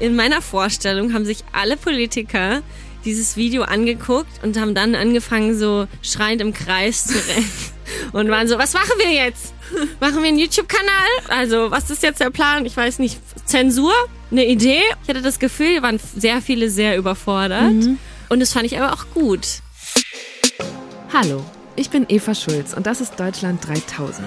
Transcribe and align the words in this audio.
in 0.00 0.16
meiner 0.16 0.42
Vorstellung 0.42 1.12
haben 1.12 1.24
sich 1.24 1.38
alle 1.52 1.76
Politiker 1.76 2.62
dieses 3.04 3.36
Video 3.36 3.62
angeguckt 3.62 4.42
und 4.42 4.58
haben 4.58 4.74
dann 4.74 4.94
angefangen, 4.94 5.56
so 5.56 5.86
schreiend 6.02 6.40
im 6.40 6.52
Kreis 6.52 7.06
zu 7.06 7.14
rennen. 7.14 7.50
Und 8.12 8.28
waren 8.30 8.46
so, 8.48 8.58
was 8.58 8.74
machen 8.74 8.92
wir 8.98 9.10
jetzt? 9.10 9.54
Machen 9.98 10.22
wir 10.22 10.28
einen 10.28 10.38
YouTube-Kanal? 10.38 11.08
Also, 11.28 11.70
was 11.70 11.90
ist 11.90 12.02
jetzt 12.02 12.20
der 12.20 12.30
Plan? 12.30 12.66
Ich 12.66 12.76
weiß 12.76 12.98
nicht. 12.98 13.18
Zensur? 13.46 13.92
Eine 14.30 14.46
Idee? 14.46 14.82
Ich 15.02 15.08
hatte 15.08 15.22
das 15.22 15.38
Gefühl, 15.38 15.68
hier 15.68 15.82
waren 15.82 15.98
sehr 15.98 16.42
viele 16.42 16.68
sehr 16.68 16.98
überfordert. 16.98 17.72
Mhm. 17.72 17.98
Und 18.28 18.40
das 18.40 18.52
fand 18.52 18.66
ich 18.66 18.78
aber 18.78 18.92
auch 18.92 19.06
gut. 19.14 19.46
Hallo, 21.12 21.42
ich 21.76 21.88
bin 21.88 22.04
Eva 22.08 22.34
Schulz 22.34 22.74
und 22.74 22.86
das 22.86 23.00
ist 23.00 23.18
Deutschland 23.18 23.66
3000. 23.66 24.26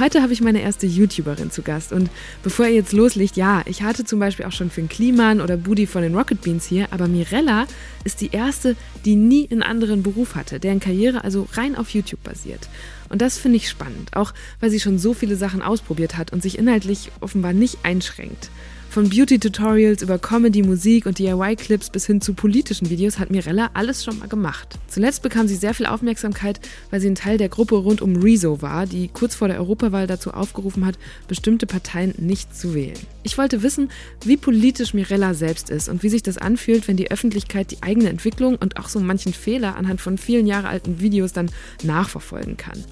Heute 0.00 0.22
habe 0.22 0.32
ich 0.32 0.40
meine 0.40 0.62
erste 0.62 0.86
YouTuberin 0.86 1.50
zu 1.50 1.60
Gast 1.60 1.92
und 1.92 2.08
bevor 2.42 2.64
ihr 2.64 2.72
jetzt 2.72 2.94
loslegt, 2.94 3.36
ja, 3.36 3.60
ich 3.66 3.82
hatte 3.82 4.06
zum 4.06 4.18
Beispiel 4.18 4.46
auch 4.46 4.52
schon 4.52 4.70
Finn 4.70 4.88
Kliman 4.88 5.42
oder 5.42 5.58
Budi 5.58 5.86
von 5.86 6.00
den 6.00 6.14
Rocket 6.14 6.40
Beans 6.40 6.64
hier, 6.64 6.88
aber 6.90 7.06
Mirella 7.06 7.66
ist 8.02 8.22
die 8.22 8.30
erste, 8.30 8.76
die 9.04 9.14
nie 9.14 9.46
einen 9.50 9.62
anderen 9.62 10.02
Beruf 10.02 10.36
hatte, 10.36 10.58
deren 10.58 10.80
Karriere 10.80 11.22
also 11.22 11.46
rein 11.52 11.76
auf 11.76 11.90
YouTube 11.90 12.22
basiert. 12.22 12.70
Und 13.10 13.20
das 13.20 13.36
finde 13.36 13.58
ich 13.58 13.68
spannend, 13.68 14.16
auch 14.16 14.32
weil 14.60 14.70
sie 14.70 14.80
schon 14.80 14.98
so 14.98 15.12
viele 15.12 15.36
Sachen 15.36 15.60
ausprobiert 15.60 16.16
hat 16.16 16.32
und 16.32 16.42
sich 16.42 16.56
inhaltlich 16.56 17.10
offenbar 17.20 17.52
nicht 17.52 17.80
einschränkt. 17.82 18.48
Von 18.90 19.08
Beauty-Tutorials 19.08 20.02
über 20.02 20.18
Comedy, 20.18 20.64
Musik 20.64 21.06
und 21.06 21.20
DIY-Clips 21.20 21.90
bis 21.90 22.06
hin 22.06 22.20
zu 22.20 22.34
politischen 22.34 22.90
Videos 22.90 23.20
hat 23.20 23.30
Mirella 23.30 23.70
alles 23.72 24.02
schon 24.02 24.18
mal 24.18 24.26
gemacht. 24.26 24.80
Zuletzt 24.88 25.22
bekam 25.22 25.46
sie 25.46 25.54
sehr 25.54 25.74
viel 25.74 25.86
Aufmerksamkeit, 25.86 26.58
weil 26.90 27.00
sie 27.00 27.08
ein 27.08 27.14
Teil 27.14 27.38
der 27.38 27.48
Gruppe 27.48 27.76
rund 27.76 28.02
um 28.02 28.16
Rezo 28.16 28.62
war, 28.62 28.86
die 28.86 29.06
kurz 29.06 29.36
vor 29.36 29.46
der 29.46 29.58
Europawahl 29.58 30.08
dazu 30.08 30.32
aufgerufen 30.32 30.84
hat, 30.84 30.98
bestimmte 31.28 31.68
Parteien 31.68 32.14
nicht 32.18 32.56
zu 32.56 32.74
wählen. 32.74 32.98
Ich 33.22 33.38
wollte 33.38 33.62
wissen, 33.62 33.92
wie 34.24 34.36
politisch 34.36 34.92
Mirella 34.92 35.34
selbst 35.34 35.70
ist 35.70 35.88
und 35.88 36.02
wie 36.02 36.08
sich 36.08 36.24
das 36.24 36.36
anfühlt, 36.36 36.88
wenn 36.88 36.96
die 36.96 37.12
Öffentlichkeit 37.12 37.70
die 37.70 37.84
eigene 37.84 38.08
Entwicklung 38.08 38.56
und 38.56 38.76
auch 38.76 38.88
so 38.88 38.98
manchen 38.98 39.32
Fehler 39.32 39.76
anhand 39.76 40.00
von 40.00 40.18
vielen 40.18 40.48
Jahre 40.48 40.66
alten 40.66 40.98
Videos 40.98 41.32
dann 41.32 41.48
nachverfolgen 41.84 42.56
kann. 42.56 42.84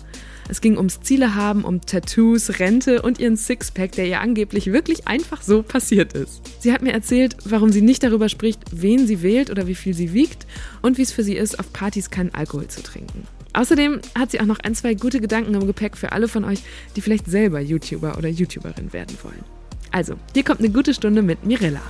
Es 0.51 0.63
ging 0.63 0.79
ums 0.79 1.01
Ziele 1.03 1.35
haben, 1.35 1.63
um 1.63 1.83
Tattoos, 1.83 2.59
Rente 2.59 3.03
und 3.03 3.21
ihren 3.21 3.37
Sixpack, 3.37 3.93
der 3.93 4.07
ihr 4.07 4.21
angeblich 4.21 4.73
wirklich 4.73 5.07
einfach 5.07 5.43
so 5.43 5.63
passiert 5.63 6.15
ist. 6.15 6.41
Sie 6.61 6.73
hat 6.73 6.81
mir 6.81 6.93
erzählt, 6.93 7.37
warum 7.45 7.71
sie 7.71 7.83
nicht 7.83 8.03
darüber 8.03 8.31
spricht, 8.31 8.61
wen 8.73 9.07
sie 9.07 9.23
wählt 9.23 9.51
oder 9.51 9.67
wie 9.67 9.75
viel 9.75 9.93
sie 9.93 10.15
wiegt 10.15 10.47
und 10.81 10.97
wie 10.97 11.03
es 11.03 11.13
für 11.13 11.23
sie 11.23 11.37
ist, 11.37 11.59
auf 11.59 11.71
Partys 11.75 12.09
keinen 12.09 12.35
Alkohol 12.35 12.67
zu 12.69 12.83
trinken. 12.83 13.27
Außerdem 13.53 14.01
hat 14.15 14.31
sie 14.31 14.41
auch 14.41 14.47
noch 14.47 14.61
ein, 14.61 14.75
zwei 14.75 14.95
gute 14.95 15.21
Gedanken 15.21 15.55
im 15.55 15.67
Gepäck 15.67 15.99
für 15.99 16.13
alle 16.13 16.29
von 16.29 16.45
euch, 16.45 16.62
die 16.97 17.03
vielleicht 17.03 17.27
selber 17.27 17.61
YouTuber 17.61 18.17
oder 18.17 18.29
YouTuberin 18.29 18.93
werden 18.95 19.17
wollen. 19.23 19.45
Also, 19.91 20.15
hier 20.33 20.45
kommt 20.45 20.61
eine 20.61 20.71
gute 20.71 20.95
Stunde 20.95 21.21
mit 21.21 21.45
Mirella. 21.45 21.83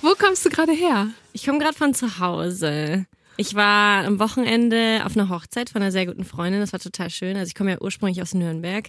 Wo 0.00 0.14
kommst 0.18 0.44
du 0.44 0.50
gerade 0.50 0.72
her? 0.72 1.08
Ich 1.32 1.46
komme 1.46 1.60
gerade 1.60 1.76
von 1.76 1.94
zu 1.94 2.18
Hause. 2.18 3.06
Ich 3.42 3.56
war 3.56 4.04
am 4.04 4.20
Wochenende 4.20 5.02
auf 5.04 5.16
einer 5.16 5.28
Hochzeit 5.28 5.68
von 5.68 5.82
einer 5.82 5.90
sehr 5.90 6.06
guten 6.06 6.22
Freundin. 6.22 6.60
Das 6.60 6.72
war 6.72 6.78
total 6.78 7.10
schön. 7.10 7.36
Also 7.36 7.48
ich 7.48 7.56
komme 7.56 7.72
ja 7.72 7.80
ursprünglich 7.80 8.22
aus 8.22 8.34
Nürnberg. 8.34 8.88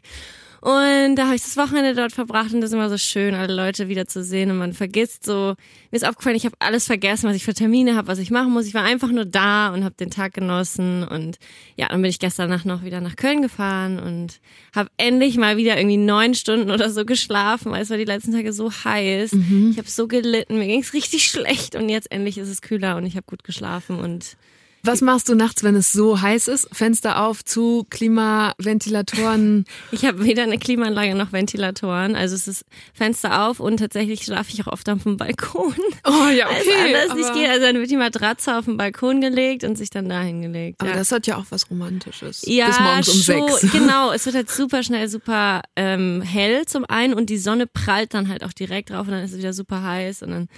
Und 0.64 1.18
da 1.18 1.26
habe 1.26 1.36
ich 1.36 1.42
das 1.42 1.58
Wochenende 1.58 1.94
dort 1.94 2.14
verbracht 2.14 2.54
und 2.54 2.62
das 2.62 2.70
ist 2.70 2.74
immer 2.74 2.90
so 2.90 2.98
schön, 2.98 3.36
alle 3.36 3.54
Leute 3.54 3.90
wieder 3.90 4.08
zu 4.08 4.24
sehen 4.24 4.50
und 4.50 4.58
man 4.58 4.72
vergisst 4.72 5.26
so. 5.26 5.56
Mir 5.92 5.98
ist 5.98 6.08
aufgefallen, 6.08 6.38
ich 6.38 6.46
habe 6.46 6.56
alles 6.60 6.86
vergessen, 6.86 7.28
was 7.28 7.36
ich 7.36 7.44
für 7.44 7.54
Termine 7.54 7.98
habe, 7.98 8.08
was 8.08 8.18
ich 8.18 8.32
machen 8.32 8.54
muss. 8.54 8.66
Ich 8.66 8.74
war 8.74 8.86
einfach 8.86 9.10
nur 9.10 9.26
da 9.26 9.74
und 9.74 9.84
habe 9.84 9.96
den 10.00 10.10
Tag 10.10 10.34
genossen 10.34 11.06
und 11.06 11.38
ja, 11.76 11.90
dann 11.90 12.02
bin 12.02 12.10
ich 12.10 12.18
gestern 12.18 12.50
Nacht 12.50 12.66
noch 12.66 12.82
wieder 12.82 13.02
nach 13.02 13.18
Köln 13.18 13.42
gefahren 13.42 14.00
und 14.00 14.40
habe 14.74 14.90
endlich 14.96 15.36
mal 15.36 15.58
wieder 15.58 15.76
irgendwie 15.76 15.98
neun 15.98 16.34
Stunden 16.34 16.72
oder 16.72 16.90
so 16.92 17.04
geschlafen, 17.04 17.74
weil 17.74 17.82
es 17.82 17.90
war 17.90 17.98
die 17.98 18.06
letzten 18.06 18.32
Tage 18.32 18.54
so 18.54 18.72
heiß. 18.72 19.34
Mhm. 19.34 19.72
Ich 19.74 19.78
habe 19.78 19.90
so 19.90 20.08
gelitten, 20.08 20.60
mir 20.60 20.68
ging 20.68 20.82
es 20.82 20.94
richtig 20.94 21.26
schlecht 21.26 21.76
und 21.76 21.90
jetzt 21.90 22.10
endlich 22.10 22.38
ist 22.38 22.48
es 22.48 22.62
kühler 22.62 22.96
und 22.96 23.06
ich 23.06 23.18
habe 23.18 23.26
gut 23.28 23.44
geschlafen 23.44 24.00
und 24.00 24.38
was 24.86 25.00
machst 25.00 25.30
du 25.30 25.36
nachts, 25.36 25.64
wenn 25.64 25.76
es 25.76 25.94
so 25.94 26.22
heiß 26.22 26.50
ist? 26.50 26.68
Fenster 26.74 27.24
auf, 27.24 27.46
zu, 27.46 27.86
Klimaventilatoren? 27.90 29.64
Ich 29.92 30.04
habe 30.04 30.26
weder 30.26 30.44
eine 30.44 30.58
Klimaanlage 30.58 31.16
noch 31.16 31.32
Ventilatoren. 31.32 32.18
Also 32.18 32.36
es 32.36 32.50
ist 32.50 32.66
Fenster 32.94 33.48
auf 33.48 33.62
und 33.62 33.78
tatsächlich 33.78 34.24
schlafe 34.24 34.52
ich 34.52 34.62
auch 34.68 34.74
oft 34.74 34.90
auf 34.90 35.04
dem 35.04 35.16
Balkon. 35.16 35.74
Oh 36.06 36.28
ja, 36.30 36.48
okay. 36.48 36.70
Also 36.84 37.12
anders 37.12 37.16
nicht 37.16 37.34
geht. 37.34 37.50
Also 37.50 37.62
dann 37.62 37.76
wird 37.78 37.92
die 37.92 37.98
Matratze 37.98 38.58
auf 38.58 38.66
den 38.66 38.76
Balkon 38.76 39.22
gelegt 39.22 39.64
und 39.64 39.78
sich 39.78 39.90
dann 39.90 40.10
dahin 40.10 40.42
gelegt. 40.42 40.82
Aber 40.82 40.92
ja. 40.92 40.98
das 40.98 41.14
hat 41.14 41.28
ja 41.28 41.38
auch 41.38 41.46
was 41.50 41.70
Romantisches. 41.70 42.42
Ja, 42.46 42.68
Bis 42.68 42.80
morgens 42.80 43.08
um 43.08 43.22
schon, 43.22 43.48
sechs. 43.48 43.72
Genau, 43.72 44.12
es 44.12 44.26
wird 44.26 44.36
halt 44.36 44.52
super 44.52 44.84
schnell 44.84 45.08
super 45.08 45.62
ähm, 45.78 46.22
hell 46.22 46.66
zum 46.66 46.84
einen 46.86 47.14
und 47.14 47.30
die 47.30 47.38
Sonne 47.38 47.68
prallt 47.68 48.14
dann 48.14 48.28
halt 48.28 48.44
auch 48.44 48.54
direkt 48.54 48.90
drauf 48.90 49.08
und 49.08 49.12
dann 49.12 49.24
ist 49.24 49.32
es 49.32 49.38
wieder 49.38 49.54
super 49.54 49.82
heiß 49.82 50.24
und 50.24 50.32
dann 50.32 50.50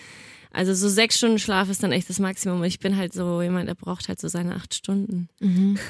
also 0.56 0.74
so 0.74 0.90
sechs 0.90 1.18
Stunden 1.18 1.40
Schlaf 1.40 1.70
ist 1.70 1.84
dann 1.84 1.92
echt 1.92 2.10
das 2.10 2.20
Maximum. 2.20 2.64
Ich 2.64 2.80
bin 2.80 2.96
halt 2.98 3.14
so 3.14 3.42
jemand, 3.42 3.68
der 3.68 3.76
braucht 3.76 4.08
halt 4.08 4.20
so 4.20 4.28
seine 4.28 4.56
acht 4.56 4.74
Stunden. 4.74 5.30
Mhm. 5.40 5.78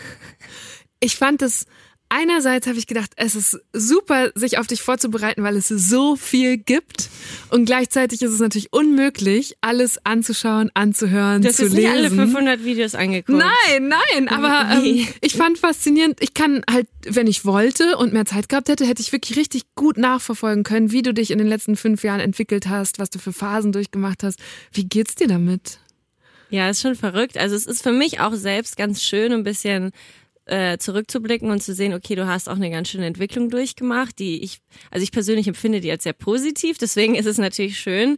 Ich 1.02 1.18
fand 1.18 1.42
es 1.42 1.66
einerseits 2.10 2.68
habe 2.68 2.78
ich 2.78 2.88
gedacht, 2.88 3.12
es 3.16 3.36
ist 3.36 3.60
super, 3.74 4.32
sich 4.36 4.58
auf 4.58 4.68
dich 4.68 4.82
vorzubereiten, 4.82 5.44
weil 5.44 5.56
es 5.56 5.68
so 5.68 6.16
viel 6.16 6.58
gibt. 6.58 7.10
Und 7.50 7.66
gleichzeitig 7.66 8.22
ist 8.22 8.32
es 8.32 8.40
natürlich 8.40 8.72
unmöglich, 8.72 9.56
alles 9.62 10.00
anzuschauen, 10.06 10.72
anzuhören, 10.74 11.42
du 11.42 11.52
zu 11.52 11.66
hast 11.66 11.74
lesen. 11.74 11.76
nicht 11.76 11.90
alle 11.90 12.10
500 12.12 12.64
Videos 12.64 12.96
angeguckt. 12.96 13.38
Nein, 13.38 13.90
nein, 13.90 14.28
aber 14.30 14.84
ähm, 14.84 15.08
ich 15.22 15.34
fand 15.34 15.58
faszinierend. 15.58 16.22
Ich 16.22 16.34
kann 16.34 16.64
halt, 16.70 16.88
wenn 17.06 17.28
ich 17.28 17.46
wollte 17.46 17.98
und 17.98 18.14
mehr 18.14 18.26
Zeit 18.26 18.50
gehabt 18.50 18.70
hätte, 18.70 18.86
hätte 18.86 19.02
ich 19.02 19.12
wirklich 19.12 19.38
richtig 19.38 19.64
gut 19.76 19.98
nachverfolgen 19.98 20.64
können, 20.64 20.92
wie 20.92 21.02
du 21.02 21.14
dich 21.14 21.32
in 21.32 21.38
den 21.38 21.48
letzten 21.48 21.76
fünf 21.76 22.04
Jahren 22.04 22.20
entwickelt 22.20 22.68
hast, 22.68 23.00
was 23.00 23.10
du 23.10 23.20
für 23.20 23.34
Phasen 23.34 23.72
durchgemacht 23.72 24.24
hast. 24.24 24.40
Wie 24.72 24.86
geht's 24.86 25.16
dir 25.16 25.28
damit? 25.28 25.80
Ja, 26.50 26.70
ist 26.70 26.82
schon 26.82 26.96
verrückt. 26.96 27.38
Also 27.38 27.56
es 27.56 27.66
ist 27.66 27.82
für 27.82 27.92
mich 27.92 28.20
auch 28.20 28.34
selbst 28.34 28.78
ganz 28.78 29.02
schön, 29.02 29.34
ein 29.34 29.44
bisschen 29.44 29.92
äh, 30.46 30.78
zurückzublicken 30.78 31.50
und 31.50 31.64
zu 31.64 31.74
sehen, 31.74 31.94
okay, 31.94 32.16
du 32.16 32.28
hast 32.28 32.50
auch 32.50 32.56
eine 32.56 32.70
ganz 32.70 32.90
schöne 32.90 33.08
Entwicklung 33.08 33.50
durchgemacht, 33.50 34.20
die 34.20 34.44
ich, 34.44 34.60
also 34.92 35.04
ich 35.04 35.12
persönlich 35.12 35.48
empfinde 35.48 35.82
die 35.82 35.90
als 35.90 36.04
sehr 36.04 36.14
positiv, 36.14 36.78
deswegen 36.78 37.16
ist 37.16 37.26
es 37.26 37.38
natürlich 37.38 37.80
schön. 37.80 38.18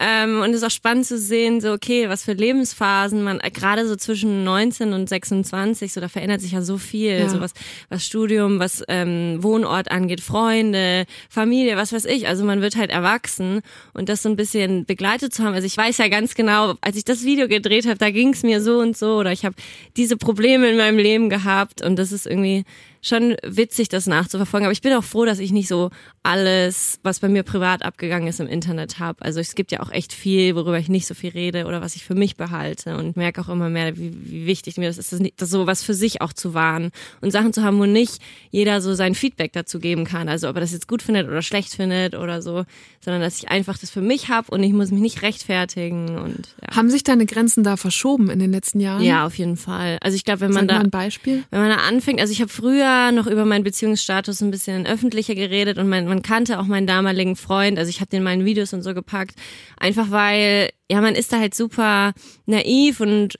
Ähm, 0.00 0.40
und 0.40 0.50
es 0.50 0.56
ist 0.56 0.64
auch 0.64 0.70
spannend 0.70 1.06
zu 1.06 1.18
sehen, 1.18 1.60
so, 1.60 1.72
okay, 1.72 2.08
was 2.08 2.24
für 2.24 2.32
Lebensphasen 2.32 3.22
man, 3.22 3.40
äh, 3.40 3.50
gerade 3.50 3.86
so 3.86 3.96
zwischen 3.96 4.44
19 4.44 4.94
und 4.94 5.08
26, 5.08 5.92
so 5.92 6.00
da 6.00 6.08
verändert 6.08 6.40
sich 6.40 6.52
ja 6.52 6.62
so 6.62 6.78
viel, 6.78 7.18
ja. 7.18 7.28
so 7.28 7.40
was, 7.40 7.52
was 7.90 8.04
Studium, 8.04 8.58
was 8.58 8.82
ähm, 8.88 9.42
Wohnort 9.42 9.90
angeht, 9.90 10.20
Freunde, 10.22 11.04
Familie, 11.28 11.76
was 11.76 11.92
weiß 11.92 12.06
ich. 12.06 12.26
Also 12.26 12.44
man 12.44 12.62
wird 12.62 12.76
halt 12.76 12.90
erwachsen 12.90 13.60
und 13.92 14.08
das 14.08 14.22
so 14.22 14.30
ein 14.30 14.36
bisschen 14.36 14.86
begleitet 14.86 15.34
zu 15.34 15.44
haben. 15.44 15.54
Also 15.54 15.66
ich 15.66 15.76
weiß 15.76 15.98
ja 15.98 16.08
ganz 16.08 16.34
genau, 16.34 16.74
als 16.80 16.96
ich 16.96 17.04
das 17.04 17.24
Video 17.24 17.48
gedreht 17.48 17.86
habe, 17.86 17.98
da 17.98 18.10
ging 18.10 18.32
es 18.32 18.42
mir 18.42 18.62
so 18.62 18.78
und 18.78 18.96
so 18.96 19.16
oder 19.16 19.32
ich 19.32 19.44
habe 19.44 19.56
diese 19.96 20.16
Probleme 20.16 20.70
in 20.70 20.76
meinem 20.76 20.98
Leben 20.98 21.28
gehabt 21.28 21.65
gehabt 21.66 21.82
und 21.82 21.96
das 21.96 22.12
ist 22.12 22.26
irgendwie 22.26 22.64
schon 23.06 23.36
witzig, 23.42 23.88
das 23.88 24.06
nachzuverfolgen. 24.06 24.66
Aber 24.66 24.72
ich 24.72 24.82
bin 24.82 24.92
auch 24.92 25.04
froh, 25.04 25.24
dass 25.24 25.38
ich 25.38 25.52
nicht 25.52 25.68
so 25.68 25.90
alles, 26.22 26.98
was 27.02 27.20
bei 27.20 27.28
mir 27.28 27.42
privat 27.42 27.84
abgegangen 27.84 28.26
ist, 28.26 28.40
im 28.40 28.48
Internet 28.48 28.98
habe. 28.98 29.24
Also 29.24 29.38
es 29.38 29.54
gibt 29.54 29.70
ja 29.70 29.80
auch 29.80 29.90
echt 29.90 30.12
viel, 30.12 30.56
worüber 30.56 30.78
ich 30.78 30.88
nicht 30.88 31.06
so 31.06 31.14
viel 31.14 31.30
rede 31.30 31.66
oder 31.66 31.80
was 31.80 31.94
ich 31.94 32.04
für 32.04 32.14
mich 32.14 32.36
behalte 32.36 32.96
und 32.96 33.16
merke 33.16 33.40
auch 33.40 33.48
immer 33.48 33.68
mehr, 33.68 33.96
wie, 33.96 34.12
wie 34.24 34.46
wichtig 34.46 34.76
mir 34.76 34.88
das 34.88 34.98
ist, 34.98 35.12
das, 35.12 35.20
das 35.36 35.50
so 35.50 35.66
was 35.66 35.82
für 35.82 35.94
sich 35.94 36.20
auch 36.20 36.32
zu 36.32 36.52
wahren 36.52 36.90
und 37.20 37.30
Sachen 37.30 37.52
zu 37.52 37.62
haben, 37.62 37.78
wo 37.78 37.86
nicht 37.86 38.18
jeder 38.50 38.80
so 38.80 38.94
sein 38.94 39.14
Feedback 39.14 39.52
dazu 39.52 39.78
geben 39.78 40.04
kann. 40.04 40.28
Also 40.28 40.48
ob 40.48 40.56
er 40.56 40.60
das 40.60 40.72
jetzt 40.72 40.88
gut 40.88 41.02
findet 41.02 41.28
oder 41.28 41.42
schlecht 41.42 41.74
findet 41.74 42.16
oder 42.16 42.42
so, 42.42 42.64
sondern 43.00 43.22
dass 43.22 43.38
ich 43.38 43.48
einfach 43.48 43.78
das 43.78 43.90
für 43.90 44.00
mich 44.02 44.28
habe 44.28 44.50
und 44.50 44.62
ich 44.64 44.72
muss 44.72 44.90
mich 44.90 45.00
nicht 45.00 45.22
rechtfertigen 45.22 46.18
und 46.18 46.56
ja. 46.60 46.76
Haben 46.76 46.90
sich 46.90 47.04
deine 47.04 47.26
Grenzen 47.26 47.62
da 47.62 47.76
verschoben 47.76 48.30
in 48.30 48.40
den 48.40 48.50
letzten 48.50 48.80
Jahren? 48.80 49.02
Ja, 49.02 49.26
auf 49.26 49.38
jeden 49.38 49.56
Fall. 49.56 49.98
Also 50.00 50.16
ich 50.16 50.24
glaube, 50.24 50.40
wenn 50.40 50.52
man 50.52 50.66
Sag 50.66 50.68
da 50.68 50.74
mal 50.74 50.84
ein 50.84 50.90
Beispiel. 50.90 51.44
wenn 51.50 51.60
man 51.60 51.70
da 51.70 51.76
anfängt, 51.76 52.20
also 52.20 52.32
ich 52.32 52.40
habe 52.40 52.50
früher 52.50 52.95
noch 53.12 53.26
über 53.26 53.44
meinen 53.44 53.64
Beziehungsstatus 53.64 54.40
ein 54.40 54.50
bisschen 54.50 54.86
öffentlicher 54.86 55.34
geredet 55.34 55.78
und 55.78 55.88
man, 55.88 56.06
man 56.06 56.22
kannte 56.22 56.58
auch 56.58 56.66
meinen 56.66 56.86
damaligen 56.86 57.36
Freund. 57.36 57.78
Also 57.78 57.90
ich 57.90 58.00
habe 58.00 58.10
den 58.10 58.18
in 58.18 58.24
meinen 58.24 58.44
Videos 58.44 58.72
und 58.72 58.82
so 58.82 58.94
gepackt. 58.94 59.34
Einfach 59.78 60.10
weil, 60.10 60.70
ja, 60.90 61.00
man 61.00 61.14
ist 61.14 61.32
da 61.32 61.38
halt 61.38 61.54
super 61.54 62.12
naiv 62.46 63.00
und 63.00 63.36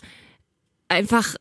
einfach 0.89 1.37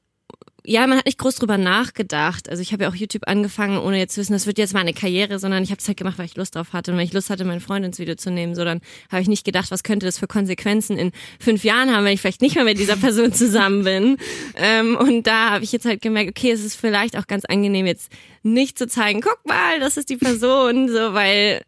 ja, 0.66 0.86
man 0.88 0.98
hat 0.98 1.06
nicht 1.06 1.18
groß 1.18 1.36
drüber 1.36 1.58
nachgedacht. 1.58 2.50
Also 2.50 2.62
ich 2.62 2.74
habe 2.74 2.84
ja 2.84 2.90
auch 2.90 2.96
YouTube 2.96 3.28
angefangen, 3.28 3.78
ohne 3.78 3.98
jetzt 3.98 4.16
zu 4.16 4.22
wissen, 4.22 4.34
das 4.34 4.48
wird 4.48 4.58
jetzt 4.58 4.74
meine 4.74 4.94
Karriere, 4.94 5.40
sondern 5.40 5.64
ich 5.64 5.72
habe 5.72 5.80
es 5.80 5.88
halt 5.88 5.98
gemacht, 5.98 6.18
weil 6.18 6.26
ich 6.26 6.36
Lust 6.36 6.56
drauf 6.56 6.74
hatte. 6.74 6.92
Und 6.92 6.98
wenn 6.98 7.06
ich 7.06 7.14
Lust 7.14 7.30
hatte, 7.30 7.46
meinen 7.46 7.62
Freund 7.62 7.86
ins 7.86 8.00
Video 8.00 8.16
zu 8.16 8.32
nehmen, 8.32 8.56
so 8.56 8.64
dann 8.64 8.82
habe 9.12 9.22
ich 9.22 9.28
nicht 9.28 9.46
gedacht, 9.46 9.72
was 9.72 9.84
könnte 9.84 10.06
das 10.06 10.18
für 10.18 10.28
Konsequenzen 10.28 10.98
in 10.98 11.12
fünf 11.40 11.64
Jahren 11.64 11.92
haben, 11.92 12.06
wenn 12.06 12.14
ich 12.14 12.22
vielleicht 12.22 12.42
nicht 12.42 12.56
mehr 12.56 12.64
mit 12.64 12.78
dieser 12.78 12.96
Person 12.98 13.34
zusammen 13.34 13.84
bin. 13.84 14.18
Ähm, 14.56 14.98
und 14.98 15.28
da 15.28 15.52
habe 15.52 15.64
ich 15.64 15.72
jetzt 15.72 15.86
halt 15.86 16.02
gemerkt, 16.02 16.30
okay, 16.30 16.52
es 16.52 16.64
ist 16.64 16.76
vielleicht 16.76 17.18
auch 17.18 17.28
ganz 17.28 17.46
angenehm, 17.46 17.86
jetzt 17.86 18.12
nicht 18.44 18.78
zu 18.78 18.88
zeigen, 18.88 19.22
guck 19.22 19.40
mal, 19.46 19.80
das 19.80 19.98
ist 19.98 20.10
die 20.10 20.18
Person, 20.18 20.90
so, 20.90 21.14
weil 21.14 21.62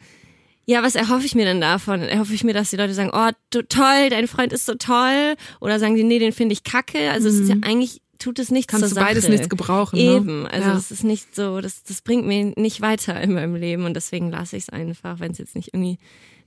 ja, 0.70 0.84
was 0.84 0.96
erhoffe 0.96 1.26
ich 1.26 1.34
mir 1.34 1.46
denn 1.46 1.62
davon? 1.62 2.02
Erhoffe 2.02 2.34
ich 2.34 2.44
mir, 2.44 2.54
dass 2.54 2.72
die 2.72 2.76
Leute 2.76 2.94
sagen, 2.94 3.12
oh, 3.14 3.30
toll, 3.70 4.10
dein 4.10 4.28
Freund 4.28 4.52
ist 4.52 4.66
so 4.66 4.76
toll? 4.76 5.36
Oder 5.62 5.80
sagen 5.80 5.96
die, 5.96 6.04
nee, 6.04 6.20
den 6.20 6.34
finde 6.34 6.52
ich 6.52 6.66
kacke? 6.66 7.10
Also 7.10 7.30
mhm. 7.30 7.36
es 7.36 7.42
ist 7.42 7.50
ja 7.50 7.56
mhm. 7.56 7.64
eigentlich 7.64 8.02
tut 8.18 8.40
es 8.40 8.52
nichts 8.52 8.72
Kannst 8.72 8.90
zur 8.90 8.98
du 8.98 9.06
beides 9.06 9.24
Sache. 9.24 9.32
nichts 9.32 9.50
gebrauchen. 9.50 9.98
Ne? 9.98 10.16
Eben, 10.16 10.48
also 10.48 10.72
es 10.72 10.92
ist 10.92 11.04
nicht 11.04 11.36
so, 11.36 11.62
das, 11.62 11.84
das 11.84 12.02
bringt 12.02 12.26
mir 12.26 12.54
nicht 12.56 12.82
weiter 12.82 13.20
in 13.22 13.34
meinem 13.34 13.56
Leben 13.56 13.86
und 13.86 13.94
deswegen 13.94 14.32
lasse 14.32 14.58
ich 14.58 14.64
es 14.64 14.70
einfach, 14.70 15.20
wenn 15.20 15.32
es 15.32 15.38
jetzt 15.38 15.56
nicht 15.56 15.74
irgendwie 15.74 15.98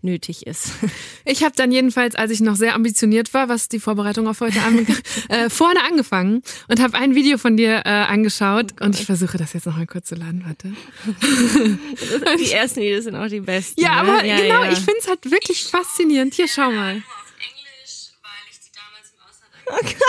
nötig 0.02 0.46
ist. 0.46 0.72
Ich 1.26 1.44
habe 1.44 1.55
dann 1.55 1.70
jedenfalls, 1.70 2.17
als 2.17 2.32
ich 2.32 2.40
noch 2.40 2.56
sehr 2.56 2.75
ambitioniert 2.75 3.32
war, 3.34 3.49
was 3.49 3.69
die 3.69 3.78
Vorbereitung 3.78 4.26
auf 4.26 4.40
heute 4.40 4.61
an, 4.62 4.84
äh, 5.28 5.49
vorne 5.49 5.81
angefangen 5.84 6.43
und 6.67 6.81
habe 6.81 6.96
ein 6.96 7.14
Video 7.14 7.38
von 7.38 7.56
dir 7.56 7.82
äh, 7.84 7.88
angeschaut 7.88 8.75
oh 8.81 8.84
und 8.84 8.99
ich 8.99 9.06
versuche 9.06 9.38
das 9.38 9.52
jetzt 9.52 9.67
noch 9.67 9.76
mal 9.76 9.87
kurz 9.87 10.08
zu 10.08 10.17
laden, 10.17 10.43
warte. 10.44 10.72
die 12.38 12.52
ersten 12.52 12.81
Videos 12.81 13.05
sind 13.05 13.14
auch 13.14 13.28
die 13.28 13.40
besten. 13.40 13.81
Ja, 13.81 14.02
ne? 14.02 14.12
aber 14.12 14.25
ja, 14.25 14.37
genau, 14.38 14.64
ja. 14.64 14.72
ich 14.72 14.78
finde 14.78 14.99
es 14.99 15.08
halt 15.08 15.31
wirklich 15.31 15.64
faszinierend. 15.64 16.34
Hier, 16.34 16.49
schau 16.49 16.72
mal. 16.72 17.02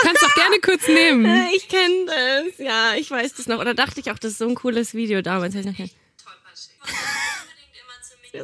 Kannst 0.02 0.22
doch 0.22 0.34
gerne 0.34 0.58
kurz 0.60 0.88
nehmen. 0.88 1.48
Ich 1.54 1.68
kenne 1.68 2.06
das, 2.06 2.58
ja, 2.58 2.94
ich 2.94 3.10
weiß 3.10 3.34
das 3.34 3.46
noch. 3.46 3.60
Oder 3.60 3.74
dachte 3.74 4.00
ich 4.00 4.10
auch, 4.10 4.18
das 4.18 4.32
ist 4.32 4.38
so 4.38 4.48
ein 4.48 4.54
cooles 4.54 4.94
Video 4.94 5.22
damals. 5.22 5.54
Ich, 5.54 5.64
noch 5.64 5.74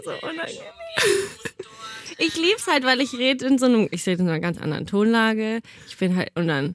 so 0.05 0.26
unangenehm. 0.26 0.62
Ich 2.19 2.37
lieb's 2.37 2.67
halt, 2.67 2.85
weil 2.85 3.00
ich 3.00 3.12
rede 3.15 3.47
in 3.47 3.59
so 3.59 3.67
einem, 3.67 3.88
ich 3.91 4.06
rede 4.06 4.23
in 4.23 4.29
einer 4.29 4.41
ganz 4.41 4.59
anderen 4.59 4.87
Tonlage. 4.87 5.61
Ich 5.87 5.97
bin 5.97 6.17
halt, 6.17 6.31
und 6.35 6.49
dann 6.49 6.75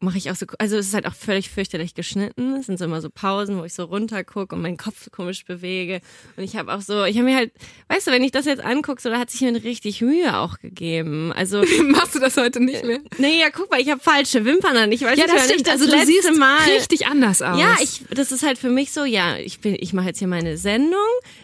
mache 0.00 0.18
ich 0.18 0.30
auch 0.30 0.36
so, 0.36 0.46
also 0.58 0.76
es 0.76 0.88
ist 0.88 0.94
halt 0.94 1.06
auch 1.06 1.14
völlig 1.14 1.50
fürchterlich 1.50 1.94
geschnitten. 1.94 2.54
Es 2.54 2.66
sind 2.66 2.78
so 2.78 2.84
immer 2.84 3.00
so 3.00 3.10
Pausen, 3.10 3.58
wo 3.58 3.64
ich 3.64 3.74
so 3.74 3.84
runter 3.84 4.22
gucke 4.22 4.54
und 4.54 4.62
meinen 4.62 4.76
Kopf 4.76 5.02
so 5.02 5.10
komisch 5.10 5.44
bewege. 5.44 6.00
Und 6.36 6.44
ich 6.44 6.56
habe 6.56 6.72
auch 6.72 6.80
so, 6.80 7.04
ich 7.04 7.16
habe 7.16 7.24
mir 7.24 7.36
halt, 7.36 7.52
weißt 7.88 8.06
du, 8.06 8.12
wenn 8.12 8.22
ich 8.22 8.30
das 8.30 8.44
jetzt 8.44 8.62
angucke, 8.62 9.02
so 9.02 9.10
da 9.10 9.18
hat 9.18 9.30
sich 9.30 9.40
mir 9.40 9.52
richtig 9.64 10.00
Mühe 10.00 10.38
auch 10.38 10.58
gegeben. 10.58 11.32
Also 11.32 11.64
machst 11.84 12.14
du 12.14 12.20
das 12.20 12.36
heute 12.36 12.60
nicht 12.60 12.84
mehr? 12.84 13.00
Nee, 13.18 13.40
ja, 13.40 13.50
guck 13.50 13.70
mal, 13.70 13.80
ich 13.80 13.90
habe 13.90 14.00
falsche 14.00 14.44
Wimpern 14.44 14.76
an. 14.76 14.92
Ich 14.92 15.02
weiß 15.02 15.18
ja, 15.18 15.26
das 15.26 15.44
stimmt. 15.44 15.58
Nicht, 15.58 15.66
das 15.66 15.80
also 15.80 15.90
du 15.90 16.06
siehst 16.06 16.38
Mal. 16.38 16.68
richtig 16.68 17.06
anders 17.06 17.42
aus. 17.42 17.58
Ja, 17.58 17.76
ich, 17.82 18.04
das 18.10 18.30
ist 18.30 18.44
halt 18.44 18.58
für 18.58 18.70
mich 18.70 18.92
so, 18.92 19.04
ja, 19.04 19.36
ich 19.36 19.60
bin, 19.60 19.76
ich 19.80 19.92
mache 19.92 20.06
jetzt 20.08 20.20
hier 20.20 20.28
meine 20.28 20.58
Sendung. 20.58 20.98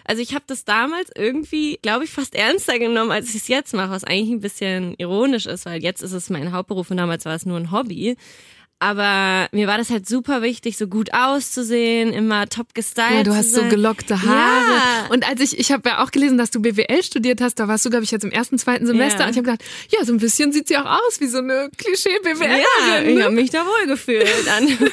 Also 0.05 0.23
ich 0.23 0.33
habe 0.35 0.45
das 0.47 0.65
damals 0.65 1.11
irgendwie, 1.17 1.79
glaube 1.83 2.05
ich, 2.05 2.11
fast 2.11 2.37
ernster 2.37 2.79
genommen, 2.79 3.11
als 3.11 3.31
ich 3.31 3.37
es 3.37 3.49
jetzt 3.49 3.75
mache, 3.75 3.91
was 3.91 4.05
eigentlich 4.05 4.31
ein 4.31 4.41
bisschen 4.41 4.95
ironisch 4.99 5.47
ist, 5.47 5.67
weil 5.67 5.83
jetzt 5.83 6.03
ist 6.03 6.13
es 6.13 6.31
mein 6.31 6.53
Hauptberuf 6.53 6.91
und 6.91 6.99
damals 6.99 7.25
war 7.25 7.35
es 7.35 7.47
nur 7.47 7.59
ein 7.59 7.73
Hobby. 7.73 8.17
Aber 8.85 9.49
mir 9.53 9.67
war 9.67 9.79
das 9.79 9.89
halt 9.89 10.07
super 10.07 10.43
wichtig, 10.43 10.77
so 10.77 10.87
gut 10.87 11.15
auszusehen, 11.15 12.13
immer 12.13 12.47
top 12.51 12.75
gestylt. 12.75 13.13
Ja, 13.13 13.23
du 13.23 13.35
hast 13.35 13.55
so 13.55 13.63
gelockte 13.63 14.21
Haare. 14.21 14.75
Ja. 14.75 15.07
Und 15.09 15.27
als 15.27 15.41
ich, 15.41 15.59
ich 15.59 15.73
habe 15.73 15.89
ja 15.89 16.05
auch 16.05 16.11
gelesen, 16.11 16.37
dass 16.37 16.51
du 16.51 16.61
BWL 16.61 17.03
studiert 17.03 17.41
hast, 17.41 17.55
da 17.55 17.67
warst 17.67 17.87
du, 17.87 17.89
glaube 17.89 18.05
ich, 18.05 18.11
jetzt 18.11 18.25
im 18.25 18.31
ersten, 18.31 18.59
zweiten 18.59 18.87
Semester. 18.87 19.21
Ja. 19.21 19.25
Und 19.25 19.31
ich 19.31 19.39
habe 19.39 19.47
gedacht, 19.53 19.65
ja, 19.89 20.05
so 20.05 20.13
ein 20.13 20.19
bisschen 20.19 20.53
sieht 20.53 20.69
sie 20.69 20.77
auch 20.77 20.85
aus 20.85 21.19
wie 21.19 21.29
so 21.29 21.39
eine 21.39 21.71
Klischee-BWL. 21.79 22.61
Ja, 22.61 23.03
ich 23.03 23.23
habe 23.23 23.35
mich 23.35 23.49
da 23.49 23.61
wohl 23.61 23.87
gefühlt. 23.87 24.29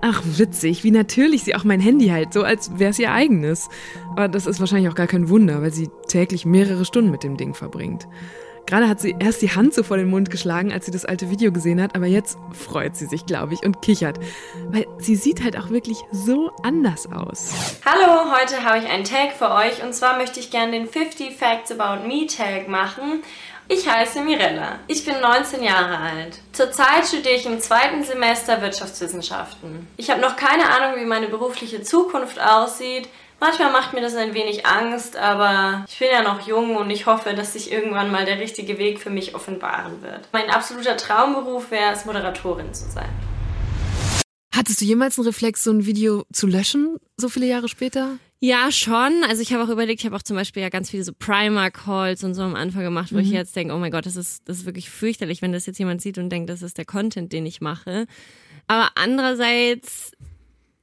Ach, 0.00 0.22
witzig, 0.24 0.84
wie 0.84 0.90
natürlich 0.90 1.44
sie 1.44 1.54
auch 1.54 1.64
mein 1.64 1.80
Handy 1.80 2.08
halt, 2.08 2.32
so 2.32 2.44
als 2.44 2.78
wäre 2.78 2.92
es 2.92 2.98
ihr 2.98 3.12
eigenes. 3.12 3.68
Aber 4.12 4.28
das 4.28 4.46
ist 4.46 4.58
wahrscheinlich 4.58 4.90
auch 4.90 4.94
gar 4.94 5.06
kein 5.06 5.28
Wunder, 5.28 5.60
weil 5.60 5.72
sie 5.72 5.90
täglich 6.08 6.46
mehrere 6.46 6.86
Stunden 6.86 7.10
mit 7.10 7.24
dem 7.24 7.36
Ding 7.36 7.52
verbringt. 7.52 8.08
Gerade 8.66 8.88
hat 8.88 8.98
sie 8.98 9.14
erst 9.18 9.42
die 9.42 9.50
Hand 9.50 9.74
so 9.74 9.82
vor 9.82 9.98
den 9.98 10.08
Mund 10.08 10.30
geschlagen, 10.30 10.72
als 10.72 10.86
sie 10.86 10.92
das 10.92 11.04
alte 11.04 11.30
Video 11.30 11.52
gesehen 11.52 11.82
hat, 11.82 11.94
aber 11.94 12.06
jetzt 12.06 12.38
freut 12.52 12.96
sie 12.96 13.06
sich, 13.06 13.26
glaube 13.26 13.52
ich, 13.52 13.62
und 13.62 13.82
kichert. 13.82 14.18
Weil 14.68 14.86
sie 14.98 15.16
sieht 15.16 15.42
halt 15.44 15.58
auch 15.58 15.68
wirklich 15.68 15.98
so 16.12 16.50
anders 16.62 17.06
aus. 17.12 17.52
Hallo, 17.84 18.32
heute 18.32 18.64
habe 18.64 18.78
ich 18.78 18.86
einen 18.86 19.04
Tag 19.04 19.32
für 19.32 19.50
euch 19.50 19.82
und 19.82 19.94
zwar 19.94 20.16
möchte 20.16 20.40
ich 20.40 20.50
gerne 20.50 20.72
den 20.72 20.88
50 20.88 21.36
Facts 21.36 21.72
About 21.72 22.06
Me 22.08 22.26
Tag 22.26 22.68
machen. 22.68 23.22
Ich 23.68 23.88
heiße 23.88 24.22
Mirella. 24.22 24.78
Ich 24.88 25.04
bin 25.04 25.20
19 25.20 25.62
Jahre 25.62 25.98
alt. 25.98 26.38
Zurzeit 26.52 27.06
studiere 27.06 27.34
ich 27.34 27.46
im 27.46 27.60
zweiten 27.60 28.02
Semester 28.02 28.60
Wirtschaftswissenschaften. 28.60 29.88
Ich 29.96 30.10
habe 30.10 30.20
noch 30.20 30.36
keine 30.36 30.68
Ahnung, 30.68 31.00
wie 31.00 31.06
meine 31.06 31.28
berufliche 31.28 31.82
Zukunft 31.82 32.38
aussieht. 32.40 33.08
Manchmal 33.44 33.72
macht 33.72 33.92
mir 33.92 34.00
das 34.00 34.14
ein 34.14 34.32
wenig 34.32 34.64
Angst, 34.64 35.18
aber 35.18 35.84
ich 35.86 35.98
bin 35.98 36.08
ja 36.10 36.22
noch 36.22 36.46
jung 36.46 36.76
und 36.76 36.88
ich 36.88 37.04
hoffe, 37.04 37.34
dass 37.34 37.52
sich 37.52 37.70
irgendwann 37.70 38.10
mal 38.10 38.24
der 38.24 38.38
richtige 38.38 38.78
Weg 38.78 38.98
für 38.98 39.10
mich 39.10 39.34
offenbaren 39.34 40.00
wird. 40.00 40.30
Mein 40.32 40.48
absoluter 40.48 40.96
Traumberuf 40.96 41.70
wäre 41.70 41.92
es, 41.92 42.06
Moderatorin 42.06 42.72
zu 42.72 42.90
sein. 42.90 43.10
Hattest 44.56 44.80
du 44.80 44.86
jemals 44.86 45.18
einen 45.18 45.26
Reflex, 45.26 45.62
so 45.62 45.72
ein 45.72 45.84
Video 45.84 46.24
zu 46.32 46.46
löschen, 46.46 46.96
so 47.18 47.28
viele 47.28 47.44
Jahre 47.44 47.68
später? 47.68 48.16
Ja, 48.40 48.72
schon. 48.72 49.24
Also 49.28 49.42
ich 49.42 49.52
habe 49.52 49.62
auch 49.62 49.68
überlegt, 49.68 50.00
ich 50.00 50.06
habe 50.06 50.16
auch 50.16 50.22
zum 50.22 50.36
Beispiel 50.36 50.62
ja 50.62 50.70
ganz 50.70 50.88
viele 50.88 51.04
so 51.04 51.12
Primer-Calls 51.12 52.24
und 52.24 52.32
so 52.32 52.40
am 52.40 52.54
Anfang 52.54 52.82
gemacht, 52.82 53.12
wo 53.12 53.16
mhm. 53.16 53.24
ich 53.24 53.30
jetzt 53.30 53.54
denke, 53.54 53.74
oh 53.74 53.78
mein 53.78 53.92
Gott, 53.92 54.06
das 54.06 54.16
ist, 54.16 54.48
das 54.48 54.60
ist 54.60 54.64
wirklich 54.64 54.88
fürchterlich, 54.88 55.42
wenn 55.42 55.52
das 55.52 55.66
jetzt 55.66 55.78
jemand 55.78 56.00
sieht 56.00 56.16
und 56.16 56.30
denkt, 56.30 56.48
das 56.48 56.62
ist 56.62 56.78
der 56.78 56.86
Content, 56.86 57.30
den 57.34 57.44
ich 57.44 57.60
mache. 57.60 58.06
Aber 58.68 58.88
andererseits 58.94 60.12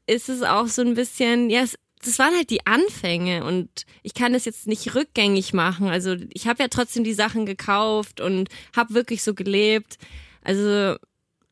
ist 0.05 0.29
es 0.29 0.43
auch 0.43 0.67
so 0.67 0.83
ein 0.83 0.93
bisschen, 0.93 1.49
ja, 1.49 1.61
es 1.61 1.75
das 2.01 2.19
waren 2.19 2.35
halt 2.35 2.49
die 2.49 2.65
Anfänge 2.65 3.43
und 3.43 3.69
ich 4.03 4.13
kann 4.13 4.33
das 4.33 4.45
jetzt 4.45 4.67
nicht 4.67 4.95
rückgängig 4.95 5.53
machen. 5.53 5.87
Also 5.87 6.15
ich 6.29 6.47
habe 6.47 6.63
ja 6.63 6.67
trotzdem 6.67 7.03
die 7.03 7.13
Sachen 7.13 7.45
gekauft 7.45 8.21
und 8.21 8.49
habe 8.75 8.93
wirklich 8.93 9.23
so 9.23 9.33
gelebt. 9.33 9.97
Also 10.43 10.95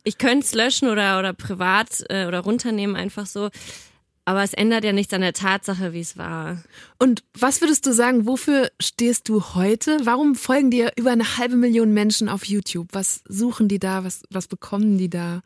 ich 0.03 0.17
könnte 0.17 0.45
es 0.45 0.55
löschen 0.55 0.89
oder 0.89 1.19
oder 1.19 1.33
privat 1.33 2.03
äh, 2.09 2.25
oder 2.25 2.39
runternehmen 2.39 2.95
einfach 2.95 3.25
so. 3.25 3.49
Aber 4.25 4.43
es 4.43 4.53
ändert 4.53 4.83
ja 4.83 4.93
nichts 4.93 5.13
an 5.13 5.21
der 5.21 5.33
Tatsache, 5.33 5.91
wie 5.93 6.01
es 6.01 6.15
war. 6.15 6.63
Und 6.99 7.23
was 7.33 7.61
würdest 7.61 7.87
du 7.87 7.93
sagen, 7.93 8.27
wofür 8.27 8.69
stehst 8.79 9.27
du 9.27 9.55
heute? 9.55 9.97
Warum 10.03 10.35
folgen 10.35 10.69
dir 10.69 10.91
über 10.97 11.09
eine 11.11 11.37
halbe 11.37 11.55
Million 11.55 11.93
Menschen 11.93 12.29
auf 12.29 12.45
YouTube? 12.45 12.89
Was 12.91 13.23
suchen 13.27 13.67
die 13.67 13.79
da? 13.79 14.03
Was, 14.03 14.21
was 14.29 14.47
bekommen 14.47 14.99
die 14.99 15.09
da? 15.09 15.41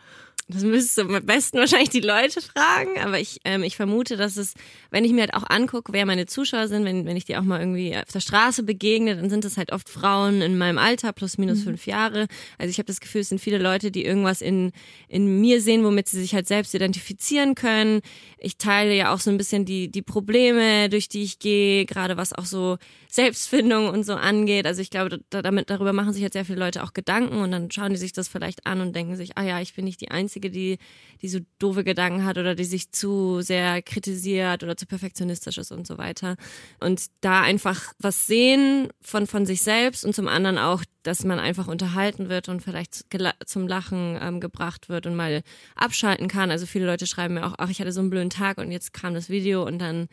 Das 0.50 0.64
müsstest 0.64 0.98
du 0.98 1.02
am 1.04 1.26
besten 1.26 1.58
wahrscheinlich 1.58 1.90
die 1.90 2.02
Leute 2.02 2.42
fragen, 2.42 3.00
aber 3.00 3.20
ich, 3.20 3.40
ähm, 3.46 3.64
ich 3.64 3.78
vermute, 3.78 4.18
dass 4.18 4.36
es, 4.36 4.54
wenn 4.92 5.06
ich 5.06 5.14
mir 5.14 5.22
halt 5.22 5.34
auch 5.34 5.50
angucke, 5.50 5.94
wer 5.94 6.06
meine 6.06 6.26
Zuschauer 6.26 6.68
sind, 6.68 6.84
wenn, 6.84 7.06
wenn 7.06 7.16
ich 7.16 7.24
die 7.24 7.38
auch 7.38 7.44
mal 7.44 7.62
irgendwie 7.62 7.96
auf 7.96 8.12
der 8.12 8.20
Straße 8.20 8.64
begegne, 8.64 9.16
dann 9.16 9.30
sind 9.30 9.46
es 9.46 9.58
halt 9.58 9.72
oft 9.72 9.88
Frauen 9.88 10.42
in 10.42 10.58
meinem 10.58 10.78
Alter, 10.78 11.14
plus 11.14 11.38
minus 11.38 11.60
mhm. 11.60 11.64
fünf 11.64 11.88
Jahre. 11.88 12.28
Also 12.58 12.70
ich 12.70 12.78
habe 12.78 12.88
das 12.88 13.00
Gefühl, 13.00 13.22
es 13.22 13.30
sind 13.30 13.40
viele 13.40 13.58
Leute, 13.58 13.90
die 13.90 14.04
irgendwas 14.04 14.42
in, 14.42 14.74
in 15.08 15.40
mir 15.40 15.62
sehen, 15.62 15.86
womit 15.86 16.10
sie 16.10 16.20
sich 16.20 16.36
halt 16.36 16.48
selbst 16.48 16.76
identifizieren 16.76 17.56
können. 17.56 18.02
Ich 18.38 18.58
teile 18.58 18.94
ja 18.94 19.14
auch 19.14 19.20
so 19.20 19.30
ein 19.30 19.38
bisschen 19.38 19.64
die, 19.64 19.90
die 19.90 20.02
Probleme, 20.02 20.90
durch 20.90 21.08
die 21.08 21.24
ich 21.24 21.40
gehe, 21.40 21.86
gerade 21.86 22.18
was 22.18 22.34
auch 22.34 22.46
so 22.46 22.78
Selbstfindung 23.14 23.90
und 23.90 24.08
so 24.08 24.16
angeht. 24.16 24.66
Also 24.66 24.82
ich 24.82 24.90
glaube, 24.90 25.20
da, 25.30 25.44
damit, 25.44 25.70
darüber 25.70 25.94
machen 25.94 26.14
sich 26.14 26.24
jetzt 26.24 26.34
sehr 26.34 26.46
viele 26.46 26.58
Leute 26.58 26.84
auch 26.84 26.94
Gedanken 26.94 27.38
und 27.38 27.52
dann 27.52 27.70
schauen 27.70 27.92
die 27.92 27.98
sich 27.98 28.12
das 28.12 28.28
vielleicht 28.28 28.66
an 28.66 28.82
und 28.82 28.96
denken 28.96 29.16
sich, 29.16 29.38
ah 29.38 29.44
ja, 29.44 29.62
ich 29.62 29.76
bin 29.76 29.86
nicht 29.86 30.02
die 30.02 30.10
Einzige, 30.10 30.50
die, 30.50 30.80
die 31.22 31.30
so 31.30 31.38
doofe 31.60 31.84
Gedanken 31.84 32.26
hat 32.26 32.40
oder 32.40 32.56
die 32.56 32.64
sich 32.64 32.92
zu 32.92 33.42
sehr 33.42 33.84
kritisiert 33.84 34.64
oder 34.64 34.76
zu 34.76 34.88
perfektionistisch 34.88 35.60
ist 35.60 35.72
und 35.72 35.86
so 35.86 36.00
weiter. 36.00 36.38
Und 36.80 37.06
da 37.22 37.42
einfach 37.42 37.94
was 38.00 38.26
sehen 38.26 38.90
von, 39.00 39.28
von 39.28 39.46
sich 39.46 39.62
selbst 39.62 40.04
und 40.06 40.16
zum 40.16 40.28
anderen 40.28 40.58
auch, 40.58 40.84
dass 41.04 41.24
man 41.24 41.38
einfach 41.38 41.68
unterhalten 41.68 42.30
wird 42.30 42.50
und 42.50 42.62
vielleicht 42.62 43.06
zum 43.46 43.68
Lachen 43.68 44.18
ähm, 44.20 44.40
gebracht 44.40 44.90
wird 44.90 45.06
und 45.06 45.16
mal 45.16 45.44
abschalten 45.76 46.28
kann. 46.28 46.50
Also 46.50 46.66
viele 46.66 46.88
Leute 46.88 47.06
schreiben 47.06 47.36
mir 47.36 47.46
auch, 47.46 47.54
ach, 47.60 47.70
ich 47.70 47.80
hatte 47.80 47.92
so 47.92 48.00
einen 48.00 48.10
blöden 48.10 48.32
Tag 48.32 48.58
und 48.58 48.72
jetzt 48.72 48.92
kam 48.92 49.14
das 49.14 49.30
Video 49.30 49.64
und 49.64 49.78
dann 49.78 50.08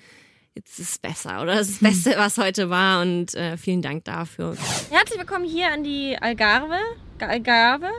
jetzt 0.55 0.79
ist 0.79 0.91
es 0.91 0.99
besser 0.99 1.43
oder 1.43 1.55
das 1.55 1.69
ist 1.69 1.83
das 1.83 1.91
Beste, 1.91 2.19
was 2.19 2.39
heute 2.39 2.71
war 2.71 3.03
und 3.03 3.35
äh, 3.35 3.57
vielen 3.57 3.83
Dank 3.83 4.05
dafür. 4.05 4.57
Herzlich 4.91 5.19
willkommen 5.19 5.45
hier 5.45 5.71
an 5.71 5.85
die 5.85 6.17
Algarve. 6.21 6.79
Algarve? 7.21 7.91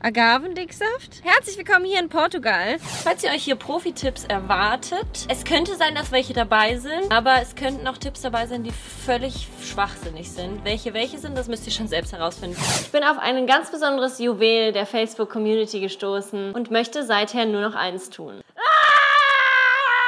Agavendicksaft. 0.00 1.22
Herzlich 1.22 1.56
willkommen 1.56 1.86
hier 1.86 1.98
in 1.98 2.10
Portugal. 2.10 2.76
Falls 2.78 3.24
ihr 3.24 3.30
euch 3.30 3.42
hier 3.42 3.56
Profi-Tipps 3.56 4.24
erwartet, 4.24 5.06
es 5.28 5.44
könnte 5.44 5.76
sein, 5.76 5.94
dass 5.94 6.12
welche 6.12 6.34
dabei 6.34 6.76
sind, 6.76 7.10
aber 7.10 7.40
es 7.40 7.54
könnten 7.54 7.86
auch 7.86 7.96
Tipps 7.96 8.20
dabei 8.20 8.46
sein, 8.46 8.64
die 8.64 8.70
völlig 8.70 9.48
schwachsinnig 9.62 10.30
sind. 10.30 10.62
Welche 10.62 10.92
welche 10.92 11.18
sind, 11.18 11.38
das 11.38 11.48
müsst 11.48 11.64
ihr 11.64 11.72
schon 11.72 11.88
selbst 11.88 12.12
herausfinden. 12.12 12.54
Ich 12.82 12.92
bin 12.92 13.02
auf 13.02 13.16
ein 13.18 13.46
ganz 13.46 13.70
besonderes 13.70 14.18
Juwel 14.18 14.72
der 14.72 14.84
Facebook-Community 14.84 15.80
gestoßen 15.80 16.52
und 16.52 16.70
möchte 16.70 17.02
seither 17.06 17.46
nur 17.46 17.62
noch 17.62 17.74
eins 17.74 18.10
tun. 18.10 18.42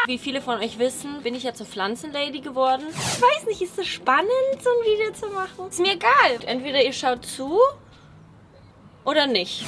Wie 0.06 0.18
viele 0.18 0.40
von 0.40 0.60
euch 0.60 0.78
wissen, 0.78 1.20
bin 1.24 1.34
ich 1.34 1.42
ja 1.42 1.52
zur 1.52 1.66
Pflanzenlady 1.66 2.40
geworden. 2.40 2.84
Ich 2.90 3.20
weiß 3.20 3.46
nicht, 3.48 3.60
ist 3.60 3.76
es 3.76 3.88
spannend, 3.88 4.30
so 4.62 4.70
ein 4.70 4.86
Video 4.86 5.12
zu 5.12 5.26
machen? 5.34 5.68
Ist 5.68 5.80
mir 5.80 5.94
egal. 5.94 6.38
Entweder 6.46 6.84
ihr 6.84 6.92
schaut 6.92 7.26
zu 7.26 7.58
oder 9.04 9.26
nicht? 9.26 9.64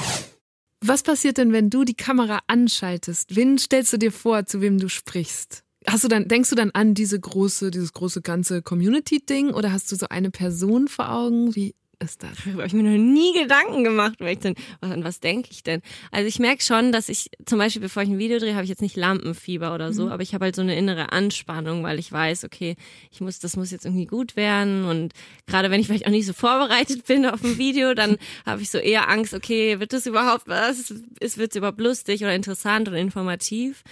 Was 0.79 1.03
passiert 1.03 1.37
denn, 1.37 1.51
wenn 1.51 1.69
du 1.69 1.83
die 1.83 1.93
Kamera 1.93 2.39
anschaltest? 2.47 3.35
Wen 3.35 3.57
stellst 3.57 3.91
du 3.91 3.97
dir 3.97 4.13
vor, 4.13 4.45
zu 4.45 4.61
wem 4.61 4.79
du 4.79 4.87
sprichst? 4.87 5.65
Hast 5.85 6.05
du 6.05 6.07
dann, 6.07 6.29
denkst 6.29 6.49
du 6.49 6.55
dann 6.55 6.71
an 6.71 6.93
diese 6.93 7.19
große, 7.19 7.69
dieses 7.69 7.91
große 7.91 8.21
ganze 8.21 8.61
Community-Ding 8.61 9.53
oder 9.53 9.73
hast 9.73 9.91
du 9.91 9.97
so 9.97 10.07
eine 10.07 10.31
Person 10.31 10.87
vor 10.87 11.11
Augen? 11.11 11.53
Wie 11.53 11.75
ist 11.99 12.23
das? 12.23 12.31
Darüber 12.43 12.63
habe 12.63 12.67
ich 12.67 12.73
mir 12.73 12.83
noch 12.83 12.97
nie 12.97 13.33
Gedanken 13.33 13.83
gemacht, 13.83 14.15
weil 14.19 14.33
ich 14.33 14.39
denn, 14.39 14.55
an 14.81 15.03
was 15.03 15.19
denke 15.19 15.49
ich 15.51 15.63
denn? 15.63 15.81
Also 16.11 16.27
ich 16.27 16.39
merke 16.39 16.63
schon, 16.63 16.91
dass 16.91 17.09
ich, 17.09 17.29
zum 17.45 17.59
Beispiel 17.59 17.81
bevor 17.81 18.03
ich 18.03 18.09
ein 18.09 18.17
Video 18.17 18.39
drehe, 18.39 18.53
habe 18.53 18.63
ich 18.63 18.69
jetzt 18.69 18.81
nicht 18.81 18.95
Lampenfieber 18.95 19.73
oder 19.73 19.93
so, 19.93 20.05
mhm. 20.05 20.11
aber 20.11 20.23
ich 20.23 20.33
habe 20.33 20.45
halt 20.45 20.55
so 20.55 20.61
eine 20.61 20.77
innere 20.77 21.11
Anspannung, 21.11 21.83
weil 21.83 21.99
ich 21.99 22.11
weiß, 22.11 22.45
okay, 22.45 22.75
ich 23.11 23.21
muss, 23.21 23.39
das 23.39 23.55
muss 23.55 23.71
jetzt 23.71 23.85
irgendwie 23.85 24.05
gut 24.05 24.35
werden 24.35 24.85
und 24.85 25.13
gerade 25.47 25.71
wenn 25.71 25.81
ich 25.81 25.87
vielleicht 25.87 26.07
auch 26.07 26.11
nicht 26.11 26.25
so 26.25 26.33
vorbereitet 26.33 27.05
bin 27.05 27.25
auf 27.25 27.43
ein 27.43 27.57
Video, 27.57 27.93
dann 27.93 28.17
habe 28.45 28.61
ich 28.61 28.69
so 28.69 28.77
eher 28.77 29.09
Angst, 29.09 29.33
okay, 29.33 29.79
wird 29.79 29.93
das 29.93 30.05
überhaupt 30.05 30.47
was? 30.47 30.91
Ist, 31.19 31.37
wird 31.37 31.51
es 31.51 31.57
überhaupt 31.57 31.79
lustig 31.79 32.21
oder 32.21 32.33
interessant 32.33 32.87
oder 32.87 32.97
informativ? 32.97 33.83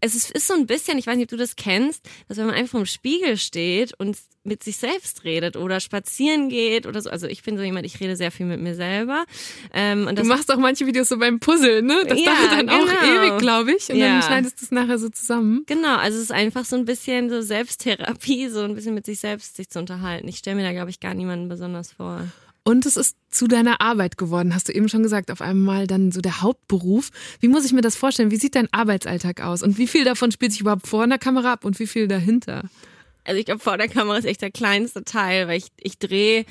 Es 0.00 0.14
ist, 0.14 0.30
ist 0.32 0.46
so 0.46 0.54
ein 0.54 0.66
bisschen, 0.66 0.98
ich 0.98 1.06
weiß 1.06 1.16
nicht, 1.16 1.24
ob 1.24 1.30
du 1.30 1.36
das 1.38 1.56
kennst, 1.56 2.06
dass 2.28 2.36
wenn 2.36 2.46
man 2.46 2.54
einfach 2.54 2.78
im 2.78 2.86
Spiegel 2.86 3.38
steht 3.38 3.94
und 3.98 4.18
mit 4.44 4.62
sich 4.62 4.76
selbst 4.76 5.24
redet 5.24 5.56
oder 5.56 5.80
spazieren 5.80 6.50
geht 6.50 6.86
oder 6.86 7.00
so. 7.00 7.08
Also 7.08 7.26
ich 7.26 7.42
bin 7.42 7.53
so 7.56 7.62
jemand, 7.62 7.86
ich 7.86 7.98
rede 8.00 8.16
sehr 8.16 8.30
viel 8.30 8.46
mit 8.46 8.60
mir 8.60 8.74
selber. 8.74 9.24
Ähm, 9.72 10.06
und 10.06 10.18
du 10.18 10.24
machst 10.24 10.52
auch 10.52 10.58
manche 10.58 10.86
Videos 10.86 11.08
so 11.08 11.18
beim 11.18 11.40
Puzzeln, 11.40 11.86
ne? 11.86 12.04
Das 12.06 12.18
ja, 12.18 12.26
dauert 12.26 12.52
dann 12.52 12.66
genau. 12.66 12.82
auch 12.82 13.02
ewig, 13.02 13.38
glaube 13.38 13.72
ich. 13.72 13.88
Und 13.90 13.96
ja. 13.96 14.08
dann 14.08 14.22
schneidest 14.22 14.60
du 14.60 14.64
es 14.66 14.70
nachher 14.70 14.98
so 14.98 15.08
zusammen. 15.08 15.64
Genau, 15.66 15.96
also 15.96 16.16
es 16.16 16.24
ist 16.24 16.32
einfach 16.32 16.64
so 16.64 16.76
ein 16.76 16.84
bisschen 16.84 17.30
so 17.30 17.40
Selbsttherapie, 17.40 18.48
so 18.48 18.60
ein 18.62 18.74
bisschen 18.74 18.94
mit 18.94 19.06
sich 19.06 19.20
selbst 19.20 19.56
sich 19.56 19.70
zu 19.70 19.78
unterhalten. 19.78 20.28
Ich 20.28 20.38
stelle 20.38 20.56
mir 20.56 20.62
da, 20.62 20.72
glaube 20.72 20.90
ich, 20.90 21.00
gar 21.00 21.14
niemanden 21.14 21.48
besonders 21.48 21.92
vor. 21.92 22.26
Und 22.66 22.86
es 22.86 22.96
ist 22.96 23.18
zu 23.30 23.46
deiner 23.46 23.82
Arbeit 23.82 24.16
geworden, 24.16 24.54
hast 24.54 24.68
du 24.68 24.72
eben 24.72 24.88
schon 24.88 25.02
gesagt, 25.02 25.30
auf 25.30 25.42
einmal 25.42 25.86
dann 25.86 26.12
so 26.12 26.22
der 26.22 26.40
Hauptberuf. 26.40 27.10
Wie 27.40 27.48
muss 27.48 27.66
ich 27.66 27.74
mir 27.74 27.82
das 27.82 27.94
vorstellen? 27.94 28.30
Wie 28.30 28.36
sieht 28.36 28.54
dein 28.54 28.72
Arbeitsalltag 28.72 29.42
aus? 29.42 29.62
Und 29.62 29.76
wie 29.76 29.86
viel 29.86 30.04
davon 30.04 30.32
spielt 30.32 30.52
sich 30.52 30.62
überhaupt 30.62 30.86
vor 30.86 31.02
einer 31.02 31.18
Kamera 31.18 31.52
ab 31.52 31.66
und 31.66 31.78
wie 31.78 31.86
viel 31.86 32.08
dahinter? 32.08 32.62
Also 33.24 33.38
ich 33.38 33.44
glaube, 33.44 33.60
vor 33.60 33.76
der 33.76 33.88
Kamera 33.88 34.16
ist 34.16 34.24
echt 34.24 34.40
der 34.40 34.50
kleinste 34.50 35.04
Teil, 35.04 35.46
weil 35.46 35.58
ich, 35.58 35.66
ich 35.78 35.98
drehe, 35.98 36.46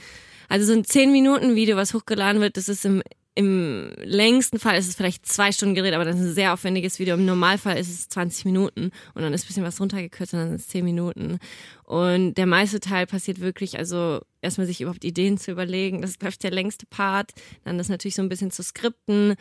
also 0.49 0.65
so 0.65 0.73
ein 0.73 0.83
10-Minuten-Video, 0.83 1.75
was 1.75 1.93
hochgeladen 1.93 2.41
wird, 2.41 2.57
das 2.57 2.69
ist 2.69 2.85
im, 2.85 3.01
im 3.35 3.91
längsten 3.97 4.59
Fall 4.59 4.77
ist 4.77 4.87
es 4.87 4.95
vielleicht 4.95 5.25
zwei 5.25 5.51
Stunden 5.51 5.73
gedreht, 5.73 5.93
aber 5.93 6.05
das 6.05 6.17
ist 6.17 6.21
ein 6.21 6.33
sehr 6.33 6.53
aufwendiges 6.53 6.99
Video. 6.99 7.15
Im 7.15 7.25
Normalfall 7.25 7.77
ist 7.77 7.89
es 7.89 8.07
20 8.09 8.45
Minuten 8.45 8.91
und 9.15 9.21
dann 9.23 9.33
ist 9.33 9.45
ein 9.45 9.47
bisschen 9.47 9.63
was 9.63 9.81
runtergekürzt 9.81 10.33
und 10.33 10.39
dann 10.39 10.49
sind 10.49 10.59
es 10.59 10.67
10 10.67 10.85
Minuten. 10.85 11.39
Und 11.83 12.35
der 12.35 12.45
meiste 12.45 12.79
Teil 12.79 13.07
passiert 13.07 13.39
wirklich, 13.39 13.79
also 13.79 14.21
erstmal 14.41 14.67
sich 14.67 14.81
überhaupt 14.81 15.03
Ideen 15.03 15.39
zu 15.39 15.51
überlegen. 15.51 16.01
Das 16.01 16.11
ist, 16.11 16.19
glaube 16.19 16.35
der 16.37 16.51
längste 16.51 16.85
Part. 16.85 17.31
Dann 17.63 17.79
das 17.79 17.89
natürlich 17.89 18.15
so 18.15 18.21
ein 18.21 18.29
bisschen 18.29 18.51
zu 18.51 18.61
skripten. 18.61 19.35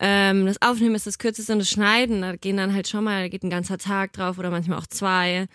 Ähm, 0.00 0.46
das 0.46 0.62
Aufnehmen 0.62 0.94
ist 0.94 1.06
das 1.06 1.18
kürzeste 1.18 1.52
und 1.52 1.58
das 1.58 1.70
Schneiden, 1.70 2.22
da 2.22 2.36
gehen 2.36 2.56
dann 2.56 2.74
halt 2.74 2.88
schon 2.88 3.04
mal, 3.04 3.22
da 3.22 3.28
geht 3.28 3.44
ein 3.44 3.50
ganzer 3.50 3.78
Tag 3.78 4.12
drauf 4.12 4.38
oder 4.38 4.50
manchmal 4.50 4.78
auch 4.78 4.86
zwei 4.86 5.46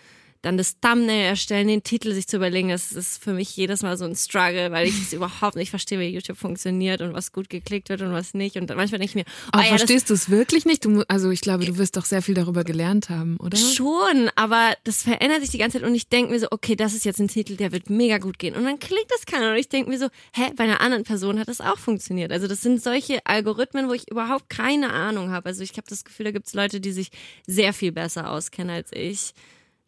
dann 0.42 0.56
das 0.56 0.80
Thumbnail 0.80 1.26
erstellen, 1.26 1.68
den 1.68 1.82
Titel 1.82 2.12
sich 2.14 2.26
zu 2.26 2.36
überlegen, 2.36 2.70
das 2.70 2.92
ist 2.92 3.22
für 3.22 3.32
mich 3.32 3.54
jedes 3.56 3.82
Mal 3.82 3.96
so 3.98 4.06
ein 4.06 4.16
Struggle, 4.16 4.70
weil 4.72 4.88
ich 4.88 5.00
es 5.00 5.12
überhaupt 5.12 5.56
nicht 5.56 5.70
verstehe, 5.70 5.98
wie 6.00 6.08
YouTube 6.08 6.38
funktioniert 6.38 7.02
und 7.02 7.12
was 7.12 7.32
gut 7.32 7.50
geklickt 7.50 7.90
wird 7.90 8.00
und 8.00 8.12
was 8.12 8.32
nicht. 8.32 8.56
Und 8.56 8.68
manchmal 8.74 8.98
denke 8.98 9.04
ich 9.04 9.14
mir, 9.14 9.24
oh, 9.26 9.50
aber 9.52 9.62
ja, 9.62 9.68
verstehst 9.68 10.08
du 10.08 10.14
es 10.14 10.30
wirklich 10.30 10.64
nicht? 10.64 10.84
Du, 10.84 11.02
also 11.08 11.30
ich 11.30 11.42
glaube, 11.42 11.66
du 11.66 11.76
wirst 11.76 11.96
doch 11.96 12.06
sehr 12.06 12.22
viel 12.22 12.34
darüber 12.34 12.64
gelernt 12.64 13.10
haben, 13.10 13.36
oder? 13.36 13.56
Schon, 13.56 14.30
aber 14.34 14.74
das 14.84 15.02
verändert 15.02 15.42
sich 15.42 15.50
die 15.50 15.58
ganze 15.58 15.78
Zeit 15.78 15.86
und 15.86 15.94
ich 15.94 16.08
denke 16.08 16.32
mir 16.32 16.40
so, 16.40 16.46
okay, 16.50 16.74
das 16.74 16.94
ist 16.94 17.04
jetzt 17.04 17.20
ein 17.20 17.28
Titel, 17.28 17.56
der 17.56 17.72
wird 17.72 17.90
mega 17.90 18.18
gut 18.18 18.38
gehen. 18.38 18.54
Und 18.54 18.64
dann 18.64 18.78
klickt 18.78 19.10
das 19.10 19.26
keiner 19.26 19.50
und 19.50 19.56
ich 19.56 19.68
denke 19.68 19.90
mir 19.90 19.98
so, 19.98 20.08
hä, 20.32 20.52
bei 20.56 20.64
einer 20.64 20.80
anderen 20.80 21.04
Person 21.04 21.38
hat 21.38 21.48
das 21.48 21.60
auch 21.60 21.78
funktioniert. 21.78 22.32
Also 22.32 22.46
das 22.46 22.62
sind 22.62 22.82
solche 22.82 23.24
Algorithmen, 23.26 23.88
wo 23.88 23.92
ich 23.92 24.10
überhaupt 24.10 24.48
keine 24.48 24.92
Ahnung 24.92 25.30
habe. 25.30 25.50
Also 25.50 25.62
ich 25.62 25.72
habe 25.72 25.86
das 25.88 26.04
Gefühl, 26.04 26.24
da 26.24 26.30
gibt 26.30 26.46
es 26.46 26.54
Leute, 26.54 26.80
die 26.80 26.92
sich 26.92 27.10
sehr 27.46 27.72
viel 27.72 27.92
besser 27.92 28.30
auskennen 28.30 28.74
als 28.74 28.90
ich. 28.92 29.34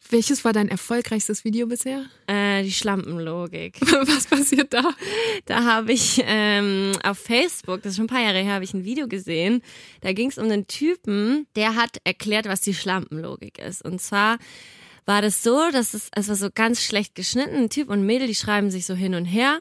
Welches 0.09 0.43
war 0.45 0.53
dein 0.53 0.69
erfolgreichstes 0.69 1.43
Video 1.43 1.67
bisher? 1.67 2.05
Äh, 2.27 2.63
die 2.63 2.71
Schlampenlogik. 2.71 3.79
Was 3.81 4.27
passiert 4.27 4.73
da? 4.73 4.91
Da 5.45 5.63
habe 5.63 5.93
ich 5.93 6.21
ähm, 6.25 6.91
auf 7.03 7.17
Facebook, 7.17 7.81
das 7.81 7.91
ist 7.91 7.95
schon 7.97 8.05
ein 8.05 8.09
paar 8.09 8.21
Jahre 8.21 8.39
her, 8.39 8.53
habe 8.53 8.63
ich 8.63 8.73
ein 8.73 8.83
Video 8.83 9.07
gesehen. 9.07 9.61
Da 10.01 10.13
ging 10.13 10.29
es 10.29 10.37
um 10.37 10.45
einen 10.45 10.67
Typen, 10.67 11.47
der 11.55 11.75
hat 11.75 11.97
erklärt, 12.03 12.47
was 12.47 12.61
die 12.61 12.73
Schlampenlogik 12.73 13.59
ist. 13.59 13.83
Und 13.83 14.01
zwar 14.01 14.37
war 15.05 15.21
das 15.21 15.43
so, 15.43 15.69
dass 15.71 15.93
es, 15.93 16.09
es 16.15 16.27
war 16.27 16.35
so 16.35 16.49
ganz 16.53 16.83
schlecht 16.83 17.15
geschnitten. 17.15 17.55
Ein 17.55 17.69
Typ 17.69 17.89
und 17.89 17.99
ein 17.99 18.05
Mädel, 18.05 18.27
die 18.27 18.35
schreiben 18.35 18.71
sich 18.71 18.85
so 18.85 18.93
hin 18.93 19.15
und 19.15 19.25
her. 19.25 19.59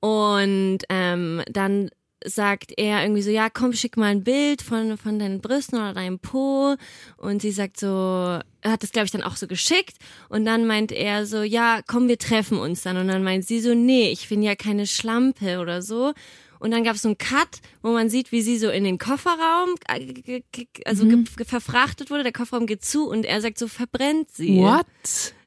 Und 0.00 0.80
ähm, 0.88 1.42
dann 1.50 1.90
sagt 2.24 2.72
er 2.76 3.02
irgendwie 3.02 3.22
so, 3.22 3.30
ja, 3.30 3.50
komm, 3.50 3.72
schick 3.72 3.96
mal 3.96 4.06
ein 4.06 4.24
Bild 4.24 4.62
von, 4.62 4.96
von 4.98 5.18
deinen 5.18 5.40
Brüsten 5.40 5.78
oder 5.78 5.94
deinem 5.94 6.18
Po. 6.18 6.76
Und 7.16 7.42
sie 7.42 7.50
sagt 7.50 7.78
so, 7.78 7.86
er 7.86 8.70
hat 8.70 8.82
das, 8.82 8.92
glaube 8.92 9.06
ich, 9.06 9.12
dann 9.12 9.22
auch 9.22 9.36
so 9.36 9.46
geschickt. 9.46 9.96
Und 10.28 10.44
dann 10.44 10.66
meint 10.66 10.92
er 10.92 11.26
so, 11.26 11.42
ja, 11.42 11.80
komm, 11.86 12.08
wir 12.08 12.18
treffen 12.18 12.58
uns 12.58 12.82
dann. 12.82 12.96
Und 12.96 13.08
dann 13.08 13.22
meint 13.22 13.46
sie 13.46 13.60
so, 13.60 13.74
nee, 13.74 14.10
ich 14.10 14.28
bin 14.28 14.42
ja 14.42 14.54
keine 14.54 14.86
Schlampe 14.86 15.58
oder 15.58 15.82
so. 15.82 16.12
Und 16.58 16.70
dann 16.70 16.84
gab 16.84 16.94
es 16.94 17.02
so 17.02 17.08
einen 17.08 17.18
Cut, 17.18 17.60
wo 17.82 17.90
man 17.90 18.08
sieht, 18.08 18.30
wie 18.30 18.40
sie 18.40 18.56
so 18.56 18.70
in 18.70 18.84
den 18.84 18.96
Kofferraum, 18.96 19.74
äh, 19.88 20.42
also 20.84 21.04
mhm. 21.04 21.26
verfrachtet 21.26 22.10
wurde. 22.10 22.22
Der 22.22 22.32
Kofferraum 22.32 22.66
geht 22.66 22.84
zu 22.84 23.08
und 23.08 23.26
er 23.26 23.40
sagt 23.40 23.58
so, 23.58 23.66
verbrennt 23.66 24.30
sie. 24.30 24.58
What? 24.58 24.86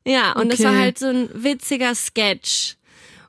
Ja, 0.05 0.33
und 0.33 0.47
okay. 0.47 0.49
das 0.49 0.63
war 0.63 0.77
halt 0.77 0.99
so 0.99 1.07
ein 1.07 1.29
witziger 1.33 1.95
Sketch. 1.95 2.75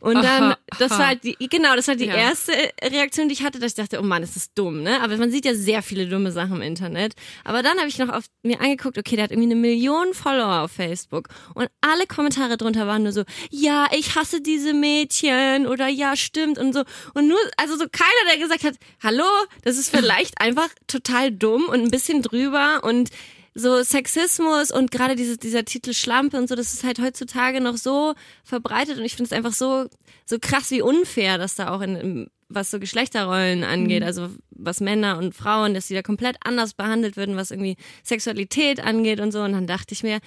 Und 0.07 0.23
dann, 0.23 0.43
aha, 0.45 0.59
das 0.79 0.93
aha. 0.93 0.99
war 1.01 1.07
halt 1.09 1.25
die, 1.25 1.37
genau, 1.51 1.75
das 1.75 1.89
war 1.89 1.97
die 1.97 2.05
ja. 2.05 2.15
erste 2.15 2.53
Reaktion, 2.81 3.29
die 3.29 3.35
ich 3.35 3.43
hatte, 3.43 3.59
dass 3.59 3.73
ich 3.73 3.75
dachte, 3.75 3.99
oh 3.99 4.05
Mann, 4.05 4.23
ist 4.23 4.37
das 4.37 4.55
dumm, 4.55 4.85
ne? 4.85 5.03
Aber 5.03 5.17
man 5.17 5.33
sieht 5.33 5.45
ja 5.45 5.53
sehr 5.53 5.83
viele 5.83 6.07
dumme 6.07 6.31
Sachen 6.31 6.57
im 6.57 6.63
Internet. 6.63 7.15
Aber 7.43 7.65
dann 7.65 7.77
habe 7.79 7.89
ich 7.89 7.99
noch 7.99 8.11
auf 8.11 8.27
mir 8.45 8.61
angeguckt, 8.61 8.99
okay, 8.99 9.17
der 9.17 9.25
hat 9.25 9.33
irgendwie 9.33 9.51
eine 9.51 9.61
Million 9.61 10.15
Follower 10.15 10.63
auf 10.63 10.71
Facebook. 10.71 11.29
Und 11.55 11.69
alle 11.81 12.07
Kommentare 12.07 12.57
drunter 12.57 12.87
waren 12.87 13.03
nur 13.03 13.11
so, 13.11 13.25
ja, 13.51 13.89
ich 13.91 14.15
hasse 14.15 14.41
diese 14.41 14.75
Mädchen 14.75 15.67
oder 15.67 15.89
ja, 15.89 16.15
stimmt 16.15 16.57
und 16.59 16.73
so. 16.73 16.85
Und 17.15 17.27
nur, 17.27 17.39
also 17.57 17.77
so 17.77 17.87
keiner, 17.91 18.31
der 18.31 18.39
gesagt 18.39 18.63
hat, 18.63 18.75
hallo, 19.03 19.25
das 19.65 19.77
ist 19.77 19.91
vielleicht 19.91 20.41
einfach 20.41 20.69
total 20.87 21.33
dumm 21.33 21.65
und 21.65 21.81
ein 21.81 21.91
bisschen 21.91 22.23
drüber 22.23 22.85
und 22.85 23.11
so 23.57 23.83
Sexismus 23.83 24.71
und 24.71 24.91
gerade 24.91 25.17
diese, 25.17 25.39
dieser 25.39 25.65
Titel 25.65 25.95
Schlampe 25.95 26.37
und 26.37 26.47
so, 26.47 26.55
das 26.55 26.75
ist 26.75 26.85
halt 26.85 27.01
heutzutage 27.01 27.63
noch 27.63 27.79
so 27.79 28.15
verbreitet 28.45 28.99
und 28.99 29.05
ich 29.05 29.17
finde 29.17 29.29
es 29.29 29.33
einfach 29.33 29.55
so, 29.55 29.87
so 30.27 30.39
krass 30.39 30.71
wie 30.71 30.83
unfair, 30.83 31.39
dass 31.39 31.55
da 31.55 31.75
auch 31.75 31.81
in, 31.81 32.29
was 32.51 32.71
so 32.71 32.79
Geschlechterrollen 32.79 33.65
angeht, 33.65 34.03
mhm. 34.03 34.07
also 34.07 34.29
was 34.51 34.81
Männer 34.81 35.17
und 35.17 35.35
Frauen, 35.35 35.73
dass 35.73 35.87
die 35.87 35.95
da 35.95 36.03
komplett 36.03 36.37
anders 36.45 36.75
behandelt 36.75 37.17
würden, 37.17 37.37
was 37.37 37.51
irgendwie 37.51 37.77
Sexualität 38.05 38.81
angeht 38.81 39.21
und 39.21 39.33
so. 39.33 39.41
Und 39.41 39.53
dann 39.53 39.67
dachte 39.67 39.95
ich 39.95 40.03
mir, 40.03 40.21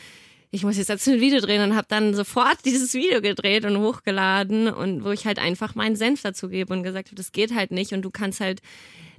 ich 0.49 0.63
muss 0.63 0.77
jetzt 0.77 0.89
dazu 0.89 1.11
ein 1.11 1.21
Video 1.21 1.39
drehen 1.39 1.61
und 1.61 1.75
habe 1.75 1.87
dann 1.87 2.15
sofort 2.15 2.57
dieses 2.65 2.95
Video 2.95 3.21
gedreht 3.21 3.63
und 3.63 3.77
hochgeladen 3.77 4.69
und 4.69 5.03
wo 5.03 5.11
ich 5.11 5.27
halt 5.27 5.37
einfach 5.37 5.75
meinen 5.75 5.95
Senf 5.95 6.23
dazu 6.23 6.49
gebe 6.49 6.73
und 6.73 6.81
gesagt 6.81 7.09
habe, 7.09 7.15
das 7.15 7.31
geht 7.31 7.53
halt 7.53 7.69
nicht 7.71 7.93
und 7.93 8.01
du 8.01 8.09
kannst 8.09 8.39
halt, 8.39 8.61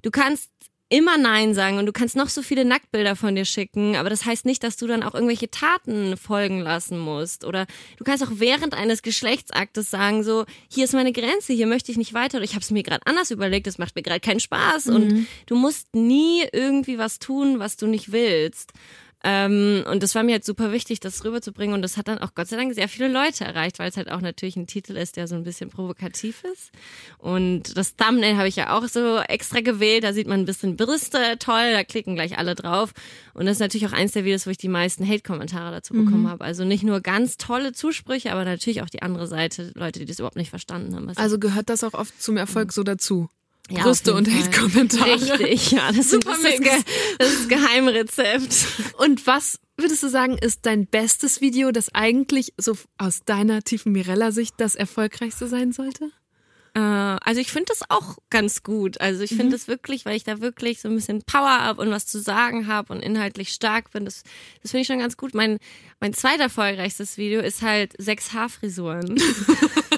du 0.02 0.10
kannst 0.10 0.50
immer 0.90 1.16
Nein 1.16 1.54
sagen 1.54 1.78
und 1.78 1.86
du 1.86 1.92
kannst 1.92 2.16
noch 2.16 2.28
so 2.28 2.42
viele 2.42 2.64
Nacktbilder 2.64 3.14
von 3.14 3.36
dir 3.36 3.44
schicken, 3.44 3.94
aber 3.96 4.10
das 4.10 4.26
heißt 4.26 4.44
nicht, 4.44 4.62
dass 4.64 4.76
du 4.76 4.88
dann 4.88 5.04
auch 5.04 5.14
irgendwelche 5.14 5.50
Taten 5.50 6.16
folgen 6.16 6.60
lassen 6.60 6.98
musst. 6.98 7.44
Oder 7.44 7.66
du 7.96 8.04
kannst 8.04 8.24
auch 8.24 8.32
während 8.34 8.74
eines 8.74 9.02
Geschlechtsaktes 9.02 9.88
sagen, 9.88 10.24
so, 10.24 10.44
hier 10.68 10.84
ist 10.84 10.92
meine 10.92 11.12
Grenze, 11.12 11.52
hier 11.52 11.68
möchte 11.68 11.92
ich 11.92 11.98
nicht 11.98 12.12
weiter. 12.12 12.38
Oder 12.38 12.44
ich 12.44 12.54
habe 12.54 12.62
es 12.62 12.72
mir 12.72 12.82
gerade 12.82 13.06
anders 13.06 13.30
überlegt, 13.30 13.68
das 13.68 13.78
macht 13.78 13.94
mir 13.94 14.02
gerade 14.02 14.20
keinen 14.20 14.40
Spaß. 14.40 14.86
Mhm. 14.86 14.94
Und 14.94 15.26
du 15.46 15.54
musst 15.54 15.94
nie 15.94 16.44
irgendwie 16.52 16.98
was 16.98 17.20
tun, 17.20 17.60
was 17.60 17.76
du 17.76 17.86
nicht 17.86 18.10
willst. 18.10 18.72
Ähm, 19.22 19.84
und 19.90 20.02
das 20.02 20.14
war 20.14 20.22
mir 20.22 20.32
halt 20.32 20.44
super 20.44 20.72
wichtig, 20.72 21.00
das 21.00 21.24
rüberzubringen. 21.24 21.74
Und 21.74 21.82
das 21.82 21.96
hat 21.96 22.08
dann 22.08 22.18
auch 22.18 22.34
Gott 22.34 22.48
sei 22.48 22.56
Dank 22.56 22.74
sehr 22.74 22.88
viele 22.88 23.08
Leute 23.08 23.44
erreicht, 23.44 23.78
weil 23.78 23.90
es 23.90 23.96
halt 23.96 24.10
auch 24.10 24.20
natürlich 24.20 24.56
ein 24.56 24.66
Titel 24.66 24.96
ist, 24.96 25.16
der 25.16 25.28
so 25.28 25.34
ein 25.34 25.44
bisschen 25.44 25.70
provokativ 25.70 26.42
ist. 26.44 26.70
Und 27.18 27.76
das 27.76 27.96
Thumbnail 27.96 28.36
habe 28.36 28.48
ich 28.48 28.56
ja 28.56 28.76
auch 28.76 28.86
so 28.88 29.18
extra 29.18 29.60
gewählt. 29.60 30.04
Da 30.04 30.12
sieht 30.12 30.26
man 30.26 30.40
ein 30.40 30.46
bisschen 30.46 30.76
Brüste, 30.76 31.36
toll, 31.38 31.72
da 31.72 31.84
klicken 31.84 32.14
gleich 32.14 32.38
alle 32.38 32.54
drauf. 32.54 32.92
Und 33.34 33.46
das 33.46 33.56
ist 33.56 33.60
natürlich 33.60 33.86
auch 33.86 33.92
eins 33.92 34.12
der 34.12 34.24
Videos, 34.24 34.46
wo 34.46 34.50
ich 34.50 34.58
die 34.58 34.68
meisten 34.68 35.06
Hate-Kommentare 35.06 35.70
dazu 35.70 35.94
mhm. 35.94 36.04
bekommen 36.04 36.28
habe. 36.28 36.44
Also 36.44 36.64
nicht 36.64 36.82
nur 36.82 37.00
ganz 37.00 37.36
tolle 37.36 37.72
Zusprüche, 37.72 38.32
aber 38.32 38.44
natürlich 38.44 38.82
auch 38.82 38.90
die 38.90 39.02
andere 39.02 39.26
Seite, 39.26 39.72
Leute, 39.74 39.98
die 40.00 40.06
das 40.06 40.18
überhaupt 40.18 40.36
nicht 40.36 40.50
verstanden 40.50 40.94
haben. 40.94 41.10
Also 41.16 41.38
gehört 41.38 41.68
das 41.68 41.84
auch 41.84 41.94
oft 41.94 42.20
zum 42.22 42.36
Erfolg 42.36 42.72
so 42.72 42.82
dazu? 42.82 43.28
Ja, 43.70 43.84
Brüste 43.84 44.14
und 44.14 44.28
Hate-Kommentare. 44.28 45.38
Richtig, 45.38 45.70
ja, 45.70 45.92
das, 45.92 46.10
Super 46.10 46.32
ist 46.32 46.66
das, 46.66 46.84
das 47.18 47.32
ist 47.32 47.48
Geheimrezept. 47.48 48.66
Und 48.98 49.26
was 49.26 49.60
würdest 49.76 50.02
du 50.02 50.08
sagen, 50.08 50.36
ist 50.38 50.66
dein 50.66 50.86
bestes 50.86 51.40
Video, 51.40 51.70
das 51.70 51.94
eigentlich 51.94 52.52
so 52.56 52.76
aus 52.98 53.20
deiner 53.24 53.62
tiefen 53.62 53.92
Mirella-Sicht 53.92 54.54
das 54.58 54.74
erfolgreichste 54.74 55.46
sein 55.46 55.72
sollte? 55.72 56.10
Äh, 56.74 56.80
also 56.80 57.40
ich 57.40 57.50
finde 57.50 57.66
das 57.68 57.82
auch 57.88 58.18
ganz 58.30 58.62
gut. 58.62 59.00
Also 59.00 59.22
ich 59.22 59.30
finde 59.30 59.46
mhm. 59.46 59.52
das 59.52 59.68
wirklich, 59.68 60.04
weil 60.04 60.16
ich 60.16 60.24
da 60.24 60.40
wirklich 60.40 60.80
so 60.80 60.88
ein 60.88 60.94
bisschen 60.94 61.22
Power 61.22 61.60
habe 61.60 61.82
und 61.82 61.90
was 61.90 62.06
zu 62.06 62.20
sagen 62.20 62.66
habe 62.66 62.92
und 62.92 63.00
inhaltlich 63.00 63.50
stark 63.50 63.90
bin. 63.90 64.04
Das, 64.04 64.22
das 64.62 64.70
finde 64.70 64.82
ich 64.82 64.86
schon 64.86 64.98
ganz 64.98 65.16
gut. 65.16 65.34
Mein, 65.34 65.58
mein 66.00 66.12
zweiter 66.12 66.44
erfolgreichstes 66.44 67.18
Video 67.18 67.40
ist 67.40 67.62
halt 67.62 67.94
sechs 67.98 68.32
Haarfrisuren. 68.32 69.16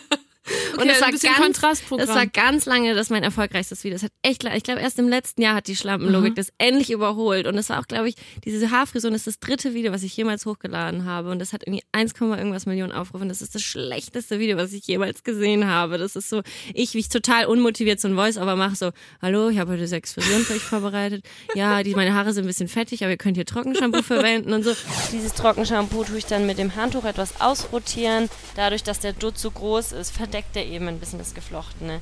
und 0.79 0.88
es 0.88 1.00
war 1.00 1.11
ganz. 1.11 1.62
Es 1.99 2.09
war 2.09 2.26
ganz 2.26 2.67
lange 2.67 2.95
das 2.95 3.11
mein 3.11 3.23
erfolgreichstes 3.23 3.85
Video. 3.85 3.97
Es 3.97 4.02
hat 4.02 4.12
echt, 4.23 4.45
ich 4.45 4.62
glaube, 4.62 4.81
erst 4.81 4.99
im 4.99 5.09
letzten 5.09 5.43
Jahr 5.43 5.55
hat 5.55 5.67
die 5.67 5.76
Schlampenlogik 5.76 6.35
das 6.35 6.52
endlich 6.59 6.91
überholt. 6.91 7.47
Und 7.47 7.57
es 7.59 7.69
war 7.69 7.81
auch, 7.81 7.87
glaube 7.87 8.09
ich, 8.09 8.17
diese 8.45 8.71
Haarfrisur 8.71 9.12
ist 9.12 9.26
das 9.26 9.38
dritte 9.38 9.75
Video, 9.75 9.93
was 9.93 10.02
ich 10.02 10.17
jemals 10.17 10.47
hochgeladen 10.47 11.05
habe. 11.05 11.31
Und 11.31 11.38
das 11.38 11.52
hat 11.52 11.62
irgendwie 11.67 11.83
1, 11.93 12.12
irgendwas 12.21 12.67
Millionen 12.67 12.93
Aufrufe. 12.93 13.23
Und 13.23 13.29
das 13.29 13.43
ist 13.43 13.55
das 13.55 13.62
schlechteste 13.62 14.38
Video, 14.38 14.57
was 14.57 14.73
ich 14.73 14.87
jemals 14.87 15.25
gesehen 15.25 15.67
habe. 15.67 15.99
Das 15.99 16.17
ist 16.17 16.29
so, 16.29 16.43
ich, 16.75 16.95
wie 16.95 16.99
ich 16.99 17.09
total 17.09 17.47
unmotiviert 17.47 18.00
so 18.00 18.09
ein 18.09 18.14
Voice-Over 18.14 18.57
mache, 18.57 18.76
so, 18.76 18.91
hallo, 19.21 19.49
ich 19.49 19.59
habe 19.59 19.73
heute 19.73 19.87
sechs 19.87 20.14
Frisuren 20.14 20.43
für 20.43 20.55
euch 20.55 20.62
vorbereitet. 20.62 21.25
Ja, 21.55 21.83
die, 21.83 21.95
meine 21.95 22.14
Haare 22.14 22.33
sind 22.33 22.45
ein 22.45 22.49
bisschen 22.49 22.69
fettig, 22.69 23.02
aber 23.02 23.11
ihr 23.11 23.17
könnt 23.19 23.37
hier 23.37 23.47
Trockenshampoo 23.47 24.02
verwenden 24.02 24.52
und 24.52 24.64
so. 24.64 24.73
Dieses 25.12 25.35
Trockenshampoo 25.35 26.05
tue 26.05 26.19
ich 26.19 26.26
dann 26.26 26.47
mit 26.47 26.59
dem 26.59 26.75
Handtuch 26.76 27.05
etwas 27.05 27.41
ausrotieren. 27.41 28.29
Dadurch, 28.57 28.83
dass 28.83 29.00
der 29.00 29.12
Dutt 29.12 29.38
so 29.38 29.50
groß 29.50 29.93
ist, 29.93 30.11
verdeckt 30.11 30.57
er 30.62 30.66
eben 30.69 30.88
ein 30.88 30.99
bisschen 30.99 31.19
das 31.19 31.35
Geflochtene. 31.35 32.00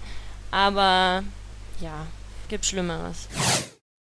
Aber 0.50 1.22
ja, 1.80 2.06
gibt 2.48 2.66
Schlimmeres. 2.66 3.28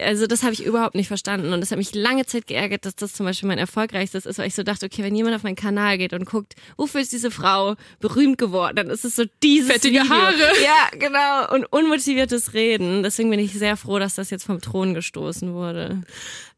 Also 0.02 0.26
das 0.26 0.42
habe 0.42 0.54
ich 0.54 0.64
überhaupt 0.64 0.94
nicht 0.94 1.08
verstanden 1.08 1.52
und 1.52 1.60
das 1.60 1.70
hat 1.70 1.78
mich 1.78 1.94
lange 1.94 2.24
Zeit 2.24 2.46
geärgert, 2.46 2.86
dass 2.86 2.96
das 2.96 3.12
zum 3.12 3.26
Beispiel 3.26 3.48
mein 3.48 3.58
erfolgreichstes 3.58 4.24
ist, 4.24 4.38
weil 4.38 4.46
ich 4.46 4.54
so 4.54 4.62
dachte, 4.62 4.86
okay, 4.86 5.02
wenn 5.02 5.14
jemand 5.14 5.36
auf 5.36 5.42
meinen 5.42 5.56
Kanal 5.56 5.98
geht 5.98 6.14
und 6.14 6.24
guckt, 6.24 6.54
wofür 6.78 7.02
ist 7.02 7.12
diese 7.12 7.30
Frau 7.30 7.76
berühmt 7.98 8.38
geworden, 8.38 8.76
dann 8.76 8.88
ist 8.88 9.04
es 9.04 9.16
so 9.16 9.24
dieses 9.42 9.70
Fettige 9.70 10.00
Video. 10.00 10.14
Haare. 10.14 10.34
Ja, 10.64 10.98
genau. 10.98 11.54
Und 11.54 11.66
unmotiviertes 11.70 12.54
Reden. 12.54 13.02
Deswegen 13.02 13.30
bin 13.30 13.40
ich 13.40 13.52
sehr 13.52 13.76
froh, 13.76 13.98
dass 13.98 14.14
das 14.14 14.30
jetzt 14.30 14.44
vom 14.44 14.60
Thron 14.60 14.94
gestoßen 14.94 15.52
wurde. 15.52 16.02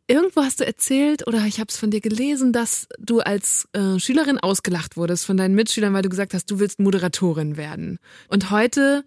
Irgendwo 0.07 0.43
hast 0.43 0.61
du 0.61 0.67
erzählt 0.67 1.27
oder 1.27 1.45
ich 1.47 1.61
habe 1.61 1.69
es 1.69 1.77
von 1.77 1.91
dir 1.91 2.01
gelesen, 2.01 2.53
dass 2.53 2.89
du 2.99 3.21
als 3.21 3.69
äh, 3.73 3.99
Schülerin 3.99 4.39
ausgelacht 4.39 4.97
wurdest 4.97 5.25
von 5.25 5.37
deinen 5.37 5.55
Mitschülern, 5.55 5.95
weil 5.95 6.03
du 6.03 6.09
gesagt 6.09 6.35
hast, 6.35 6.51
du 6.51 6.59
willst 6.59 6.81
Moderatorin 6.81 7.57
werden. 7.57 7.99
Und 8.29 8.51
heute 8.51 9.05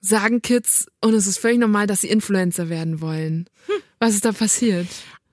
sagen 0.00 0.42
Kids, 0.42 0.86
und 1.00 1.14
es 1.14 1.26
ist 1.26 1.38
völlig 1.38 1.58
normal, 1.58 1.86
dass 1.86 2.02
sie 2.02 2.08
Influencer 2.08 2.68
werden 2.68 3.00
wollen. 3.00 3.48
Was 3.98 4.14
ist 4.14 4.24
da 4.24 4.32
passiert? 4.32 4.86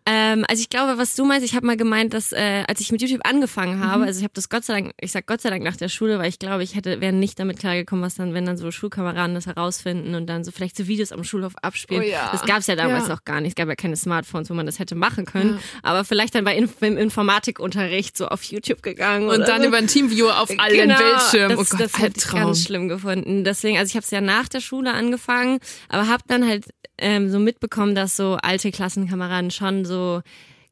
Ähm, 0.08 0.46
also 0.48 0.62
ich 0.62 0.70
glaube, 0.70 1.00
was 1.00 1.16
du 1.16 1.26
meinst, 1.26 1.44
ich 1.44 1.56
habe 1.56 1.66
mal 1.66 1.78
gemeint, 1.78 2.14
dass 2.14 2.32
äh, 2.32 2.64
als 2.68 2.80
ich 2.80 2.92
mit 2.92 3.02
YouTube 3.02 3.22
angefangen 3.28 3.84
habe, 3.84 4.04
also 4.06 4.20
ich 4.20 4.24
habe 4.24 4.34
das 4.36 4.50
Gott 4.50 4.64
sei 4.64 4.74
Dank, 4.82 4.94
ich 5.02 5.12
sag 5.12 5.26
Gott 5.26 5.42
sei 5.42 5.50
Dank 5.50 5.64
nach 5.64 5.78
der 5.78 5.90
Schule, 5.90 6.20
weil 6.20 6.30
ich 6.30 6.38
glaube, 6.38 6.62
ich 6.62 6.76
hätte 6.76 7.02
wäre 7.02 7.12
nicht 7.12 7.40
damit 7.40 7.58
klargekommen, 7.58 8.06
was 8.06 8.14
dann, 8.14 8.36
wenn 8.36 8.46
dann 8.46 8.56
so 8.56 8.70
Schulkameraden 8.70 9.34
das 9.34 9.48
herausfinden 9.48 10.14
und 10.14 10.28
dann 10.28 10.44
so 10.44 10.52
vielleicht 10.52 10.78
so 10.78 10.86
Videos 10.88 11.12
am 11.12 11.24
Schulhof 11.24 11.54
abspielen. 11.62 12.04
Oh 12.04 12.06
ja. 12.06 12.30
Das 12.32 12.44
gab 12.46 12.60
es 12.60 12.68
ja 12.68 12.76
damals 12.76 13.08
Ja. 13.08 13.14
noch 13.16 13.26
gar 13.26 13.42
nicht. 13.42 13.50
Es 13.52 13.56
gab 13.56 13.68
ja 13.68 13.76
keine 13.76 13.96
Smartphones, 13.96 14.50
wo 14.52 14.54
man 14.54 14.68
das 14.68 14.78
hätte 14.78 14.94
machen 14.94 15.26
können. 15.26 15.56
Ja. 15.56 15.60
Aber 15.82 16.06
vielleicht 16.06 16.36
dann 16.36 16.44
bei 16.46 16.56
Inf 16.56 16.74
im 16.82 16.98
Informatikunterricht 16.98 18.16
so 18.16 18.28
auf 18.28 18.44
YouTube 18.44 18.84
gegangen 18.84 19.28
Und 19.30 19.42
dann 19.48 19.62
so. 19.64 19.68
über 19.70 19.78
ein 19.78 19.88
Teamviewer 19.88 20.40
auf 20.40 20.52
allen 20.60 20.76
Genau, 20.88 20.98
Bildschirmen. 21.00 21.58
Das, 21.58 21.72
oh 21.74 21.78
Gott, 21.78 21.80
das 21.88 22.00
hätte 22.00 22.20
ich 22.20 22.28
ganz 22.32 22.64
schlimm 22.64 22.88
gefunden. 22.90 23.44
Deswegen, 23.44 23.78
also 23.78 23.90
ich 23.90 23.96
habe 23.96 24.04
es 24.04 24.12
ja 24.12 24.22
nach 24.22 24.48
der 24.50 24.60
Schule 24.60 24.94
angefangen, 24.94 25.60
aber 25.90 26.08
habe 26.08 26.24
dann 26.28 26.48
halt 26.48 26.66
ähm, 26.98 27.30
so 27.30 27.40
mitbekommen, 27.40 27.96
dass 27.96 28.16
so 28.16 28.38
alte 28.42 28.72
Klassenkameraden 28.72 29.52
schon 29.52 29.86
so 29.86 30.22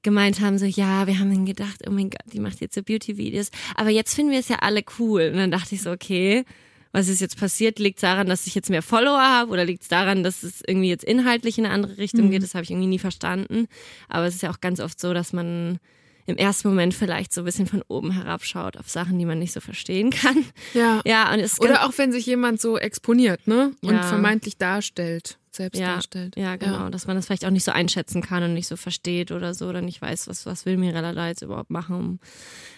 gemeint 0.01 0.41
haben, 0.41 0.57
so 0.57 0.65
ja, 0.65 1.07
wir 1.07 1.17
haben 1.19 1.33
dann 1.33 1.45
gedacht, 1.45 1.81
oh 1.87 1.91
mein 1.91 2.09
Gott, 2.09 2.21
die 2.33 2.39
macht 2.39 2.59
jetzt 2.61 2.75
so 2.75 2.83
Beauty-Videos, 2.83 3.51
aber 3.75 3.89
jetzt 3.89 4.13
finden 4.13 4.31
wir 4.31 4.39
es 4.39 4.49
ja 4.49 4.57
alle 4.59 4.83
cool. 4.99 5.29
Und 5.31 5.37
dann 5.37 5.51
dachte 5.51 5.75
ich 5.75 5.81
so, 5.81 5.91
okay, 5.91 6.43
was 6.91 7.07
ist 7.07 7.21
jetzt 7.21 7.39
passiert? 7.39 7.79
Liegt 7.79 7.97
es 7.97 8.01
daran, 8.01 8.27
dass 8.27 8.45
ich 8.45 8.53
jetzt 8.53 8.69
mehr 8.69 8.83
Follower 8.83 9.19
habe 9.21 9.51
oder 9.51 9.65
liegt 9.65 9.81
es 9.81 9.87
daran, 9.87 10.23
dass 10.23 10.43
es 10.43 10.61
irgendwie 10.67 10.89
jetzt 10.89 11.03
inhaltlich 11.03 11.57
in 11.57 11.65
eine 11.65 11.73
andere 11.73 11.97
Richtung 11.97 12.29
geht? 12.29 12.43
Das 12.43 12.53
habe 12.53 12.63
ich 12.63 12.69
irgendwie 12.71 12.87
nie 12.87 12.99
verstanden. 12.99 13.67
Aber 14.09 14.25
es 14.25 14.35
ist 14.35 14.43
ja 14.43 14.51
auch 14.51 14.61
ganz 14.61 14.79
oft 14.79 14.99
so, 14.99 15.13
dass 15.13 15.33
man 15.33 15.79
im 16.25 16.37
ersten 16.37 16.67
Moment 16.69 16.93
vielleicht 16.93 17.33
so 17.33 17.41
ein 17.41 17.45
bisschen 17.45 17.65
von 17.65 17.81
oben 17.87 18.11
herabschaut 18.11 18.77
auf 18.77 18.89
Sachen, 18.89 19.17
die 19.17 19.25
man 19.25 19.39
nicht 19.39 19.53
so 19.53 19.59
verstehen 19.59 20.11
kann. 20.11 20.45
Ja. 20.73 21.01
Ja, 21.05 21.33
und 21.33 21.39
es 21.39 21.59
Oder 21.59 21.85
auch 21.85 21.97
wenn 21.97 22.11
sich 22.11 22.25
jemand 22.27 22.61
so 22.61 22.77
exponiert, 22.77 23.47
ne? 23.47 23.73
Und 23.81 23.95
Ja. 23.95 24.03
vermeintlich 24.03 24.57
darstellt, 24.57 25.39
selbst 25.55 25.79
ja, 25.79 25.95
darstellt. 25.95 26.35
ja, 26.35 26.55
genau, 26.55 26.89
dass 26.89 27.07
man 27.07 27.15
das 27.15 27.25
vielleicht 27.25 27.45
auch 27.45 27.51
nicht 27.51 27.63
so 27.63 27.71
einschätzen 27.71 28.21
kann 28.21 28.43
und 28.43 28.53
nicht 28.53 28.67
so 28.67 28.75
versteht 28.75 29.31
oder 29.31 29.53
so 29.53 29.67
oder 29.67 29.81
nicht 29.81 30.01
weiß, 30.01 30.27
was, 30.27 30.45
was 30.45 30.65
will 30.65 30.77
Mirella 30.77 31.13
da 31.13 31.27
jetzt 31.27 31.41
überhaupt 31.41 31.69
machen. 31.69 32.19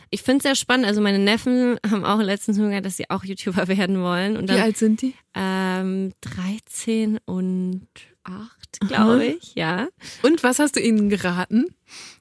Ich 0.10 0.22
finde 0.22 0.38
es 0.38 0.44
sehr 0.44 0.56
spannend. 0.56 0.86
Also 0.86 1.02
meine 1.02 1.20
Neffen 1.20 1.78
haben 1.90 2.06
auch 2.06 2.22
letztens 2.22 2.58
gesagt, 2.58 2.86
dass 2.86 2.98
sie 2.98 3.10
auch 3.10 3.24
YouTuber 3.24 3.68
werden 3.70 4.02
wollen. 4.02 4.38
Und 4.38 4.44
Wie 4.44 4.54
dann 4.54 4.62
alt 4.62 4.78
sind 4.78 5.02
die? 5.02 5.14
ähm, 5.34 6.14
13 6.22 7.20
und 7.26 7.88
8, 8.24 8.80
glaube 8.88 9.26
ich, 9.26 9.56
ja. 9.56 9.88
Und 10.24 10.42
was 10.44 10.60
hast 10.60 10.76
du 10.76 10.80
ihnen 10.80 11.10
geraten? 11.10 11.66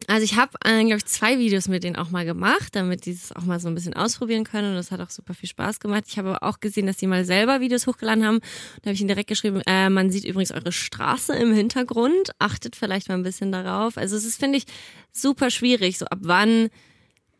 Also 0.08 0.24
ich 0.24 0.36
habe, 0.36 0.52
äh, 0.64 0.84
glaube 0.84 0.96
ich, 0.96 1.06
zwei 1.06 1.38
Videos 1.38 1.68
mit 1.68 1.84
denen 1.84 1.96
auch 1.96 2.10
mal 2.10 2.24
gemacht, 2.24 2.74
damit 2.74 3.06
die 3.06 3.12
es 3.12 3.34
auch 3.34 3.44
mal 3.44 3.60
so 3.60 3.68
ein 3.68 3.74
bisschen 3.74 3.94
ausprobieren 3.94 4.44
können 4.44 4.70
und 4.70 4.76
das 4.76 4.90
hat 4.90 5.00
auch 5.00 5.10
super 5.10 5.34
viel 5.34 5.48
Spaß 5.48 5.80
gemacht. 5.80 6.04
Ich 6.08 6.18
habe 6.18 6.30
aber 6.30 6.42
auch 6.42 6.60
gesehen, 6.60 6.86
dass 6.86 6.96
die 6.96 7.06
mal 7.06 7.24
selber 7.24 7.60
Videos 7.60 7.86
hochgeladen 7.86 8.24
haben. 8.24 8.40
Da 8.82 8.88
habe 8.88 8.94
ich 8.94 9.00
ihnen 9.00 9.08
direkt 9.08 9.28
geschrieben, 9.28 9.60
äh, 9.66 9.88
man 9.90 10.10
sieht 10.10 10.24
übrigens 10.24 10.52
eure 10.52 10.72
Straße 10.72 11.34
im 11.34 11.54
Hintergrund, 11.54 12.32
achtet 12.38 12.76
vielleicht 12.76 13.08
mal 13.08 13.14
ein 13.14 13.22
bisschen 13.22 13.52
darauf. 13.52 13.96
Also 13.96 14.16
es 14.16 14.24
ist, 14.24 14.38
finde 14.38 14.58
ich, 14.58 14.64
super 15.12 15.50
schwierig, 15.50 15.98
so 15.98 16.06
ab 16.06 16.18
wann 16.22 16.68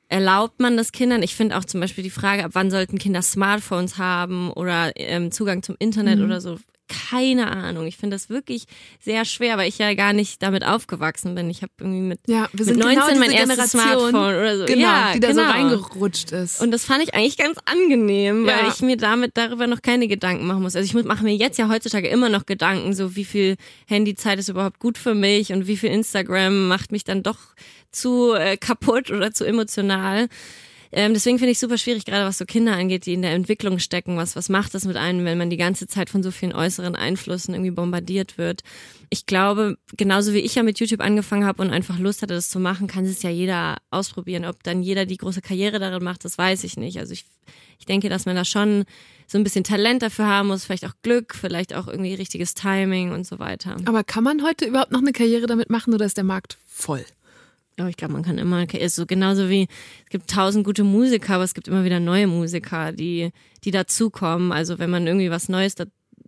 erlaubt 0.08 0.60
man 0.60 0.76
das 0.76 0.92
Kindern? 0.92 1.22
Ich 1.22 1.34
finde 1.34 1.56
auch 1.58 1.64
zum 1.64 1.80
Beispiel 1.80 2.04
die 2.04 2.10
Frage, 2.10 2.44
ab 2.44 2.52
wann 2.54 2.70
sollten 2.70 2.98
Kinder 2.98 3.22
Smartphones 3.22 3.98
haben 3.98 4.50
oder 4.52 4.92
ähm, 4.96 5.32
Zugang 5.32 5.62
zum 5.62 5.76
Internet 5.78 6.20
oder 6.20 6.40
so. 6.40 6.58
Keine 7.10 7.50
Ahnung. 7.50 7.86
Ich 7.86 7.96
finde 7.96 8.14
das 8.14 8.28
wirklich 8.28 8.64
sehr 9.00 9.24
schwer, 9.24 9.56
weil 9.58 9.68
ich 9.68 9.78
ja 9.78 9.94
gar 9.94 10.12
nicht 10.12 10.42
damit 10.42 10.64
aufgewachsen 10.64 11.34
bin. 11.34 11.50
Ich 11.50 11.62
habe 11.62 11.72
irgendwie 11.80 12.00
mit, 12.00 12.20
Ja, 12.26 12.48
wir 12.52 12.64
mit 12.66 12.74
sind 12.74 12.78
19 12.78 12.94
genau 12.94 13.18
mein 13.18 13.30
erstes 13.30 13.72
Generation, 13.72 14.10
Smartphone 14.10 14.34
oder 14.34 14.58
so. 14.58 14.64
Genau, 14.66 14.80
ja, 14.82 15.12
die 15.14 15.20
da 15.20 15.28
genau. 15.28 15.42
so 15.42 15.48
reingerutscht 15.48 16.32
ist. 16.32 16.60
Und 16.60 16.70
das 16.70 16.84
fand 16.84 17.02
ich 17.02 17.14
eigentlich 17.14 17.36
ganz 17.36 17.58
angenehm, 17.64 18.46
weil 18.46 18.64
Ja. 18.64 18.68
ich 18.72 18.80
mir 18.80 18.96
damit 18.96 19.32
darüber 19.36 19.66
noch 19.66 19.82
keine 19.82 20.08
Gedanken 20.08 20.46
machen 20.46 20.62
muss. 20.62 20.76
Also 20.76 20.86
ich 20.98 21.04
mache 21.04 21.24
mir 21.24 21.34
jetzt 21.34 21.58
ja 21.58 21.68
heutzutage 21.68 22.08
immer 22.08 22.28
noch 22.28 22.46
Gedanken, 22.46 22.94
so 22.94 23.16
wie 23.16 23.24
viel 23.24 23.56
Handyzeit 23.86 24.38
ist 24.38 24.48
überhaupt 24.48 24.78
gut 24.78 24.98
für 24.98 25.14
mich 25.14 25.52
und 25.52 25.66
wie 25.66 25.76
viel 25.76 25.90
Instagram 25.90 26.68
macht 26.68 26.92
mich 26.92 27.04
dann 27.04 27.22
doch 27.22 27.38
zu 27.90 28.32
äh, 28.34 28.56
kaputt 28.56 29.10
oder 29.10 29.32
zu 29.32 29.44
emotional. 29.44 30.28
Ähm, 30.96 31.12
deswegen 31.12 31.40
finde 31.40 31.50
ich 31.50 31.58
super 31.58 31.76
schwierig, 31.76 32.04
gerade 32.04 32.24
was 32.24 32.38
so 32.38 32.44
Kinder 32.44 32.76
angeht, 32.76 33.06
die 33.06 33.14
in 33.14 33.22
der 33.22 33.32
Entwicklung 33.32 33.80
stecken. 33.80 34.16
Was, 34.16 34.36
was 34.36 34.48
macht 34.48 34.74
das 34.74 34.84
mit 34.84 34.96
einem, 34.96 35.24
wenn 35.24 35.36
man 35.36 35.50
die 35.50 35.56
ganze 35.56 35.88
Zeit 35.88 36.08
von 36.08 36.22
so 36.22 36.30
vielen 36.30 36.52
äußeren 36.52 36.94
Einflüssen 36.94 37.52
irgendwie 37.52 37.72
bombardiert 37.72 38.38
wird? 38.38 38.62
Ich 39.10 39.26
glaube, 39.26 39.76
genauso 39.96 40.34
wie 40.34 40.38
ich 40.38 40.54
ja 40.54 40.62
mit 40.62 40.78
YouTube 40.78 41.00
angefangen 41.00 41.46
habe 41.46 41.62
und 41.62 41.70
einfach 41.70 41.98
Lust 41.98 42.22
hatte, 42.22 42.34
das 42.34 42.48
zu 42.48 42.60
machen, 42.60 42.86
kann 42.86 43.04
es 43.04 43.24
ja 43.24 43.30
jeder 43.30 43.78
ausprobieren. 43.90 44.44
Ob 44.44 44.62
dann 44.62 44.84
jeder 44.84 45.04
die 45.04 45.16
große 45.16 45.42
Karriere 45.42 45.80
darin 45.80 46.04
macht, 46.04 46.24
das 46.24 46.38
weiß 46.38 46.62
ich 46.62 46.76
nicht. 46.76 47.00
Also 47.00 47.12
ich, 47.12 47.24
ich 47.80 47.86
denke, 47.86 48.08
dass 48.08 48.24
man 48.24 48.36
da 48.36 48.44
schon 48.44 48.84
so 49.26 49.36
ein 49.36 49.42
bisschen 49.42 49.64
Talent 49.64 50.02
dafür 50.02 50.26
haben 50.28 50.46
muss, 50.46 50.64
vielleicht 50.64 50.86
auch 50.86 50.94
Glück, 51.02 51.34
vielleicht 51.34 51.74
auch 51.74 51.88
irgendwie 51.88 52.14
richtiges 52.14 52.54
Timing 52.54 53.10
und 53.10 53.26
so 53.26 53.40
weiter. 53.40 53.78
Aber 53.84 54.04
kann 54.04 54.22
man 54.22 54.44
heute 54.44 54.64
überhaupt 54.64 54.92
noch 54.92 55.00
eine 55.00 55.10
Karriere 55.10 55.48
damit 55.48 55.70
machen 55.70 55.92
oder 55.92 56.06
ist 56.06 56.18
der 56.18 56.24
Markt 56.24 56.56
voll? 56.68 57.04
Ja, 57.78 57.88
ich 57.88 57.96
glaube, 57.96 58.12
man 58.12 58.22
kann 58.22 58.38
immer, 58.38 58.72
ist 58.72 58.94
so 58.94 59.04
genauso 59.04 59.48
wie 59.48 59.66
es 60.04 60.10
gibt 60.10 60.30
tausend 60.30 60.64
gute 60.64 60.84
Musiker, 60.84 61.34
aber 61.34 61.44
es 61.44 61.54
gibt 61.54 61.66
immer 61.66 61.84
wieder 61.84 61.98
neue 61.98 62.28
Musiker, 62.28 62.92
die, 62.92 63.30
die 63.64 63.72
dazukommen. 63.72 64.52
Also 64.52 64.78
wenn 64.78 64.90
man 64.90 65.06
irgendwie 65.06 65.30
was 65.30 65.48
Neues 65.48 65.74
da, 65.74 65.84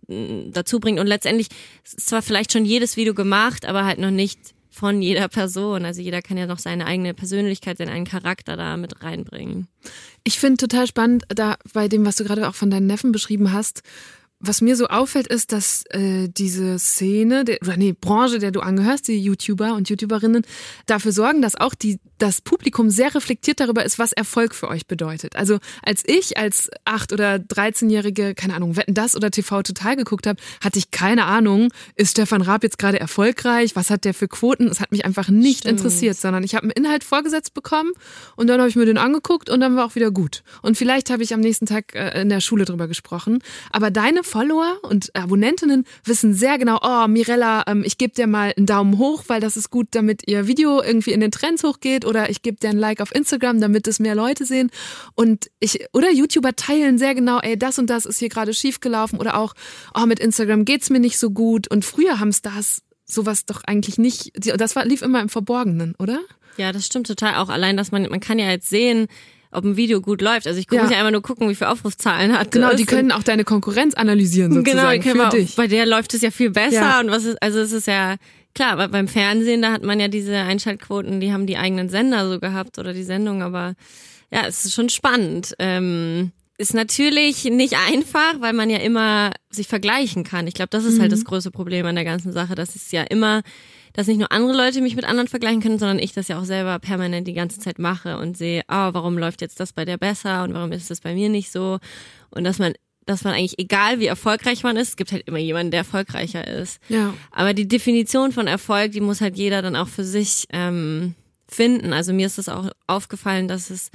dazu 0.07 0.79
bringt 0.79 0.99
und 0.99 1.07
letztendlich 1.07 1.47
ist 1.85 2.07
zwar 2.07 2.21
vielleicht 2.21 2.51
schon 2.51 2.65
jedes 2.65 2.97
Video 2.97 3.13
gemacht, 3.13 3.65
aber 3.65 3.85
halt 3.85 3.99
noch 3.99 4.11
nicht 4.11 4.53
von 4.77 5.01
jeder 5.01 5.27
Person. 5.27 5.85
Also 5.85 6.01
jeder 6.01 6.21
kann 6.21 6.37
ja 6.37 6.45
noch 6.45 6.59
seine 6.59 6.85
eigene 6.85 7.13
Persönlichkeit, 7.13 7.77
seinen 7.77 7.89
eigenen 7.89 8.05
Charakter 8.05 8.55
da 8.55 8.77
mit 8.77 9.01
reinbringen. 9.01 9.67
Ich 10.23 10.39
finde 10.39 10.57
total 10.57 10.85
spannend, 10.87 11.23
da 11.29 11.57
bei 11.73 11.87
dem, 11.87 12.05
was 12.05 12.17
du 12.17 12.23
gerade 12.23 12.47
auch 12.47 12.55
von 12.55 12.69
deinen 12.69 12.87
Neffen 12.87 13.11
beschrieben 13.11 13.51
hast, 13.53 13.81
was 14.39 14.61
mir 14.61 14.75
so 14.75 14.87
auffällt, 14.87 15.27
ist, 15.27 15.51
dass 15.51 15.83
äh, 15.89 16.27
diese 16.29 16.77
Szene, 16.77 17.43
der, 17.43 17.57
oder 17.61 17.77
nee, 17.77 17.93
Branche, 17.93 18.39
der 18.39 18.51
du 18.51 18.59
angehörst, 18.59 19.07
die 19.07 19.19
YouTuber 19.19 19.73
und 19.73 19.89
YouTuberinnen, 19.89 20.45
dafür 20.85 21.11
sorgen, 21.11 21.41
dass 21.41 21.55
auch 21.55 21.73
die, 21.73 21.99
das 22.17 22.41
Publikum 22.41 22.89
sehr 22.89 23.13
reflektiert 23.13 23.59
darüber 23.59 23.85
ist, 23.85 23.99
was 23.99 24.11
Erfolg 24.11 24.55
für 24.55 24.67
euch 24.67 24.87
bedeutet. 24.87 25.35
Also 25.35 25.59
als 25.83 26.03
ich 26.05 26.37
als 26.37 26.69
acht 26.85 27.13
oder 27.13 27.35
13-jährige, 27.35 28.33
keine 28.35 28.55
Ahnung, 28.55 28.75
Wetten 28.75 28.93
das 28.93 29.15
oder 29.15 29.31
TV 29.31 29.63
total 29.63 29.95
geguckt 29.95 30.27
habe, 30.27 30.39
hatte 30.63 30.79
ich 30.79 30.91
keine 30.91 31.25
Ahnung, 31.25 31.69
ist 31.95 32.11
Stefan 32.11 32.41
Raab 32.41 32.63
jetzt 32.63 32.79
gerade 32.79 32.99
erfolgreich? 32.99 33.75
Was 33.75 33.89
hat 33.89 34.05
der 34.05 34.13
für 34.13 34.27
Quoten? 34.27 34.67
Es 34.67 34.79
hat 34.79 34.91
mich 34.91 35.05
einfach 35.05 35.29
nicht 35.29 35.59
Stimmt. 35.59 35.79
interessiert, 35.79 36.17
sondern 36.17 36.43
ich 36.43 36.55
habe 36.55 36.63
einen 36.63 36.71
Inhalt 36.71 37.03
vorgesetzt 37.03 37.53
bekommen 37.53 37.91
und 38.35 38.47
dann 38.47 38.59
habe 38.59 38.69
ich 38.69 38.75
mir 38.75 38.85
den 38.85 38.97
angeguckt 38.97 39.49
und 39.49 39.59
dann 39.59 39.75
war 39.75 39.85
auch 39.85 39.95
wieder 39.95 40.11
gut. 40.11 40.43
Und 40.61 40.77
vielleicht 40.77 41.09
habe 41.09 41.23
ich 41.23 41.33
am 41.33 41.39
nächsten 41.39 41.65
Tag 41.65 41.93
äh, 41.95 42.21
in 42.21 42.29
der 42.29 42.41
Schule 42.41 42.65
drüber 42.65 42.87
gesprochen. 42.87 43.39
Aber 43.71 43.91
deine 43.91 44.23
Follower 44.23 44.77
und 44.83 45.15
Abonnentinnen 45.15 45.85
wissen 46.03 46.33
sehr 46.33 46.57
genau, 46.57 46.79
oh, 46.81 47.07
Mirella, 47.07 47.63
ähm, 47.67 47.83
ich 47.85 47.97
gebe 47.97 48.13
dir 48.13 48.27
mal 48.27 48.53
einen 48.57 48.65
Daumen 48.65 48.97
hoch, 48.97 49.25
weil 49.27 49.39
das 49.39 49.57
ist 49.57 49.69
gut, 49.69 49.89
damit 49.91 50.27
ihr 50.27 50.47
Video 50.47 50.81
irgendwie 50.81 51.11
in 51.11 51.19
den 51.19 51.31
Trends 51.31 51.63
hochgeht 51.63 52.05
oder 52.07 52.29
ich 52.29 52.41
gebe 52.41 52.57
dir 52.57 52.69
ein 52.69 52.77
Like 52.79 53.01
auf 53.01 53.13
Instagram, 53.13 53.61
damit 53.61 53.87
es 53.87 53.99
mehr 53.99 54.15
Leute 54.15 54.45
sehen. 54.45 54.71
Und 55.15 55.49
ich, 55.59 55.85
oder 55.93 56.11
YouTuber 56.11 56.55
teilen 56.55 56.97
sehr 56.97 57.13
genau, 57.13 57.39
ey, 57.39 57.57
das 57.59 57.77
und 57.77 57.89
das 57.89 58.05
ist 58.05 58.19
hier 58.19 58.29
gerade 58.29 58.53
schief 58.53 58.79
gelaufen 58.79 59.19
oder 59.19 59.37
auch, 59.37 59.53
oh, 59.93 60.05
mit 60.05 60.19
Instagram 60.19 60.65
geht's 60.65 60.89
mir 60.89 60.99
nicht 60.99 61.19
so 61.19 61.29
gut. 61.29 61.67
Und 61.69 61.85
früher 61.85 62.19
haben 62.19 62.31
Stars 62.33 62.81
sowas 63.05 63.45
doch 63.45 63.61
eigentlich 63.65 63.97
nicht, 63.97 64.31
das 64.59 64.75
war, 64.75 64.85
lief 64.85 65.01
immer 65.01 65.21
im 65.21 65.29
Verborgenen, 65.29 65.93
oder? 65.99 66.19
Ja, 66.57 66.71
das 66.71 66.85
stimmt 66.87 67.07
total 67.07 67.35
auch. 67.35 67.49
Allein, 67.49 67.77
dass 67.77 67.91
man, 67.91 68.03
man 68.09 68.19
kann 68.19 68.39
ja 68.39 68.49
jetzt 68.49 68.69
sehen, 68.69 69.07
ob 69.51 69.63
ein 69.63 69.77
Video 69.77 70.01
gut 70.01 70.21
läuft. 70.21 70.45
Also 70.45 70.59
ich 70.59 70.67
Ja. 70.69 70.83
ja 70.89 70.97
einfach 70.97 71.11
nur 71.11 71.21
gucken, 71.21 71.47
wie 71.49 71.55
viele 71.55 71.69
Aufrufzahlen 71.69 72.37
hat. 72.37 72.51
Genau, 72.51 72.73
die 72.75 72.85
können 72.85 73.13
auch 73.13 73.23
deine 73.23 73.45
Konkurrenz 73.45 73.93
analysieren 73.93 74.51
sozusagen 74.51 74.77
genau, 74.77 74.91
die 74.91 74.99
können 74.99 75.21
für 75.21 75.27
auch- 75.27 75.31
dich. 75.31 75.55
bei 75.55 75.67
der 75.67 75.85
läuft 75.85 76.13
es 76.15 76.21
ja 76.21 76.31
viel 76.31 76.49
besser 76.49 76.75
Ja. 76.81 76.99
und 76.99 77.09
was 77.11 77.23
ist, 77.23 77.41
also 77.41 77.59
es 77.59 77.71
ist 77.71 77.87
ja 77.87 78.15
klar, 78.57 78.71
aber 78.71 78.87
beim 78.87 79.07
Fernsehen, 79.07 79.61
da 79.61 79.71
hat 79.71 79.83
man 79.83 79.99
ja 79.99 80.07
diese 80.07 80.35
Einschaltquoten, 80.35 81.19
die 81.19 81.31
haben 81.31 81.45
die 81.45 81.57
eigenen 81.57 81.89
Sender 81.89 82.27
so 82.27 82.39
gehabt 82.39 82.79
oder 82.79 82.91
die 82.91 83.03
Sendung, 83.03 83.43
aber 83.43 83.75
ja, 84.31 84.47
es 84.47 84.65
ist 84.65 84.73
schon 84.73 84.89
spannend. 84.89 85.53
Ähm, 85.59 86.31
ist 86.57 86.73
natürlich 86.73 87.43
nicht 87.45 87.75
einfach, 87.87 88.41
weil 88.41 88.53
man 88.53 88.71
ja 88.71 88.79
immer 88.79 89.31
sich 89.51 89.67
vergleichen 89.67 90.23
kann. 90.23 90.47
Ich 90.47 90.55
glaube, 90.55 90.69
das 90.71 90.85
ist 90.85 90.99
halt 90.99 91.11
das 91.11 91.23
große 91.23 91.51
Problem 91.51 91.85
an 91.85 91.93
der 91.93 92.03
ganzen 92.03 92.33
Sache, 92.33 92.55
dass 92.55 92.75
es 92.75 92.91
ja 92.91 93.03
immer, 93.03 93.43
dass 93.93 94.07
nicht 94.07 94.17
nur 94.17 94.31
andere 94.31 94.57
Leute 94.57 94.81
mich 94.81 94.95
mit 94.95 95.05
anderen 95.05 95.27
vergleichen 95.27 95.61
können, 95.61 95.77
sondern 95.77 95.99
ich 95.99 96.13
das 96.13 96.27
ja 96.27 96.39
auch 96.39 96.45
selber 96.45 96.79
permanent 96.79 97.27
die 97.27 97.33
ganze 97.33 97.59
Zeit 97.59 97.77
mache 97.77 98.17
und 98.17 98.37
sehe, 98.37 98.63
ah, 98.67 98.91
warum 98.95 99.19
läuft 99.19 99.41
jetzt 99.41 99.59
das 99.59 99.71
bei 99.71 99.85
der 99.85 99.97
besser 99.97 100.43
und 100.43 100.55
warum 100.55 100.71
ist 100.71 100.89
das 100.89 101.01
bei 101.01 101.13
mir 101.13 101.29
nicht 101.29 101.51
so? 101.51 101.77
Und 102.31 102.43
dass 102.43 102.57
man, 102.57 102.73
dass 103.07 103.23
man 103.23 103.33
eigentlich, 103.33 103.57
egal 103.57 103.99
wie 103.99 104.05
erfolgreich 104.05 104.63
man 104.63 104.77
ist, 104.77 104.89
es 104.89 104.95
gibt 104.95 105.11
halt 105.11 105.27
immer 105.27 105.39
jemanden, 105.39 105.71
der 105.71 105.79
erfolgreicher 105.79 106.45
ist. 106.45 106.79
Ja. 106.89 107.13
Aber 107.31 107.53
die 107.53 107.67
Definition 107.67 108.31
von 108.31 108.47
Erfolg, 108.47 108.91
die 108.91 109.01
muss 109.01 109.21
halt 109.21 109.37
jeder 109.37 109.61
dann 109.61 109.75
auch 109.75 109.87
für 109.87 110.03
sich 110.03 110.47
ähm, 110.51 111.15
finden. 111.47 111.93
Also 111.93 112.13
mir 112.13 112.27
ist 112.27 112.37
es 112.37 112.49
auch 112.49 112.69
aufgefallen, 112.85 113.47
dass 113.47 113.69
es 113.69 113.91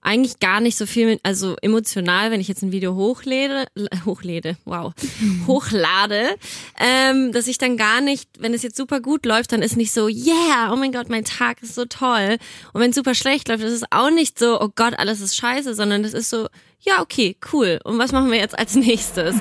eigentlich 0.00 0.38
gar 0.38 0.60
nicht 0.60 0.78
so 0.78 0.86
viel 0.86 1.06
mit, 1.06 1.20
also 1.24 1.56
emotional, 1.60 2.30
wenn 2.30 2.40
ich 2.40 2.46
jetzt 2.46 2.62
ein 2.62 2.70
Video 2.70 2.94
hochlade, 2.94 3.66
hochlade, 4.04 4.56
wow, 4.64 4.94
hochlade, 5.46 6.36
ähm, 6.78 7.32
dass 7.32 7.48
ich 7.48 7.58
dann 7.58 7.76
gar 7.76 8.00
nicht, 8.00 8.30
wenn 8.38 8.54
es 8.54 8.62
jetzt 8.62 8.76
super 8.76 9.00
gut 9.00 9.26
läuft, 9.26 9.52
dann 9.52 9.62
ist 9.62 9.76
nicht 9.76 9.92
so, 9.92 10.06
yeah, 10.06 10.72
oh 10.72 10.76
mein 10.76 10.92
Gott, 10.92 11.08
mein 11.08 11.24
Tag 11.24 11.60
ist 11.62 11.74
so 11.74 11.84
toll. 11.84 12.38
Und 12.72 12.80
wenn 12.80 12.90
es 12.90 12.96
super 12.96 13.14
schlecht 13.14 13.48
läuft, 13.48 13.64
ist 13.64 13.72
es 13.72 13.84
auch 13.90 14.10
nicht 14.10 14.38
so, 14.38 14.60
oh 14.60 14.68
Gott, 14.74 14.94
alles 14.96 15.20
ist 15.20 15.36
scheiße, 15.36 15.74
sondern 15.74 16.04
das 16.04 16.14
ist 16.14 16.30
so, 16.30 16.46
ja, 16.80 17.00
okay, 17.00 17.36
cool. 17.52 17.80
Und 17.84 17.98
was 17.98 18.12
machen 18.12 18.30
wir 18.30 18.38
jetzt 18.38 18.58
als 18.58 18.74
nächstes? 18.74 19.36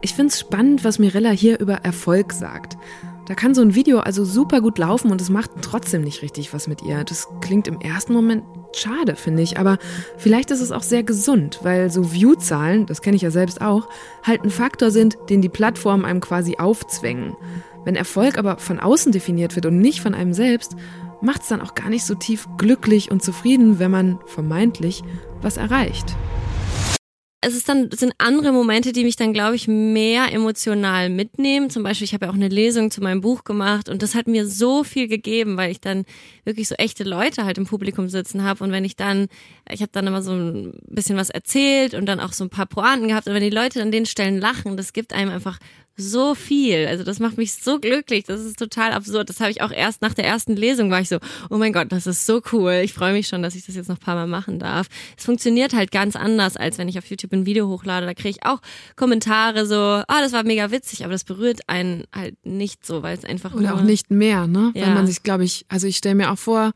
Ich 0.00 0.14
find's 0.14 0.40
spannend, 0.40 0.84
was 0.84 0.98
Mirella 0.98 1.30
hier 1.30 1.60
über 1.60 1.74
Erfolg 1.74 2.32
sagt. 2.32 2.76
Da 3.26 3.34
kann 3.34 3.54
so 3.54 3.62
ein 3.62 3.76
Video 3.76 4.00
also 4.00 4.24
super 4.24 4.60
gut 4.60 4.78
laufen 4.78 5.12
und 5.12 5.20
es 5.20 5.30
macht 5.30 5.50
trotzdem 5.62 6.02
nicht 6.02 6.22
richtig 6.22 6.52
was 6.52 6.66
mit 6.66 6.82
ihr. 6.82 7.04
Das 7.04 7.28
klingt 7.40 7.68
im 7.68 7.80
ersten 7.80 8.12
Moment 8.12 8.42
schade, 8.74 9.14
finde 9.14 9.42
ich. 9.42 9.58
Aber 9.58 9.78
vielleicht 10.18 10.50
ist 10.50 10.60
es 10.60 10.72
auch 10.72 10.82
sehr 10.82 11.04
gesund, 11.04 11.60
weil 11.62 11.88
so 11.88 12.12
View-Zahlen, 12.12 12.86
das 12.86 13.00
kenne 13.00 13.14
ich 13.14 13.22
ja 13.22 13.30
selbst 13.30 13.60
auch, 13.60 13.88
halt 14.24 14.42
ein 14.42 14.50
Faktor 14.50 14.90
sind, 14.90 15.16
den 15.30 15.40
die 15.40 15.48
Plattformen 15.48 16.04
einem 16.04 16.20
quasi 16.20 16.56
aufzwängen. 16.58 17.36
Wenn 17.84 17.94
Erfolg 17.94 18.38
aber 18.38 18.58
von 18.58 18.80
außen 18.80 19.12
definiert 19.12 19.54
wird 19.54 19.66
und 19.66 19.78
nicht 19.78 20.00
von 20.00 20.14
einem 20.14 20.34
selbst, 20.34 20.74
macht's 21.20 21.48
dann 21.48 21.60
auch 21.60 21.76
gar 21.76 21.88
nicht 21.88 22.04
so 22.04 22.16
tief 22.16 22.48
glücklich 22.58 23.12
und 23.12 23.22
zufrieden, 23.22 23.78
wenn 23.78 23.92
man 23.92 24.18
vermeintlich 24.26 25.04
was 25.42 25.56
erreicht. 25.56 26.16
es 27.44 27.56
ist 27.56 27.68
dann 27.68 27.90
sind 27.90 28.12
andere 28.18 28.52
Momente, 28.52 28.92
die 28.92 29.02
mich 29.02 29.16
dann, 29.16 29.32
glaube 29.32 29.56
ich, 29.56 29.66
mehr 29.66 30.32
emotional 30.32 31.10
mitnehmen. 31.10 31.70
Zum 31.70 31.82
Beispiel, 31.82 32.04
ich 32.04 32.14
habe 32.14 32.26
ja 32.26 32.30
auch 32.30 32.36
eine 32.36 32.48
Lesung 32.48 32.92
zu 32.92 33.02
meinem 33.02 33.20
Buch 33.20 33.42
gemacht 33.42 33.88
und 33.88 34.00
das 34.00 34.14
hat 34.14 34.28
mir 34.28 34.46
so 34.46 34.84
viel 34.84 35.08
gegeben, 35.08 35.56
weil 35.56 35.72
ich 35.72 35.80
dann 35.80 36.04
wirklich 36.44 36.68
so 36.68 36.76
echte 36.76 37.02
Leute 37.02 37.44
halt 37.44 37.58
im 37.58 37.66
Publikum 37.66 38.08
sitzen 38.08 38.44
habe 38.44 38.62
und 38.62 38.70
wenn 38.70 38.84
ich 38.84 38.94
dann, 38.94 39.26
ich 39.68 39.82
habe 39.82 39.90
dann 39.90 40.06
immer 40.06 40.22
so 40.22 40.32
ein 40.32 40.78
bisschen 40.86 41.16
was 41.16 41.30
erzählt 41.30 41.94
und 41.94 42.06
dann 42.06 42.20
auch 42.20 42.32
so 42.32 42.44
ein 42.44 42.50
paar 42.50 42.66
Pointen 42.66 43.08
gehabt 43.08 43.26
und 43.26 43.34
wenn 43.34 43.42
die 43.42 43.50
Leute 43.50 43.82
an 43.82 43.90
den 43.90 44.06
Stellen 44.06 44.38
lachen, 44.38 44.76
das 44.76 44.92
gibt 44.92 45.12
einem 45.12 45.32
einfach 45.32 45.58
so 45.96 46.34
viel. 46.34 46.86
Also 46.86 47.04
das 47.04 47.18
macht 47.20 47.36
mich 47.36 47.54
so 47.54 47.78
glücklich. 47.78 48.24
Das 48.24 48.40
ist 48.40 48.58
total 48.58 48.92
absurd. 48.92 49.28
Das 49.28 49.40
habe 49.40 49.50
ich 49.50 49.60
auch 49.62 49.70
erst 49.70 50.02
nach 50.02 50.14
der 50.14 50.24
ersten 50.24 50.56
Lesung 50.56 50.90
war 50.90 51.00
ich 51.00 51.08
so, 51.08 51.18
oh 51.50 51.58
mein 51.58 51.72
Gott, 51.72 51.92
das 51.92 52.06
ist 52.06 52.24
so 52.26 52.40
cool. 52.52 52.80
Ich 52.84 52.92
freue 52.92 53.12
mich 53.12 53.28
schon, 53.28 53.42
dass 53.42 53.54
ich 53.54 53.66
das 53.66 53.74
jetzt 53.74 53.88
noch 53.88 53.96
ein 53.96 54.04
paar 54.04 54.14
Mal 54.14 54.26
machen 54.26 54.58
darf. 54.58 54.86
Es 55.18 55.24
funktioniert 55.24 55.74
halt 55.74 55.90
ganz 55.92 56.16
anders, 56.16 56.56
als 56.56 56.78
wenn 56.78 56.88
ich 56.88 56.98
auf 56.98 57.06
YouTube 57.06 57.32
ein 57.32 57.46
Video 57.46 57.68
hochlade. 57.68 58.06
Da 58.06 58.14
kriege 58.14 58.30
ich 58.30 58.46
auch 58.46 58.60
Kommentare 58.96 59.66
so, 59.66 59.76
ah, 59.76 60.04
das 60.20 60.32
war 60.32 60.44
mega 60.44 60.70
witzig, 60.70 61.04
aber 61.04 61.12
das 61.12 61.24
berührt 61.24 61.60
einen 61.68 62.04
halt 62.14 62.36
nicht 62.44 62.86
so, 62.86 63.02
weil 63.02 63.16
es 63.16 63.24
einfach 63.24 63.52
Oder 63.54 63.70
nur 63.70 63.74
auch 63.74 63.82
nicht 63.82 64.10
mehr, 64.10 64.46
ne? 64.46 64.70
Weil 64.74 64.82
Ja. 64.82 64.94
man 64.94 65.06
sich, 65.06 65.22
glaube 65.22 65.44
ich, 65.44 65.64
also 65.68 65.86
ich 65.86 65.96
stelle 65.98 66.14
mir 66.14 66.30
auch 66.30 66.38
vor, 66.38 66.72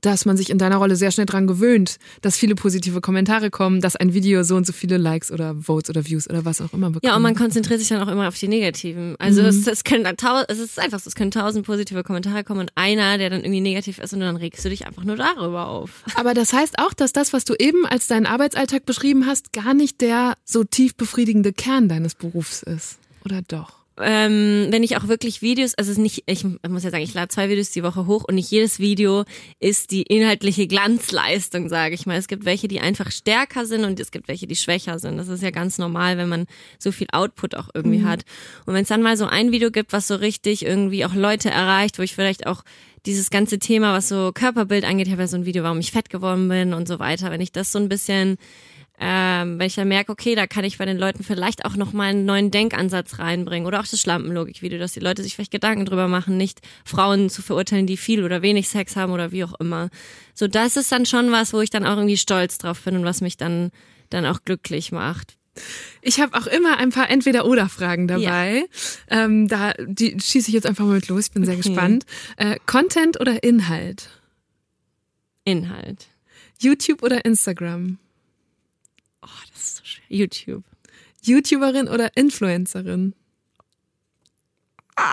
dass 0.00 0.24
man 0.24 0.36
sich 0.36 0.50
in 0.50 0.58
deiner 0.58 0.76
Rolle 0.76 0.96
sehr 0.96 1.10
schnell 1.10 1.26
dran 1.26 1.46
gewöhnt, 1.46 1.96
dass 2.22 2.36
viele 2.36 2.54
positive 2.54 3.00
Kommentare 3.00 3.50
kommen, 3.50 3.80
dass 3.80 3.96
ein 3.96 4.14
Video 4.14 4.42
so 4.42 4.56
und 4.56 4.66
so 4.66 4.72
viele 4.72 4.96
Likes 4.96 5.32
oder 5.32 5.54
Votes 5.56 5.90
oder 5.90 6.06
Views 6.06 6.28
oder 6.28 6.44
was 6.44 6.60
auch 6.60 6.72
immer 6.72 6.88
bekommt. 6.88 7.04
Ja, 7.04 7.16
und 7.16 7.22
man 7.22 7.34
konzentriert 7.34 7.80
sich 7.80 7.88
dann 7.88 8.00
auch 8.02 8.08
immer 8.12 8.28
auf 8.28 8.38
die 8.38 8.48
Negativen. 8.48 9.16
Also 9.18 9.42
Mhm. 9.42 9.48
es, 9.48 9.66
es 9.66 9.84
können 9.84 10.06
es 10.48 10.58
ist 10.58 10.78
einfach 10.78 11.00
so, 11.00 11.08
es 11.08 11.14
können 11.14 11.30
tausend 11.30 11.66
positive 11.66 12.02
Kommentare 12.02 12.44
kommen 12.44 12.60
und 12.60 12.72
einer, 12.74 13.18
der 13.18 13.30
dann 13.30 13.40
irgendwie 13.40 13.60
negativ 13.60 13.98
ist 13.98 14.12
und 14.12 14.20
dann 14.20 14.36
regst 14.36 14.64
du 14.64 14.68
dich 14.68 14.86
einfach 14.86 15.04
nur 15.04 15.16
darüber 15.16 15.68
auf. 15.68 15.90
Aber 16.14 16.34
das 16.34 16.52
heißt 16.52 16.78
auch, 16.78 16.94
dass 16.94 17.12
das, 17.12 17.32
was 17.32 17.44
du 17.44 17.54
eben 17.58 17.86
als 17.86 18.06
deinen 18.06 18.26
Arbeitsalltag 18.26 18.86
beschrieben 18.86 19.26
hast, 19.26 19.52
gar 19.52 19.74
nicht 19.74 20.00
der 20.00 20.34
so 20.44 20.64
tief 20.64 20.94
befriedigende 20.94 21.52
Kern 21.52 21.88
deines 21.88 22.14
Berufs 22.14 22.62
ist. 22.62 22.98
Oder 23.24 23.42
doch? 23.42 23.77
Ähm, 24.00 24.68
wenn 24.70 24.82
ich 24.82 24.96
auch 24.96 25.08
wirklich 25.08 25.42
Videos, 25.42 25.74
also 25.74 25.90
es 25.90 25.98
ist 25.98 26.02
nicht, 26.02 26.24
ich 26.26 26.44
muss 26.44 26.84
ja 26.84 26.90
sagen, 26.90 27.02
ich 27.02 27.14
lade 27.14 27.28
zwei 27.28 27.48
Videos 27.48 27.70
die 27.70 27.82
Woche 27.82 28.06
hoch 28.06 28.24
und 28.24 28.34
nicht 28.34 28.50
jedes 28.50 28.78
Video 28.78 29.24
ist 29.60 29.90
die 29.90 30.02
inhaltliche 30.02 30.66
Glanzleistung, 30.66 31.68
sage 31.68 31.94
ich 31.94 32.06
mal. 32.06 32.16
Es 32.16 32.28
gibt 32.28 32.44
welche, 32.44 32.68
die 32.68 32.80
einfach 32.80 33.10
stärker 33.10 33.66
sind 33.66 33.84
und 33.84 33.98
es 34.00 34.10
gibt 34.10 34.28
welche, 34.28 34.46
die 34.46 34.56
schwächer 34.56 34.98
sind. 34.98 35.16
Das 35.16 35.28
ist 35.28 35.42
ja 35.42 35.50
ganz 35.50 35.78
normal, 35.78 36.18
wenn 36.18 36.28
man 36.28 36.46
so 36.78 36.92
viel 36.92 37.08
Output 37.12 37.54
auch 37.54 37.68
irgendwie 37.74 38.04
hat. 38.04 38.24
Und 38.66 38.74
wenn 38.74 38.82
es 38.82 38.88
dann 38.88 39.02
mal 39.02 39.16
so 39.16 39.26
ein 39.26 39.52
Video 39.52 39.70
gibt, 39.70 39.92
was 39.92 40.06
so 40.06 40.16
richtig 40.16 40.64
irgendwie 40.64 41.04
auch 41.04 41.14
Leute 41.14 41.50
erreicht, 41.50 41.98
wo 41.98 42.02
ich 42.02 42.14
vielleicht 42.14 42.46
auch 42.46 42.62
dieses 43.06 43.30
ganze 43.30 43.58
Thema, 43.58 43.92
was 43.94 44.08
so 44.08 44.32
Körperbild 44.32 44.84
angeht, 44.84 45.06
ich 45.06 45.12
habe 45.12 45.22
ja 45.22 45.28
so 45.28 45.36
ein 45.36 45.46
Video, 45.46 45.62
warum 45.62 45.78
ich 45.78 45.92
fett 45.92 46.10
geworden 46.10 46.48
bin 46.48 46.74
und 46.74 46.88
so 46.88 46.98
weiter, 46.98 47.30
wenn 47.30 47.40
ich 47.40 47.52
das 47.52 47.72
so 47.72 47.78
ein 47.78 47.88
bisschen 47.88 48.38
ähm, 49.00 49.58
wenn 49.58 49.66
ich 49.66 49.74
dann 49.76 49.88
merke, 49.88 50.10
okay, 50.10 50.34
da 50.34 50.46
kann 50.46 50.64
ich 50.64 50.78
bei 50.78 50.84
den 50.84 50.98
Leuten 50.98 51.22
vielleicht 51.22 51.64
auch 51.64 51.76
nochmal 51.76 52.10
einen 52.10 52.24
neuen 52.24 52.50
Denkansatz 52.50 53.18
reinbringen 53.18 53.66
oder 53.66 53.80
auch 53.80 53.86
das 53.86 54.00
Schlampenlogik-Video, 54.00 54.78
dass 54.78 54.92
die 54.92 55.00
Leute 55.00 55.22
sich 55.22 55.34
vielleicht 55.36 55.52
Gedanken 55.52 55.84
drüber 55.84 56.08
machen, 56.08 56.36
nicht 56.36 56.60
Frauen 56.84 57.30
zu 57.30 57.42
verurteilen, 57.42 57.86
die 57.86 57.96
viel 57.96 58.24
oder 58.24 58.42
wenig 58.42 58.68
Sex 58.68 58.96
haben 58.96 59.12
oder 59.12 59.30
wie 59.30 59.44
auch 59.44 59.54
immer. 59.60 59.88
So, 60.34 60.48
das 60.48 60.76
ist 60.76 60.90
dann 60.90 61.06
schon 61.06 61.30
was, 61.30 61.52
wo 61.52 61.60
ich 61.60 61.70
dann 61.70 61.86
auch 61.86 61.96
irgendwie 61.96 62.16
stolz 62.16 62.58
drauf 62.58 62.80
bin 62.82 62.96
und 62.96 63.04
was 63.04 63.20
mich 63.20 63.36
dann, 63.36 63.70
dann 64.10 64.26
auch 64.26 64.40
glücklich 64.44 64.90
macht. 64.90 65.36
Ich 66.02 66.20
habe 66.20 66.36
auch 66.38 66.46
immer 66.46 66.76
ein 66.78 66.90
paar 66.90 67.10
Entweder-Oder-Fragen 67.10 68.06
dabei. 68.06 68.64
Ähm, 69.10 69.48
da 69.48 69.72
die 69.78 70.16
schieße 70.20 70.48
ich 70.48 70.54
jetzt 70.54 70.66
einfach 70.66 70.84
mal 70.84 70.94
mit 70.94 71.08
los. 71.08 71.26
Ich 71.26 71.32
bin 71.32 71.44
sehr 71.44 71.54
Okay. 71.54 71.68
gespannt. 71.68 72.04
Äh, 72.36 72.56
Content 72.66 73.20
oder 73.20 73.42
Inhalt? 73.42 74.08
Inhalt. 75.44 76.06
YouTube 76.60 77.02
oder 77.02 77.24
Instagram? 77.24 77.98
Ist 79.68 79.76
so 79.76 79.84
schwer. 79.84 80.04
YouTube. 80.08 80.64
YouTuberin 81.22 81.88
oder 81.88 82.16
Influencerin? 82.16 83.14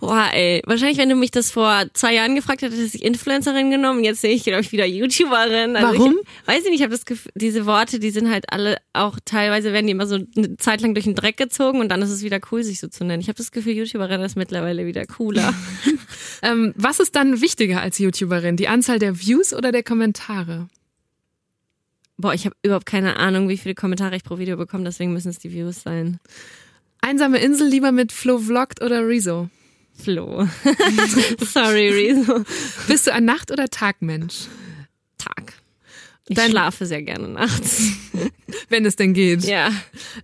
Boah, 0.00 0.30
ey. 0.32 0.62
Wahrscheinlich, 0.64 0.96
wenn 0.96 1.10
du 1.10 1.14
mich 1.14 1.30
das 1.30 1.50
vor 1.50 1.84
zwei 1.92 2.14
Jahren 2.14 2.34
gefragt 2.34 2.62
hättest, 2.62 2.80
hätte 2.80 2.96
ich 2.96 3.04
Influencerin 3.04 3.70
genommen. 3.70 4.02
Jetzt 4.02 4.22
sehe 4.22 4.34
ich, 4.34 4.44
glaube 4.44 4.62
ich, 4.62 4.72
wieder 4.72 4.86
YouTuberin. 4.86 5.76
Also 5.76 5.98
Warum? 5.98 6.18
Ich, 6.22 6.48
weiß 6.48 6.64
ich 6.64 6.70
nicht, 6.70 6.76
ich 6.76 6.82
habe 6.82 6.92
das 6.92 7.04
Gefühl, 7.04 7.30
diese 7.34 7.66
Worte, 7.66 7.98
die 7.98 8.10
sind 8.10 8.30
halt 8.30 8.50
alle 8.50 8.78
auch 8.94 9.18
teilweise 9.24 9.72
werden 9.74 9.86
die 9.86 9.92
immer 9.92 10.06
so 10.06 10.18
eine 10.36 10.56
Zeit 10.56 10.80
lang 10.80 10.94
durch 10.94 11.04
den 11.04 11.14
Dreck 11.14 11.36
gezogen 11.36 11.80
und 11.80 11.90
dann 11.90 12.00
ist 12.02 12.10
es 12.10 12.22
wieder 12.22 12.40
cool, 12.50 12.64
sich 12.64 12.80
so 12.80 12.88
zu 12.88 13.04
nennen. 13.04 13.20
Ich 13.20 13.28
habe 13.28 13.36
das 13.36 13.52
Gefühl, 13.52 13.74
YouTuberin 13.74 14.22
ist 14.22 14.36
mittlerweile 14.36 14.86
wieder 14.86 15.06
cooler. 15.06 15.54
Ähm, 16.42 16.72
was 16.74 17.00
ist 17.00 17.16
dann 17.16 17.42
wichtiger 17.42 17.82
als 17.82 17.98
YouTuberin? 17.98 18.56
Die 18.56 18.66
Anzahl 18.66 18.98
der 18.98 19.20
Views 19.20 19.52
oder 19.52 19.72
der 19.72 19.82
Kommentare? 19.82 20.68
Boah, 22.20 22.34
ich 22.34 22.44
habe 22.44 22.54
überhaupt 22.62 22.86
keine 22.86 23.16
Ahnung, 23.16 23.48
wie 23.48 23.56
viele 23.56 23.74
Kommentare 23.74 24.16
ich 24.16 24.24
pro 24.24 24.38
Video 24.38 24.56
bekomme, 24.56 24.84
deswegen 24.84 25.12
müssen 25.12 25.30
es 25.30 25.38
die 25.38 25.52
Views 25.52 25.82
sein. 25.82 26.18
Einsame 27.00 27.38
Insel 27.38 27.68
lieber 27.68 27.92
mit 27.92 28.12
Flo 28.12 28.38
Vlogged 28.38 28.82
oder 28.82 29.06
Rezo? 29.06 29.48
Flo. 29.94 30.46
Sorry, 31.40 31.88
Rezo. 31.90 32.44
Bist 32.88 33.06
du 33.06 33.12
ein 33.12 33.24
Nacht- 33.24 33.50
oder 33.50 33.68
Tagmensch? 33.68 34.46
Tag. 35.18 35.54
Ich 36.28 36.36
Dein- 36.36 36.50
schlafe 36.50 36.86
sehr 36.86 37.02
gerne 37.02 37.28
nachts. 37.28 37.82
Wenn 38.68 38.84
es 38.84 38.96
denn 38.96 39.14
geht. 39.14 39.44
Ja. 39.44 39.70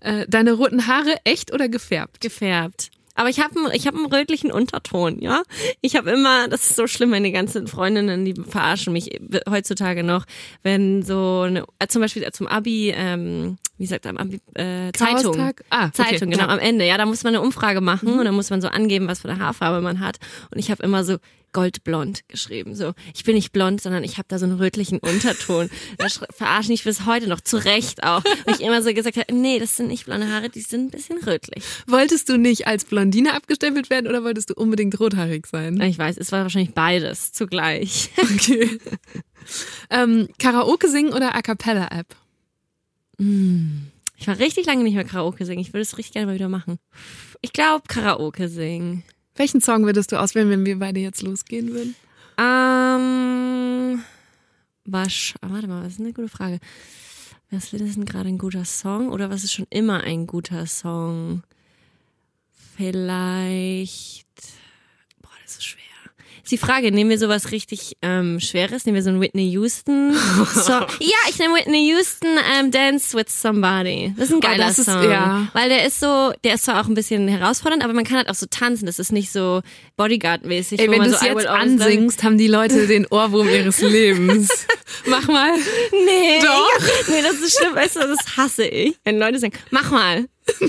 Äh, 0.00 0.26
deine 0.28 0.52
roten 0.52 0.86
Haare 0.86 1.16
echt 1.24 1.52
oder 1.52 1.68
gefärbt? 1.68 2.20
gefärbt. 2.20 2.90
Aber 3.16 3.30
ich 3.30 3.40
habe 3.40 3.54
ich 3.72 3.86
hab 3.86 3.94
einen 3.94 4.06
rötlichen 4.06 4.52
Unterton, 4.52 5.20
ja. 5.20 5.42
Ich 5.80 5.96
habe 5.96 6.10
immer, 6.10 6.48
das 6.48 6.68
ist 6.68 6.76
so 6.76 6.86
schlimm, 6.86 7.10
meine 7.10 7.32
ganzen 7.32 7.66
Freundinnen, 7.66 8.24
die 8.24 8.34
verarschen 8.34 8.92
mich 8.92 9.18
heutzutage 9.48 10.04
noch, 10.04 10.24
wenn 10.62 11.02
so 11.02 11.40
eine, 11.40 11.64
äh, 11.78 11.86
zum 11.88 12.02
Beispiel 12.02 12.30
zum 12.32 12.46
Abi, 12.46 12.92
ähm, 12.94 13.56
wie 13.78 13.86
sagt 13.86 14.04
man, 14.04 14.40
äh, 14.54 14.90
Zeitung. 14.92 15.38
Ah, 15.70 15.86
okay, 15.86 15.92
Zeitung, 15.92 16.30
genau, 16.30 16.44
ja. 16.44 16.48
am 16.48 16.58
Ende. 16.58 16.86
Ja, 16.86 16.96
da 16.96 17.06
muss 17.06 17.24
man 17.24 17.34
eine 17.34 17.42
Umfrage 17.44 17.80
machen 17.80 18.18
und 18.18 18.24
dann 18.24 18.34
muss 18.34 18.50
man 18.50 18.60
so 18.60 18.68
angeben, 18.68 19.06
was 19.08 19.20
für 19.20 19.28
eine 19.28 19.38
Haarfarbe 19.38 19.80
man 19.82 20.00
hat. 20.00 20.18
Und 20.50 20.58
ich 20.58 20.70
habe 20.70 20.82
immer 20.82 21.04
so 21.04 21.18
goldblond 21.52 22.28
geschrieben. 22.28 22.74
So, 22.74 22.92
ich 23.14 23.24
bin 23.24 23.34
nicht 23.34 23.50
blond, 23.50 23.80
sondern 23.80 24.04
ich 24.04 24.18
habe 24.18 24.26
da 24.28 24.38
so 24.38 24.44
einen 24.44 24.58
rötlichen 24.58 24.98
Unterton. 24.98 25.70
Da 25.96 26.04
sch- 26.06 26.24
verarschen 26.30 26.72
ich 26.74 26.84
bis 26.84 27.06
heute 27.06 27.28
noch, 27.28 27.40
zu 27.40 27.56
Recht 27.56 28.02
auch. 28.04 28.22
Und 28.44 28.54
ich 28.56 28.60
immer 28.60 28.82
so 28.82 28.92
gesagt 28.92 29.16
habe, 29.16 29.32
nee, 29.34 29.58
das 29.58 29.76
sind 29.76 29.88
nicht 29.88 30.04
blonde 30.04 30.30
Haare, 30.30 30.50
die 30.50 30.60
sind 30.60 30.86
ein 30.86 30.90
bisschen 30.90 31.18
rötlich. 31.24 31.64
Wolltest 31.86 32.28
du 32.28 32.36
nicht 32.36 32.66
als 32.66 32.84
Blondine 32.84 33.32
abgestempelt 33.32 33.88
werden 33.88 34.06
oder 34.06 34.22
wolltest 34.22 34.50
du 34.50 34.54
unbedingt 34.54 35.00
rothaarig 35.00 35.46
sein? 35.46 35.80
Ich 35.80 35.98
weiß, 35.98 36.18
es 36.18 36.30
war 36.30 36.42
wahrscheinlich 36.42 36.74
beides 36.74 37.32
zugleich. 37.32 38.10
Okay. 38.18 38.78
ähm, 39.90 40.28
Karaoke 40.38 40.88
singen 40.90 41.14
oder 41.14 41.34
A 41.34 41.40
Cappella 41.40 41.88
App? 41.90 42.14
Ich 43.18 44.28
war 44.28 44.38
richtig 44.38 44.66
lange 44.66 44.82
nicht 44.84 44.94
mehr 44.94 45.04
Karaoke 45.04 45.44
singen. 45.44 45.60
Ich 45.60 45.72
würde 45.72 45.82
es 45.82 45.98
richtig 45.98 46.12
gerne 46.14 46.26
mal 46.26 46.34
wieder 46.34 46.48
machen. 46.48 46.78
Ich 47.40 47.52
glaube, 47.52 47.84
Karaoke 47.88 48.48
singen. 48.48 49.04
Welchen 49.34 49.60
Song 49.60 49.84
würdest 49.84 50.12
du 50.12 50.20
auswählen, 50.20 50.50
wenn 50.50 50.64
wir 50.64 50.78
beide 50.78 51.00
jetzt 51.00 51.22
losgehen 51.22 51.72
würden? 51.72 51.94
Ähm, 52.38 54.02
was, 54.84 55.34
warte 55.42 55.66
mal, 55.68 55.84
was 55.84 55.94
ist 55.94 56.00
eine 56.00 56.12
gute 56.12 56.28
Frage? 56.28 56.58
Was 57.50 57.72
ist 57.72 57.96
denn 57.96 58.04
gerade 58.04 58.28
ein 58.28 58.38
guter 58.38 58.64
Song 58.64 59.10
oder 59.10 59.30
was 59.30 59.44
ist 59.44 59.52
schon 59.52 59.66
immer 59.70 60.02
ein 60.02 60.26
guter 60.26 60.66
Song? 60.66 61.42
Vielleicht, 62.76 64.26
boah, 65.22 65.30
das 65.44 65.56
ist 65.56 65.64
schwer. 65.64 65.82
Ist 66.46 66.52
die 66.52 66.58
Frage, 66.58 66.92
nehmen 66.92 67.10
wir 67.10 67.18
sowas 67.18 67.50
richtig 67.50 67.96
ähm, 68.02 68.38
Schweres? 68.38 68.86
Nehmen 68.86 68.94
wir 68.94 69.02
so 69.02 69.08
einen 69.10 69.20
Whitney 69.20 69.50
Houston 69.50 70.14
Song? 70.54 70.86
ja, 71.00 71.16
ich 71.28 71.40
nehme 71.40 71.54
Whitney 71.56 71.88
Houston 71.88 72.28
ähm, 72.56 72.70
Dance 72.70 73.18
with 73.18 73.24
Somebody. 73.42 74.14
Das 74.16 74.28
ist 74.28 74.34
ein 74.34 74.36
Oh, 74.36 74.40
geiler 74.40 74.66
das 74.68 74.78
ist- 74.78 74.84
Song. 74.84 75.10
ja. 75.10 75.48
Weil 75.54 75.68
der 75.70 75.84
ist 75.84 75.98
so, 75.98 76.32
der 76.44 76.54
ist 76.54 76.64
zwar 76.66 76.80
auch 76.80 76.86
ein 76.86 76.94
bisschen 76.94 77.26
herausfordernd, 77.26 77.82
aber 77.82 77.94
man 77.94 78.04
kann 78.04 78.18
halt 78.18 78.28
auch 78.28 78.36
so 78.36 78.46
tanzen. 78.48 78.86
Das 78.86 79.00
ist 79.00 79.10
nicht 79.10 79.32
so 79.32 79.60
Bodyguard-mäßig. 79.96 80.78
Ey, 80.78 80.88
wenn 80.88 81.02
du 81.02 81.10
so 81.10 81.16
es 81.16 81.22
will 81.22 81.30
jetzt 81.30 81.46
ansingst, 81.48 82.22
haben 82.22 82.38
die 82.38 82.46
Leute 82.46 82.86
den 82.86 83.08
Ohrwurm 83.08 83.48
ihres 83.48 83.80
Lebens. 83.80 84.48
Mach 85.06 85.26
mal. 85.26 85.50
Nee, 85.90 86.38
Doch. 86.42 86.78
Ich, 87.00 87.08
nee, 87.08 87.22
das 87.22 87.40
ist 87.40 87.58
schlimm, 87.58 87.74
weißt 87.74 87.96
du, 87.96 88.00
das 88.02 88.36
hasse 88.36 88.66
ich. 88.68 88.94
Wenn 89.02 89.18
Leute 89.18 89.40
sagen, 89.40 89.54
mach 89.72 89.90
mal. 89.90 90.26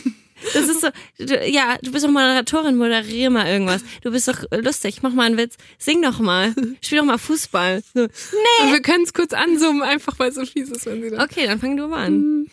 Das 0.54 0.68
ist 0.68 0.82
so, 0.82 0.90
du, 1.18 1.48
ja, 1.48 1.78
du 1.82 1.92
bist 1.92 2.06
doch 2.06 2.12
Moderatorin, 2.12 2.76
moderier 2.78 3.30
mal 3.30 3.48
irgendwas. 3.48 3.82
Du 4.02 4.12
bist 4.12 4.28
doch 4.28 4.44
lustig, 4.52 5.00
mach 5.02 5.14
mal 5.14 5.24
einen 5.24 5.38
Witz. 5.38 5.56
Sing 5.78 6.02
doch 6.02 6.20
mal. 6.20 6.54
Spiel 6.82 7.00
doch 7.00 7.06
mal 7.06 7.18
Fußball. 7.18 7.82
So, 7.94 8.02
Und 8.02 8.72
wir 8.72 8.82
können 8.82 9.04
es 9.04 9.14
kurz 9.14 9.34
ansummen, 9.34 9.84
einfach 9.84 10.18
weil 10.20 10.30
es 10.30 10.36
so 10.36 10.46
fies 10.46 10.70
ist, 10.70 10.86
wenn 10.86 11.02
sie 11.02 11.10
das. 11.10 11.24
okay, 11.24 11.48
dann 11.48 11.60
fang 11.60 11.76
du 11.78 11.88
mal 11.88 12.06
an. 12.06 12.48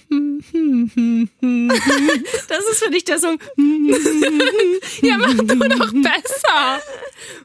Das 2.49 2.65
ist 2.71 2.83
für 2.83 2.91
dich 2.91 3.05
der 3.05 3.19
Song. 3.19 3.39
Ja, 5.03 5.19
mach 5.19 5.35
du 5.35 5.45
doch 5.45 5.93
besser. 5.93 6.81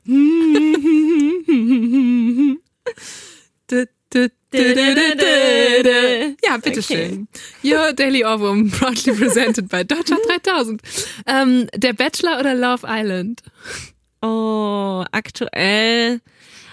Ja, 6.44 6.58
bitteschön. 6.58 7.28
Your 7.64 7.94
Daily 7.94 8.24
Ohrwurm, 8.24 8.72
proudly 8.72 9.14
presented 9.14 9.70
by 9.70 9.84
Deutschland 9.86 10.22
3000. 10.44 10.82
Ähm, 11.28 11.68
der 11.76 11.94
Bachelor 11.94 12.40
oder 12.40 12.56
Love 12.56 12.86
Island? 12.88 13.42
Oh, 14.22 15.04
aktuell. 15.12 16.22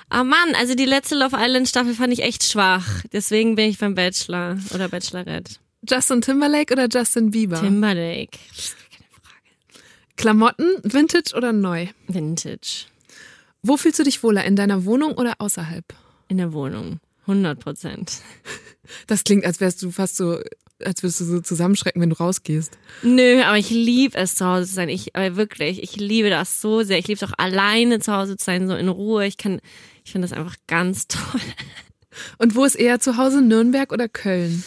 Ah 0.09 0.25
Mann, 0.25 0.55
also 0.55 0.75
die 0.75 0.85
letzte 0.85 1.17
Love 1.17 1.37
Island 1.39 1.69
Staffel 1.69 1.95
fand 1.95 2.13
ich 2.13 2.23
echt 2.23 2.45
schwach. 2.45 3.03
Deswegen 3.13 3.57
bin 3.57 3.69
ich 3.71 3.79
beim 3.79 3.95
Bachelor 3.95 4.57
oder 4.73 4.89
Bachelorette. 4.89 5.57
Justin 5.89 6.21
Timberlake 6.23 6.73
oder 6.73 6.89
Justin 6.91 7.31
Bieber? 7.31 7.61
Timberlake. 7.61 8.39
Klamotten, 10.17 10.79
Vintage 10.83 11.35
oder 11.37 11.53
neu? 11.53 11.89
Vintage. 12.09 12.87
Wo 13.63 13.77
fühlst 13.77 13.99
du 13.99 14.05
dich 14.05 14.23
wohler, 14.23 14.45
in 14.45 14.57
deiner 14.57 14.85
Wohnung 14.85 15.13
oder 15.13 15.35
außerhalb? 15.39 15.85
In 16.29 16.39
der 16.39 16.53
Wohnung. 16.53 17.01
100 17.27 17.59
Prozent. 17.59 18.21
Das 19.07 19.25
klingt, 19.25 19.45
als 19.45 19.61
wärst 19.61 19.83
du 19.83 19.91
fast 19.91 20.17
so, 20.17 20.39
als 20.85 21.03
würdest 21.03 21.21
du 21.21 21.25
so 21.25 21.41
zusammenschrecken, 21.41 22.01
wenn 22.01 22.11
du 22.11 22.17
rausgehst. 22.17 22.79
Nö, 23.03 23.43
aber 23.43 23.59
ich 23.59 23.71
liebe 23.71 24.17
es 24.17 24.37
zu 24.37 24.47
Hause 24.47 24.69
zu 24.69 24.75
sein. 24.75 24.89
Ich, 24.89 25.17
aber 25.17 25.37
wirklich, 25.37 25.83
ich 25.83 25.97
liebe 25.97 26.31
das 26.31 26.61
so 26.61 26.83
sehr. 26.83 26.99
Ich 26.99 27.09
liebe 27.09 27.23
es 27.23 27.29
auch 27.29 27.37
alleine 27.37 27.99
zu 27.99 28.13
Hause 28.13 28.37
zu 28.37 28.45
sein, 28.45 28.69
so 28.69 28.75
in 28.75 28.89
Ruhe. 28.89 29.27
Ich 29.27 29.37
kann, 29.37 29.61
ich 30.05 30.13
finde 30.13 30.29
das 30.29 30.37
einfach 30.37 30.57
ganz 30.67 31.07
toll. 31.09 31.41
Und 32.39 32.55
wo 32.55 32.65
ist 32.65 32.77
eher 32.77 33.01
zu 33.01 33.17
Hause, 33.17 33.43
Nürnberg 33.43 33.93
oder 33.93 34.09
Köln? 34.09 34.63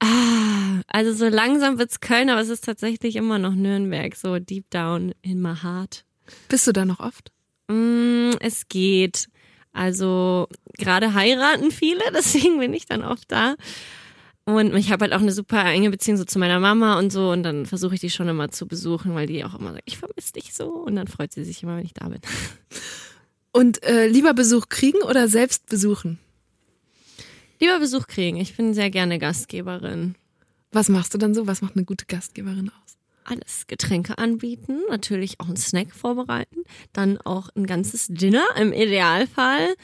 Ah, 0.00 0.80
also 0.88 1.12
so 1.12 1.28
langsam 1.28 1.78
wird's 1.78 2.00
Köln, 2.00 2.28
aber 2.28 2.40
es 2.40 2.48
ist 2.48 2.64
tatsächlich 2.64 3.16
immer 3.16 3.38
noch 3.38 3.54
Nürnberg, 3.54 4.16
so 4.16 4.38
deep 4.38 4.68
down 4.70 5.14
in 5.22 5.40
my 5.40 5.54
heart. 5.54 6.04
Bist 6.48 6.66
du 6.66 6.72
da 6.72 6.84
noch 6.84 6.98
oft? 7.00 7.30
Mm, 7.68 8.30
es 8.40 8.68
geht. 8.68 9.28
Also 9.72 10.48
gerade 10.78 11.14
heiraten 11.14 11.70
viele, 11.70 12.02
deswegen 12.14 12.58
bin 12.58 12.74
ich 12.74 12.86
dann 12.86 13.02
oft 13.04 13.30
da. 13.30 13.56
Und 14.44 14.74
ich 14.74 14.90
habe 14.90 15.04
halt 15.04 15.12
auch 15.12 15.20
eine 15.20 15.32
super 15.32 15.64
enge 15.64 15.90
Beziehung 15.90 16.16
so 16.16 16.24
zu 16.24 16.38
meiner 16.38 16.58
Mama 16.58 16.98
und 16.98 17.12
so. 17.12 17.30
Und 17.30 17.44
dann 17.44 17.64
versuche 17.64 17.94
ich 17.94 18.00
die 18.00 18.10
schon 18.10 18.28
immer 18.28 18.50
zu 18.50 18.66
besuchen, 18.66 19.14
weil 19.14 19.26
die 19.26 19.44
auch 19.44 19.58
immer 19.58 19.72
sagt, 19.72 19.84
ich 19.86 19.98
vermisse 19.98 20.32
dich 20.32 20.52
so. 20.52 20.68
Und 20.68 20.96
dann 20.96 21.06
freut 21.06 21.32
sie 21.32 21.44
sich 21.44 21.62
immer, 21.62 21.76
wenn 21.76 21.84
ich 21.84 21.94
da 21.94 22.08
bin. 22.08 22.20
Und 23.52 23.82
äh, 23.84 24.06
lieber 24.08 24.32
Besuch 24.34 24.68
kriegen 24.68 25.02
oder 25.02 25.28
selbst 25.28 25.66
besuchen? 25.66 26.18
Lieber 27.60 27.78
Besuch 27.78 28.06
kriegen. 28.06 28.38
Ich 28.38 28.56
bin 28.56 28.74
sehr 28.74 28.90
gerne 28.90 29.18
Gastgeberin. 29.18 30.16
Was 30.72 30.88
machst 30.88 31.12
du 31.12 31.18
dann 31.18 31.34
so? 31.34 31.46
Was 31.46 31.60
macht 31.60 31.76
eine 31.76 31.84
gute 31.84 32.06
Gastgeberin 32.06 32.70
aus? 32.70 32.81
Alles 33.24 33.66
Getränke 33.66 34.18
anbieten, 34.18 34.80
natürlich 34.88 35.40
auch 35.40 35.46
einen 35.46 35.56
Snack 35.56 35.94
vorbereiten, 35.94 36.64
dann 36.92 37.18
auch 37.18 37.48
ein 37.54 37.66
ganzes 37.66 38.08
Dinner 38.08 38.44
im 38.58 38.72
Idealfall. 38.72 39.74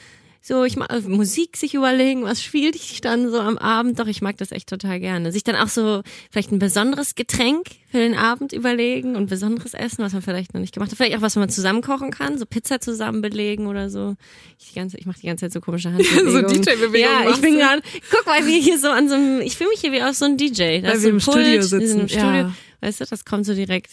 So, 0.41 0.63
ich 0.63 0.77
mag 0.77 1.05
Musik 1.05 1.57
sich 1.57 1.73
überlegen, 1.73 2.23
was 2.23 2.41
spielt 2.41 2.73
ich 2.75 3.01
dann 3.01 3.29
so 3.29 3.39
am 3.41 3.57
Abend. 3.57 3.99
Doch, 3.99 4.07
ich 4.07 4.21
mag 4.21 4.37
das 4.37 4.53
echt 4.53 4.69
total 4.69 5.01
gerne. 5.01 5.33
Sich 5.33 5.43
dann 5.43 5.57
auch 5.57 5.67
so 5.67 6.01
vielleicht 6.31 6.53
ein 6.53 6.59
besonderes 6.59 7.15
Getränk 7.15 7.67
für 7.91 7.97
den 7.97 8.15
Abend 8.15 8.53
überlegen 8.53 9.17
und 9.17 9.29
besonderes 9.29 9.73
Essen, 9.73 9.97
was 10.03 10.13
man 10.13 10.21
vielleicht 10.21 10.53
noch 10.53 10.61
nicht 10.61 10.73
gemacht 10.73 10.91
hat. 10.91 10.97
Vielleicht 10.97 11.17
auch, 11.17 11.21
was 11.21 11.35
man 11.35 11.49
zusammen 11.49 11.81
kochen 11.81 12.09
kann, 12.09 12.37
so 12.37 12.45
Pizza 12.45 12.79
zusammen 12.79 13.21
belegen 13.21 13.67
oder 13.67 13.89
so. 13.89 14.15
Ich, 14.57 14.69
die 14.69 14.75
ganze, 14.79 14.97
ich 14.97 15.05
mache 15.05 15.19
die 15.19 15.27
ganze 15.27 15.45
Zeit 15.45 15.51
so 15.51 15.59
komische 15.59 15.89
Handbewegungen. 15.93 16.47
DJ-Bewegungen 16.61 17.01
Ja, 17.25 17.29
ich 17.29 17.41
bin 17.41 17.55
gerade, 17.57 17.81
guck 18.09 18.25
mal, 18.25 18.47
wie 18.47 18.61
hier 18.61 18.79
so 18.79 18.87
an 18.87 19.09
so 19.09 19.15
einem, 19.15 19.41
ich 19.41 19.57
fühle 19.57 19.71
mich 19.71 19.81
hier 19.81 19.91
wie 19.91 20.01
auf 20.01 20.15
so 20.15 20.23
einem 20.23 20.37
DJ. 20.37 20.53
Da 20.53 20.63
Weil 20.63 20.83
ist 20.83 20.83
wir 20.93 20.99
so 21.01 21.09
im 21.09 21.15
ein 21.17 21.19
Studio 21.19 21.43
Pult, 21.43 21.63
sitzen, 21.63 21.95
wir 21.95 22.01
im 22.03 22.07
Studio. 22.07 22.25
ja. 22.31 22.55
Weißt 22.81 23.01
du, 23.01 23.05
das 23.05 23.25
kommt 23.25 23.45
so 23.45 23.53
direkt. 23.53 23.89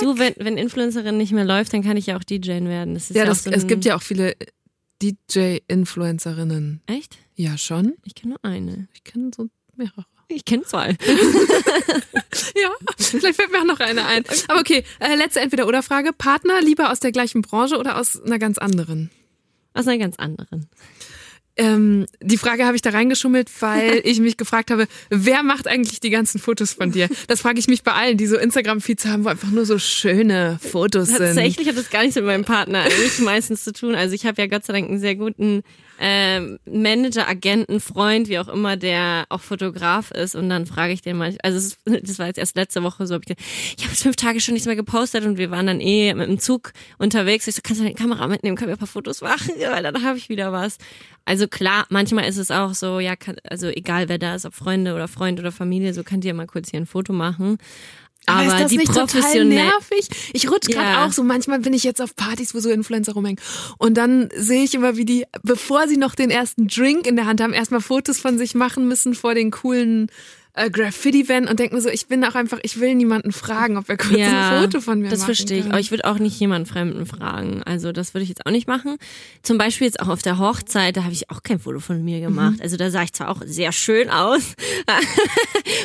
Du, 0.00 0.18
wenn, 0.18 0.34
wenn 0.38 0.56
Influencerin 0.56 1.16
nicht 1.16 1.32
mehr 1.32 1.44
läuft, 1.44 1.72
dann 1.72 1.82
kann 1.82 1.96
ich 1.96 2.06
ja 2.06 2.16
auch 2.16 2.24
DJen 2.24 2.68
werden. 2.68 2.94
Das 2.94 3.10
ist 3.10 3.16
Ja, 3.16 3.24
ja, 3.24 3.28
das, 3.28 3.44
so 3.44 3.50
es 3.50 3.66
gibt 3.66 3.84
ja 3.84 3.96
auch 3.96 4.02
viele 4.02 4.36
DJ-Influencerinnen. 5.02 6.82
Echt? 6.86 7.18
Ja, 7.34 7.58
schon. 7.58 7.94
Ich 8.04 8.14
kenne 8.14 8.34
nur 8.34 8.44
eine. 8.44 8.88
Ich 8.94 9.04
kenne 9.04 9.30
so 9.34 9.48
mehrere. 9.76 10.04
Ich 10.28 10.44
kenne 10.44 10.62
zwei. 10.62 10.96
Ja, 12.54 12.70
vielleicht 12.96 13.36
fällt 13.36 13.52
mir 13.52 13.60
auch 13.60 13.64
noch 13.64 13.80
eine 13.80 14.06
ein. 14.06 14.24
Aber 14.48 14.60
okay, 14.60 14.84
äh, 14.98 15.14
letzte 15.14 15.40
Entweder-Oder-Frage. 15.40 16.12
Partner 16.12 16.60
lieber 16.60 16.90
aus 16.90 17.00
der 17.00 17.12
gleichen 17.12 17.42
Branche 17.42 17.78
oder 17.78 17.98
aus 17.98 18.20
einer 18.20 18.38
ganz 18.38 18.58
anderen? 18.58 19.10
Aus 19.74 19.86
einer 19.86 19.98
ganz 19.98 20.16
anderen. 20.16 20.68
Ähm, 21.60 22.06
die 22.22 22.38
Frage 22.38 22.64
habe 22.64 22.74
ich 22.74 22.80
da 22.80 22.90
reingeschummelt, 22.90 23.50
weil 23.60 24.00
ich 24.04 24.18
mich 24.18 24.38
gefragt 24.38 24.70
habe, 24.70 24.86
wer 25.10 25.42
macht 25.42 25.68
eigentlich 25.68 26.00
die 26.00 26.08
ganzen 26.08 26.40
Fotos 26.40 26.72
von 26.72 26.90
dir? 26.90 27.08
Das 27.28 27.42
frage 27.42 27.58
ich 27.58 27.68
mich 27.68 27.82
bei 27.82 27.92
allen, 27.92 28.16
die 28.16 28.26
so 28.26 28.38
Instagram-Feeds 28.38 29.04
haben, 29.04 29.24
wo 29.24 29.28
einfach 29.28 29.50
nur 29.50 29.66
so 29.66 29.78
schöne 29.78 30.58
Fotos 30.60 31.08
sind. 31.08 31.18
Tatsächlich 31.18 31.68
hat 31.68 31.76
das 31.76 31.90
gar 31.90 32.00
nichts 32.00 32.16
mit 32.16 32.24
meinem 32.24 32.44
Partner 32.44 32.80
eigentlich 32.80 33.18
meistens 33.18 33.62
zu 33.62 33.74
tun. 33.74 33.94
Also 33.94 34.14
ich 34.14 34.24
habe 34.24 34.40
ja 34.40 34.48
Gott 34.48 34.64
sei 34.64 34.72
Dank 34.72 34.88
einen 34.88 35.00
sehr 35.00 35.16
guten 35.16 35.62
ähm, 36.02 36.58
Manager, 36.64 37.28
Agenten, 37.28 37.78
Freund, 37.78 38.28
wie 38.28 38.38
auch 38.38 38.48
immer, 38.48 38.78
der 38.78 39.26
auch 39.28 39.42
Fotograf 39.42 40.10
ist. 40.10 40.34
Und 40.34 40.48
dann 40.48 40.64
frage 40.64 40.94
ich 40.94 41.02
den 41.02 41.18
mal, 41.18 41.36
also 41.42 41.58
ist, 41.58 41.78
das 41.84 42.18
war 42.18 42.26
jetzt 42.26 42.38
erst 42.38 42.56
letzte 42.56 42.82
Woche 42.82 43.06
so, 43.06 43.14
hab 43.14 43.22
ich 43.22 43.36
gesagt, 43.36 43.42
ich 43.76 43.84
habe 43.84 43.94
fünf 43.94 44.16
Tage 44.16 44.40
schon 44.40 44.54
nichts 44.54 44.66
mehr 44.66 44.76
gepostet 44.76 45.26
und 45.26 45.36
wir 45.36 45.50
waren 45.50 45.66
dann 45.66 45.80
eh 45.80 46.14
mit 46.14 46.28
dem 46.28 46.38
Zug 46.38 46.72
unterwegs. 46.98 47.46
Ich 47.46 47.54
so, 47.54 47.60
kannst 47.62 47.80
du 47.80 47.84
deine 47.84 47.94
Kamera 47.94 48.26
mitnehmen, 48.28 48.56
können 48.56 48.70
wir 48.70 48.76
ein 48.76 48.78
paar 48.78 48.88
Fotos 48.88 49.20
machen? 49.20 49.52
Ja, 49.58 49.72
weil 49.72 49.82
dann 49.82 50.02
habe 50.02 50.16
ich 50.16 50.30
wieder 50.30 50.52
was. 50.52 50.78
Also 51.26 51.46
klar, 51.46 51.86
manchmal 51.90 52.26
ist 52.28 52.38
es 52.38 52.50
auch 52.50 52.72
so, 52.72 52.98
ja, 52.98 53.14
kann, 53.14 53.36
also 53.44 53.68
egal 53.68 54.08
wer 54.08 54.18
da 54.18 54.34
ist, 54.34 54.46
ob 54.46 54.54
Freunde 54.54 54.94
oder 54.94 55.06
Freund 55.06 55.38
oder 55.38 55.52
Familie, 55.52 55.92
so 55.92 56.02
könnt 56.02 56.24
ihr 56.24 56.32
mal 56.32 56.46
kurz 56.46 56.70
hier 56.70 56.80
ein 56.80 56.86
Foto 56.86 57.12
machen. 57.12 57.58
Aber, 58.32 58.44
ist 58.46 58.60
das 58.60 58.70
die 58.70 58.78
nicht 58.78 58.94
total 58.94 59.44
nervig? 59.44 60.08
Ich 60.32 60.50
rutsch 60.50 60.68
gerade 60.68 60.88
Ja. 60.90 61.06
auch 61.06 61.12
so. 61.12 61.22
Manchmal 61.22 61.60
bin 61.60 61.72
ich 61.72 61.84
jetzt 61.84 62.00
auf 62.00 62.16
Partys, 62.16 62.54
wo 62.54 62.60
so 62.60 62.70
Influencer 62.70 63.12
rumhängen. 63.12 63.40
Und 63.78 63.94
dann 63.94 64.28
sehe 64.36 64.64
ich 64.64 64.74
immer, 64.74 64.96
wie 64.96 65.04
die, 65.04 65.24
bevor 65.42 65.88
sie 65.88 65.96
noch 65.96 66.14
den 66.14 66.30
ersten 66.30 66.68
Drink 66.68 67.06
in 67.06 67.16
der 67.16 67.26
Hand 67.26 67.40
haben, 67.40 67.52
erstmal 67.52 67.80
Fotos 67.80 68.18
von 68.18 68.38
sich 68.38 68.54
machen 68.54 68.88
müssen 68.88 69.14
vor 69.14 69.34
den 69.34 69.50
coolen 69.50 70.10
äh, 70.54 70.70
Graffiti-Van 70.70 71.48
und 71.48 71.58
denke 71.58 71.74
mir 71.74 71.80
so, 71.80 71.88
ich 71.88 72.06
bin 72.08 72.24
auch 72.24 72.34
einfach, 72.34 72.58
ich 72.62 72.80
will 72.80 72.94
niemanden 72.94 73.32
fragen, 73.32 73.76
ob 73.76 73.88
er 73.88 73.96
kurz 73.96 74.18
Ja, 74.18 74.50
ein 74.58 74.62
Foto 74.62 74.80
von 74.80 75.00
mir 75.00 75.08
Das 75.08 75.20
machen 75.20 75.26
verstehe 75.26 75.58
ich. 75.58 75.62
kann. 75.64 75.72
Aber 75.72 75.80
ich 75.80 75.90
würde 75.90 76.04
auch 76.04 76.18
nicht 76.18 76.38
jemanden 76.40 76.66
Fremden 76.66 77.06
fragen. 77.06 77.62
Also 77.64 77.92
das 77.92 78.14
würde 78.14 78.22
ich 78.24 78.28
jetzt 78.28 78.46
auch 78.46 78.50
nicht 78.50 78.66
machen. 78.68 78.96
Zum 79.42 79.58
Beispiel 79.58 79.86
jetzt 79.86 80.00
auch 80.00 80.08
auf 80.08 80.22
der 80.22 80.38
Hochzeit, 80.38 80.96
da 80.96 81.04
habe 81.04 81.12
ich 81.12 81.30
auch 81.30 81.42
kein 81.42 81.58
Foto 81.58 81.78
von 81.80 82.02
mir 82.04 82.20
gemacht. 82.20 82.56
Mhm. 82.56 82.62
Also 82.62 82.76
da 82.76 82.90
sah 82.90 83.02
ich 83.02 83.12
zwar 83.12 83.28
auch 83.28 83.42
sehr 83.44 83.72
schön 83.72 84.10
aus, 84.10 84.54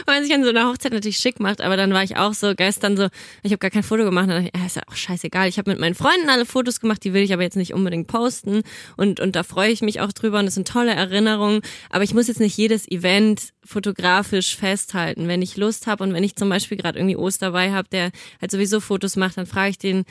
weil 0.06 0.15
man 0.15 0.23
sich 0.23 0.34
an 0.34 0.43
so 0.43 0.49
einer 0.49 0.67
Hochzeit 0.69 0.93
natürlich 0.93 1.17
schick 1.17 1.39
macht, 1.39 1.62
aber 1.62 1.78
dann 1.78 1.93
war 1.93 2.04
ich 2.04 2.17
auch 2.17 2.34
so 2.34 2.54
gestern 2.56 2.97
so, 2.97 3.08
ich 3.43 3.51
habe 3.51 3.60
gar 3.60 3.71
kein 3.71 3.84
Foto 3.84 4.04
gemacht. 4.04 4.30
Dann 4.30 4.43
dachte 4.43 4.51
ich, 4.54 4.60
ja, 4.60 4.65
ist 4.65 4.75
ja 4.75 4.82
auch 4.88 4.95
scheißegal. 4.95 5.47
Ich 5.47 5.58
habe 5.58 5.71
mit 5.71 5.80
meinen 5.80 5.95
Freunden 5.95 6.30
alle 6.30 6.45
Fotos 6.45 6.80
gemacht, 6.80 7.04
die 7.04 7.13
will 7.13 7.21
ich 7.23 7.34
aber 7.34 7.43
jetzt 7.43 7.58
nicht 7.58 7.73
unbedingt 7.73 8.08
posten. 8.08 8.62
Und, 8.97 9.19
und 9.19 9.36
da 9.36 9.43
freue 9.43 9.71
ich 9.71 9.82
mich 9.82 10.01
auch 10.01 10.12
drüber 10.12 10.39
und 10.39 10.45
das 10.45 10.56
sind 10.56 10.67
tolle 10.67 10.91
Erinnerungen. 10.93 11.62
Aber 11.89 12.04
ich 12.04 12.13
muss 12.13 12.28
jetzt 12.28 12.39
nicht 12.39 12.58
jedes 12.58 12.89
Event 12.89 13.49
fotografisch 13.65 14.56
festhalten. 14.56 15.28
Wenn 15.28 15.41
ich 15.41 15.58
Lust 15.58 15.88
habe 15.88 16.04
und 16.04 16.13
wenn 16.13 16.23
ich 16.23 16.36
zum 16.36 16.49
Beispiel 16.49 16.78
gerade 16.78 16.99
irgendwie 16.99 17.17
Ost 17.17 17.41
dabei 17.41 17.71
habe, 17.71 17.89
der 17.89 18.12
halt 18.41 18.51
sowieso 18.51 18.80
Fotos 18.80 19.15
macht, 19.15 19.38
dann 19.38 19.45
frage 19.45 19.71
ich 19.71 19.78
den, 19.78 20.06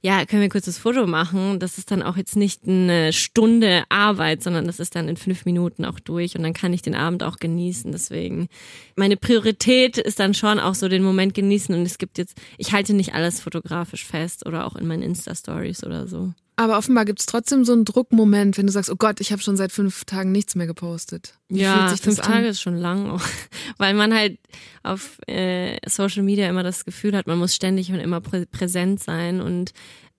ja, 0.00 0.24
können 0.26 0.42
wir 0.42 0.48
kurz 0.48 0.66
das 0.66 0.78
Foto 0.78 1.06
machen? 1.08 1.58
Das 1.58 1.76
ist 1.76 1.90
dann 1.90 2.02
auch 2.02 2.16
jetzt 2.16 2.36
nicht 2.36 2.68
eine 2.68 3.12
Stunde 3.12 3.82
Arbeit, 3.88 4.44
sondern 4.44 4.66
das 4.66 4.78
ist 4.78 4.94
dann 4.94 5.08
in 5.08 5.16
fünf 5.16 5.44
Minuten 5.44 5.84
auch 5.84 5.98
durch 5.98 6.36
und 6.36 6.44
dann 6.44 6.52
kann 6.52 6.72
ich 6.72 6.82
den 6.82 6.94
Abend 6.94 7.24
auch 7.24 7.38
genießen. 7.38 7.90
Deswegen, 7.90 8.48
meine 8.94 9.16
Priorität 9.16 9.98
ist 9.98 10.20
dann 10.20 10.34
schon 10.34 10.60
auch 10.60 10.76
so 10.76 10.88
den 10.88 11.02
Moment 11.02 11.34
genießen 11.34 11.74
und 11.74 11.82
es 11.82 11.98
gibt 11.98 12.18
jetzt, 12.18 12.38
ich 12.58 12.72
halte 12.72 12.94
nicht 12.94 13.14
alles 13.14 13.40
fotografisch 13.40 14.04
fest 14.04 14.46
oder 14.46 14.66
auch 14.66 14.76
in 14.76 14.86
meinen 14.86 15.02
Insta-Stories 15.02 15.82
oder 15.82 16.06
so. 16.06 16.32
Aber 16.58 16.76
offenbar 16.76 17.04
gibt 17.04 17.20
es 17.20 17.26
trotzdem 17.26 17.64
so 17.64 17.72
einen 17.72 17.84
Druckmoment, 17.84 18.58
wenn 18.58 18.66
du 18.66 18.72
sagst, 18.72 18.90
oh 18.90 18.96
Gott, 18.96 19.20
ich 19.20 19.30
habe 19.30 19.40
schon 19.40 19.56
seit 19.56 19.70
fünf 19.70 20.04
Tagen 20.06 20.32
nichts 20.32 20.56
mehr 20.56 20.66
gepostet. 20.66 21.38
Wie 21.48 21.60
ja, 21.60 21.94
fünf 21.94 22.16
Tage 22.16 22.38
an? 22.38 22.44
ist 22.46 22.60
schon 22.60 22.76
lang, 22.76 23.10
auch, 23.10 23.22
weil 23.78 23.94
man 23.94 24.12
halt 24.12 24.40
auf 24.82 25.20
äh, 25.28 25.78
Social 25.88 26.24
Media 26.24 26.48
immer 26.48 26.64
das 26.64 26.84
Gefühl 26.84 27.16
hat, 27.16 27.28
man 27.28 27.38
muss 27.38 27.54
ständig 27.54 27.92
und 27.92 28.00
immer 28.00 28.20
prä 28.20 28.44
präsent 28.44 29.00
sein 29.00 29.40
und 29.40 29.70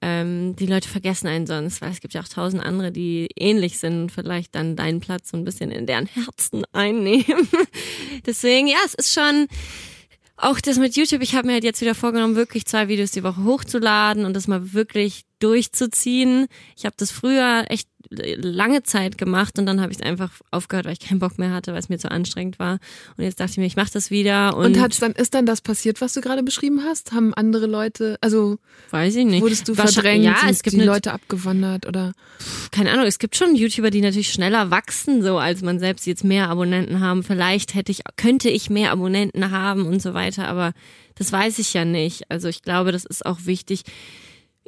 ähm, 0.01 0.55
die 0.55 0.65
Leute 0.65 0.87
vergessen 0.87 1.27
einen 1.27 1.45
sonst, 1.45 1.81
weil 1.81 1.91
es 1.91 1.99
gibt 1.99 2.13
ja 2.13 2.21
auch 2.21 2.27
tausend 2.29 2.63
andere, 2.63 2.93
die 2.93 3.27
ähnlich 3.35 3.77
sind 3.77 4.03
und 4.03 4.11
vielleicht 4.13 4.55
dann 4.55 4.77
deinen 4.77 5.01
Platz 5.01 5.31
so 5.31 5.37
ein 5.37 5.43
bisschen 5.43 5.71
in 5.71 5.87
deren 5.87 6.05
Herzen 6.05 6.63
einnehmen. 6.71 7.49
Deswegen, 8.25 8.67
ja, 8.67 8.77
es 8.85 8.93
ist 8.93 9.11
schon 9.11 9.47
auch 10.37 10.61
das 10.61 10.77
mit 10.77 10.95
YouTube. 10.95 11.21
Ich 11.21 11.35
habe 11.35 11.47
mir 11.47 11.53
halt 11.55 11.65
jetzt 11.65 11.81
wieder 11.81 11.95
vorgenommen, 11.95 12.37
wirklich 12.37 12.65
zwei 12.65 12.87
Videos 12.87 13.11
die 13.11 13.23
Woche 13.23 13.43
hochzuladen 13.43 14.23
und 14.23 14.33
das 14.33 14.47
mal 14.47 14.71
wirklich 14.71 15.25
durchzuziehen. 15.39 16.47
Ich 16.75 16.85
habe 16.85 16.95
das 16.97 17.11
früher 17.11 17.65
echt 17.69 17.87
lange 18.11 18.81
Zeit 18.83 19.17
gemacht 19.17 19.59
und 19.59 19.65
dann 19.65 19.81
habe 19.81 19.91
ich 19.91 19.99
es 19.99 20.03
einfach 20.03 20.31
aufgehört, 20.51 20.85
weil 20.85 20.93
ich 20.93 20.99
keinen 20.99 21.19
Bock 21.19 21.37
mehr 21.37 21.51
hatte, 21.51 21.73
weil 21.73 21.79
es 21.79 21.89
mir 21.89 21.99
zu 21.99 22.09
anstrengend 22.09 22.57
war. 22.57 22.79
Und 23.17 23.23
jetzt 23.23 23.39
dachte 23.39 23.51
ich 23.51 23.57
mir, 23.57 23.65
ich 23.65 23.75
mache 23.75 23.91
das 23.93 24.09
wieder 24.09 24.57
und, 24.57 24.65
Und 24.65 24.79
hat's 24.79 24.99
dann, 24.99 25.11
ist 25.11 25.33
dann 25.33 25.45
das 25.45 25.61
passiert, 25.61 26.01
was 26.01 26.13
du 26.13 26.21
gerade 26.21 26.41
beschrieben 26.41 26.83
hast? 26.83 27.11
Haben 27.11 27.33
andere 27.33 27.67
Leute, 27.67 28.17
also 28.21 28.57
weiß 28.89 29.15
ich 29.15 29.25
nicht. 29.25 29.41
wurdest 29.41 29.67
du 29.67 29.75
verdrängt, 29.75 30.23
Ja, 30.23 30.37
es 30.49 30.63
gibt 30.63 30.77
die 30.77 30.81
Leute 30.81 31.13
abgewandert 31.13 31.85
oder? 31.85 32.13
keine 32.71 32.91
Ahnung, 32.91 33.05
es 33.05 33.19
gibt 33.19 33.35
schon 33.35 33.55
YouTuber, 33.55 33.91
die 33.91 34.01
natürlich 34.01 34.31
schneller 34.31 34.71
wachsen, 34.71 35.21
so 35.21 35.37
als 35.37 35.61
man 35.61 35.79
selbst 35.79 36.07
jetzt 36.07 36.23
mehr 36.23 36.49
Abonnenten 36.49 37.01
haben. 37.01 37.23
Vielleicht 37.23 37.75
hätte 37.75 37.91
ich, 37.91 38.01
könnte 38.15 38.49
ich 38.49 38.69
mehr 38.69 38.91
Abonnenten 38.91 39.51
haben 39.51 39.85
und 39.85 40.01
so 40.01 40.13
weiter, 40.13 40.47
aber 40.47 40.73
das 41.15 41.31
weiß 41.31 41.59
ich 41.59 41.73
ja 41.73 41.85
nicht. 41.85 42.31
Also 42.31 42.47
ich 42.47 42.63
glaube, 42.63 42.91
das 42.91 43.05
ist 43.05 43.25
auch 43.25 43.39
wichtig. 43.45 43.83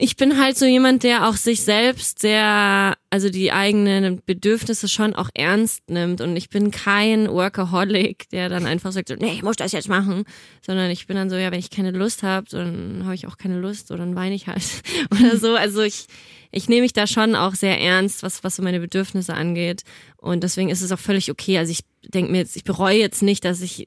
Ich 0.03 0.15
bin 0.15 0.39
halt 0.39 0.57
so 0.57 0.65
jemand, 0.65 1.03
der 1.03 1.29
auch 1.29 1.35
sich 1.35 1.61
selbst 1.61 2.17
sehr, 2.17 2.97
also 3.11 3.29
die 3.29 3.51
eigenen 3.51 4.19
Bedürfnisse 4.25 4.87
schon 4.87 5.15
auch 5.15 5.29
ernst 5.35 5.91
nimmt. 5.91 6.21
Und 6.21 6.35
ich 6.35 6.49
bin 6.49 6.71
kein 6.71 7.29
Workaholic, 7.29 8.27
der 8.31 8.49
dann 8.49 8.65
einfach 8.65 8.91
sagt, 8.93 9.09
so, 9.09 9.15
nee, 9.15 9.31
ich 9.31 9.43
muss 9.43 9.57
das 9.57 9.73
jetzt 9.73 9.89
machen. 9.89 10.23
Sondern 10.65 10.89
ich 10.89 11.05
bin 11.05 11.17
dann 11.17 11.29
so, 11.29 11.35
ja, 11.35 11.51
wenn 11.51 11.59
ich 11.59 11.69
keine 11.69 11.91
Lust 11.91 12.23
habe, 12.23 12.47
dann 12.49 13.03
habe 13.03 13.13
ich 13.13 13.27
auch 13.27 13.37
keine 13.37 13.59
Lust 13.59 13.91
oder 13.91 13.99
dann 13.99 14.15
weine 14.15 14.33
ich 14.33 14.47
halt. 14.47 14.63
Oder 15.11 15.37
so. 15.37 15.53
Also 15.53 15.83
ich, 15.83 16.07
ich 16.51 16.67
nehme 16.67 16.81
mich 16.81 16.93
da 16.93 17.05
schon 17.05 17.35
auch 17.35 17.53
sehr 17.53 17.79
ernst, 17.79 18.23
was, 18.23 18.43
was 18.43 18.55
so 18.55 18.63
meine 18.63 18.79
Bedürfnisse 18.79 19.35
angeht. 19.35 19.83
Und 20.17 20.41
deswegen 20.41 20.69
ist 20.69 20.81
es 20.81 20.91
auch 20.91 20.97
völlig 20.97 21.29
okay. 21.29 21.59
Also 21.59 21.73
ich 21.73 21.81
denke 22.11 22.31
mir 22.31 22.39
jetzt, 22.39 22.55
ich 22.55 22.63
bereue 22.63 22.97
jetzt 22.97 23.21
nicht, 23.21 23.45
dass 23.45 23.61
ich 23.61 23.85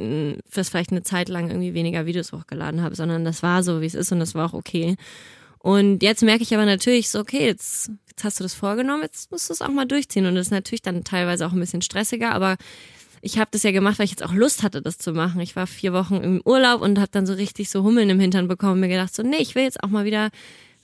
fürs 0.48 0.68
vielleicht 0.68 0.92
eine 0.92 1.02
Zeit 1.02 1.28
lang 1.28 1.48
irgendwie 1.48 1.74
weniger 1.74 2.06
Videos 2.06 2.30
hochgeladen 2.30 2.82
habe, 2.82 2.94
sondern 2.94 3.24
das 3.24 3.42
war 3.42 3.64
so, 3.64 3.80
wie 3.80 3.86
es 3.86 3.96
ist 3.96 4.12
und 4.12 4.20
das 4.20 4.36
war 4.36 4.46
auch 4.46 4.54
okay. 4.54 4.94
Und 5.64 6.02
jetzt 6.02 6.22
merke 6.22 6.42
ich 6.42 6.52
aber 6.52 6.66
natürlich 6.66 7.08
so, 7.08 7.18
okay, 7.18 7.46
jetzt, 7.46 7.90
jetzt 8.10 8.22
hast 8.22 8.38
du 8.38 8.42
das 8.42 8.52
vorgenommen, 8.52 9.02
jetzt 9.02 9.32
musst 9.32 9.48
du 9.48 9.54
es 9.54 9.62
auch 9.62 9.70
mal 9.70 9.86
durchziehen. 9.86 10.26
Und 10.26 10.34
das 10.34 10.48
ist 10.48 10.50
natürlich 10.50 10.82
dann 10.82 11.04
teilweise 11.04 11.46
auch 11.46 11.52
ein 11.52 11.58
bisschen 11.58 11.80
stressiger, 11.80 12.32
aber 12.32 12.58
ich 13.22 13.38
habe 13.38 13.48
das 13.50 13.62
ja 13.62 13.70
gemacht, 13.70 13.98
weil 13.98 14.04
ich 14.04 14.10
jetzt 14.10 14.22
auch 14.22 14.34
Lust 14.34 14.62
hatte, 14.62 14.82
das 14.82 14.98
zu 14.98 15.14
machen. 15.14 15.40
Ich 15.40 15.56
war 15.56 15.66
vier 15.66 15.94
Wochen 15.94 16.16
im 16.16 16.42
Urlaub 16.44 16.82
und 16.82 16.98
habe 16.98 17.08
dann 17.10 17.24
so 17.24 17.32
richtig 17.32 17.70
so 17.70 17.82
Hummeln 17.82 18.10
im 18.10 18.20
Hintern 18.20 18.46
bekommen 18.46 18.74
und 18.74 18.80
mir 18.80 18.88
gedacht, 18.88 19.14
so, 19.14 19.22
nee, 19.22 19.38
ich 19.38 19.54
will 19.54 19.62
jetzt 19.62 19.82
auch 19.82 19.88
mal 19.88 20.04
wieder 20.04 20.28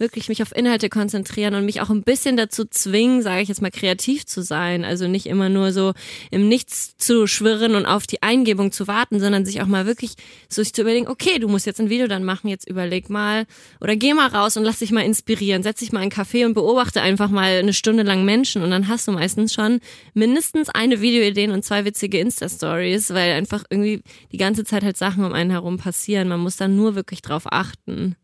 wirklich 0.01 0.29
mich 0.29 0.43
auf 0.43 0.55
Inhalte 0.57 0.89
konzentrieren 0.89 1.55
und 1.55 1.65
mich 1.65 1.81
auch 1.81 1.91
ein 1.91 2.03
bisschen 2.03 2.37
dazu 2.37 2.65
zwingen, 2.65 3.23
sage 3.23 3.43
ich 3.43 3.49
jetzt 3.49 3.63
mal, 3.63 3.71
kreativ 3.71 4.27
zu 4.27 4.43
sein. 4.43 4.85
Also 4.85 5.07
nicht 5.07 5.27
immer 5.27 5.49
nur 5.49 5.73
so 5.73 5.93
im 6.31 6.49
Nichts 6.49 6.97
zu 6.97 7.27
schwirren 7.27 7.75
und 7.75 7.87
auf 7.87 8.07
die 8.07 8.23
Eingebung 8.23 8.73
zu 8.73 8.89
warten, 8.89 9.21
sondern 9.21 9.45
sich 9.45 9.63
auch 9.63 9.67
mal 9.67 9.87
wirklich 9.87 10.15
so 10.49 10.63
sich 10.63 10.73
zu 10.73 10.83
überlegen, 10.83 11.09
okay, 11.09 11.39
du 11.39 11.49
musst 11.49 11.67
jetzt 11.67 11.81
ein 11.81 11.91
Video 11.91 12.07
dann 12.07 12.25
machen, 12.25 12.49
jetzt 12.49 12.69
überleg 12.69 13.11
mal 13.11 13.47
oder 13.81 13.97
geh 13.97 14.15
mal 14.15 14.29
raus 14.29 14.57
und 14.57 14.65
lass 14.65 14.81
dich 14.81 14.91
mal 14.91 15.05
inspirieren. 15.05 15.63
Setz 15.63 15.81
dich 15.81 15.93
mal 15.93 16.01
in 16.03 16.11
einen 16.11 16.13
Café 16.13 16.47
und 16.47 16.55
beobachte 16.55 17.03
einfach 17.03 17.29
mal 17.29 17.59
eine 17.59 17.73
Stunde 17.73 18.03
lang 18.03 18.25
Menschen 18.25 18.63
und 18.63 18.71
dann 18.71 18.89
hast 18.89 19.07
du 19.07 19.13
meistens 19.13 19.53
schon 19.53 19.81
mindestens 20.15 20.69
eine 20.71 21.01
Videoidee 21.01 21.49
und 21.49 21.65
zwei 21.65 21.85
witzige 21.85 22.19
Insta-Stories, 22.19 23.11
weil 23.11 23.33
einfach 23.33 23.65
irgendwie 23.71 24.03
die 24.33 24.39
ganze 24.39 24.65
Zeit 24.65 24.83
halt 24.83 24.97
Sachen 24.97 25.25
um 25.25 25.33
einen 25.33 25.51
herum 25.51 25.79
passieren. 25.79 26.29
Man 26.29 26.41
muss 26.41 26.57
dann 26.57 26.77
nur 26.77 26.95
wirklich 26.95 27.23
drauf 27.23 27.45
achten. 27.47 28.17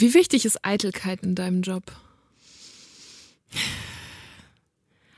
Wie 0.00 0.14
wichtig 0.14 0.44
ist 0.44 0.64
Eitelkeit 0.64 1.24
in 1.24 1.34
deinem 1.34 1.60
Job? 1.62 1.82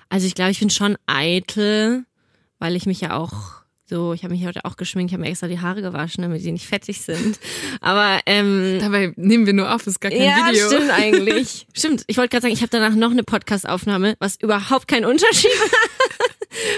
Also 0.09 0.27
ich 0.27 0.35
glaube, 0.35 0.53
ich 0.53 0.59
bin 0.59 0.71
schon 0.71 0.97
eitel, 1.07 2.07
weil 2.59 2.75
ich 2.75 2.87
mich 2.87 3.03
ja 3.03 3.15
auch 3.15 3.61
so, 3.85 4.15
ich 4.15 4.25
habe 4.25 4.33
mich 4.33 4.47
heute 4.47 4.65
auch 4.65 4.79
geschminkt, 4.79 5.11
ich 5.11 5.15
habe 5.15 5.25
mir 5.25 5.31
extra 5.31 5.49
die 5.49 5.61
Haare 5.61 5.83
gewaschen, 5.83 6.23
damit 6.23 6.43
die 6.43 6.53
nicht 6.53 6.67
fettig 6.67 7.03
sind. 7.03 7.39
Aber 7.83 8.21
ähm, 8.25 8.79
Dabei 8.81 9.13
nehmen 9.17 9.45
wir 9.45 9.53
nur 9.53 9.75
auf, 9.75 9.87
ist 9.87 10.01
gar 10.01 10.11
kein 10.11 10.23
ja, 10.23 10.49
Video. 10.49 10.67
stimmt 10.67 10.91
eigentlich. 10.97 11.67
stimmt. 11.75 12.05
Ich 12.07 12.17
wollte 12.17 12.31
gerade 12.31 12.43
sagen, 12.43 12.55
ich 12.55 12.63
habe 12.63 12.71
danach 12.71 12.95
noch 12.95 13.11
eine 13.11 13.25
Podcast-Aufnahme, 13.25 14.17
was 14.19 14.37
überhaupt 14.41 14.89
kein 14.89 15.05
Unterschied 15.05 15.51
war. 15.51 15.69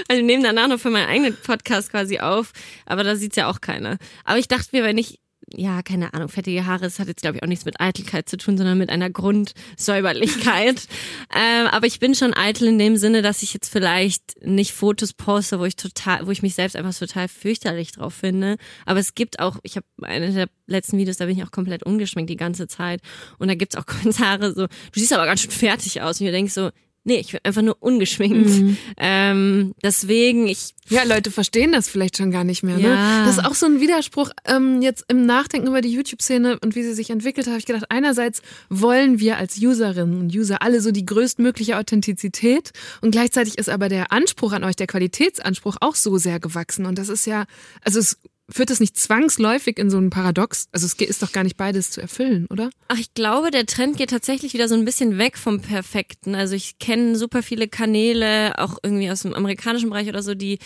Also 0.07 0.21
wir 0.21 0.27
nehmen 0.27 0.45
danach 0.45 0.69
noch 0.69 0.79
für 0.79 0.91
meinen 0.91 1.09
eigenen 1.09 1.35
Podcast 1.35 1.91
quasi 1.91 2.19
auf, 2.19 2.53
aber 2.85 3.05
da 3.05 3.17
sieht's 3.17 3.37
ja 3.37 3.49
auch 3.49 3.63
keiner. 3.63 3.97
Aber 4.23 4.39
ich 4.39 4.47
dachte 4.47 4.69
mir, 4.73 4.85
wenn 4.85 4.99
ich 4.99 5.19
ja, 5.57 5.83
keine 5.83 6.15
Ahnung, 6.15 6.29
fettige 6.29 6.67
Haare, 6.67 6.83
das 6.83 6.99
hat 6.99 7.09
jetzt, 7.09 7.23
glaube 7.23 7.37
ich, 7.37 7.43
auch 7.43 7.49
nichts 7.49 7.65
mit 7.65 7.81
Eitelkeit 7.81 8.29
zu 8.29 8.37
tun, 8.37 8.57
sondern 8.57 8.79
mit 8.79 8.91
einer 8.91 9.11
Grundsäuberlichkeit. 9.11 10.87
ähm, 11.35 11.67
aber 11.67 11.87
ich 11.87 12.01
bin 12.01 12.15
schon 12.15 12.35
eitel 12.35 12.69
in 12.69 12.79
dem 12.79 12.97
Sinne, 12.97 13.23
dass 13.23 13.43
ich 13.43 13.55
jetzt 13.55 13.69
vielleicht 13.69 14.45
nicht 14.45 14.73
Fotos 14.73 15.13
poste, 15.13 15.59
wo 15.59 15.65
ich 15.65 15.77
total, 15.77 16.27
wo 16.27 16.31
ich 16.31 16.43
mich 16.43 16.55
selbst 16.55 16.77
einfach 16.77 16.95
total 16.95 17.29
fürchterlich 17.29 17.93
drauf 17.93 18.15
finde. 18.15 18.57
Aber 18.87 19.01
es 19.01 19.15
gibt 19.15 19.41
auch, 19.41 19.59
ich 19.63 19.77
habe 19.77 19.87
eine 20.03 20.33
der 20.33 20.49
letzten 20.67 20.99
Videos, 20.99 21.19
da 21.19 21.27
bin 21.27 21.37
ich 21.37 21.45
auch 21.45 21.51
komplett 21.51 21.83
ungeschminkt 21.83 22.31
die 22.31 22.37
ganze 22.37 22.67
Zeit. 22.67 23.01
Und 23.39 23.49
da 23.49 23.55
gibt's 23.55 23.77
auch 23.77 23.87
Kommentare 23.93 24.53
so, 24.53 24.67
du 24.67 25.01
siehst 25.01 25.13
aber 25.13 25.27
ganz 25.27 25.41
schön 25.41 25.51
fertig 25.51 26.01
aus. 26.03 26.21
Und 26.21 26.27
ich 26.27 26.33
denke 26.33 26.51
so, 26.51 26.71
nee, 27.05 27.19
ich 27.19 27.33
bin 27.33 27.41
einfach 27.43 27.63
nur 27.63 27.77
ungeschminkt. 27.81 28.49
Mhm. 28.49 28.77
Ähm, 28.97 29.75
deswegen, 29.83 30.47
ich 30.47 30.75
Ja, 30.89 31.05
Leute 31.05 31.31
verstehen 31.31 31.73
das 31.73 31.89
vielleicht 31.89 32.17
schon 32.17 32.31
gar 32.31 32.45
nicht 32.45 32.63
mehr. 32.63 32.77
Ne? 32.77 32.89
Ja. 32.89 33.25
Das 33.25 33.39
ist 33.39 33.45
auch 33.45 33.55
so 33.55 33.67
ein 33.67 33.81
Widerspruch. 33.81 34.31
Ähm, 34.45 34.83
jetzt 34.83 35.05
im 35.09 35.27
Nachdenken 35.27 35.69
über 35.69 35.81
die 35.81 35.93
YouTube-Szene 35.93 36.59
und 36.61 36.75
wie 36.75 36.83
sie 36.83 36.95
sich 36.95 37.11
entwickelt, 37.11 37.47
habe 37.47 37.59
ich 37.59 37.67
gedacht, 37.67 37.87
einerseits 37.89 38.43
wollen 38.69 39.19
wir 39.19 39.37
als 39.37 39.59
Userinnen 39.59 40.21
und 40.21 40.35
User 40.35 40.63
alle 40.63 40.81
so 40.81 40.91
die 40.91 41.07
größtmögliche 41.07 41.77
Authentizität 41.77 42.73
und 43.01 43.11
gleichzeitig 43.11 43.59
ist 43.59 43.69
aber 43.69 43.89
der 43.89 44.13
Anspruch 44.13 44.53
an 44.53 44.65
euch, 44.65 44.77
der 44.77 44.87
Qualitätsanspruch 44.87 45.77
auch 45.81 45.95
so 45.95 46.19
sehr 46.19 46.41
gewachsen. 46.41 46.87
Und 46.87 46.99
das 46.99 47.09
ist 47.09 47.27
ja, 47.27 47.45
also 47.85 47.99
es 47.99 48.19
führt 48.51 48.71
es 48.71 48.81
nicht 48.81 48.99
zwangsläufig 48.99 49.79
in 49.79 49.91
so 49.91 49.99
ein 49.99 50.11
Paradox. 50.11 50.69
Also 50.73 50.87
es 50.87 50.95
ist 50.95 51.23
doch 51.23 51.33
gar 51.33 51.45
nicht 51.45 51.57
beides 51.57 51.91
zu 51.91 52.01
erfüllen, 52.01 52.47
oder? 52.51 52.71
Ach, 52.89 52.99
ich 52.99 53.15
glaube, 53.15 53.51
der 53.51 53.67
Trend 53.67 53.97
geht 53.97 54.11
tatsächlich 54.11 54.53
wieder 54.55 54.69
so 54.69 54.75
ein 54.75 54.85
bisschen 54.85 55.19
weg 55.19 55.39
vom 55.39 55.61
Perfekten. 55.61 56.35
Also 56.35 56.55
ich 56.55 56.79
kenne 56.79 57.17
super 57.17 57.43
viele 57.43 57.69
Kanäle, 57.69 58.59
auch 58.59 58.79
irgendwie 58.83 59.11
aus 59.11 59.23
dem 59.23 59.35
amerikanischen 59.35 59.91
Bereich 59.91 60.09
oder 60.09 60.23
so, 60.23 60.35
die 60.35 60.59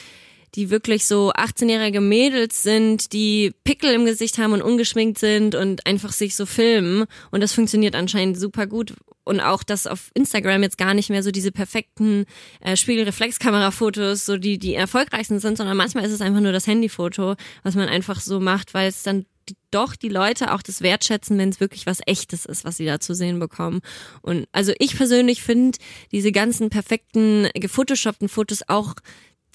die 0.54 0.70
wirklich 0.70 1.04
so 1.04 1.32
18-jährige 1.32 2.00
Mädels 2.00 2.62
sind, 2.62 3.12
die 3.12 3.52
Pickel 3.64 3.92
im 3.92 4.06
Gesicht 4.06 4.38
haben 4.38 4.54
und 4.54 4.62
ungeschminkt 4.62 5.18
sind 5.18 5.54
und 5.54 5.86
einfach 5.86 6.12
sich 6.12 6.34
so 6.34 6.46
filmen. 6.46 7.04
Und 7.30 7.42
das 7.42 7.52
funktioniert 7.52 7.94
anscheinend 7.94 8.38
super 8.38 8.66
gut. 8.66 8.94
Und 9.26 9.40
auch, 9.40 9.64
dass 9.64 9.86
auf 9.86 10.10
Instagram 10.14 10.62
jetzt 10.62 10.78
gar 10.78 10.94
nicht 10.94 11.10
mehr 11.10 11.22
so 11.22 11.32
diese 11.32 11.50
perfekten 11.50 12.26
äh, 12.60 12.76
Spiegelreflexkamerafotos, 12.76 14.24
so 14.24 14.36
die, 14.36 14.58
die 14.58 14.74
erfolgreichsten 14.74 15.40
sind, 15.40 15.58
sondern 15.58 15.76
manchmal 15.76 16.04
ist 16.04 16.12
es 16.12 16.20
einfach 16.20 16.40
nur 16.40 16.52
das 16.52 16.68
Handyfoto, 16.68 17.34
was 17.64 17.74
man 17.74 17.88
einfach 17.88 18.20
so 18.20 18.38
macht, 18.38 18.72
weil 18.72 18.88
es 18.88 19.02
dann 19.02 19.26
doch 19.70 19.94
die 19.96 20.08
Leute 20.08 20.54
auch 20.54 20.62
das 20.62 20.80
wertschätzen, 20.80 21.38
wenn 21.38 21.50
es 21.50 21.60
wirklich 21.60 21.86
was 21.86 22.00
Echtes 22.06 22.46
ist, 22.46 22.64
was 22.64 22.76
sie 22.76 22.86
da 22.86 23.00
zu 23.00 23.14
sehen 23.14 23.38
bekommen. 23.38 23.80
Und 24.22 24.46
also 24.52 24.72
ich 24.78 24.96
persönlich 24.96 25.42
finde 25.42 25.78
diese 26.12 26.32
ganzen 26.32 26.70
perfekten, 26.70 27.48
gefotoshoppten 27.54 28.28
Fotos 28.28 28.60
auch 28.68 28.94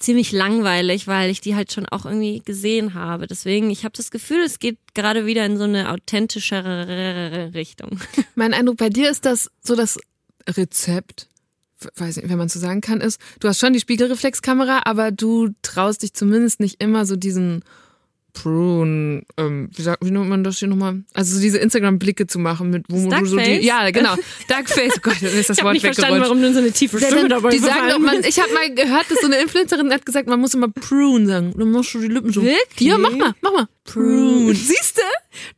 ziemlich 0.02 0.32
langweilig, 0.32 1.06
weil 1.06 1.30
ich 1.30 1.40
die 1.40 1.54
halt 1.54 1.72
schon 1.72 1.86
auch 1.86 2.04
irgendwie 2.04 2.42
gesehen 2.44 2.94
habe. 2.94 3.26
Deswegen, 3.26 3.70
ich 3.70 3.84
habe 3.84 3.96
das 3.96 4.10
Gefühl, 4.10 4.42
es 4.44 4.58
geht 4.58 4.78
gerade 4.94 5.26
wieder 5.26 5.46
in 5.46 5.56
so 5.56 5.64
eine 5.64 5.90
authentischere 5.90 7.52
Richtung. 7.54 7.98
Mein 8.34 8.52
Eindruck 8.52 8.76
bei 8.78 8.88
dir 8.88 9.10
ist, 9.10 9.24
dass 9.24 9.50
so 9.62 9.76
das 9.76 9.98
Rezept, 10.48 11.28
weiß 11.96 12.16
nicht, 12.16 12.28
wenn 12.28 12.38
man 12.38 12.48
so 12.48 12.58
sagen 12.58 12.80
kann, 12.80 13.00
ist, 13.00 13.20
du 13.40 13.48
hast 13.48 13.60
schon 13.60 13.72
die 13.72 13.80
Spiegelreflexkamera, 13.80 14.82
aber 14.84 15.12
du 15.12 15.50
traust 15.62 16.02
dich 16.02 16.14
zumindest 16.14 16.60
nicht 16.60 16.82
immer 16.82 17.06
so 17.06 17.16
diesen 17.16 17.64
Prune, 18.32 19.24
ähm, 19.36 19.68
wie, 19.74 19.82
sagt, 19.82 20.04
wie 20.04 20.10
nennt 20.10 20.28
man 20.28 20.42
das 20.42 20.58
hier 20.58 20.68
nochmal? 20.68 21.02
Also 21.12 21.34
so 21.34 21.40
diese 21.40 21.58
Instagram-Blicke 21.58 22.26
zu 22.26 22.38
machen, 22.38 22.70
mit 22.70 22.86
wo 22.88 23.08
du 23.08 23.26
so 23.26 23.36
die. 23.36 23.60
Ja, 23.60 23.90
genau. 23.90 24.14
Darkface, 24.48 24.94
oh 24.96 25.00
Gott, 25.02 25.16
dann 25.20 25.32
ist 25.32 25.50
das 25.50 25.58
ich 25.58 25.64
Wort 25.64 25.74
nicht 25.74 25.84
verstanden, 25.84 26.20
warum 26.20 26.40
du 26.40 26.52
so 26.52 26.58
eine 26.58 26.72
tiefe 26.72 26.98
Stimme 26.98 27.28
dabei 27.28 27.50
Die 27.50 27.58
sagen 27.58 27.88
doch, 27.90 27.98
man, 27.98 28.24
ich 28.24 28.40
habe 28.40 28.52
mal 28.52 28.74
gehört, 28.74 29.10
dass 29.10 29.20
so 29.20 29.26
eine 29.26 29.36
Influencerin 29.36 29.92
hat 29.92 30.06
gesagt, 30.06 30.28
man 30.28 30.40
muss 30.40 30.54
immer 30.54 30.68
Prune 30.68 31.26
sagen. 31.26 31.54
Dann 31.56 31.70
machst 31.70 31.94
du 31.94 32.00
die 32.00 32.08
Lippen 32.08 32.32
so. 32.32 32.42
Wirklich? 32.42 32.88
Ja, 32.88 32.96
mach 32.98 33.12
mal, 33.12 33.34
mach 33.42 33.52
mal. 33.52 33.68
Prune. 33.84 34.54
Siehst 34.54 34.96
du? 34.98 35.02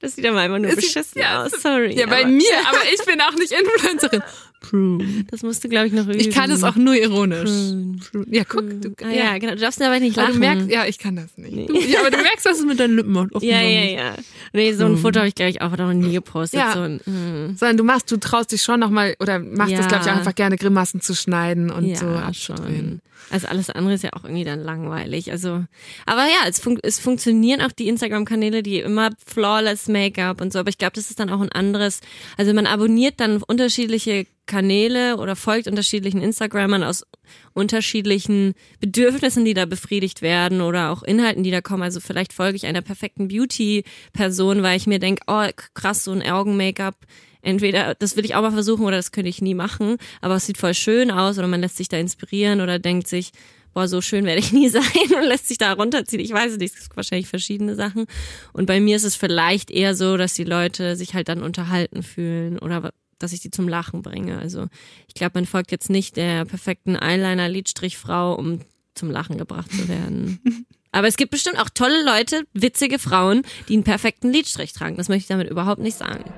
Das 0.01 0.16
sieht 0.16 0.27
aber 0.27 0.41
einfach 0.41 0.59
nur 0.59 0.75
beschissen 0.75 1.20
ja, 1.20 1.45
aus. 1.45 1.53
Sorry. 1.53 1.95
Ja, 1.97 2.07
bei 2.07 2.25
mir, 2.27 2.59
aber 2.66 2.79
ich 2.93 3.05
bin 3.05 3.20
auch 3.20 3.35
nicht 3.35 3.53
Influencerin. 3.53 4.22
Prune. 4.65 5.25
Das 5.31 5.43
musst 5.43 5.62
du, 5.65 5.69
glaube 5.69 5.87
ich, 5.87 5.93
noch 5.93 6.07
üben. 6.07 6.19
Ich 6.19 6.31
kann 6.31 6.51
es 6.51 6.62
auch 6.62 6.77
nur 6.77 6.95
ironisch. 6.95 7.51
Prune. 7.51 7.99
Prune. 8.11 8.27
Ja, 8.31 8.45
guck. 8.45 8.65
Du, 8.81 8.95
ah, 9.03 9.09
ja. 9.09 9.25
ja, 9.25 9.39
genau. 9.39 9.55
Du 9.55 9.61
darfst 9.61 9.81
aber 9.83 10.01
nicht 10.01 10.19
aber 10.19 10.29
lachen. 10.29 10.41
du 10.41 10.47
merkst, 10.47 10.71
ja, 10.71 10.87
ich 10.87 10.99
kann 10.99 11.17
das 11.17 11.37
nicht. 11.37 11.55
Nee. 11.55 11.67
Du, 11.67 11.79
ja, 11.79 12.01
aber 12.01 12.11
du 12.11 12.17
merkst, 12.19 12.47
dass 12.47 12.59
es 12.59 12.65
mit 12.65 12.81
deinen 12.81 12.97
Lippen 12.97 13.12
macht. 13.12 13.31
Ja, 13.43 13.61
ja, 13.61 13.85
ja. 13.85 14.15
Nee, 14.53 14.73
so 14.73 14.87
ein 14.87 14.97
Foto 14.97 15.19
habe 15.21 15.29
ich, 15.29 15.35
glaube 15.35 15.51
ich, 15.51 15.61
auch 15.62 15.77
noch 15.77 15.93
nie 15.93 16.12
gepostet. 16.12 16.61
Ja. 16.61 16.73
So 16.73 16.81
ein, 16.81 16.97
mm. 17.05 17.57
Sondern 17.57 17.77
du 17.77 17.85
machst, 17.85 18.11
du 18.11 18.17
traust 18.17 18.53
dich 18.53 18.62
schon 18.62 18.81
nochmal, 18.81 19.15
oder 19.21 19.39
machst 19.39 19.73
Ja. 19.73 19.79
das, 19.79 19.89
glaube 19.89 20.05
ich, 20.05 20.11
auch 20.11 20.17
einfach 20.17 20.35
gerne, 20.35 20.57
Grimassen 20.57 21.01
zu 21.01 21.15
schneiden 21.15 21.71
und 21.71 21.85
ja, 21.87 21.97
so 21.97 22.07
abzudrehen. 22.07 23.01
schon. 23.01 23.14
Also 23.31 23.49
alles 23.49 23.70
andere 23.70 23.95
ist 23.95 24.05
ja 24.05 24.11
auch 24.12 24.25
irgendwie 24.25 24.45
dann 24.45 24.61
langweilig. 24.61 25.31
Also, 25.31 25.64
aber 26.07 26.22
ja, 26.22 26.49
es, 26.49 26.61
fun 26.61 26.79
es 26.83 26.99
funktionieren 26.99 27.61
auch 27.61 27.72
die 27.72 27.89
Instagram-Kanäle, 27.89 28.62
die 28.62 28.81
immer 28.81 29.11
flawless 29.25 29.89
Make-up 29.89 30.41
und 30.41 30.53
so. 30.53 30.59
Aber 30.59 30.68
ich 30.68 30.79
glaube, 30.79 30.93
das 30.95 31.11
ist 31.11 31.20
dann 31.20 31.31
auch 31.31 31.41
ein 31.41 31.53
anderes. 31.53 32.01
Also 32.37 32.53
man 32.53 32.66
abonniert 32.66 33.20
dann 33.20 33.43
unterschiedliche 33.43 34.27
Kanäle 34.47 35.16
oder 35.16 35.37
folgt 35.37 35.68
unterschiedlichen 35.68 36.20
Instagrammern 36.20 36.85
aus 36.85 37.07
unterschiedlichen 37.55 38.55
Bedürfnissen, 38.81 39.45
die 39.45 39.55
da 39.55 39.64
befriedigt 39.64 40.20
werden 40.20 40.61
oder 40.61 40.91
auch 40.91 41.03
Inhalten, 41.03 41.43
die 41.43 41.51
da 41.51 41.62
kommen. 41.62 41.83
Also 41.83 42.01
vielleicht 42.01 42.33
folge 42.33 42.57
ich 42.57 42.66
einer 42.66 42.83
perfekten 42.83 43.29
Beauty-Person, 43.29 44.62
weil 44.62 44.77
ich 44.77 44.87
mir 44.87 44.99
denke, 44.99 45.22
oh 45.27 45.47
krass, 45.72 46.05
so 46.05 46.12
ein 46.12 46.22
Augen-Make-up 46.22 46.97
entweder 47.45 47.95
das 47.95 48.17
will 48.17 48.25
ich 48.25 48.35
auch 48.35 48.43
mal 48.43 48.53
versuchen 48.53 48.85
oder 48.85 48.97
das 48.97 49.13
könnte 49.13 49.29
ich 49.29 49.43
nie 49.43 49.55
machen, 49.55 49.97
aber 50.21 50.37
es 50.37 50.47
sieht 50.47 50.59
voll 50.59 50.75
schön 50.75 51.11
aus 51.11 51.39
oder 51.39 51.47
man 51.47 51.61
lässt 51.61 51.77
sich 51.77 51.89
da 51.89 51.97
inspirieren 51.97 52.61
oder 52.61 52.79
denkt 52.79 53.07
sich, 53.07 53.33
boah, 53.75 53.89
so 53.89 54.01
schön 54.01 54.25
werde 54.25 54.41
ich 54.41 54.53
nie 54.53 54.69
sein 54.69 54.83
und 55.17 55.25
lässt 55.25 55.49
sich 55.49 55.59
da 55.59 55.73
runterziehen. 55.73 56.21
Ich 56.21 56.33
weiß 56.33 56.53
es 56.53 56.59
nicht, 56.59 56.75
es 56.75 56.85
gibt 56.85 56.97
wahrscheinlich 56.97 57.29
verschiedene 57.29 57.75
Sachen. 57.75 58.07
Und 58.53 58.67
bei 58.67 58.81
mir 58.81 58.97
ist 58.97 59.05
es 59.05 59.17
vielleicht 59.17 59.71
eher 59.71 59.95
so, 59.95 60.17
dass 60.17 60.35
die 60.35 60.45
Leute 60.45 60.97
sich 60.97 61.15
halt 61.15 61.29
dann 61.29 61.43
unterhalten 61.43 62.03
fühlen 62.03 62.59
oder 62.59 62.93
dass 63.19 63.33
ich 63.33 63.41
die 63.41 63.51
zum 63.51 63.69
Lachen 63.69 64.03
bringe. 64.03 64.39
Also 64.39 64.67
ich 65.09 65.15
glaube, 65.15 65.33
man 65.35 65.47
folgt 65.47 65.73
jetzt 65.73 65.91
nicht 65.91 66.17
der 66.17 66.45
perfekten 66.45 66.97
Eyeliner-Lidstrichfrau, 66.97 68.35
um 68.35 68.61
zum 68.95 69.11
Lachen 69.11 69.39
gebracht 69.39 69.71
zu 69.73 69.89
werden. 69.89 70.41
Aber 70.93 71.09
es 71.09 71.17
gibt 71.17 71.33
bestimmt 71.33 71.59
auch 71.59 71.71
tolle 71.71 72.05
Leute, 72.05 72.45
witzige 72.53 73.01
Frauen, 73.01 73.43
die 73.69 73.75
einen 73.75 73.83
perfekten 73.83 74.31
Lidstrich 74.31 74.73
tragen. 74.73 74.97
Das 74.97 75.09
möchte 75.09 75.23
ich 75.23 75.29
damit 75.29 75.51
überhaupt 75.51 75.81
nicht 75.81 75.99
sagen. 75.99 76.33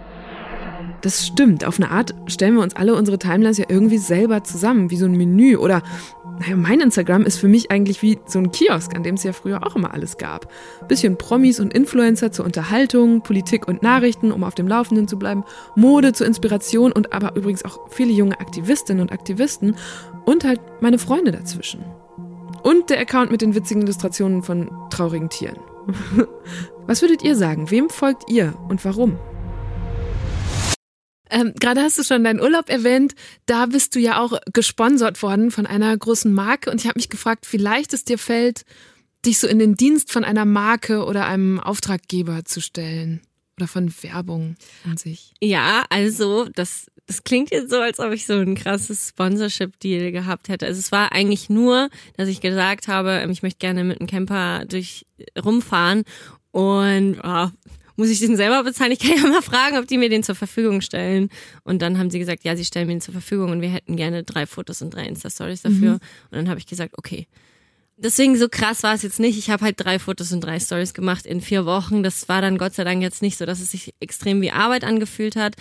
Das 1.03 1.26
stimmt. 1.26 1.64
Auf 1.64 1.78
eine 1.78 1.90
Art 1.90 2.14
stellen 2.26 2.55
wir 2.55 2.62
uns 2.62 2.74
alle 2.74 2.94
unsere 2.94 3.18
Timelines 3.18 3.59
ja 3.59 3.66
irgendwie 3.68 3.99
selber 3.99 4.44
zusammen, 4.44 4.90
wie 4.90 4.97
so 4.97 5.07
ein 5.07 5.16
Menü. 5.16 5.57
Oder, 5.57 5.82
naja, 6.40 6.57
mein 6.57 6.80
Instagram 6.80 7.22
ist 7.22 7.38
für 7.38 7.49
mich 7.49 7.70
eigentlich 7.70 8.03
wie 8.03 8.18
so 8.26 8.38
ein 8.38 8.51
Kiosk, 8.51 8.94
an 8.97 9.03
dem 9.03 9.14
es 9.16 9.22
ja 9.22 9.32
früher 9.32 9.66
auch 9.66 9.76
immer 9.76 9.92
alles 9.92 10.16
gab. 10.16 10.51
Bisschen 10.88 11.16
Promis 11.16 11.61
und 11.61 11.74
Influencer 11.74 12.32
zur 12.32 12.44
Unterhaltung, 12.44 13.22
Politik 13.22 13.68
und 13.68 13.82
Nachrichten, 13.82 14.32
um 14.32 14.42
auf 14.42 14.55
dem 14.55 14.68
Laufenden 14.68 15.07
zu 15.07 15.18
bleiben, 15.18 15.44
Mode 15.74 16.12
zur 16.12 16.26
Inspiration 16.26 16.92
und 16.92 17.12
aber 17.12 17.36
übrigens 17.36 17.64
auch 17.64 17.90
viele 17.90 18.12
junge 18.12 18.40
Aktivistinnen 18.40 19.03
und 19.03 19.12
Aktivisten 19.12 19.76
und 20.24 20.44
halt 20.44 20.61
meine 20.80 20.99
Freunde 20.99 21.32
dazwischen. 21.32 21.84
Und 22.62 22.90
der 22.90 23.01
Account 23.01 23.30
mit 23.30 23.42
den 23.42 23.55
witzigen 23.55 23.82
Illustrationen 23.82 24.42
von 24.42 24.70
traurigen 24.90 25.28
Tieren. 25.28 25.59
Was 26.86 27.01
würdet 27.01 27.22
ihr 27.22 27.36
sagen? 27.36 27.70
Wem 27.70 27.90
folgt 27.90 28.28
ihr 28.28 28.55
und 28.68 28.84
warum? 28.84 29.18
Ähm, 31.31 31.53
Gerade 31.59 31.83
hast 31.83 31.99
du 31.99 32.05
schon 32.05 32.24
deinen 32.24 32.41
Urlaub 32.41 32.68
erwähnt. 32.68 33.14
Da 33.47 33.66
bist 33.66 33.95
du 33.95 33.99
ja 33.99 34.20
auch 34.20 34.39
gesponsert 34.53 35.22
worden 35.22 35.51
von 35.51 35.66
einer 35.66 35.97
großen 35.97 36.33
Marke. 36.33 36.70
Und 36.70 36.81
ich 36.81 36.87
habe 36.87 36.99
mich 36.99 37.09
gefragt, 37.09 37.47
vielleicht 37.47 37.93
es 37.93 38.05
dir 38.05 38.18
fällt, 38.18 38.64
dich 39.24 39.39
so 39.39 39.47
in 39.47 39.59
den 39.59 39.74
Dienst 39.74 40.12
von 40.12 40.24
einer 40.24 40.45
Marke 40.45 41.05
oder 41.05 41.27
einem 41.27 41.61
Auftraggeber 41.61 42.45
zu 42.45 42.61
stellen. 42.61 43.20
Oder 43.59 43.68
von 43.68 43.93
Werbung 44.03 44.57
an 44.85 44.99
sich. 44.99 45.33
Ja, 45.41 45.87
also 45.89 46.47
das, 46.55 46.91
das 47.07 47.24
klingt 47.24 47.51
jetzt 47.51 47.70
so, 47.70 47.79
als 47.79 47.99
ob 48.01 48.12
ich 48.12 48.27
so 48.27 48.35
ein 48.35 48.55
krasses 48.55 49.09
Sponsorship-Deal 49.09 50.12
gehabt 50.12 50.51
hätte. 50.51 50.66
Also 50.66 50.79
es 50.79 50.93
war 50.93 51.12
eigentlich 51.12 51.49
nur, 51.49 51.89
dass 52.18 52.29
ich 52.29 52.43
gesagt 52.43 52.87
habe, 52.89 53.12
ähm, 53.12 53.31
ich 53.31 53.43
möchte 53.43 53.59
gerne 53.59 53.83
mit 53.83 53.99
einem 53.99 54.09
Camper 54.09 54.66
durch 54.66 55.07
rumfahren 55.43 56.05
und 56.51 57.18
ah, 57.22 57.53
muss 57.97 58.11
ich 58.11 58.20
den 58.20 58.36
selber 58.36 58.62
bezahlen? 58.62 58.92
Ich 58.92 58.99
kann 58.99 59.16
ja 59.16 59.26
mal 59.26 59.42
fragen, 59.42 59.78
ob 59.78 59.86
die 59.86 59.99
mir 59.99 60.09
den 60.09 60.22
zur 60.22 60.34
Verfügung 60.34 60.80
stellen. 60.80 61.30
Und 61.64 61.82
dann 61.82 61.99
haben 61.99 62.11
sie 62.11 62.18
gesagt, 62.18 62.44
ja, 62.44 62.57
sie 62.57 62.64
stellen 62.64 62.86
mir 62.86 62.94
den 62.94 63.01
zur 63.01 63.12
Verfügung 63.12 63.51
und 63.51 63.61
wir 63.61 63.68
hätten 63.68 63.97
gerne 63.97 64.22
drei 64.22 64.47
Fotos 64.47 64.82
und 64.82 64.94
drei 64.94 65.07
Insta-Stories 65.07 65.62
dafür. 65.62 65.92
Und 65.92 66.03
dann 66.32 66.49
habe 66.49 66.61
ich 66.61 66.66
gesagt, 66.66 66.94
okay. 66.99 67.26
Deswegen 67.99 68.36
so 68.36 68.49
krass 68.51 68.82
war 68.82 68.94
es 68.94 69.03
jetzt 69.03 69.18
nicht. 69.18 69.38
Ich 69.38 69.49
habe 69.49 69.64
halt 69.64 69.76
drei 69.78 69.99
Fotos 69.99 70.30
und 70.30 70.42
drei 70.42 70.61
Stories 70.61 70.92
gemacht 70.92 71.24
in 71.24 71.40
vier 71.40 71.64
Wochen. 71.64 72.03
Das 72.03 72.28
war 72.28 72.42
dann 72.42 72.59
Gott 72.59 72.74
sei 72.74 72.84
Dank 72.84 73.01
jetzt 73.01 73.22
nicht 73.22 73.38
so, 73.38 73.47
dass 73.47 73.61
es 73.61 73.70
sich 73.70 73.94
extrem 74.01 74.42
wie 74.42 74.51
Arbeit 74.51 74.84
angefühlt 74.84 75.34
hat. 75.34 75.57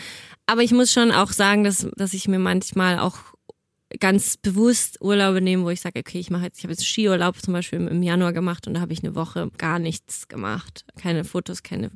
Aber 0.45 0.61
ich 0.61 0.71
muss 0.71 0.91
schon 0.91 1.11
auch 1.11 1.31
sagen, 1.31 1.63
dass, 1.63 1.87
dass 1.95 2.13
ich 2.13 2.27
mir 2.27 2.39
manchmal 2.39 2.99
auch 2.99 3.34
ganz 3.99 4.37
bewusst 4.37 5.01
Urlaube 5.01 5.41
nehme, 5.41 5.63
wo 5.63 5.69
ich 5.69 5.81
sage, 5.81 5.99
okay, 5.99 6.19
ich 6.19 6.29
mache 6.29 6.45
jetzt, 6.45 6.57
ich 6.57 6.63
habe 6.63 6.73
jetzt 6.73 6.85
Skiurlaub 6.85 7.41
zum 7.41 7.53
Beispiel 7.53 7.79
im, 7.79 7.87
im 7.87 8.03
Januar 8.03 8.33
gemacht 8.33 8.67
und 8.67 8.73
da 8.73 8.81
habe 8.81 8.93
ich 8.93 9.03
eine 9.03 9.15
Woche 9.15 9.49
gar 9.57 9.79
nichts 9.79 10.27
gemacht. 10.27 10.85
Keine 10.97 11.23
Fotos, 11.23 11.63
keine 11.63 11.91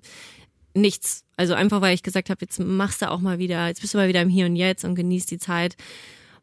nichts. 0.74 1.26
Also 1.38 1.54
einfach, 1.54 1.82
weil 1.82 1.96
ich 1.96 2.04
gesagt 2.04 2.30
habe, 2.30 2.40
jetzt 2.42 2.60
machst 2.60 3.02
du 3.02 3.10
auch 3.10 3.20
mal 3.20 3.40
wieder, 3.40 3.68
jetzt 3.68 3.82
bist 3.82 3.94
du 3.94 3.98
mal 3.98 4.08
wieder 4.08 4.22
im 4.22 4.30
Hier 4.30 4.46
und 4.46 4.56
Jetzt 4.56 4.86
und 4.86 4.96
genießt 4.96 5.32
die 5.32 5.40
Zeit. 5.40 5.76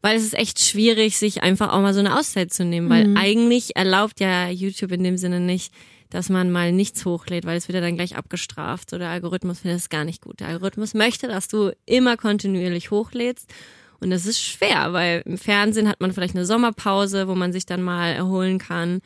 Weil 0.01 0.15
es 0.15 0.23
ist 0.23 0.35
echt 0.35 0.59
schwierig, 0.59 1.17
sich 1.17 1.41
einfach 1.43 1.73
auch 1.73 1.81
mal 1.81 1.93
so 1.93 1.99
eine 1.99 2.17
Auszeit 2.17 2.53
zu 2.53 2.63
nehmen, 2.63 2.89
weil 2.89 3.17
eigentlich 3.17 3.75
erlaubt 3.75 4.19
ja 4.19 4.47
YouTube 4.47 4.91
in 4.91 5.03
dem 5.03 5.17
Sinne 5.17 5.39
nicht, 5.39 5.73
dass 6.09 6.29
man 6.29 6.51
mal 6.51 6.71
nichts 6.71 7.03
hochlädt, 7.03 7.45
weil 7.45 7.57
es 7.57 7.67
wird 7.67 7.75
ja 7.75 7.81
dann 7.81 7.95
gleich 7.95 8.15
abgestraft. 8.15 8.91
So 8.91 8.97
der 8.97 9.09
Algorithmus 9.09 9.59
findet 9.59 9.79
es 9.79 9.89
gar 9.89 10.05
nicht 10.05 10.21
gut. 10.21 10.39
Der 10.39 10.47
Algorithmus 10.47 10.93
möchte, 10.93 11.27
dass 11.27 11.47
du 11.47 11.71
immer 11.85 12.15
kontinuierlich 12.15 12.91
hochlädst. 12.91 13.51
Und 13.99 14.11
das 14.11 14.25
ist 14.25 14.41
schwer, 14.41 14.93
weil 14.93 15.23
im 15.25 15.37
Fernsehen 15.37 15.87
hat 15.87 16.01
man 16.01 16.13
vielleicht 16.13 16.35
eine 16.35 16.45
Sommerpause, 16.45 17.27
wo 17.27 17.35
man 17.35 17.51
sich 17.51 17.65
dann 17.65 17.81
mal 17.81 18.13
erholen 18.13 18.59
kann. 18.59 19.01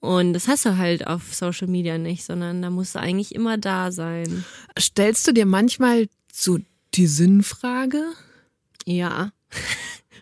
Und 0.00 0.34
das 0.34 0.48
hast 0.48 0.66
du 0.66 0.76
halt 0.76 1.06
auf 1.06 1.34
Social 1.34 1.68
Media 1.68 1.96
nicht, 1.96 2.24
sondern 2.24 2.60
da 2.60 2.70
musst 2.70 2.94
du 2.94 3.00
eigentlich 3.00 3.34
immer 3.34 3.56
da 3.56 3.90
sein. 3.90 4.44
Stellst 4.78 5.26
du 5.26 5.32
dir 5.32 5.46
manchmal 5.46 6.08
so 6.32 6.58
die 6.94 7.06
Sinnfrage? 7.06 8.02
Ja. 8.84 9.32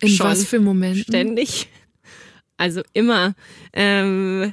In 0.00 0.08
Schon. 0.08 0.26
was 0.26 0.44
für 0.44 0.60
Momenten? 0.60 1.02
Ständig. 1.02 1.68
Also 2.56 2.82
immer. 2.92 3.34
Ähm, 3.72 4.52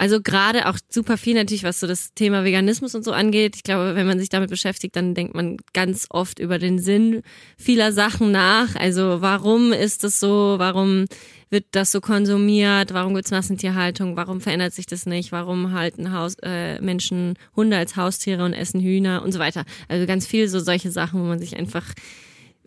also 0.00 0.22
gerade 0.22 0.68
auch 0.68 0.78
super 0.88 1.18
viel 1.18 1.34
natürlich, 1.34 1.64
was 1.64 1.80
so 1.80 1.88
das 1.88 2.14
Thema 2.14 2.44
Veganismus 2.44 2.94
und 2.94 3.04
so 3.04 3.10
angeht. 3.10 3.56
Ich 3.56 3.64
glaube, 3.64 3.96
wenn 3.96 4.06
man 4.06 4.20
sich 4.20 4.28
damit 4.28 4.48
beschäftigt, 4.48 4.94
dann 4.94 5.12
denkt 5.12 5.34
man 5.34 5.56
ganz 5.72 6.06
oft 6.10 6.38
über 6.38 6.60
den 6.60 6.78
Sinn 6.78 7.22
vieler 7.56 7.90
Sachen 7.90 8.30
nach. 8.30 8.76
Also 8.76 9.22
warum 9.22 9.72
ist 9.72 10.04
es 10.04 10.20
so? 10.20 10.54
Warum 10.58 11.06
wird 11.50 11.64
das 11.72 11.90
so 11.90 12.00
konsumiert? 12.00 12.94
Warum 12.94 13.16
gibt's 13.16 13.32
Massentierhaltung? 13.32 14.16
Warum 14.16 14.40
verändert 14.40 14.72
sich 14.72 14.86
das 14.86 15.04
nicht? 15.04 15.32
Warum 15.32 15.72
halten 15.72 16.12
Haus, 16.12 16.36
äh, 16.44 16.80
Menschen 16.80 17.34
Hunde 17.56 17.76
als 17.76 17.96
Haustiere 17.96 18.44
und 18.44 18.52
essen 18.52 18.80
Hühner 18.80 19.22
und 19.24 19.32
so 19.32 19.40
weiter? 19.40 19.64
Also 19.88 20.06
ganz 20.06 20.28
viel 20.28 20.46
so 20.46 20.60
solche 20.60 20.92
Sachen, 20.92 21.20
wo 21.20 21.24
man 21.24 21.40
sich 21.40 21.56
einfach 21.56 21.92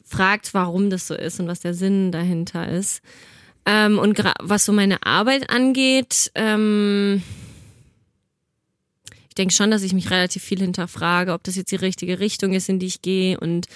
fragt, 0.05 0.53
warum 0.53 0.89
das 0.89 1.07
so 1.07 1.15
ist 1.15 1.39
und 1.39 1.47
was 1.47 1.61
der 1.61 1.75
Sinn 1.75 2.11
dahinter 2.11 2.67
ist. 2.67 3.01
Ähm, 3.65 3.99
und 3.99 4.17
was 4.39 4.65
so 4.65 4.73
meine 4.73 5.03
Arbeit 5.05 5.49
angeht, 5.49 6.31
ähm, 6.35 7.21
ich 9.29 9.35
denke 9.35 9.53
schon, 9.53 9.71
dass 9.71 9.83
ich 9.83 9.93
mich 9.93 10.09
relativ 10.09 10.43
viel 10.43 10.59
hinterfrage, 10.59 11.33
ob 11.33 11.43
das 11.43 11.55
jetzt 11.55 11.71
die 11.71 11.77
richtige 11.77 12.19
Richtung 12.19 12.53
ist, 12.53 12.69
in 12.69 12.79
die 12.79 12.87
ich 12.87 13.01
gehe 13.01 13.39
und 13.39 13.67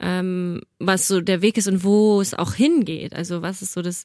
ähm, 0.00 0.60
was 0.78 1.08
so 1.08 1.20
der 1.20 1.42
Weg 1.42 1.56
ist 1.56 1.68
und 1.68 1.82
wo 1.82 2.20
es 2.20 2.34
auch 2.34 2.54
hingeht. 2.54 3.14
Also 3.14 3.42
was 3.42 3.62
ist 3.62 3.72
so 3.72 3.82
das 3.82 4.04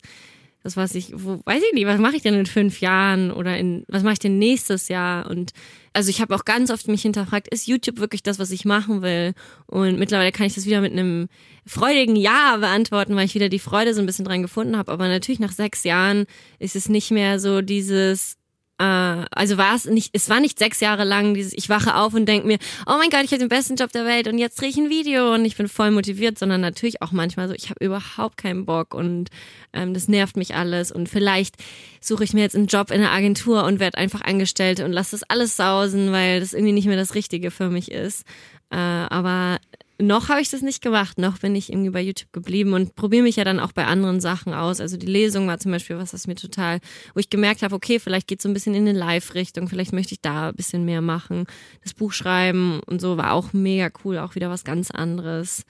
das 0.64 0.78
was 0.78 0.96
ich, 0.96 1.12
wo, 1.14 1.42
weiß 1.44 1.62
ich 1.62 1.74
nicht, 1.74 1.86
was 1.86 2.00
mache 2.00 2.16
ich 2.16 2.22
denn 2.24 2.34
in 2.34 2.46
fünf 2.46 2.80
Jahren 2.80 3.32
oder 3.32 3.58
in, 3.58 3.84
was 3.90 4.04
mache 4.04 4.14
ich 4.14 4.20
denn 4.20 4.40
nächstes 4.40 4.88
Jahr? 4.88 5.30
Und 5.30 5.52
also 5.94 6.10
ich 6.10 6.22
habe 6.22 6.36
auch 6.36 6.44
ganz 6.44 6.72
oft 6.72 6.88
mich 6.88 7.04
hinterfragt, 7.04 7.48
ist 7.48 7.68
YouTube 7.68 8.00
wirklich 8.00 8.24
das, 8.24 8.40
was 8.40 8.52
ich 8.52 8.66
machen 8.66 9.02
will? 9.02 9.34
Und 9.68 10.00
mittlerweile 10.00 10.32
kann 10.32 10.48
ich 10.48 10.56
das 10.56 10.66
wieder 10.66 10.82
mit 10.82 10.92
einem 10.92 11.30
freudigen 11.66 12.16
Ja 12.16 12.58
beantworten, 12.58 13.16
weil 13.16 13.26
ich 13.26 13.36
wieder 13.36 13.50
die 13.50 13.60
Freude 13.60 13.94
so 13.94 14.02
ein 14.02 14.06
bisschen 14.08 14.26
dran 14.26 14.42
gefunden 14.42 14.76
habe. 14.76 14.92
Aber 14.92 15.08
natürlich 15.08 15.40
nach 15.40 15.52
sechs 15.52 15.84
Jahren 15.84 16.26
ist 16.60 16.76
es 16.76 16.90
nicht 16.90 17.12
mehr 17.12 17.40
so 17.40 17.62
dieses, 17.62 18.38
äh, 18.80 18.84
also 18.84 19.58
war 19.58 19.76
es 19.76 19.86
nicht, 19.86 20.10
es 20.14 20.30
war 20.30 20.40
nicht 20.40 20.58
sechs 20.58 20.80
Jahre 20.80 21.04
lang 21.04 21.34
dieses, 21.34 21.54
ich 21.54 21.70
wache 21.70 21.96
auf 21.96 22.14
und 22.14 22.26
denke 22.26 22.48
mir, 22.48 22.58
oh 22.88 22.96
mein 22.98 23.10
Gott, 23.10 23.24
ich 23.24 23.32
habe 23.32 23.40
den 23.40 23.50
besten 23.50 23.76
Job 23.76 23.92
der 23.92 24.06
Welt 24.06 24.28
und 24.28 24.38
jetzt 24.38 24.60
drehe 24.60 24.70
ich 24.70 24.78
ein 24.78 24.90
Video 24.90 25.34
und 25.34 25.46
ich 25.46 25.56
bin 25.56 25.68
voll 25.68 25.92
motiviert, 25.92 26.40
sondern 26.40 26.62
natürlich 26.62 27.02
auch 27.02 27.12
manchmal 27.12 27.48
so, 27.48 27.54
ich 27.54 27.70
habe 27.70 27.84
überhaupt 27.86 28.38
keinen 28.38 28.66
Bock 28.66 28.94
und 28.94 29.30
ähm, 29.74 29.94
das 29.94 30.08
nervt 30.08 30.38
mich 30.38 30.56
alles 30.56 30.92
und 30.92 31.08
vielleicht 31.08 31.56
suche 32.02 32.24
ich 32.24 32.34
mir 32.34 32.42
jetzt 32.42 32.56
einen 32.56 32.68
Job 32.68 32.90
in 32.90 33.02
einer 33.02 33.12
Agentur 33.12 33.64
und 33.64 33.80
werde 33.80 33.98
einfach 33.98 34.22
Angestellte 34.22 34.86
und 34.86 34.92
lasse 34.92 35.12
das 35.12 35.24
alles 35.30 35.56
sausen, 35.56 36.12
weil 36.12 36.40
das 36.40 36.54
irgendwie 36.54 36.74
nicht 36.74 36.88
mehr 36.88 36.98
das 36.98 37.16
Richtige 37.16 37.52
für 37.52 37.70
mich 37.70 37.92
ist. 37.92 38.26
Äh, 38.72 38.78
aber 38.78 39.60
noch 40.08 40.30
habe 40.30 40.42
ich 40.42 40.50
das 40.50 40.62
nicht 40.62 40.82
gemacht, 40.82 41.18
noch 41.18 41.40
bin 41.40 41.56
ich 41.56 41.72
irgendwie 41.72 41.90
bei 41.90 42.02
YouTube 42.02 42.32
geblieben 42.32 42.74
und 42.74 42.96
probiere 42.96 43.24
mich 43.24 43.36
ja 43.36 43.44
dann 43.44 43.60
auch 43.60 43.72
bei 43.72 43.86
anderen 43.86 44.20
Sachen 44.20 44.54
aus. 44.54 44.80
Also 44.80 44.98
die 44.98 45.08
Lesung 45.08 45.48
war 45.48 45.60
zum 45.60 45.72
Beispiel 45.72 45.98
was, 45.98 46.14
was 46.14 46.28
mir 46.28 46.36
total, 46.36 46.80
wo 47.14 47.20
ich 47.20 47.30
gemerkt 47.30 47.62
habe, 47.62 47.76
okay, 47.76 48.00
vielleicht 48.00 48.28
geht 48.28 48.42
so 48.42 48.50
ein 48.50 48.54
bisschen 48.54 48.76
in 48.76 48.88
eine 48.88 48.98
Live-Richtung, 48.98 49.68
vielleicht 49.68 49.94
möchte 49.94 50.14
ich 50.14 50.22
da 50.22 50.50
ein 50.50 50.56
bisschen 50.56 50.86
mehr 50.86 51.02
machen. 51.02 51.46
Das 51.84 51.94
Buch 51.94 52.12
schreiben 52.14 52.82
und 52.86 53.02
so 53.02 53.18
war 53.18 53.34
auch 53.34 53.54
mega 53.54 53.90
cool, 54.04 54.18
auch 54.18 54.36
wieder 54.36 54.50
was 54.50 54.64
ganz 54.64 54.92
anderes. 54.92 55.64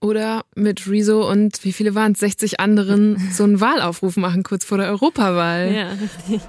Oder 0.00 0.44
mit 0.54 0.88
Rezo 0.88 1.28
und 1.28 1.64
wie 1.64 1.72
viele 1.72 1.94
waren 1.94 2.12
es, 2.12 2.20
60 2.20 2.60
anderen 2.60 3.18
so 3.32 3.44
einen 3.44 3.60
Wahlaufruf 3.60 4.16
machen 4.16 4.44
kurz 4.44 4.64
vor 4.64 4.78
der 4.78 4.88
Europawahl. 4.88 5.72
Ja, 5.72 5.90
richtig. 5.90 6.40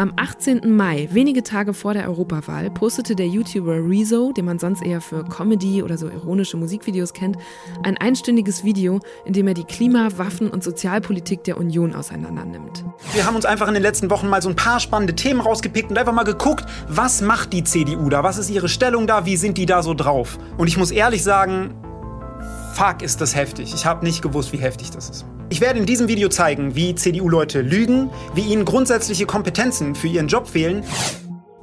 Am 0.00 0.14
18. 0.16 0.74
Mai, 0.74 1.10
wenige 1.12 1.42
Tage 1.42 1.74
vor 1.74 1.92
der 1.92 2.08
Europawahl, 2.08 2.70
postete 2.70 3.14
der 3.14 3.26
YouTuber 3.26 3.86
Rezo, 3.86 4.32
den 4.32 4.46
man 4.46 4.58
sonst 4.58 4.82
eher 4.82 5.02
für 5.02 5.24
Comedy 5.24 5.82
oder 5.82 5.98
so 5.98 6.08
ironische 6.08 6.56
Musikvideos 6.56 7.12
kennt, 7.12 7.36
ein 7.82 7.98
einstündiges 7.98 8.64
Video, 8.64 9.00
in 9.26 9.34
dem 9.34 9.46
er 9.46 9.52
die 9.52 9.64
Klima-, 9.64 10.08
Waffen- 10.16 10.48
und 10.48 10.64
Sozialpolitik 10.64 11.44
der 11.44 11.58
Union 11.58 11.94
auseinandernimmt. 11.94 12.82
Wir 13.12 13.26
haben 13.26 13.36
uns 13.36 13.44
einfach 13.44 13.68
in 13.68 13.74
den 13.74 13.82
letzten 13.82 14.08
Wochen 14.08 14.30
mal 14.30 14.40
so 14.40 14.48
ein 14.48 14.56
paar 14.56 14.80
spannende 14.80 15.14
Themen 15.14 15.42
rausgepickt 15.42 15.90
und 15.90 15.98
einfach 15.98 16.14
mal 16.14 16.22
geguckt, 16.22 16.64
was 16.88 17.20
macht 17.20 17.52
die 17.52 17.62
CDU 17.62 18.08
da? 18.08 18.24
Was 18.24 18.38
ist 18.38 18.48
ihre 18.48 18.70
Stellung 18.70 19.06
da? 19.06 19.26
Wie 19.26 19.36
sind 19.36 19.58
die 19.58 19.66
da 19.66 19.82
so 19.82 19.92
drauf? 19.92 20.38
Und 20.56 20.66
ich 20.68 20.78
muss 20.78 20.92
ehrlich 20.92 21.22
sagen, 21.22 21.74
fuck, 22.72 23.02
ist 23.02 23.20
das 23.20 23.36
heftig. 23.36 23.74
Ich 23.74 23.84
habe 23.84 24.02
nicht 24.06 24.22
gewusst, 24.22 24.54
wie 24.54 24.60
heftig 24.60 24.92
das 24.92 25.10
ist. 25.10 25.26
Ich 25.52 25.60
werde 25.60 25.80
in 25.80 25.86
diesem 25.86 26.06
Video 26.06 26.28
zeigen, 26.28 26.76
wie 26.76 26.94
CDU-Leute 26.94 27.60
lügen, 27.60 28.08
wie 28.34 28.42
ihnen 28.42 28.64
grundsätzliche 28.64 29.26
Kompetenzen 29.26 29.96
für 29.96 30.06
ihren 30.06 30.28
Job 30.28 30.46
fehlen. 30.46 30.84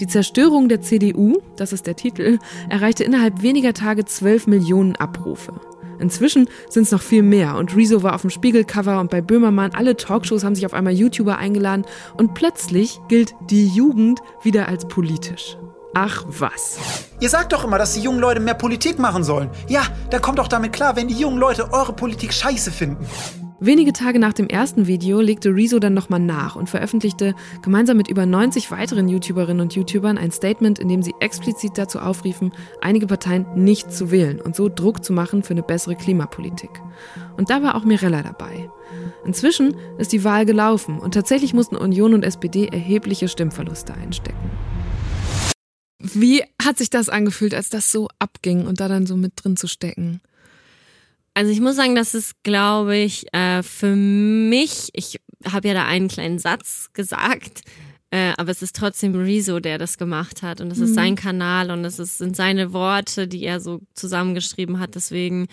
Die 0.02 0.08
Zerstörung 0.08 0.68
der 0.68 0.82
CDU, 0.82 1.38
das 1.56 1.72
ist 1.72 1.88
der 1.88 1.96
Titel, 1.96 2.38
erreichte 2.70 3.06
innerhalb 3.06 3.42
weniger 3.42 3.74
Tage 3.74 4.04
12 4.04 4.48
Millionen 4.48 4.98
Abrufe. 4.98 5.54
Inzwischen 6.00 6.50
sind 6.70 6.84
es 6.84 6.92
noch 6.92 7.02
viel 7.02 7.24
mehr 7.24 7.56
und 7.56 7.78
Rezo 7.78 8.04
war 8.04 8.14
auf 8.14 8.22
dem 8.22 8.30
Spiegelcover 8.30 9.00
und 9.00 9.10
bei 9.10 9.22
Böhmermann, 9.22 9.72
alle 9.72 9.96
Talkshows 9.96 10.44
haben 10.44 10.54
sich 10.54 10.66
auf 10.66 10.74
einmal 10.74 10.94
YouTuber 10.94 11.38
eingeladen 11.38 11.86
und 12.18 12.34
plötzlich 12.34 13.00
gilt 13.08 13.36
die 13.50 13.68
Jugend 13.68 14.20
wieder 14.44 14.68
als 14.68 14.86
politisch. 14.90 15.58
Ach 15.94 16.26
was. 16.28 16.78
Ihr 17.22 17.30
sagt 17.30 17.54
doch 17.54 17.64
immer, 17.64 17.78
dass 17.78 17.94
die 17.94 18.02
jungen 18.02 18.20
Leute 18.20 18.42
mehr 18.42 18.54
Politik 18.54 19.00
machen 19.00 19.24
sollen. 19.24 19.50
Ja, 19.70 19.84
dann 20.10 20.22
kommt 20.22 20.40
doch 20.40 20.50
damit 20.50 20.74
klar, 20.74 20.98
wenn 20.98 21.08
die 21.08 21.18
jungen 21.18 21.40
Leute 21.40 21.72
eure 21.72 21.94
Politik 21.94 22.34
scheiße 22.34 22.70
finden. 22.70 23.08
Wenige 23.60 23.92
Tage 23.92 24.20
nach 24.20 24.34
dem 24.34 24.48
ersten 24.48 24.86
Video 24.86 25.20
legte 25.20 25.50
Rezo 25.50 25.80
dann 25.80 25.96
nochmal 25.96 26.20
nach 26.20 26.56
und 26.56 26.70
veröffentlichte 26.70 27.34
gemeinsam 27.64 27.98
mit 27.98 28.08
über 28.08 28.28
90 28.28 28.70
weiteren 28.70 29.08
YouTuberinnen 29.08 29.62
und 29.62 29.74
YouTubern 29.74 30.20
ein 30.20 30.32
Statement, 30.32 30.78
in 30.78 30.88
dem 30.90 31.02
sie 31.02 31.16
explizit 31.22 31.72
dazu 31.76 31.98
aufriefen, 31.98 32.54
einige 32.82 33.08
Parteien 33.08 33.48
nicht 33.56 33.92
zu 33.92 34.12
wählen 34.12 34.40
und 34.40 34.56
so 34.56 34.70
Druck 34.70 35.04
zu 35.04 35.12
machen 35.12 35.42
für 35.42 35.56
eine 35.56 35.64
bessere 35.64 35.96
Klimapolitik. 35.96 36.70
Und 37.36 37.50
da 37.50 37.64
war 37.64 37.74
auch 37.74 37.84
Mirella 37.84 38.22
dabei. 38.22 38.70
Inzwischen 39.26 39.76
ist 39.98 40.12
die 40.12 40.24
Wahl 40.24 40.46
gelaufen 40.46 41.00
und 41.00 41.16
tatsächlich 41.16 41.56
mussten 41.56 41.78
Union 41.78 42.14
und 42.14 42.24
SPD 42.24 42.68
erhebliche 42.68 43.28
Stimmverluste 43.28 43.96
einstecken. 43.96 44.52
Wie 46.00 46.44
hat 46.62 46.78
sich 46.78 46.92
das 46.92 47.10
angefühlt, 47.10 47.56
als 47.56 47.70
das 47.70 47.92
so 47.92 48.08
abging 48.20 48.68
und 48.68 48.80
da 48.80 48.88
dann 48.88 49.08
so 49.08 49.18
mit 49.18 49.34
drin 49.36 49.58
zu 49.58 49.68
stecken? 49.68 50.22
Also 51.38 51.52
ich 51.52 51.62
muss 51.62 51.76
sagen, 51.76 51.94
das 51.94 52.16
ist, 52.16 52.42
glaube 52.42 52.98
ich, 52.98 53.32
äh, 53.32 53.62
für 53.62 53.96
mich, 53.96 54.90
ich 54.94 55.20
habe 55.46 55.68
ja 55.68 55.76
da 55.76 55.86
einen 55.86 56.08
kleinen 56.08 56.40
Satz 56.40 56.88
gesagt, 56.94 57.62
äh, 58.10 58.34
aber 58.38 58.50
es 58.50 58.64
ist 58.64 58.76
trotzdem 58.76 59.14
Rezo, 59.14 59.60
der 59.60 59.78
das 59.78 60.00
gemacht 60.00 60.42
hat 60.42 60.62
und 60.62 60.72
es 60.72 60.80
ist 60.80 60.90
mhm. 60.90 60.96
sein 60.96 61.16
Kanal 61.16 61.70
und 61.70 61.86
es 61.86 62.00
ist, 62.00 62.18
sind 62.18 62.36
seine 62.36 62.74
Worte, 62.74 63.28
die 63.28 63.44
er 63.44 63.60
so 63.60 63.82
zusammengeschrieben 63.94 64.80
hat. 64.80 64.96
Deswegen 64.96 65.46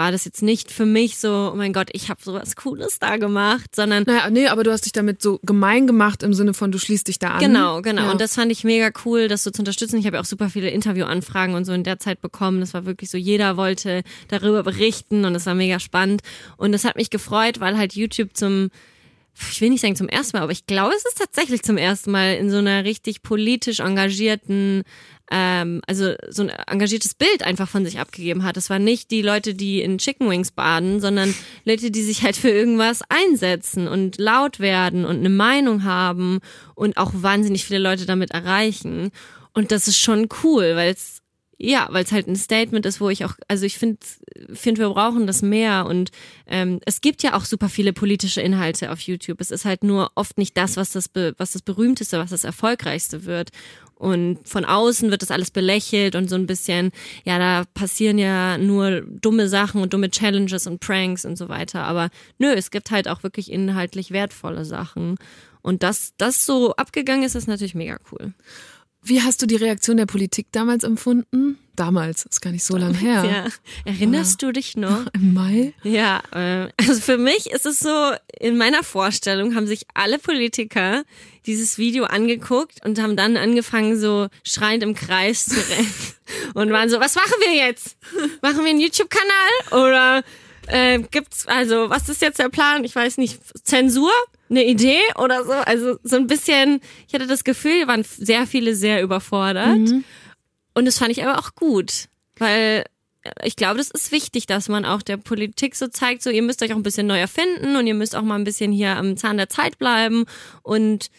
war 0.00 0.12
das 0.12 0.24
jetzt 0.24 0.42
nicht 0.42 0.72
für 0.72 0.86
mich 0.86 1.18
so, 1.18 1.50
oh 1.52 1.56
mein 1.56 1.74
Gott, 1.74 1.90
ich 1.92 2.08
habe 2.08 2.22
sowas 2.22 2.56
Cooles 2.56 2.98
da 3.00 3.18
gemacht, 3.18 3.76
sondern. 3.76 4.04
Naja, 4.06 4.30
nee, 4.30 4.46
aber 4.46 4.64
du 4.64 4.72
hast 4.72 4.86
dich 4.86 4.92
damit 4.92 5.20
so 5.20 5.38
gemein 5.42 5.86
gemacht 5.86 6.22
im 6.22 6.32
Sinne 6.32 6.54
von, 6.54 6.72
du 6.72 6.78
schließt 6.78 7.06
dich 7.08 7.18
da 7.18 7.32
an. 7.32 7.40
Genau, 7.40 7.82
genau. 7.82 8.04
Ja. 8.04 8.10
Und 8.10 8.18
das 8.18 8.34
fand 8.34 8.50
ich 8.50 8.64
mega 8.64 8.90
cool, 9.04 9.28
das 9.28 9.42
so 9.42 9.50
zu 9.50 9.60
unterstützen. 9.60 9.98
Ich 9.98 10.06
habe 10.06 10.16
ja 10.16 10.22
auch 10.22 10.26
super 10.26 10.48
viele 10.48 10.70
Interviewanfragen 10.70 11.54
und 11.54 11.66
so 11.66 11.74
in 11.74 11.84
der 11.84 11.98
Zeit 11.98 12.22
bekommen. 12.22 12.60
Das 12.60 12.72
war 12.72 12.86
wirklich 12.86 13.10
so, 13.10 13.18
jeder 13.18 13.58
wollte 13.58 14.02
darüber 14.28 14.62
berichten 14.62 15.26
und 15.26 15.34
es 15.34 15.44
war 15.44 15.54
mega 15.54 15.78
spannend. 15.78 16.22
Und 16.56 16.72
das 16.72 16.86
hat 16.86 16.96
mich 16.96 17.10
gefreut, 17.10 17.60
weil 17.60 17.76
halt 17.76 17.94
YouTube 17.94 18.30
zum 18.32 18.70
ich 19.50 19.60
will 19.60 19.70
nicht 19.70 19.80
sagen 19.80 19.96
zum 19.96 20.08
ersten 20.08 20.36
Mal, 20.36 20.42
aber 20.42 20.52
ich 20.52 20.66
glaube, 20.66 20.94
es 20.94 21.04
ist 21.04 21.18
tatsächlich 21.18 21.62
zum 21.62 21.76
ersten 21.76 22.10
Mal 22.10 22.34
in 22.34 22.50
so 22.50 22.58
einer 22.58 22.84
richtig 22.84 23.22
politisch 23.22 23.80
engagierten, 23.80 24.82
ähm, 25.30 25.80
also 25.86 26.14
so 26.28 26.42
ein 26.42 26.48
engagiertes 26.48 27.14
Bild 27.14 27.42
einfach 27.44 27.68
von 27.68 27.84
sich 27.84 27.98
abgegeben 28.00 28.42
hat. 28.44 28.56
Es 28.56 28.68
waren 28.68 28.84
nicht 28.84 29.10
die 29.10 29.22
Leute, 29.22 29.54
die 29.54 29.80
in 29.80 29.98
Chicken 29.98 30.28
Wings 30.28 30.50
baden, 30.50 31.00
sondern 31.00 31.34
Leute, 31.64 31.90
die 31.90 32.02
sich 32.02 32.22
halt 32.22 32.36
für 32.36 32.50
irgendwas 32.50 33.02
einsetzen 33.08 33.88
und 33.88 34.18
laut 34.18 34.58
werden 34.58 35.04
und 35.04 35.18
eine 35.18 35.30
Meinung 35.30 35.84
haben 35.84 36.40
und 36.74 36.96
auch 36.96 37.12
wahnsinnig 37.14 37.64
viele 37.64 37.80
Leute 37.80 38.06
damit 38.06 38.32
erreichen. 38.32 39.10
Und 39.54 39.72
das 39.72 39.88
ist 39.88 39.98
schon 39.98 40.28
cool, 40.42 40.76
weil 40.76 40.92
es 40.92 41.20
ja, 41.62 41.88
weil 41.90 42.04
es 42.04 42.12
halt 42.12 42.26
ein 42.26 42.36
Statement 42.36 42.86
ist, 42.86 43.02
wo 43.02 43.10
ich 43.10 43.26
auch, 43.26 43.34
also 43.46 43.66
ich 43.66 43.76
finde, 43.76 43.98
find, 44.54 44.78
wir 44.78 44.88
brauchen 44.88 45.26
das 45.26 45.42
mehr 45.42 45.84
und 45.84 46.10
ähm, 46.46 46.80
es 46.86 47.02
gibt 47.02 47.22
ja 47.22 47.34
auch 47.34 47.44
super 47.44 47.68
viele 47.68 47.92
politische 47.92 48.40
Inhalte 48.40 48.90
auf 48.90 49.00
YouTube. 49.00 49.42
Es 49.42 49.50
ist 49.50 49.66
halt 49.66 49.84
nur 49.84 50.10
oft 50.14 50.38
nicht 50.38 50.56
das, 50.56 50.78
was 50.78 50.92
das, 50.92 51.10
was 51.36 51.52
das 51.52 51.60
berühmteste, 51.60 52.18
was 52.18 52.30
das 52.30 52.44
erfolgreichste 52.44 53.26
wird. 53.26 53.50
Und 54.00 54.38
von 54.48 54.64
außen 54.64 55.10
wird 55.10 55.20
das 55.20 55.30
alles 55.30 55.50
belächelt 55.50 56.14
und 56.14 56.30
so 56.30 56.34
ein 56.34 56.46
bisschen, 56.46 56.90
ja, 57.24 57.38
da 57.38 57.64
passieren 57.74 58.16
ja 58.16 58.56
nur 58.56 59.02
dumme 59.02 59.46
Sachen 59.46 59.82
und 59.82 59.92
dumme 59.92 60.10
Challenges 60.10 60.66
und 60.66 60.80
Pranks 60.80 61.26
und 61.26 61.36
so 61.36 61.50
weiter. 61.50 61.84
Aber 61.84 62.08
nö, 62.38 62.50
es 62.50 62.70
gibt 62.70 62.90
halt 62.90 63.08
auch 63.08 63.22
wirklich 63.22 63.52
inhaltlich 63.52 64.10
wertvolle 64.10 64.64
Sachen. 64.64 65.16
Und 65.60 65.82
dass 65.82 66.14
das 66.16 66.46
so 66.46 66.74
abgegangen 66.76 67.24
ist, 67.24 67.34
ist 67.34 67.46
natürlich 67.46 67.74
mega 67.74 67.98
cool. 68.10 68.32
Wie 69.02 69.22
hast 69.22 69.40
du 69.40 69.46
die 69.46 69.56
Reaktion 69.56 69.96
der 69.96 70.06
Politik 70.06 70.48
damals 70.52 70.84
empfunden? 70.84 71.58
Damals, 71.74 72.26
ist 72.26 72.42
gar 72.42 72.50
nicht 72.50 72.64
so 72.64 72.76
lange 72.76 72.98
her. 72.98 73.24
Ja. 73.24 73.46
Erinnerst 73.90 74.42
du 74.42 74.52
dich 74.52 74.76
noch? 74.76 75.06
Im 75.14 75.32
Mai? 75.32 75.72
Ja, 75.82 76.22
äh, 76.32 76.68
also 76.76 77.00
für 77.00 77.16
mich 77.16 77.50
ist 77.50 77.64
es 77.64 77.78
so, 77.78 78.12
in 78.38 78.58
meiner 78.58 78.82
Vorstellung 78.82 79.54
haben 79.54 79.66
sich 79.66 79.86
alle 79.94 80.18
Politiker 80.18 81.04
dieses 81.46 81.78
Video 81.78 82.04
angeguckt 82.04 82.84
und 82.84 83.00
haben 83.00 83.16
dann 83.16 83.38
angefangen, 83.38 83.98
so 83.98 84.28
schreiend 84.44 84.82
im 84.82 84.94
Kreis 84.94 85.46
zu 85.46 85.56
rennen. 85.56 85.94
Und 86.52 86.70
waren 86.70 86.90
so, 86.90 87.00
was 87.00 87.14
machen 87.14 87.34
wir 87.40 87.54
jetzt? 87.54 87.96
Machen 88.42 88.62
wir 88.62 88.70
einen 88.70 88.80
YouTube-Kanal? 88.80 89.82
Oder 89.82 90.22
äh, 90.70 91.02
gibt's, 91.10 91.46
also, 91.46 91.90
was 91.90 92.08
ist 92.08 92.22
jetzt 92.22 92.38
der 92.38 92.48
Plan? 92.48 92.84
Ich 92.84 92.94
weiß 92.94 93.18
nicht, 93.18 93.40
Zensur? 93.64 94.12
eine 94.50 94.64
Idee 94.64 95.00
oder 95.16 95.44
so. 95.44 95.52
Also 95.52 95.98
so 96.02 96.16
ein 96.16 96.26
bisschen, 96.26 96.80
ich 97.06 97.14
hatte 97.14 97.26
das 97.26 97.44
Gefühl, 97.44 97.86
waren 97.86 98.04
sehr 98.04 98.46
viele 98.46 98.74
sehr 98.74 99.02
überfordert. 99.02 99.78
Mhm. 99.78 100.04
Und 100.74 100.84
das 100.84 100.98
fand 100.98 101.12
ich 101.12 101.24
aber 101.24 101.38
auch 101.38 101.54
gut, 101.54 102.08
weil 102.38 102.84
ich 103.44 103.56
glaube, 103.56 103.78
das 103.78 103.90
ist 103.90 104.12
wichtig, 104.12 104.46
dass 104.46 104.68
man 104.68 104.84
auch 104.84 105.02
der 105.02 105.18
Politik 105.18 105.76
so 105.76 105.88
zeigt, 105.88 106.22
so 106.22 106.30
ihr 106.30 106.42
müsst 106.42 106.62
euch 106.62 106.72
auch 106.72 106.76
ein 106.76 106.82
bisschen 106.82 107.06
neu 107.06 107.18
erfinden 107.18 107.76
und 107.76 107.86
ihr 107.86 107.94
müsst 107.94 108.16
auch 108.16 108.22
mal 108.22 108.36
ein 108.36 108.44
bisschen 108.44 108.72
hier 108.72 108.96
am 108.96 109.16
Zahn 109.16 109.36
der 109.36 109.48
Zeit 109.48 109.78
bleiben 109.78 110.24
und 110.62 111.10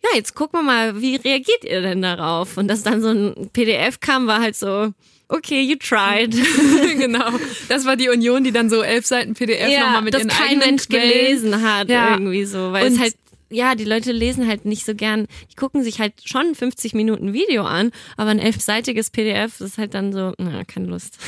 ja, 0.00 0.10
jetzt 0.14 0.36
gucken 0.36 0.60
wir 0.60 0.62
mal, 0.62 1.00
wie 1.00 1.16
reagiert 1.16 1.64
ihr 1.64 1.82
denn 1.82 2.02
darauf? 2.02 2.56
Und 2.56 2.68
dass 2.68 2.84
dann 2.84 3.02
so 3.02 3.08
ein 3.08 3.50
PDF 3.52 3.98
kam, 3.98 4.28
war 4.28 4.40
halt 4.40 4.54
so, 4.54 4.92
okay, 5.28 5.62
you 5.62 5.76
tried. 5.76 6.32
genau. 6.98 7.30
Das 7.68 7.84
war 7.84 7.96
die 7.96 8.08
Union, 8.08 8.44
die 8.44 8.52
dann 8.52 8.70
so 8.70 8.82
elf 8.82 9.06
Seiten 9.06 9.34
PDF 9.34 9.68
ja, 9.68 9.80
nochmal 9.86 10.02
mit 10.02 10.14
das 10.14 10.22
ihren 10.22 10.30
kein 10.30 10.58
Mensch 10.58 10.88
Quellen. 10.88 11.10
gelesen 11.10 11.62
hat 11.62 11.88
ja. 11.88 12.12
irgendwie 12.12 12.44
so, 12.44 12.72
weil 12.72 12.86
Und 12.86 12.94
es 12.94 13.00
halt 13.00 13.14
ja, 13.50 13.74
die 13.74 13.84
Leute 13.84 14.12
lesen 14.12 14.46
halt 14.46 14.64
nicht 14.66 14.84
so 14.84 14.94
gern, 14.94 15.26
die 15.50 15.56
gucken 15.56 15.82
sich 15.82 16.00
halt 16.00 16.12
schon 16.24 16.54
50 16.54 16.92
Minuten 16.94 17.32
Video 17.32 17.64
an, 17.64 17.92
aber 18.16 18.30
ein 18.30 18.38
elfseitiges 18.38 19.10
PDF 19.10 19.60
ist 19.60 19.78
halt 19.78 19.94
dann 19.94 20.12
so, 20.12 20.34
na, 20.36 20.64
keine 20.64 20.86
Lust. 20.86 21.18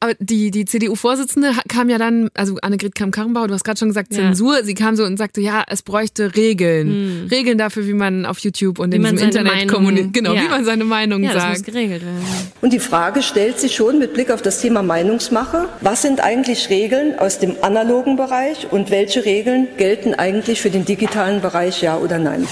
Aber 0.00 0.14
die, 0.20 0.50
die 0.52 0.64
CDU-Vorsitzende 0.64 1.52
kam 1.68 1.88
ja 1.88 1.98
dann, 1.98 2.30
also 2.34 2.56
Annegret 2.62 2.94
Kramp-Karrenbauer, 2.94 3.48
du 3.48 3.54
hast 3.54 3.64
gerade 3.64 3.78
schon 3.78 3.88
gesagt 3.88 4.12
Zensur, 4.12 4.58
ja. 4.58 4.64
sie 4.64 4.74
kam 4.74 4.94
so 4.94 5.04
und 5.04 5.16
sagte, 5.16 5.40
ja, 5.40 5.64
es 5.66 5.82
bräuchte 5.82 6.36
Regeln. 6.36 6.88
Hm. 6.88 7.26
Regeln 7.30 7.58
dafür, 7.58 7.86
wie 7.86 7.94
man 7.94 8.24
auf 8.24 8.38
YouTube 8.38 8.78
und 8.78 8.92
wie 8.92 8.96
in 8.96 9.02
diesem 9.02 9.18
Internet 9.18 9.68
kommuniziert. 9.68 10.12
Genau, 10.12 10.34
ja. 10.34 10.42
wie 10.42 10.48
man 10.48 10.64
seine 10.64 10.84
Meinung 10.84 11.24
ja, 11.24 11.32
sagt. 11.32 11.44
Das 11.44 11.58
muss 11.58 11.66
geregelt 11.66 12.02
werden. 12.02 12.24
Und 12.60 12.72
die 12.72 12.78
Frage 12.78 13.22
stellt 13.22 13.58
sich 13.58 13.74
schon 13.74 13.98
mit 13.98 14.14
Blick 14.14 14.30
auf 14.30 14.40
das 14.40 14.60
Thema 14.60 14.82
Meinungsmache, 14.82 15.68
was 15.80 16.02
sind 16.02 16.20
eigentlich 16.20 16.70
Regeln 16.70 17.18
aus 17.18 17.40
dem 17.40 17.56
analogen 17.62 18.16
Bereich 18.16 18.70
und 18.70 18.90
welche 18.90 19.24
Regeln 19.24 19.66
gelten 19.78 20.14
eigentlich 20.14 20.60
für 20.60 20.70
den 20.70 20.84
digitalen 20.84 21.40
Bereich, 21.40 21.82
ja 21.82 21.98
oder 21.98 22.18
nein? 22.18 22.46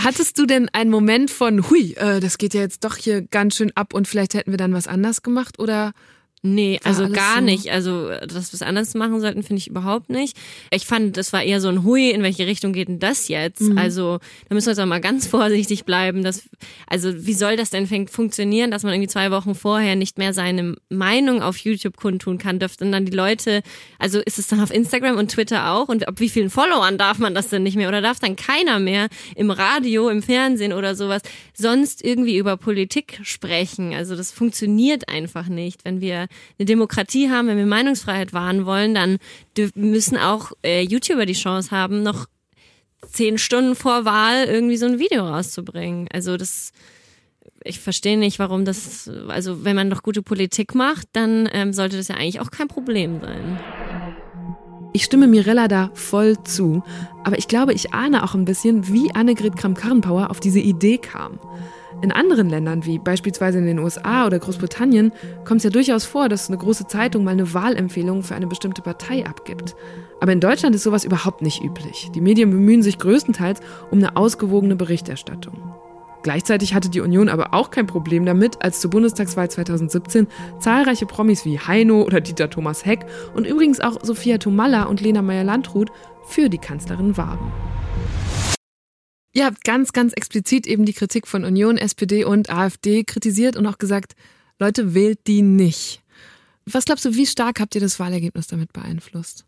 Hattest 0.00 0.38
du 0.38 0.46
denn 0.46 0.68
einen 0.72 0.90
Moment 0.90 1.30
von, 1.30 1.70
hui, 1.70 1.94
äh, 1.94 2.20
das 2.20 2.38
geht 2.38 2.52
ja 2.52 2.60
jetzt 2.60 2.84
doch 2.84 2.96
hier 2.96 3.22
ganz 3.22 3.56
schön 3.56 3.70
ab 3.74 3.94
und 3.94 4.08
vielleicht 4.08 4.34
hätten 4.34 4.50
wir 4.50 4.58
dann 4.58 4.74
was 4.74 4.88
anders 4.88 5.22
gemacht 5.22 5.58
oder 5.58 5.92
Nee, 6.44 6.80
also 6.82 7.08
gar 7.08 7.36
so? 7.36 7.44
nicht. 7.44 7.70
Also, 7.70 8.08
dass 8.08 8.50
wir 8.50 8.54
es 8.54 8.62
anders 8.62 8.94
machen 8.94 9.20
sollten, 9.20 9.44
finde 9.44 9.60
ich 9.60 9.68
überhaupt 9.68 10.10
nicht. 10.10 10.36
Ich 10.72 10.86
fand, 10.86 11.16
das 11.16 11.32
war 11.32 11.44
eher 11.44 11.60
so 11.60 11.68
ein 11.68 11.84
Hui, 11.84 12.10
in 12.10 12.24
welche 12.24 12.48
Richtung 12.48 12.72
geht 12.72 12.88
denn 12.88 12.98
das 12.98 13.28
jetzt? 13.28 13.60
Mhm. 13.60 13.78
Also, 13.78 14.18
da 14.48 14.54
müssen 14.56 14.66
wir 14.66 14.72
jetzt 14.72 14.80
auch 14.80 14.86
mal 14.86 15.00
ganz 15.00 15.26
vorsichtig 15.28 15.84
bleiben. 15.84 16.24
Dass, 16.24 16.42
also, 16.88 17.26
wie 17.26 17.34
soll 17.34 17.56
das 17.56 17.70
denn 17.70 17.86
funktionieren, 18.08 18.72
dass 18.72 18.82
man 18.82 18.92
irgendwie 18.92 19.08
zwei 19.08 19.30
Wochen 19.30 19.54
vorher 19.54 19.94
nicht 19.94 20.18
mehr 20.18 20.34
seine 20.34 20.74
Meinung 20.88 21.42
auf 21.42 21.58
YouTube 21.58 21.96
kundtun 21.96 22.38
kann? 22.38 22.58
Dürften 22.58 22.90
dann 22.90 23.06
die 23.06 23.12
Leute, 23.12 23.62
also 24.00 24.18
ist 24.18 24.40
es 24.40 24.48
dann 24.48 24.58
auf 24.60 24.74
Instagram 24.74 25.18
und 25.18 25.30
Twitter 25.30 25.70
auch? 25.70 25.88
Und 25.88 26.08
ab 26.08 26.18
wie 26.18 26.28
vielen 26.28 26.50
Followern 26.50 26.98
darf 26.98 27.18
man 27.20 27.36
das 27.36 27.50
denn 27.50 27.62
nicht 27.62 27.76
mehr? 27.76 27.88
Oder 27.88 28.00
darf 28.00 28.18
dann 28.18 28.34
keiner 28.34 28.80
mehr 28.80 29.06
im 29.36 29.52
Radio, 29.52 30.08
im 30.08 30.24
Fernsehen 30.24 30.72
oder 30.72 30.96
sowas 30.96 31.22
sonst 31.54 32.04
irgendwie 32.04 32.36
über 32.36 32.56
Politik 32.56 33.20
sprechen? 33.22 33.94
Also, 33.94 34.16
das 34.16 34.32
funktioniert 34.32 35.08
einfach 35.08 35.46
nicht, 35.46 35.84
wenn 35.84 36.00
wir 36.00 36.26
eine 36.58 36.66
Demokratie 36.66 37.30
haben, 37.30 37.48
wenn 37.48 37.58
wir 37.58 37.66
Meinungsfreiheit 37.66 38.32
wahren 38.32 38.66
wollen, 38.66 38.94
dann 38.94 39.18
müssen 39.74 40.16
auch 40.16 40.52
äh, 40.64 40.82
YouTuber 40.82 41.26
die 41.26 41.32
Chance 41.32 41.70
haben, 41.70 42.02
noch 42.02 42.26
zehn 43.10 43.38
Stunden 43.38 43.74
vor 43.74 44.04
Wahl 44.04 44.44
irgendwie 44.44 44.76
so 44.76 44.86
ein 44.86 44.98
Video 44.98 45.26
rauszubringen. 45.26 46.08
Also 46.12 46.36
das, 46.36 46.72
ich 47.64 47.80
verstehe 47.80 48.18
nicht, 48.18 48.38
warum 48.38 48.64
das, 48.64 49.10
also 49.28 49.64
wenn 49.64 49.76
man 49.76 49.90
doch 49.90 50.02
gute 50.02 50.22
Politik 50.22 50.74
macht, 50.74 51.08
dann 51.12 51.48
ähm, 51.52 51.72
sollte 51.72 51.96
das 51.96 52.08
ja 52.08 52.16
eigentlich 52.16 52.40
auch 52.40 52.50
kein 52.50 52.68
Problem 52.68 53.20
sein. 53.20 53.58
Ich 54.94 55.04
stimme 55.04 55.26
Mirella 55.26 55.68
da 55.68 55.90
voll 55.94 56.36
zu, 56.44 56.82
aber 57.24 57.38
ich 57.38 57.48
glaube, 57.48 57.72
ich 57.72 57.94
ahne 57.94 58.24
auch 58.24 58.34
ein 58.34 58.44
bisschen, 58.44 58.92
wie 58.92 59.14
Annegret 59.14 59.56
Kramp-Karrenbauer 59.56 60.30
auf 60.30 60.38
diese 60.38 60.60
Idee 60.60 60.98
kam. 60.98 61.38
In 62.02 62.10
anderen 62.10 62.50
Ländern, 62.50 62.84
wie 62.84 62.98
beispielsweise 62.98 63.58
in 63.58 63.66
den 63.66 63.78
USA 63.78 64.26
oder 64.26 64.40
Großbritannien, 64.40 65.12
kommt 65.44 65.58
es 65.58 65.64
ja 65.64 65.70
durchaus 65.70 66.04
vor, 66.04 66.28
dass 66.28 66.48
eine 66.48 66.58
große 66.58 66.88
Zeitung 66.88 67.22
mal 67.22 67.30
eine 67.30 67.54
Wahlempfehlung 67.54 68.24
für 68.24 68.34
eine 68.34 68.48
bestimmte 68.48 68.82
Partei 68.82 69.24
abgibt. 69.24 69.76
Aber 70.20 70.32
in 70.32 70.40
Deutschland 70.40 70.74
ist 70.74 70.82
sowas 70.82 71.04
überhaupt 71.04 71.42
nicht 71.42 71.62
üblich. 71.62 72.10
Die 72.12 72.20
Medien 72.20 72.50
bemühen 72.50 72.82
sich 72.82 72.98
größtenteils 72.98 73.60
um 73.92 73.98
eine 73.98 74.16
ausgewogene 74.16 74.74
Berichterstattung. 74.74 75.54
Gleichzeitig 76.24 76.74
hatte 76.74 76.88
die 76.88 77.00
Union 77.00 77.28
aber 77.28 77.54
auch 77.54 77.70
kein 77.70 77.86
Problem 77.86 78.26
damit, 78.26 78.62
als 78.62 78.80
zur 78.80 78.90
Bundestagswahl 78.90 79.48
2017 79.48 80.26
zahlreiche 80.58 81.06
Promis 81.06 81.44
wie 81.44 81.60
Heino 81.60 82.02
oder 82.02 82.20
Dieter 82.20 82.50
Thomas 82.50 82.84
Heck 82.84 83.06
und 83.34 83.46
übrigens 83.46 83.78
auch 83.78 83.98
Sophia 84.02 84.38
Tomalla 84.38 84.84
und 84.84 85.00
Lena 85.00 85.22
Meyer-Landrut 85.22 85.92
für 86.24 86.48
die 86.48 86.58
Kanzlerin 86.58 87.16
warben. 87.16 87.52
Ihr 89.32 89.46
habt 89.46 89.64
ganz, 89.64 89.92
ganz 89.92 90.12
explizit 90.12 90.66
eben 90.66 90.84
die 90.84 90.92
Kritik 90.92 91.26
von 91.26 91.44
Union, 91.44 91.78
SPD 91.78 92.24
und 92.24 92.50
AfD 92.50 93.04
kritisiert 93.04 93.56
und 93.56 93.66
auch 93.66 93.78
gesagt, 93.78 94.14
Leute, 94.58 94.94
wählt 94.94 95.26
die 95.26 95.42
nicht. 95.42 96.02
Was 96.66 96.84
glaubst 96.84 97.04
du, 97.04 97.14
wie 97.14 97.26
stark 97.26 97.58
habt 97.58 97.74
ihr 97.74 97.80
das 97.80 97.98
Wahlergebnis 97.98 98.46
damit 98.46 98.72
beeinflusst? 98.72 99.44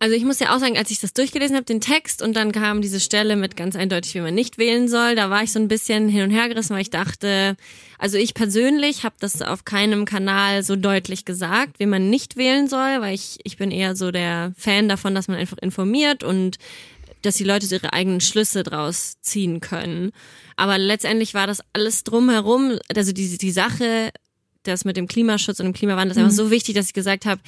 Also 0.00 0.16
ich 0.16 0.24
muss 0.24 0.40
ja 0.40 0.54
auch 0.54 0.58
sagen, 0.58 0.76
als 0.76 0.90
ich 0.90 1.00
das 1.00 1.14
durchgelesen 1.14 1.56
habe, 1.56 1.64
den 1.64 1.80
Text, 1.80 2.20
und 2.20 2.34
dann 2.34 2.52
kam 2.52 2.82
diese 2.82 3.00
Stelle 3.00 3.36
mit 3.36 3.56
ganz 3.56 3.76
eindeutig, 3.76 4.14
wie 4.14 4.20
man 4.20 4.34
nicht 4.34 4.58
wählen 4.58 4.88
soll, 4.88 5.14
da 5.14 5.30
war 5.30 5.44
ich 5.44 5.52
so 5.52 5.60
ein 5.60 5.68
bisschen 5.68 6.08
hin 6.08 6.24
und 6.24 6.30
her 6.30 6.48
gerissen, 6.48 6.74
weil 6.74 6.82
ich 6.82 6.90
dachte, 6.90 7.56
also 7.98 8.18
ich 8.18 8.34
persönlich 8.34 9.04
habe 9.04 9.14
das 9.20 9.40
auf 9.40 9.64
keinem 9.64 10.04
Kanal 10.04 10.62
so 10.62 10.76
deutlich 10.76 11.24
gesagt, 11.24 11.78
wie 11.78 11.86
man 11.86 12.10
nicht 12.10 12.36
wählen 12.36 12.68
soll, 12.68 13.00
weil 13.00 13.14
ich, 13.14 13.38
ich 13.44 13.56
bin 13.56 13.70
eher 13.70 13.96
so 13.96 14.10
der 14.10 14.52
Fan 14.58 14.88
davon, 14.88 15.14
dass 15.14 15.28
man 15.28 15.38
einfach 15.38 15.58
informiert 15.58 16.24
und 16.24 16.58
dass 17.24 17.36
die 17.36 17.44
Leute 17.44 17.66
ihre 17.66 17.92
eigenen 17.92 18.20
Schlüsse 18.20 18.62
draus 18.62 19.14
ziehen 19.20 19.60
können. 19.60 20.12
Aber 20.56 20.78
letztendlich 20.78 21.34
war 21.34 21.46
das 21.46 21.60
alles 21.72 22.04
drumherum, 22.04 22.78
also 22.94 23.12
die, 23.12 23.38
die 23.38 23.50
Sache, 23.50 24.10
das 24.62 24.84
mit 24.84 24.96
dem 24.96 25.08
Klimaschutz 25.08 25.60
und 25.60 25.66
dem 25.66 25.72
Klimawandel 25.72 26.12
ist 26.12 26.16
mhm. 26.16 26.24
einfach 26.24 26.36
so 26.36 26.50
wichtig, 26.50 26.74
dass 26.74 26.88
ich 26.88 26.94
gesagt 26.94 27.26
habe, 27.26 27.40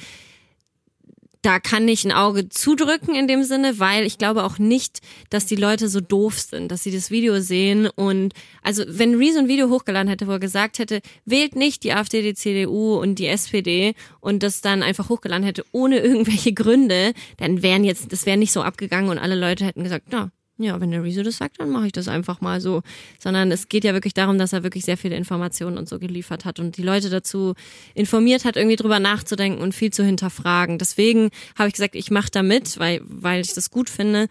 da 1.47 1.61
kann 1.61 1.87
ich 1.87 2.03
ein 2.03 2.11
Auge 2.11 2.49
zudrücken 2.49 3.15
in 3.15 3.29
dem 3.29 3.41
Sinne, 3.45 3.79
weil 3.79 4.05
ich 4.05 4.17
glaube 4.17 4.43
auch 4.43 4.59
nicht, 4.59 4.99
dass 5.29 5.45
die 5.45 5.55
Leute 5.55 5.87
so 5.87 6.01
doof 6.01 6.37
sind, 6.37 6.69
dass 6.73 6.83
sie 6.83 6.91
das 6.91 7.09
Video 7.09 7.39
sehen. 7.39 7.87
Und 7.87 8.33
also 8.63 8.83
wenn 8.85 9.15
Rezo 9.15 9.39
ein 9.39 9.47
Video 9.47 9.69
hochgeladen 9.69 10.09
hätte, 10.09 10.27
wo 10.27 10.31
er 10.31 10.39
gesagt 10.39 10.77
hätte, 10.77 10.99
wählt 11.23 11.55
nicht 11.55 11.85
die 11.85 11.93
AfD, 11.93 12.21
die 12.21 12.33
CDU 12.33 12.95
und 12.99 13.17
die 13.17 13.27
SPD 13.27 13.95
und 14.19 14.43
das 14.43 14.59
dann 14.59 14.83
einfach 14.83 15.07
hochgeladen 15.07 15.45
hätte 15.45 15.63
ohne 15.71 15.99
irgendwelche 16.03 16.51
Gründe, 16.51 17.13
dann 17.37 17.63
wären 17.63 17.85
jetzt, 17.85 18.11
das 18.11 18.25
wäre 18.25 18.35
nicht 18.35 18.51
so 18.51 18.61
abgegangen 18.61 19.09
und 19.09 19.17
alle 19.17 19.35
Leute 19.35 19.63
hätten 19.63 19.85
gesagt, 19.85 20.07
na, 20.11 20.31
ja, 20.57 20.79
wenn 20.81 20.91
der 20.91 21.03
Rezo 21.03 21.23
das 21.23 21.37
sagt, 21.37 21.59
dann 21.59 21.69
mache 21.69 21.87
ich 21.87 21.91
das 21.91 22.07
einfach 22.07 22.41
mal 22.41 22.61
so. 22.61 22.81
Sondern 23.19 23.51
es 23.51 23.69
geht 23.69 23.83
ja 23.83 23.93
wirklich 23.93 24.13
darum, 24.13 24.37
dass 24.37 24.53
er 24.53 24.63
wirklich 24.63 24.85
sehr 24.85 24.97
viele 24.97 25.15
Informationen 25.15 25.77
und 25.77 25.87
so 25.87 25.99
geliefert 25.99 26.45
hat 26.45 26.59
und 26.59 26.77
die 26.77 26.83
Leute 26.83 27.09
dazu 27.09 27.53
informiert 27.93 28.45
hat, 28.45 28.55
irgendwie 28.55 28.75
drüber 28.75 28.99
nachzudenken 28.99 29.61
und 29.61 29.75
viel 29.75 29.91
zu 29.91 30.03
hinterfragen. 30.03 30.77
Deswegen 30.79 31.29
habe 31.57 31.67
ich 31.67 31.75
gesagt, 31.75 31.95
ich 31.95 32.11
mache 32.11 32.31
da 32.31 32.43
mit, 32.43 32.79
weil, 32.79 33.01
weil 33.03 33.41
ich 33.41 33.53
das 33.53 33.69
gut 33.69 33.89
finde. 33.89 34.27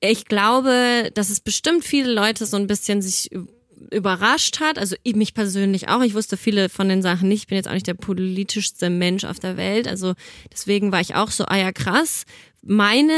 Ich 0.00 0.26
glaube, 0.26 1.10
dass 1.14 1.30
es 1.30 1.40
bestimmt 1.40 1.84
viele 1.84 2.12
Leute 2.12 2.46
so 2.46 2.56
ein 2.56 2.66
bisschen 2.66 3.02
sich 3.02 3.30
überrascht 3.90 4.60
hat, 4.60 4.78
also 4.78 4.96
mich 5.14 5.34
persönlich 5.34 5.88
auch. 5.88 6.02
Ich 6.02 6.14
wusste 6.14 6.36
viele 6.36 6.68
von 6.68 6.88
den 6.88 7.02
Sachen 7.02 7.28
nicht. 7.28 7.42
Ich 7.42 7.46
bin 7.48 7.56
jetzt 7.56 7.68
auch 7.68 7.74
nicht 7.74 7.86
der 7.86 7.94
politischste 7.94 8.90
Mensch 8.90 9.24
auf 9.24 9.38
der 9.38 9.56
Welt. 9.56 9.88
Also 9.88 10.14
deswegen 10.52 10.92
war 10.92 11.00
ich 11.00 11.14
auch 11.14 11.30
so, 11.30 11.44
ah 11.46 11.56
ja, 11.56 11.72
krass. 11.72 12.24
Meine 12.62 13.12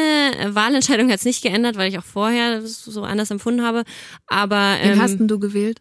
Wahlentscheidung 0.49 1.11
hat 1.11 1.19
es 1.19 1.25
nicht 1.25 1.43
geändert, 1.43 1.77
weil 1.77 1.89
ich 1.89 1.99
auch 1.99 2.05
vorher 2.05 2.67
so 2.67 3.03
anders 3.03 3.31
empfunden 3.31 3.63
habe. 3.63 3.85
Aber 4.27 4.77
ähm, 4.81 4.95
Wen 4.95 5.03
hast 5.03 5.19
denn 5.19 5.29
du 5.29 5.39
gewählt? 5.39 5.81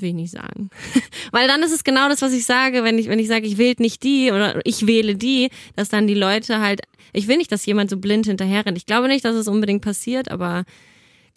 will 0.00 0.10
ich 0.10 0.14
nicht 0.14 0.30
sagen. 0.30 0.70
Weil 1.32 1.48
dann 1.48 1.62
ist 1.62 1.72
es 1.72 1.84
genau 1.84 2.08
das, 2.08 2.22
was 2.22 2.32
ich 2.32 2.44
sage, 2.44 2.84
wenn 2.84 2.98
ich, 2.98 3.08
wenn 3.08 3.18
ich 3.18 3.28
sage, 3.28 3.46
ich 3.46 3.58
wähle 3.58 3.76
nicht 3.78 4.02
die 4.02 4.30
oder 4.30 4.60
ich 4.64 4.86
wähle 4.86 5.16
die, 5.16 5.50
dass 5.76 5.88
dann 5.88 6.06
die 6.06 6.14
Leute 6.14 6.60
halt, 6.60 6.82
ich 7.12 7.28
will 7.28 7.36
nicht, 7.36 7.52
dass 7.52 7.66
jemand 7.66 7.90
so 7.90 7.96
blind 7.96 8.26
hinterher 8.26 8.64
rennt. 8.64 8.78
Ich 8.78 8.86
glaube 8.86 9.08
nicht, 9.08 9.24
dass 9.24 9.34
es 9.34 9.48
unbedingt 9.48 9.82
passiert, 9.82 10.30
aber 10.30 10.64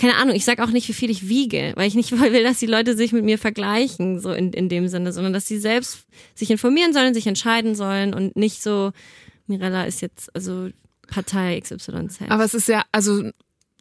keine 0.02 0.16
Ahnung, 0.16 0.36
ich 0.36 0.46
sag 0.46 0.60
auch 0.60 0.72
nicht, 0.72 0.90
wie 0.90 0.94
viel 0.94 1.12
ich 1.12 1.30
wiege, 1.30 1.74
weil 1.76 1.88
ich 1.88 1.94
nicht 1.94 2.12
will, 2.20 2.44
dass 2.44 2.58
die 2.58 2.66
Leute 2.66 2.98
sich 2.98 3.14
mit 3.14 3.24
mir 3.24 3.38
vergleichen, 3.38 4.20
so 4.20 4.32
in, 4.32 4.52
in 4.52 4.68
dem 4.68 4.88
Sinne, 4.88 5.14
sondern 5.14 5.32
dass 5.32 5.46
sie 5.46 5.60
selbst 5.60 6.08
sich 6.34 6.50
informieren 6.50 6.92
sollen, 6.92 7.14
sich 7.14 7.28
entscheiden 7.28 7.76
sollen 7.76 8.16
und 8.16 8.36
nicht 8.36 8.64
so, 8.64 8.92
Mirella 9.46 9.84
ist 9.84 10.02
jetzt, 10.02 10.36
also 10.36 10.70
Partei 11.08 11.60
XYZ. 11.60 12.22
Aber 12.30 12.44
es 12.44 12.56
ist 12.56 12.68
ja, 12.68 12.84
also 12.92 13.30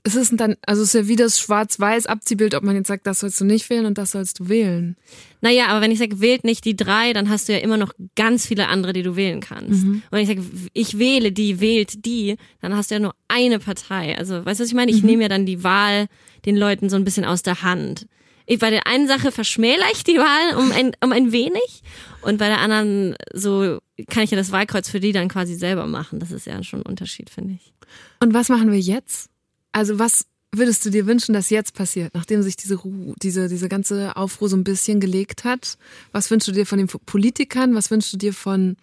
es 0.02 0.14
ist 0.14 0.32
dann, 0.38 0.56
also 0.66 0.82
es 0.82 0.94
ist 0.94 1.00
ja 1.00 1.08
wie 1.08 1.16
das 1.16 1.38
schwarz-weiß 1.38 2.06
Abziehbild, 2.06 2.54
ob 2.54 2.62
man 2.62 2.76
jetzt 2.76 2.88
sagt, 2.88 3.06
das 3.06 3.20
sollst 3.20 3.40
du 3.40 3.44
nicht 3.44 3.68
wählen 3.70 3.86
und 3.86 3.98
das 3.98 4.12
sollst 4.12 4.40
du 4.40 4.48
wählen. 4.48 4.96
Naja, 5.40 5.68
aber 5.68 5.80
wenn 5.80 5.90
ich 5.90 5.98
sage, 5.98 6.20
wählt 6.20 6.44
nicht 6.44 6.64
die 6.64 6.76
drei, 6.76 7.12
dann 7.12 7.28
hast 7.28 7.48
du 7.48 7.52
ja 7.52 7.58
immer 7.58 7.76
noch 7.76 7.92
ganz 8.16 8.46
viele 8.46 8.68
andere, 8.68 8.92
die 8.92 9.02
du 9.02 9.16
wählen 9.16 9.40
kannst. 9.40 9.84
Mhm. 9.84 10.02
Und 10.10 10.12
wenn 10.12 10.22
ich 10.22 10.28
sage, 10.28 10.42
ich 10.72 10.98
wähle 10.98 11.32
die, 11.32 11.60
wählt 11.60 12.04
die, 12.04 12.36
dann 12.60 12.76
hast 12.76 12.90
du 12.90 12.94
ja 12.94 13.00
nur 13.00 13.14
eine 13.28 13.58
Partei. 13.58 14.16
Also, 14.16 14.44
weißt 14.44 14.60
du, 14.60 14.64
was 14.64 14.70
ich 14.70 14.74
meine? 14.74 14.90
Ich 14.90 15.02
mhm. 15.02 15.08
nehme 15.08 15.22
ja 15.22 15.28
dann 15.28 15.46
die 15.46 15.64
Wahl 15.64 16.06
den 16.46 16.56
Leuten 16.56 16.88
so 16.88 16.96
ein 16.96 17.04
bisschen 17.04 17.24
aus 17.24 17.42
der 17.42 17.62
Hand. 17.62 18.06
Ich, 18.46 18.58
bei 18.58 18.70
der 18.70 18.86
einen 18.86 19.06
Sache 19.06 19.30
verschmäler 19.30 19.84
ich 19.92 20.02
die 20.02 20.18
Wahl 20.18 20.56
um 20.56 20.72
ein, 20.72 20.92
um 21.04 21.12
ein 21.12 21.30
wenig 21.30 21.82
und 22.22 22.38
bei 22.38 22.48
der 22.48 22.58
anderen 22.58 23.14
so 23.32 23.78
kann 24.08 24.24
ich 24.24 24.30
ja 24.32 24.36
das 24.36 24.50
Wahlkreuz 24.50 24.88
für 24.88 24.98
die 24.98 25.12
dann 25.12 25.28
quasi 25.28 25.54
selber 25.54 25.86
machen. 25.86 26.18
Das 26.18 26.32
ist 26.32 26.46
ja 26.46 26.60
schon 26.64 26.80
ein 26.80 26.86
Unterschied, 26.86 27.30
finde 27.30 27.54
ich. 27.54 27.72
Und 28.18 28.34
was 28.34 28.48
machen 28.48 28.72
wir 28.72 28.80
jetzt? 28.80 29.30
Also 29.72 29.98
was 29.98 30.26
würdest 30.52 30.84
du 30.84 30.90
dir 30.90 31.06
wünschen, 31.06 31.32
dass 31.32 31.50
jetzt 31.50 31.74
passiert, 31.74 32.14
nachdem 32.14 32.42
sich 32.42 32.56
diese 32.56 32.76
Ruhe, 32.76 33.14
diese, 33.22 33.48
diese 33.48 33.68
ganze 33.68 34.16
Aufruhr 34.16 34.48
so 34.48 34.56
ein 34.56 34.64
bisschen 34.64 35.00
gelegt 35.00 35.44
hat? 35.44 35.78
Was 36.12 36.30
wünschst 36.30 36.48
du 36.48 36.52
dir 36.52 36.66
von 36.66 36.78
den 36.78 36.88
Politikern? 36.88 37.74
Was 37.74 37.90
wünschst 37.90 38.12
du 38.12 38.16
dir 38.16 38.32
von 38.32 38.76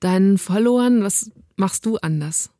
deinen 0.00 0.38
Followern? 0.38 1.02
Was 1.02 1.30
machst 1.56 1.86
du 1.86 1.96
anders? 1.98 2.50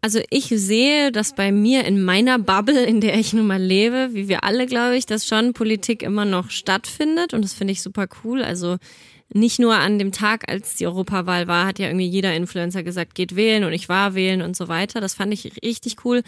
Also 0.00 0.20
ich 0.28 0.48
sehe, 0.48 1.12
dass 1.12 1.34
bei 1.34 1.50
mir 1.50 1.86
in 1.86 2.02
meiner 2.02 2.38
Bubble, 2.38 2.84
in 2.84 3.00
der 3.00 3.18
ich 3.18 3.32
nun 3.32 3.46
mal 3.46 3.62
lebe, 3.62 4.10
wie 4.12 4.28
wir 4.28 4.44
alle, 4.44 4.66
glaube 4.66 4.96
ich, 4.98 5.06
dass 5.06 5.26
schon 5.26 5.54
Politik 5.54 6.02
immer 6.02 6.26
noch 6.26 6.50
stattfindet 6.50 7.32
und 7.32 7.42
das 7.42 7.54
finde 7.54 7.72
ich 7.72 7.80
super 7.80 8.06
cool. 8.22 8.42
Also 8.42 8.76
nicht 9.34 9.58
nur 9.58 9.74
an 9.74 9.98
dem 9.98 10.12
Tag, 10.12 10.48
als 10.48 10.76
die 10.76 10.86
Europawahl 10.86 11.48
war, 11.48 11.66
hat 11.66 11.80
ja 11.80 11.88
irgendwie 11.88 12.06
jeder 12.06 12.34
Influencer 12.34 12.84
gesagt, 12.84 13.14
geht 13.16 13.34
wählen 13.34 13.64
und 13.64 13.72
ich 13.72 13.88
war 13.88 14.14
wählen 14.14 14.42
und 14.42 14.56
so 14.56 14.68
weiter. 14.68 15.00
Das 15.00 15.14
fand 15.14 15.34
ich 15.34 15.60
richtig 15.62 16.04
cool. 16.04 16.22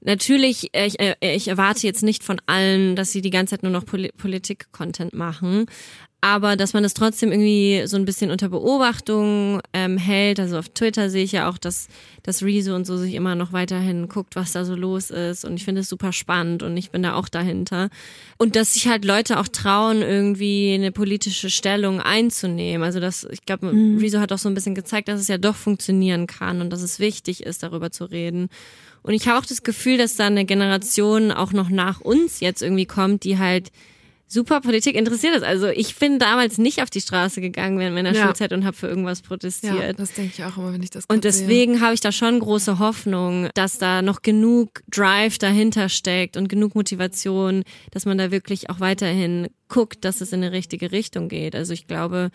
Natürlich, 0.00 0.70
ich, 0.72 1.00
äh, 1.00 1.16
ich 1.20 1.48
erwarte 1.48 1.86
jetzt 1.86 2.02
nicht 2.02 2.22
von 2.22 2.40
allen, 2.46 2.94
dass 2.94 3.10
sie 3.10 3.20
die 3.20 3.30
ganze 3.30 3.56
Zeit 3.56 3.64
nur 3.64 3.72
noch 3.72 3.84
Politik-Content 3.84 5.12
machen. 5.12 5.66
Aber 6.24 6.54
dass 6.56 6.72
man 6.72 6.84
das 6.84 6.94
trotzdem 6.94 7.32
irgendwie 7.32 7.82
so 7.86 7.96
ein 7.96 8.04
bisschen 8.04 8.30
unter 8.30 8.48
Beobachtung 8.48 9.60
ähm, 9.72 9.98
hält. 9.98 10.38
Also 10.38 10.56
auf 10.56 10.68
Twitter 10.68 11.10
sehe 11.10 11.24
ich 11.24 11.32
ja 11.32 11.50
auch, 11.50 11.58
dass, 11.58 11.88
dass 12.22 12.44
Rezo 12.44 12.76
und 12.76 12.86
so 12.86 12.96
sich 12.96 13.14
immer 13.14 13.34
noch 13.34 13.52
weiterhin 13.52 14.08
guckt, 14.08 14.36
was 14.36 14.52
da 14.52 14.64
so 14.64 14.76
los 14.76 15.10
ist. 15.10 15.44
Und 15.44 15.56
ich 15.56 15.64
finde 15.64 15.80
es 15.80 15.88
super 15.88 16.12
spannend 16.12 16.62
und 16.62 16.76
ich 16.76 16.92
bin 16.92 17.02
da 17.02 17.14
auch 17.14 17.28
dahinter. 17.28 17.90
Und 18.38 18.54
dass 18.54 18.74
sich 18.74 18.86
halt 18.86 19.04
Leute 19.04 19.40
auch 19.40 19.48
trauen, 19.48 20.00
irgendwie 20.00 20.72
eine 20.74 20.92
politische 20.92 21.50
Stellung 21.50 22.00
einzunehmen. 22.00 22.84
Also 22.84 23.00
das, 23.00 23.26
ich 23.28 23.44
glaube, 23.44 23.72
mhm. 23.72 23.98
Rezo 23.98 24.20
hat 24.20 24.30
auch 24.30 24.38
so 24.38 24.48
ein 24.48 24.54
bisschen 24.54 24.76
gezeigt, 24.76 25.08
dass 25.08 25.20
es 25.20 25.26
ja 25.26 25.38
doch 25.38 25.56
funktionieren 25.56 26.28
kann 26.28 26.60
und 26.60 26.70
dass 26.70 26.82
es 26.82 27.00
wichtig 27.00 27.42
ist, 27.42 27.64
darüber 27.64 27.90
zu 27.90 28.04
reden. 28.04 28.48
Und 29.02 29.14
ich 29.14 29.26
habe 29.26 29.40
auch 29.40 29.46
das 29.46 29.64
Gefühl, 29.64 29.98
dass 29.98 30.14
da 30.14 30.28
eine 30.28 30.44
Generation 30.44 31.32
auch 31.32 31.52
noch 31.52 31.68
nach 31.68 32.00
uns 32.00 32.38
jetzt 32.38 32.62
irgendwie 32.62 32.86
kommt, 32.86 33.24
die 33.24 33.38
halt 33.38 33.72
super 34.32 34.60
Politik 34.60 34.96
interessiert 34.96 35.36
ist. 35.36 35.42
Also 35.42 35.68
ich 35.68 35.96
bin 35.96 36.18
damals 36.18 36.58
nicht 36.58 36.82
auf 36.82 36.90
die 36.90 37.00
Straße 37.00 37.40
gegangen 37.40 37.78
während 37.78 37.94
meiner 37.94 38.14
ja. 38.14 38.24
Schulzeit 38.24 38.52
und 38.52 38.64
habe 38.64 38.76
für 38.76 38.88
irgendwas 38.88 39.20
protestiert. 39.20 39.74
Ja, 39.74 39.92
das 39.92 40.12
denke 40.14 40.32
ich 40.36 40.44
auch 40.44 40.56
immer, 40.56 40.72
wenn 40.72 40.82
ich 40.82 40.90
das 40.90 41.04
Und 41.06 41.24
deswegen 41.24 41.80
habe 41.80 41.94
ich 41.94 42.00
da 42.00 42.12
schon 42.12 42.40
große 42.40 42.78
Hoffnung, 42.78 43.48
dass 43.54 43.78
da 43.78 44.00
noch 44.00 44.22
genug 44.22 44.82
Drive 44.90 45.38
dahinter 45.38 45.88
steckt 45.88 46.36
und 46.36 46.48
genug 46.48 46.74
Motivation, 46.74 47.64
dass 47.90 48.06
man 48.06 48.16
da 48.16 48.30
wirklich 48.30 48.70
auch 48.70 48.80
weiterhin 48.80 49.48
guckt, 49.68 50.04
dass 50.04 50.20
es 50.20 50.32
in 50.32 50.42
eine 50.42 50.52
richtige 50.52 50.92
Richtung 50.92 51.28
geht. 51.28 51.54
Also 51.54 51.72
ich 51.72 51.86
glaube, 51.86 52.30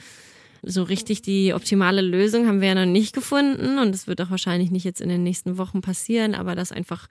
so 0.64 0.84
richtig 0.84 1.22
die 1.22 1.54
optimale 1.54 2.02
Lösung 2.02 2.48
haben 2.48 2.62
wir 2.62 2.70
ja 2.70 2.76
noch 2.76 2.86
nicht 2.86 3.14
gefunden 3.14 3.80
und 3.80 3.94
es 3.94 4.08
wird 4.08 4.22
auch 4.22 4.32
wahrscheinlich 4.32 4.72
nicht 4.72 4.84
jetzt 4.84 5.02
in 5.02 5.10
den 5.10 5.24
nächsten 5.24 5.58
Wochen 5.58 5.82
passieren, 5.82 6.36
aber 6.36 6.56
dass 6.56 6.72
einfach 6.72 7.08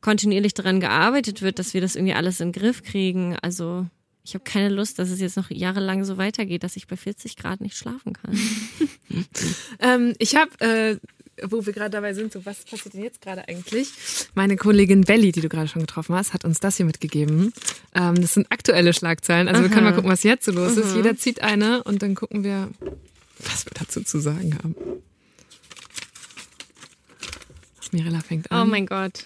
kontinuierlich 0.00 0.52
daran 0.52 0.80
gearbeitet 0.80 1.40
wird, 1.40 1.58
dass 1.58 1.72
wir 1.72 1.80
das 1.80 1.96
irgendwie 1.96 2.14
alles 2.14 2.40
in 2.40 2.52
den 2.52 2.60
Griff 2.60 2.82
kriegen. 2.82 3.36
Also 3.40 3.86
ich 4.24 4.34
habe 4.34 4.44
keine 4.44 4.70
Lust, 4.70 4.98
dass 4.98 5.10
es 5.10 5.20
jetzt 5.20 5.36
noch 5.36 5.50
jahrelang 5.50 6.04
so 6.04 6.16
weitergeht, 6.16 6.62
dass 6.62 6.76
ich 6.76 6.86
bei 6.86 6.96
40 6.96 7.36
Grad 7.36 7.60
nicht 7.60 7.76
schlafen 7.76 8.14
kann. 8.14 8.38
ähm, 9.80 10.14
ich 10.18 10.34
habe, 10.34 10.50
äh, 10.60 10.96
wo 11.42 11.66
wir 11.66 11.74
gerade 11.74 11.90
dabei 11.90 12.14
sind, 12.14 12.32
so 12.32 12.44
was 12.46 12.64
passiert 12.64 12.94
denn 12.94 13.02
jetzt 13.02 13.20
gerade 13.20 13.46
eigentlich? 13.48 13.90
Meine 14.34 14.56
Kollegin 14.56 15.02
Belly, 15.02 15.30
die 15.30 15.42
du 15.42 15.50
gerade 15.50 15.68
schon 15.68 15.82
getroffen 15.82 16.14
hast, 16.14 16.32
hat 16.32 16.46
uns 16.46 16.58
das 16.58 16.78
hier 16.78 16.86
mitgegeben. 16.86 17.52
Ähm, 17.94 18.14
das 18.14 18.32
sind 18.32 18.50
aktuelle 18.50 18.94
Schlagzeilen. 18.94 19.46
Also 19.46 19.60
Aha. 19.60 19.68
wir 19.68 19.74
können 19.74 19.84
mal 19.84 19.94
gucken, 19.94 20.10
was 20.10 20.22
jetzt 20.22 20.46
so 20.46 20.52
los 20.52 20.78
Aha. 20.78 20.80
ist. 20.80 20.96
Jeder 20.96 21.16
zieht 21.16 21.42
eine 21.42 21.82
und 21.82 22.02
dann 22.02 22.14
gucken 22.14 22.44
wir, 22.44 22.70
was 23.40 23.66
wir 23.66 23.72
dazu 23.74 24.02
zu 24.02 24.20
sagen 24.20 24.56
haben. 24.56 24.74
Mirella 27.92 28.20
fängt 28.20 28.50
an. 28.50 28.62
Oh 28.62 28.70
mein 28.70 28.86
Gott. 28.86 29.24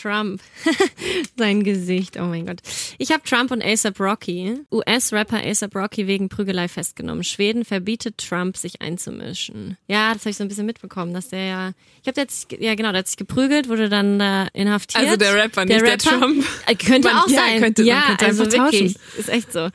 Trump. 0.00 0.40
Sein 1.36 1.62
Gesicht, 1.64 2.16
oh 2.18 2.24
mein 2.24 2.46
Gott. 2.46 2.60
Ich 2.98 3.12
habe 3.12 3.22
Trump 3.22 3.50
und 3.50 3.64
ASAP 3.64 3.98
Rocky, 4.00 4.60
US-Rapper 4.72 5.44
ASAP 5.44 5.74
Rocky 5.74 6.06
wegen 6.06 6.28
Prügelei 6.28 6.68
festgenommen. 6.68 7.24
Schweden 7.24 7.64
verbietet 7.64 8.18
Trump, 8.18 8.56
sich 8.56 8.80
einzumischen. 8.80 9.76
Ja, 9.86 10.12
das 10.12 10.22
habe 10.22 10.30
ich 10.30 10.36
so 10.36 10.44
ein 10.44 10.48
bisschen 10.48 10.66
mitbekommen, 10.66 11.14
dass 11.14 11.28
der 11.28 11.44
ja, 11.44 11.72
ich 12.02 12.08
habe 12.08 12.20
jetzt, 12.20 12.52
ja 12.52 12.74
genau, 12.74 12.90
der 12.90 13.00
hat 13.00 13.08
sich 13.08 13.16
geprügelt, 13.16 13.68
wurde 13.68 13.88
dann 13.88 14.18
da 14.18 14.48
inhaftiert. 14.52 15.04
Also 15.04 15.16
der 15.16 15.34
Rapper, 15.34 15.64
nicht 15.64 15.80
der, 15.80 15.82
Rapper, 15.82 15.96
der 15.96 16.18
Trump. 16.20 16.44
Äh, 16.66 16.74
könnte 16.74 17.08
man, 17.08 17.16
auch 17.18 17.28
ja, 17.28 17.40
sein. 17.40 17.60
Könnte, 17.60 17.82
ja, 17.82 18.02
könnte 18.08 18.26
also 18.26 18.52
wirklich, 18.52 18.96
ist 19.16 19.28
echt 19.28 19.52
so. 19.52 19.68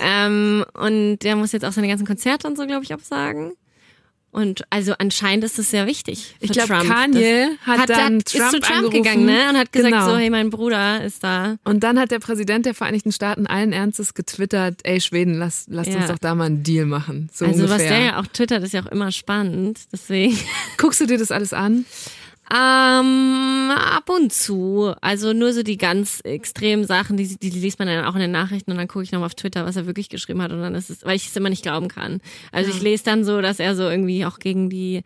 ähm, 0.00 0.64
und 0.74 1.18
der 1.20 1.36
muss 1.36 1.52
jetzt 1.52 1.64
auch 1.64 1.72
seine 1.72 1.88
ganzen 1.88 2.06
Konzerte 2.06 2.46
und 2.46 2.56
so, 2.56 2.66
glaube 2.66 2.84
ich, 2.84 2.92
absagen. 2.92 3.52
Und 4.32 4.62
also 4.70 4.94
anscheinend 4.98 5.44
ist 5.44 5.58
es 5.58 5.70
sehr 5.70 5.86
wichtig. 5.86 6.36
ich 6.38 6.52
glaube, 6.52 6.68
Kanye 6.86 7.56
hat, 7.62 7.80
hat 7.80 7.90
dann 7.90 8.18
hat, 8.18 8.26
Trump, 8.26 8.44
ist 8.44 8.50
zu 8.50 8.60
Trump 8.60 8.76
angerufen. 8.76 9.02
gegangen 9.02 9.26
ne? 9.26 9.48
und 9.50 9.58
hat 9.58 9.72
gesagt, 9.72 9.92
genau. 9.92 10.08
so, 10.08 10.16
hey, 10.16 10.30
mein 10.30 10.50
Bruder 10.50 11.02
ist 11.02 11.24
da. 11.24 11.56
Und 11.64 11.80
dann 11.82 11.98
hat 11.98 12.12
der 12.12 12.20
Präsident 12.20 12.64
der 12.64 12.74
Vereinigten 12.74 13.10
Staaten 13.10 13.48
allen 13.48 13.72
Ernstes 13.72 14.14
getwittert, 14.14 14.80
ey 14.84 15.00
Schweden, 15.00 15.34
lass, 15.34 15.66
lasst 15.68 15.90
ja. 15.90 15.96
uns 15.96 16.06
doch 16.06 16.18
da 16.18 16.36
mal 16.36 16.44
einen 16.44 16.62
Deal 16.62 16.86
machen. 16.86 17.28
So 17.32 17.44
also 17.44 17.64
ungefähr. 17.64 17.78
was 17.78 17.88
der 17.88 17.98
ja 17.98 18.20
auch 18.20 18.26
twittert, 18.28 18.62
ist 18.62 18.72
ja 18.72 18.82
auch 18.82 18.92
immer 18.92 19.10
spannend. 19.10 19.80
Deswegen. 19.92 20.38
Guckst 20.78 21.00
du 21.00 21.06
dir 21.06 21.18
das 21.18 21.32
alles 21.32 21.52
an? 21.52 21.84
Ähm, 22.52 23.70
ab 23.70 24.10
und 24.10 24.32
zu. 24.32 24.92
Also 25.00 25.32
nur 25.32 25.52
so 25.52 25.62
die 25.62 25.76
ganz 25.76 26.20
extremen 26.24 26.84
Sachen, 26.84 27.16
die, 27.16 27.36
die, 27.36 27.50
liest 27.50 27.78
man 27.78 27.86
dann 27.86 28.04
auch 28.04 28.14
in 28.14 28.20
den 28.20 28.32
Nachrichten 28.32 28.72
und 28.72 28.76
dann 28.76 28.88
gucke 28.88 29.04
ich 29.04 29.12
nochmal 29.12 29.26
auf 29.26 29.36
Twitter, 29.36 29.64
was 29.64 29.76
er 29.76 29.86
wirklich 29.86 30.08
geschrieben 30.08 30.42
hat 30.42 30.50
und 30.50 30.60
dann 30.60 30.74
ist 30.74 30.90
es, 30.90 31.04
weil 31.04 31.14
ich 31.14 31.28
es 31.28 31.36
immer 31.36 31.48
nicht 31.48 31.62
glauben 31.62 31.86
kann. 31.86 32.20
Also 32.50 32.70
ja. 32.70 32.76
ich 32.76 32.82
lese 32.82 33.04
dann 33.04 33.24
so, 33.24 33.40
dass 33.40 33.60
er 33.60 33.76
so 33.76 33.84
irgendwie 33.84 34.24
auch 34.24 34.40
gegen 34.40 34.68
die 34.68 35.02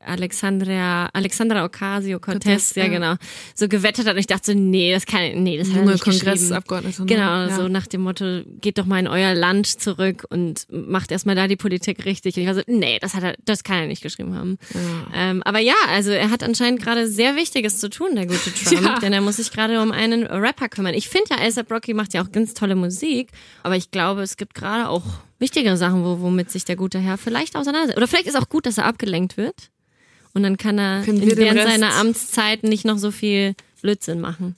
Alexandria, 0.00 1.08
Alexandra 1.12 1.64
Ocasio-Cortez, 1.64 2.74
ja, 2.74 2.84
ja, 2.84 2.88
genau, 2.88 3.14
so 3.54 3.68
gewettet 3.68 4.06
hat. 4.06 4.14
Und 4.14 4.20
ich 4.20 4.26
dachte 4.26 4.52
so, 4.52 4.58
nee, 4.58 4.92
das 4.92 5.06
kann, 5.06 5.42
nee, 5.42 5.58
das 5.58 5.68
hat 5.70 5.76
er 5.76 5.84
nicht 5.84 6.04
Kongressabgeordnete. 6.04 7.02
Ne? 7.02 7.06
Genau, 7.06 7.22
ja. 7.22 7.56
so 7.56 7.68
nach 7.68 7.86
dem 7.86 8.02
Motto, 8.02 8.42
geht 8.60 8.78
doch 8.78 8.86
mal 8.86 8.98
in 8.98 9.08
euer 9.08 9.34
Land 9.34 9.66
zurück 9.66 10.24
und 10.28 10.66
macht 10.70 11.10
erstmal 11.10 11.34
da 11.34 11.48
die 11.48 11.56
Politik 11.56 12.04
richtig. 12.04 12.36
Und 12.36 12.42
ich 12.42 12.48
war 12.48 12.54
so, 12.54 12.62
nee, 12.66 12.98
das 13.00 13.14
hat 13.14 13.22
er, 13.22 13.34
das 13.44 13.64
kann 13.64 13.78
er 13.78 13.86
nicht 13.86 14.02
geschrieben 14.02 14.34
haben. 14.34 14.58
Ja. 14.72 14.80
Ähm, 15.14 15.42
aber 15.44 15.58
ja, 15.58 15.74
also 15.88 16.10
er 16.10 16.30
hat 16.30 16.42
anscheinend 16.42 16.82
gerade 16.82 17.06
sehr 17.06 17.36
Wichtiges 17.36 17.78
zu 17.78 17.88
tun, 17.88 18.14
der 18.14 18.26
gute 18.26 18.52
Trump, 18.52 19.00
denn 19.02 19.12
er 19.12 19.20
muss 19.20 19.36
sich 19.36 19.50
gerade 19.50 19.80
um 19.80 19.92
einen 19.92 20.24
Rapper 20.24 20.68
kümmern. 20.68 20.94
Ich 20.94 21.08
finde 21.08 21.30
ja, 21.30 21.46
ASAP 21.46 21.70
Rocky 21.70 21.94
macht 21.94 22.14
ja 22.14 22.22
auch 22.22 22.32
ganz 22.32 22.54
tolle 22.54 22.74
Musik, 22.74 23.30
aber 23.62 23.76
ich 23.76 23.90
glaube, 23.90 24.22
es 24.22 24.36
gibt 24.36 24.54
gerade 24.54 24.88
auch 24.88 25.04
wichtigere 25.38 25.76
Sachen, 25.76 26.04
wo, 26.04 26.20
womit 26.20 26.50
sich 26.50 26.64
der 26.64 26.76
gute 26.76 26.98
Herr 26.98 27.18
vielleicht 27.18 27.56
auseinandersetzt. 27.56 27.96
Oder 27.96 28.08
vielleicht 28.08 28.26
ist 28.26 28.36
auch 28.36 28.48
gut, 28.48 28.66
dass 28.66 28.78
er 28.78 28.86
abgelenkt 28.86 29.36
wird. 29.36 29.70
Und 30.34 30.42
dann 30.42 30.56
kann 30.56 30.78
er 30.78 31.06
während 31.06 31.62
seiner 31.62 31.94
Amtszeit 31.94 32.64
nicht 32.64 32.84
noch 32.84 32.98
so 32.98 33.10
viel 33.10 33.54
Blödsinn 33.80 34.20
machen. 34.20 34.56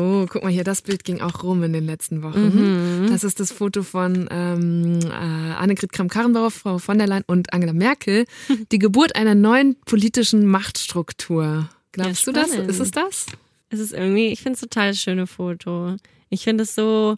Oh, 0.00 0.26
guck 0.28 0.44
mal 0.44 0.52
hier, 0.52 0.64
das 0.64 0.82
Bild 0.82 1.04
ging 1.04 1.20
auch 1.20 1.42
rum 1.42 1.62
in 1.64 1.72
den 1.72 1.84
letzten 1.84 2.22
Wochen. 2.22 3.02
Mhm. 3.02 3.10
Das 3.10 3.24
ist 3.24 3.40
das 3.40 3.50
Foto 3.50 3.82
von 3.82 4.28
ähm, 4.30 5.00
äh, 5.02 5.08
Annegret 5.08 5.92
Kramp-Karrenbauer, 5.92 6.50
Frau 6.50 6.78
von 6.78 6.98
der 6.98 7.08
Leyen 7.08 7.24
und 7.26 7.52
Angela 7.52 7.72
Merkel. 7.72 8.24
Die 8.72 8.78
Geburt 8.78 9.16
einer 9.16 9.34
neuen 9.34 9.76
politischen 9.86 10.46
Machtstruktur. 10.46 11.68
Glaubst 11.92 12.26
ja, 12.26 12.32
du 12.32 12.40
das? 12.40 12.50
Ist 12.52 12.80
es 12.80 12.90
das? 12.92 13.26
Es 13.70 13.80
ist 13.80 13.92
irgendwie, 13.92 14.28
ich 14.28 14.40
finde 14.40 14.54
es 14.54 14.60
total 14.60 14.94
schöne 14.94 15.26
Foto. 15.26 15.96
Ich 16.30 16.44
finde 16.44 16.62
es 16.62 16.74
so, 16.74 17.16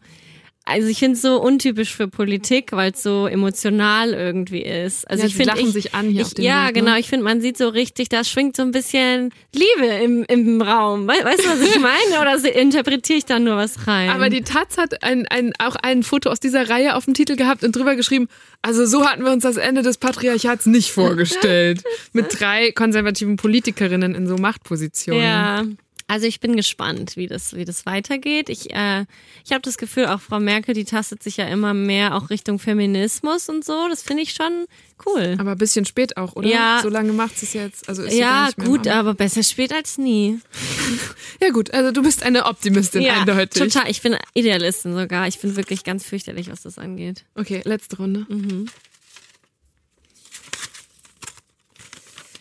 also 0.70 0.88
ich 0.88 0.98
finde 0.98 1.16
es 1.16 1.22
so 1.22 1.40
untypisch 1.40 1.94
für 1.94 2.08
Politik, 2.08 2.72
weil 2.72 2.92
es 2.92 3.02
so 3.02 3.26
emotional 3.26 4.14
irgendwie 4.14 4.62
ist. 4.62 5.08
Also 5.10 5.22
ja, 5.22 5.26
ich 5.28 5.34
finde 5.34 5.54
ich, 5.58 5.72
sich 5.72 5.94
an 5.94 6.06
hier 6.06 6.20
ich, 6.20 6.26
auf 6.26 6.34
dem 6.34 6.44
Ja, 6.44 6.64
Bild, 6.64 6.76
ne? 6.76 6.82
genau. 6.82 6.96
Ich 6.96 7.08
finde, 7.08 7.24
man 7.24 7.40
sieht 7.40 7.58
so 7.58 7.68
richtig, 7.68 8.08
da 8.08 8.22
schwingt 8.24 8.56
so 8.56 8.62
ein 8.62 8.70
bisschen 8.70 9.34
Liebe 9.52 9.86
im, 9.86 10.24
im 10.28 10.62
Raum. 10.62 11.08
Weißt 11.08 11.44
du, 11.44 11.48
was 11.48 11.60
ich 11.60 11.80
meine? 11.80 12.20
Oder 12.20 12.54
interpretiere 12.54 13.18
ich 13.18 13.24
da 13.24 13.38
nur 13.38 13.56
was 13.56 13.86
rein? 13.86 14.10
Aber 14.10 14.30
die 14.30 14.42
Taz 14.42 14.78
hat 14.78 15.02
ein, 15.02 15.26
ein, 15.26 15.52
auch 15.58 15.76
ein 15.76 16.02
Foto 16.02 16.30
aus 16.30 16.40
dieser 16.40 16.70
Reihe 16.70 16.94
auf 16.94 17.04
dem 17.04 17.14
Titel 17.14 17.36
gehabt 17.36 17.64
und 17.64 17.74
drüber 17.74 17.96
geschrieben, 17.96 18.28
also 18.62 18.86
so 18.86 19.06
hatten 19.06 19.24
wir 19.24 19.32
uns 19.32 19.42
das 19.42 19.56
Ende 19.56 19.82
des 19.82 19.98
Patriarchats 19.98 20.66
nicht 20.66 20.92
vorgestellt. 20.92 21.82
Mit 22.12 22.40
drei 22.40 22.70
konservativen 22.72 23.36
Politikerinnen 23.36 24.14
in 24.14 24.26
so 24.26 24.36
Machtpositionen. 24.36 25.22
Ja. 25.22 25.64
Also 26.10 26.26
ich 26.26 26.40
bin 26.40 26.56
gespannt, 26.56 27.16
wie 27.16 27.28
das, 27.28 27.54
wie 27.54 27.64
das 27.64 27.86
weitergeht. 27.86 28.48
Ich, 28.48 28.74
äh, 28.74 29.04
ich 29.44 29.52
habe 29.52 29.60
das 29.62 29.78
Gefühl, 29.78 30.06
auch 30.06 30.20
Frau 30.20 30.40
Merkel, 30.40 30.74
die 30.74 30.84
tastet 30.84 31.22
sich 31.22 31.36
ja 31.36 31.46
immer 31.46 31.72
mehr 31.72 32.16
auch 32.16 32.30
Richtung 32.30 32.58
Feminismus 32.58 33.48
und 33.48 33.64
so. 33.64 33.86
Das 33.88 34.02
finde 34.02 34.24
ich 34.24 34.32
schon 34.32 34.66
cool. 35.06 35.36
Aber 35.38 35.52
ein 35.52 35.58
bisschen 35.58 35.84
spät 35.84 36.16
auch, 36.16 36.34
oder? 36.34 36.48
Ja. 36.48 36.80
So 36.82 36.88
lange 36.88 37.12
macht 37.12 37.38
sie 37.38 37.46
es 37.46 37.52
jetzt. 37.52 37.88
Also 37.88 38.02
ist 38.02 38.14
ja, 38.14 38.50
gut, 38.56 38.88
aber 38.88 39.14
besser 39.14 39.44
spät 39.44 39.72
als 39.72 39.98
nie. 39.98 40.40
ja 41.40 41.50
gut, 41.50 41.72
also 41.72 41.92
du 41.92 42.02
bist 42.02 42.24
eine 42.24 42.46
Optimistin 42.46 43.02
ja, 43.02 43.20
eindeutig. 43.20 43.62
total. 43.62 43.88
Ich 43.88 44.02
bin 44.02 44.16
Idealistin 44.34 44.96
sogar. 44.96 45.28
Ich 45.28 45.38
bin 45.38 45.54
wirklich 45.54 45.84
ganz 45.84 46.04
fürchterlich, 46.04 46.50
was 46.50 46.62
das 46.62 46.76
angeht. 46.76 47.24
Okay, 47.36 47.62
letzte 47.64 47.98
Runde. 47.98 48.26
Mhm. 48.28 48.66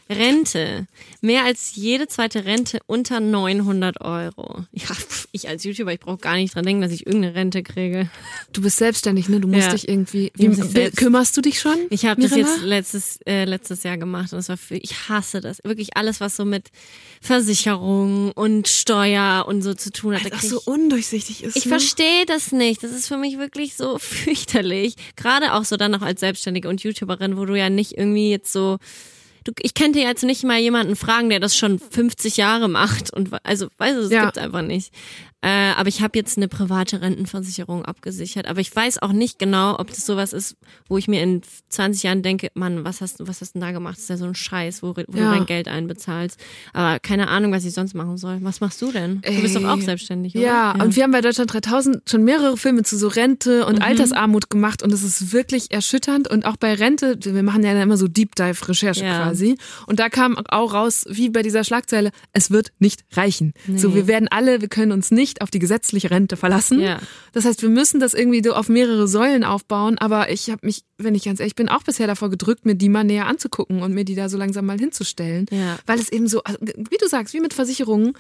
Rente. 0.09 0.87
Mehr 1.21 1.43
als 1.43 1.75
jede 1.75 2.07
zweite 2.07 2.45
Rente 2.45 2.79
unter 2.85 3.19
900 3.19 3.99
Euro. 4.01 4.63
Ja, 4.71 4.87
ich 5.31 5.49
als 5.49 5.65
YouTuber, 5.65 5.91
ich 5.91 5.99
brauche 5.99 6.17
gar 6.17 6.35
nicht 6.35 6.55
dran 6.55 6.65
denken, 6.65 6.81
dass 6.81 6.91
ich 6.91 7.05
irgendeine 7.05 7.35
Rente 7.35 7.61
kriege. 7.61 8.09
Du 8.53 8.61
bist 8.61 8.77
selbstständig, 8.77 9.27
ne? 9.27 9.39
Du 9.41 9.47
musst 9.47 9.67
ja. 9.67 9.73
dich 9.73 9.89
irgendwie. 9.89 10.31
Wie, 10.35 10.53
selbst, 10.53 10.97
kümmerst 10.97 11.35
du 11.35 11.41
dich 11.41 11.59
schon? 11.59 11.77
Ich 11.89 12.05
habe 12.05 12.21
das 12.21 12.35
jetzt 12.35 12.61
letztes 12.61 13.19
äh, 13.25 13.43
letztes 13.43 13.83
Jahr 13.83 13.97
gemacht 13.97 14.31
und 14.31 14.39
es 14.39 14.47
war 14.47 14.57
für, 14.57 14.75
ich 14.75 15.09
hasse 15.09 15.41
das. 15.41 15.61
Wirklich 15.63 15.97
alles, 15.97 16.21
was 16.21 16.37
so 16.37 16.45
mit 16.45 16.69
Versicherung 17.21 18.31
und 18.31 18.67
Steuer 18.67 19.45
und 19.47 19.61
so 19.61 19.73
zu 19.73 19.91
tun 19.91 20.15
hat. 20.15 20.23
Weil 20.23 20.31
das 20.31 20.49
so 20.49 20.61
undurchsichtig 20.65 21.43
ist. 21.43 21.57
Ich 21.57 21.65
ne? 21.65 21.69
verstehe 21.69 22.25
das 22.27 22.51
nicht. 22.53 22.81
Das 22.81 22.91
ist 22.91 23.07
für 23.07 23.17
mich 23.17 23.37
wirklich 23.37 23.75
so 23.75 23.97
fürchterlich. 23.99 24.95
Gerade 25.17 25.53
auch 25.53 25.65
so 25.65 25.75
dann 25.75 25.91
noch 25.91 26.01
als 26.01 26.21
Selbstständige 26.21 26.69
und 26.69 26.81
YouTuberin, 26.81 27.37
wo 27.37 27.45
du 27.45 27.55
ja 27.55 27.69
nicht 27.69 27.97
irgendwie 27.97 28.29
jetzt 28.29 28.53
so 28.53 28.77
du, 29.43 29.51
ich 29.61 29.73
könnte 29.73 29.99
jetzt 29.99 30.23
nicht 30.23 30.43
mal 30.43 30.59
jemanden 30.59 30.95
fragen, 30.95 31.29
der 31.29 31.39
das 31.39 31.55
schon 31.55 31.79
50 31.79 32.37
Jahre 32.37 32.67
macht 32.67 33.11
und 33.13 33.29
also, 33.43 33.67
weißt 33.77 33.97
du, 33.97 34.01
das 34.03 34.11
ja. 34.11 34.25
gibt's 34.25 34.37
einfach 34.37 34.61
nicht. 34.61 34.93
Äh, 35.41 35.71
aber 35.77 35.87
ich 35.87 36.01
habe 36.01 36.17
jetzt 36.17 36.35
eine 36.37 36.49
private 36.49 37.01
Rentenversicherung 37.01 37.85
abgesichert. 37.85 38.45
Aber 38.47 38.59
ich 38.59 38.75
weiß 38.75 39.01
auch 39.01 39.13
nicht 39.13 39.39
genau, 39.39 39.79
ob 39.79 39.87
das 39.87 40.05
sowas 40.05 40.33
ist, 40.33 40.57
wo 40.89 40.97
ich 40.97 41.07
mir 41.07 41.23
in 41.23 41.41
20 41.69 42.03
Jahren 42.03 42.21
denke, 42.23 42.49
Mann, 42.55 42.83
was 42.83 42.99
hast 42.99 43.19
du, 43.21 43.27
was 43.27 43.39
hast 43.39 43.55
du 43.55 43.59
denn 43.59 43.67
da 43.67 43.71
gemacht? 43.71 43.95
Das 43.95 44.03
ist 44.03 44.09
ja 44.09 44.17
so 44.17 44.25
ein 44.25 44.35
Scheiß, 44.35 44.83
wo, 44.83 44.89
wo 44.89 44.99
Ja. 44.99 45.05
du 45.05 45.37
dein 45.37 45.45
Geld 45.45 45.69
einbezahlst. 45.69 46.37
Aber 46.73 46.99
keine 46.99 47.29
Ahnung, 47.29 47.53
was 47.53 47.63
ich 47.63 47.73
sonst 47.73 47.93
machen 47.93 48.17
soll. 48.17 48.39
Was 48.41 48.59
machst 48.59 48.81
du 48.81 48.91
denn? 48.91 49.21
Du 49.21 49.41
bist 49.41 49.55
doch 49.55 49.63
auch 49.63 49.79
selbstständig, 49.79 50.35
oder? 50.35 50.45
Ja, 50.45 50.71
und 50.73 50.95
wir 50.97 51.03
haben 51.03 51.11
bei 51.11 51.21
Deutschland 51.21 51.53
3000 51.53 52.09
schon 52.09 52.23
mehrere 52.25 52.57
Filme 52.57 52.83
zu 52.83 52.97
so 52.97 53.07
Rente 53.07 53.65
und 53.65 53.81
Altersarmut 53.81 54.49
gemacht 54.49 54.83
und 54.83 54.91
es 54.91 55.03
ist 55.03 55.31
wirklich 55.31 55.71
erschütternd 55.71 56.27
und 56.27 56.45
auch 56.45 56.57
bei 56.57 56.73
Rente, 56.73 57.17
wir 57.23 57.43
machen 57.43 57.63
ja 57.63 57.73
dann 57.73 57.83
immer 57.83 57.97
so 57.97 58.07
Deep 58.09 58.35
Dive 58.35 58.67
Recherche 58.67 59.05
Ja. 59.05 59.23
quasi 59.23 59.57
und 59.87 59.99
da 59.99 60.09
kam 60.09 60.37
auch 60.49 60.73
raus, 60.73 61.05
wie 61.09 61.29
bei 61.29 61.43
dieser 61.43 61.63
Schlagzeile, 61.63 62.11
es 62.33 62.51
wird 62.51 62.73
nicht 62.79 63.05
reichen. 63.13 63.53
So, 63.75 63.95
wir 63.95 64.07
werden 64.07 64.27
alle, 64.29 64.59
wir 64.61 64.67
können 64.67 64.91
uns 64.91 65.11
nicht 65.11 65.28
auf 65.41 65.49
die 65.51 65.59
gesetzliche 65.59 66.11
Rente 66.11 66.35
verlassen. 66.37 66.79
Ja. 66.79 66.99
Das 67.33 67.45
heißt, 67.45 67.61
wir 67.61 67.69
müssen 67.69 67.99
das 67.99 68.13
irgendwie 68.13 68.41
so 68.43 68.53
auf 68.53 68.69
mehrere 68.69 69.07
Säulen 69.07 69.43
aufbauen, 69.43 69.97
aber 69.97 70.29
ich 70.31 70.49
habe 70.49 70.65
mich, 70.65 70.83
wenn 70.97 71.15
ich 71.15 71.23
ganz 71.23 71.39
ehrlich 71.39 71.55
bin, 71.55 71.69
auch 71.69 71.83
bisher 71.83 72.07
davor 72.07 72.29
gedrückt, 72.29 72.65
mir 72.65 72.75
die 72.75 72.89
mal 72.89 73.03
näher 73.03 73.27
anzugucken 73.27 73.81
und 73.81 73.93
mir 73.93 74.05
die 74.05 74.15
da 74.15 74.29
so 74.29 74.37
langsam 74.37 74.65
mal 74.65 74.79
hinzustellen, 74.79 75.45
Ja. 75.51 75.77
weil 75.85 75.99
es 75.99 76.09
eben 76.11 76.27
so, 76.27 76.43
also, 76.43 76.57
wie 76.61 76.97
du 76.99 77.07
sagst, 77.07 77.33
wie 77.33 77.39
mit 77.39 77.53
Versicherungen, 77.53 78.13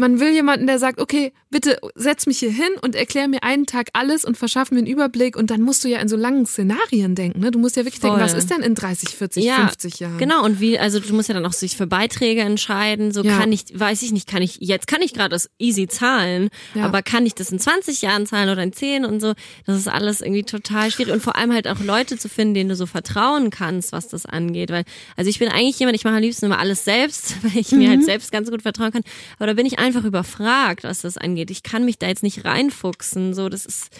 man 0.00 0.18
will 0.18 0.32
jemanden, 0.32 0.66
der 0.66 0.78
sagt, 0.78 1.00
okay, 1.00 1.32
bitte 1.50 1.78
setz 1.94 2.26
mich 2.26 2.38
hier 2.38 2.50
hin 2.50 2.70
und 2.82 2.94
erklär 2.94 3.28
mir 3.28 3.42
einen 3.42 3.66
Tag 3.66 3.90
alles 3.92 4.24
und 4.24 4.36
verschaff 4.36 4.70
mir 4.70 4.78
einen 4.78 4.86
Überblick 4.86 5.36
und 5.36 5.50
dann 5.50 5.60
musst 5.62 5.84
du 5.84 5.88
ja 5.88 5.98
in 6.00 6.08
so 6.08 6.16
langen 6.16 6.46
Szenarien 6.46 7.14
denken, 7.14 7.40
ne? 7.40 7.50
Du 7.50 7.58
musst 7.58 7.76
ja 7.76 7.84
wirklich 7.84 8.00
denken, 8.00 8.16
Voll. 8.16 8.24
was 8.24 8.34
ist 8.34 8.50
denn 8.50 8.62
in 8.62 8.74
30, 8.74 9.10
40, 9.16 9.44
ja, 9.44 9.56
50 9.68 10.00
Jahren? 10.00 10.18
Genau, 10.18 10.44
und 10.44 10.60
wie, 10.60 10.78
also 10.78 11.00
du 11.00 11.12
musst 11.14 11.28
ja 11.28 11.34
dann 11.34 11.44
auch 11.46 11.52
sich 11.52 11.76
für 11.76 11.86
Beiträge 11.86 12.40
entscheiden. 12.40 13.12
So 13.12 13.22
Ja. 13.22 13.38
kann 13.38 13.52
ich, 13.52 13.64
weiß 13.78 14.02
ich 14.02 14.12
nicht, 14.12 14.26
kann 14.28 14.42
ich, 14.42 14.56
jetzt 14.60 14.86
kann 14.86 15.02
ich 15.02 15.12
gerade 15.12 15.28
das 15.30 15.50
easy 15.58 15.86
zahlen, 15.86 16.48
Ja. 16.74 16.84
aber 16.86 17.02
kann 17.02 17.26
ich 17.26 17.34
das 17.34 17.50
in 17.50 17.58
20 17.58 18.00
Jahren 18.02 18.26
zahlen 18.26 18.48
oder 18.48 18.62
in 18.62 18.72
10 18.72 19.04
und 19.04 19.20
so? 19.20 19.34
Das 19.66 19.76
ist 19.76 19.88
alles 19.88 20.20
irgendwie 20.22 20.44
total 20.44 20.90
schwierig. 20.90 21.12
Und 21.12 21.22
vor 21.22 21.36
allem 21.36 21.52
halt 21.52 21.68
auch 21.68 21.80
Leute 21.80 22.16
zu 22.16 22.28
finden, 22.28 22.54
denen 22.54 22.70
du 22.70 22.76
so 22.76 22.86
vertrauen 22.86 23.50
kannst, 23.50 23.92
was 23.92 24.08
das 24.08 24.24
angeht. 24.24 24.70
Weil, 24.70 24.84
also 25.16 25.28
ich 25.28 25.38
bin 25.38 25.48
eigentlich 25.48 25.78
jemand, 25.78 25.96
ich 25.96 26.04
mache 26.04 26.14
am 26.14 26.22
liebsten 26.22 26.46
immer 26.46 26.58
alles 26.58 26.84
selbst, 26.84 27.34
weil 27.42 27.58
ich 27.60 27.72
mir 27.72 27.88
Mhm. 27.88 27.90
halt 27.90 28.04
selbst 28.04 28.32
ganz 28.32 28.50
gut 28.50 28.62
vertrauen 28.62 28.92
kann. 28.92 29.02
Aber 29.38 29.46
da 29.48 29.52
bin 29.54 29.66
ich 29.66 29.78
einfach 29.78 29.89
überfragt, 29.96 30.84
was 30.84 31.02
das 31.02 31.18
angeht. 31.18 31.50
Ich 31.50 31.62
kann 31.62 31.84
mich 31.84 31.98
da 31.98 32.08
jetzt 32.08 32.22
nicht 32.22 32.44
reinfuchsen. 32.44 33.34
So, 33.34 33.48
das 33.48 33.66
ist, 33.66 33.90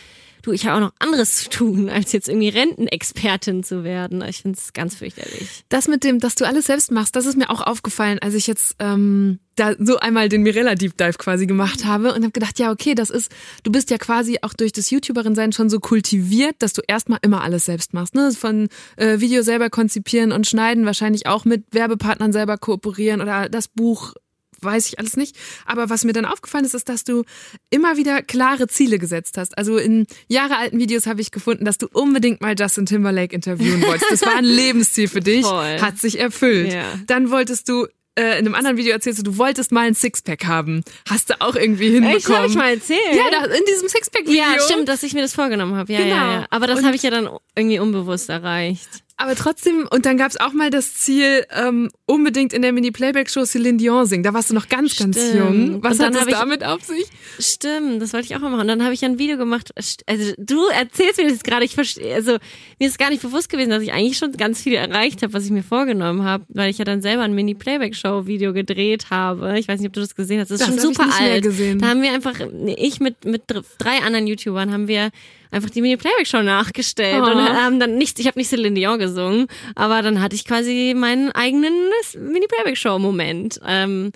du, 0.43 0.53
ich 0.53 0.67
habe 0.67 0.77
auch 0.77 0.89
noch 0.89 0.95
anderes 0.99 1.37
zu 1.37 1.51
tun, 1.51 1.89
als 1.91 2.13
jetzt 2.13 2.29
irgendwie 2.29 2.49
Rentenexpertin 2.49 3.63
zu 3.63 3.85
werden. 3.85 4.23
Ich 4.23 4.43
finde 4.43 4.59
es 4.59 4.73
ganz 4.73 4.97
fürchterlich. 4.97 5.65
Das 5.69 5.89
mit 5.89 6.05
dem, 6.05 6.19
dass 6.19 6.35
du 6.35 6.47
alles 6.47 6.67
selbst 6.67 6.91
machst, 6.91 7.17
das 7.17 7.27
ist 7.27 7.37
mir 7.37 7.51
auch 7.51 7.61
aufgefallen, 7.61 8.19
als 8.21 8.35
ich 8.35 8.47
jetzt 8.47 8.77
ähm, 8.79 9.39
da 9.57 9.75
so 9.79 9.99
einmal 9.99 10.29
den 10.29 10.43
Mirella 10.43 10.75
Deep 10.75 10.97
Dive 10.97 11.19
quasi 11.19 11.47
gemacht 11.47 11.85
habe 11.85 12.15
und 12.15 12.23
habe 12.23 12.31
gedacht, 12.31 12.59
ja, 12.59 12.71
okay, 12.71 12.95
das 12.95 13.11
ist, 13.11 13.31
du 13.63 13.71
bist 13.71 13.91
ja 13.91 13.99
quasi 13.99 14.39
auch 14.43 14.55
durch 14.55 14.73
das 14.73 14.91
YouTuberin 14.91 15.35
sein 15.35 15.53
schon 15.53 15.69
so 15.69 15.81
kultiviert, 15.81 16.57
dass 16.61 16.73
du 16.73 16.83
erstmal 16.87 17.19
immer 17.23 17.43
alles 17.43 17.67
selbst 17.67 17.93
machst, 17.93 18.15
ne? 18.15 18.33
Von 18.33 18.69
äh, 18.97 19.21
Video 19.21 19.43
selber 19.43 19.69
konzipieren 19.69 20.33
und 20.33 20.47
schneiden, 20.47 20.87
wahrscheinlich 20.87 21.27
auch 21.27 21.45
mit 21.45 21.65
Werbepartnern 21.73 22.33
selber 22.33 22.57
kooperieren 22.57 23.21
oder 23.21 23.49
das 23.49 23.69
Buch 23.69 24.15
weiß 24.63 24.87
ich 24.89 24.99
alles 24.99 25.17
nicht. 25.17 25.37
Aber 25.67 25.91
was 25.91 26.05
mir 26.05 26.13
dann 26.13 26.25
aufgefallen 26.25 26.65
ist, 26.65 26.75
ist, 26.75 26.89
dass 26.89 27.05
du 27.05 27.25
immer 27.71 27.97
wieder 27.97 28.23
klare 28.23 28.67
Ziele 28.69 28.99
gesetzt 28.99 29.37
hast. 29.37 29.57
Also 29.59 29.77
in 29.79 30.07
jahrealten 30.29 30.79
Videos 30.79 31.07
habe 31.07 31.21
ich 31.21 31.31
gefunden, 31.31 31.65
dass 31.65 31.79
du 31.79 31.87
unbedingt 31.93 32.41
mal 32.41 32.55
Justin 32.59 32.87
Timberlake 32.87 33.35
interviewen 33.35 33.83
wolltest. 33.83 34.11
Das 34.11 34.23
war 34.23 34.37
ein 34.37 34.45
Lebensziel 34.61 35.09
für 35.09 35.21
dich, 35.21 35.45
Voll. 35.47 35.81
hat 35.81 35.99
sich 35.99 36.19
erfüllt. 36.19 36.73
Ja. 36.73 36.85
Dann 37.07 37.31
wolltest 37.31 37.69
du 37.69 37.87
äh, 38.17 38.39
in 38.39 38.47
einem 38.47 38.55
anderen 38.57 38.77
Video 38.77 38.93
erzählst 38.93 39.21
du, 39.21 39.23
du 39.23 39.39
wolltest 39.39 39.71
mal 39.71 39.87
ein 39.87 39.95
Sixpack 39.95 40.45
haben. 40.47 40.83
Hast 41.09 41.31
du 41.31 41.41
auch 41.41 41.55
irgendwie 41.55 41.91
hinbekommen. 41.91 42.17
Echt, 42.17 42.29
habe 42.29 42.47
ich 42.49 42.55
mal 42.57 42.71
erzählt? 42.75 42.99
Ja, 43.15 43.45
in 43.45 43.63
diesem 43.73 43.89
Sixpack-Video. 43.89 44.37
Ja, 44.43 44.61
stimmt, 44.61 44.89
dass 44.89 45.03
ich 45.05 45.15
mir 45.15 45.23
das 45.23 45.33
vorgenommen 45.33 45.77
habe. 45.77 45.93
Ja, 45.93 46.01
Genau. 46.01 46.15
ja, 46.15 46.33
ja. 46.41 46.47
Aber 46.51 46.67
das 46.67 46.83
habe 46.83 46.97
ich 46.97 47.03
ja 47.05 47.11
dann 47.11 47.29
irgendwie 47.55 47.79
unbewusst 47.79 48.29
erreicht. 48.29 48.89
Aber 49.23 49.35
trotzdem, 49.35 49.87
und 49.91 50.07
dann 50.07 50.17
gab's 50.17 50.39
auch 50.39 50.55
mal 50.55 50.71
das 50.71 50.95
Ziel, 50.95 51.45
ähm, 51.55 51.91
unbedingt 52.07 52.55
in 52.55 52.63
der 52.63 52.73
Mini-Playback-Show 52.73 53.45
Celine 53.45 53.77
Dion 53.77 54.07
singen. 54.07 54.23
Da 54.23 54.33
warst 54.33 54.49
du 54.49 54.55
noch 54.55 54.71
ganz, 54.71 54.97
ganz 54.97 55.19
Stimmt. 55.19 55.35
jung. 55.35 55.83
Was 55.85 55.99
hat 55.99 56.15
es 56.15 56.25
damit 56.27 56.65
auf 56.65 56.83
sich? 56.83 57.05
Stimmt, 57.39 58.01
das 58.01 58.15
wollte 58.15 58.27
ich 58.27 58.35
auch 58.35 58.41
mal 58.41 58.49
machen. 58.49 58.63
Und 58.63 58.69
dann 58.69 58.83
habe 58.83 58.95
ich 58.95 59.05
ein 59.05 59.19
Video 59.19 59.37
gemacht. 59.37 59.73
Also 60.07 60.33
du 60.39 60.65
erzählst 60.69 61.19
mir 61.19 61.29
das 61.29 61.43
gerade. 61.43 61.67
Ich 61.67 61.75
verstehe. 61.75 62.15
Also 62.15 62.39
mir 62.79 62.89
ist 62.89 62.99
gar 62.99 63.11
nicht 63.11 63.21
bewusst 63.21 63.51
gewesen, 63.51 63.69
dass 63.69 63.83
ich 63.83 63.93
eigentlich 63.93 64.17
schon 64.17 64.33
ganz 64.33 64.63
viel 64.63 64.73
erreicht 64.75 65.23
habe, 65.23 65.35
was 65.35 65.45
ich 65.45 65.51
mir 65.51 65.63
vorgenommen 65.63 66.25
habe, 66.25 66.45
weil 66.49 66.71
ich 66.71 66.79
ja 66.79 66.87
dann 66.87 67.03
selber 67.03 67.23
ein 67.23 67.35
Mini-Playback-Show-Video 67.35 68.55
gedreht 68.55 69.11
habe. 69.11 69.59
Ich 69.59 69.69
weiß 69.69 69.81
nicht, 69.81 69.89
ob 69.89 69.93
du 69.93 70.01
das 70.01 70.15
gesehen 70.15 70.41
hast. 70.41 70.51
Das 70.51 70.63
ist 70.63 70.67
Das 70.67 70.75
schon 70.77 70.79
hab 70.83 70.91
ich 70.93 70.97
super 70.97 71.07
nicht 71.09 71.21
mehr 71.21 71.33
alt. 71.33 71.43
gesehen. 71.45 71.79
Da 71.79 71.89
haben 71.89 72.01
wir 72.01 72.13
einfach, 72.13 72.37
ich 72.77 73.01
mit 73.01 73.25
mit 73.27 73.43
drei 73.79 73.99
anderen 73.99 74.27
YouTubern 74.27 74.73
haben 74.73 74.89
wir 74.89 75.11
einfach 75.51 75.71
die 75.71 75.83
Mini-Playback-Show 75.83 76.43
nachgestellt 76.43 77.23
Oh. 77.23 77.31
und 77.31 77.39
haben 77.39 77.81
dann 77.81 77.97
nicht, 77.99 78.19
ich 78.21 78.27
habe 78.27 78.39
nicht 78.39 78.49
Celine 78.49 78.75
Dion 78.75 78.99
gesungen, 78.99 79.47
aber 79.75 80.03
dann 80.03 80.21
hatte 80.21 80.37
ich 80.37 80.45
quasi 80.45 80.95
meinen 80.97 81.33
eigenen 81.33 81.75
Mini-Playback-Show-Moment. 82.19 83.61
Ähm, 83.67 84.13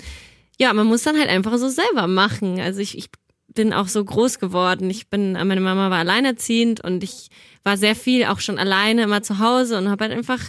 ja, 0.59 0.73
man 0.73 0.87
muss 0.87 1.03
dann 1.03 1.19
halt 1.19 1.29
einfach 1.29 1.57
so 1.59 1.69
selber 1.69 2.07
machen. 2.07 2.61
Also 2.61 2.81
ich, 2.81 2.97
ich 2.97 3.09
bin 3.55 3.73
auch 3.73 3.89
so 3.89 4.05
groß 4.05 4.39
geworden. 4.39 4.89
Ich 4.91 5.09
bin, 5.09 5.33
meine 5.33 5.61
Mama 5.61 5.91
war 5.91 5.99
alleinerziehend 5.99 6.83
und 6.83 7.03
ich 7.05 7.29
war 7.63 7.77
sehr 7.77 7.95
viel 7.97 8.25
auch 8.27 8.41
schon 8.41 8.59
alleine 8.59 9.03
immer 9.05 9.23
zu 9.23 9.39
Hause 9.39 9.79
und 9.79 9.89
habe 9.89 10.05
halt 10.05 10.13
einfach 10.17 10.41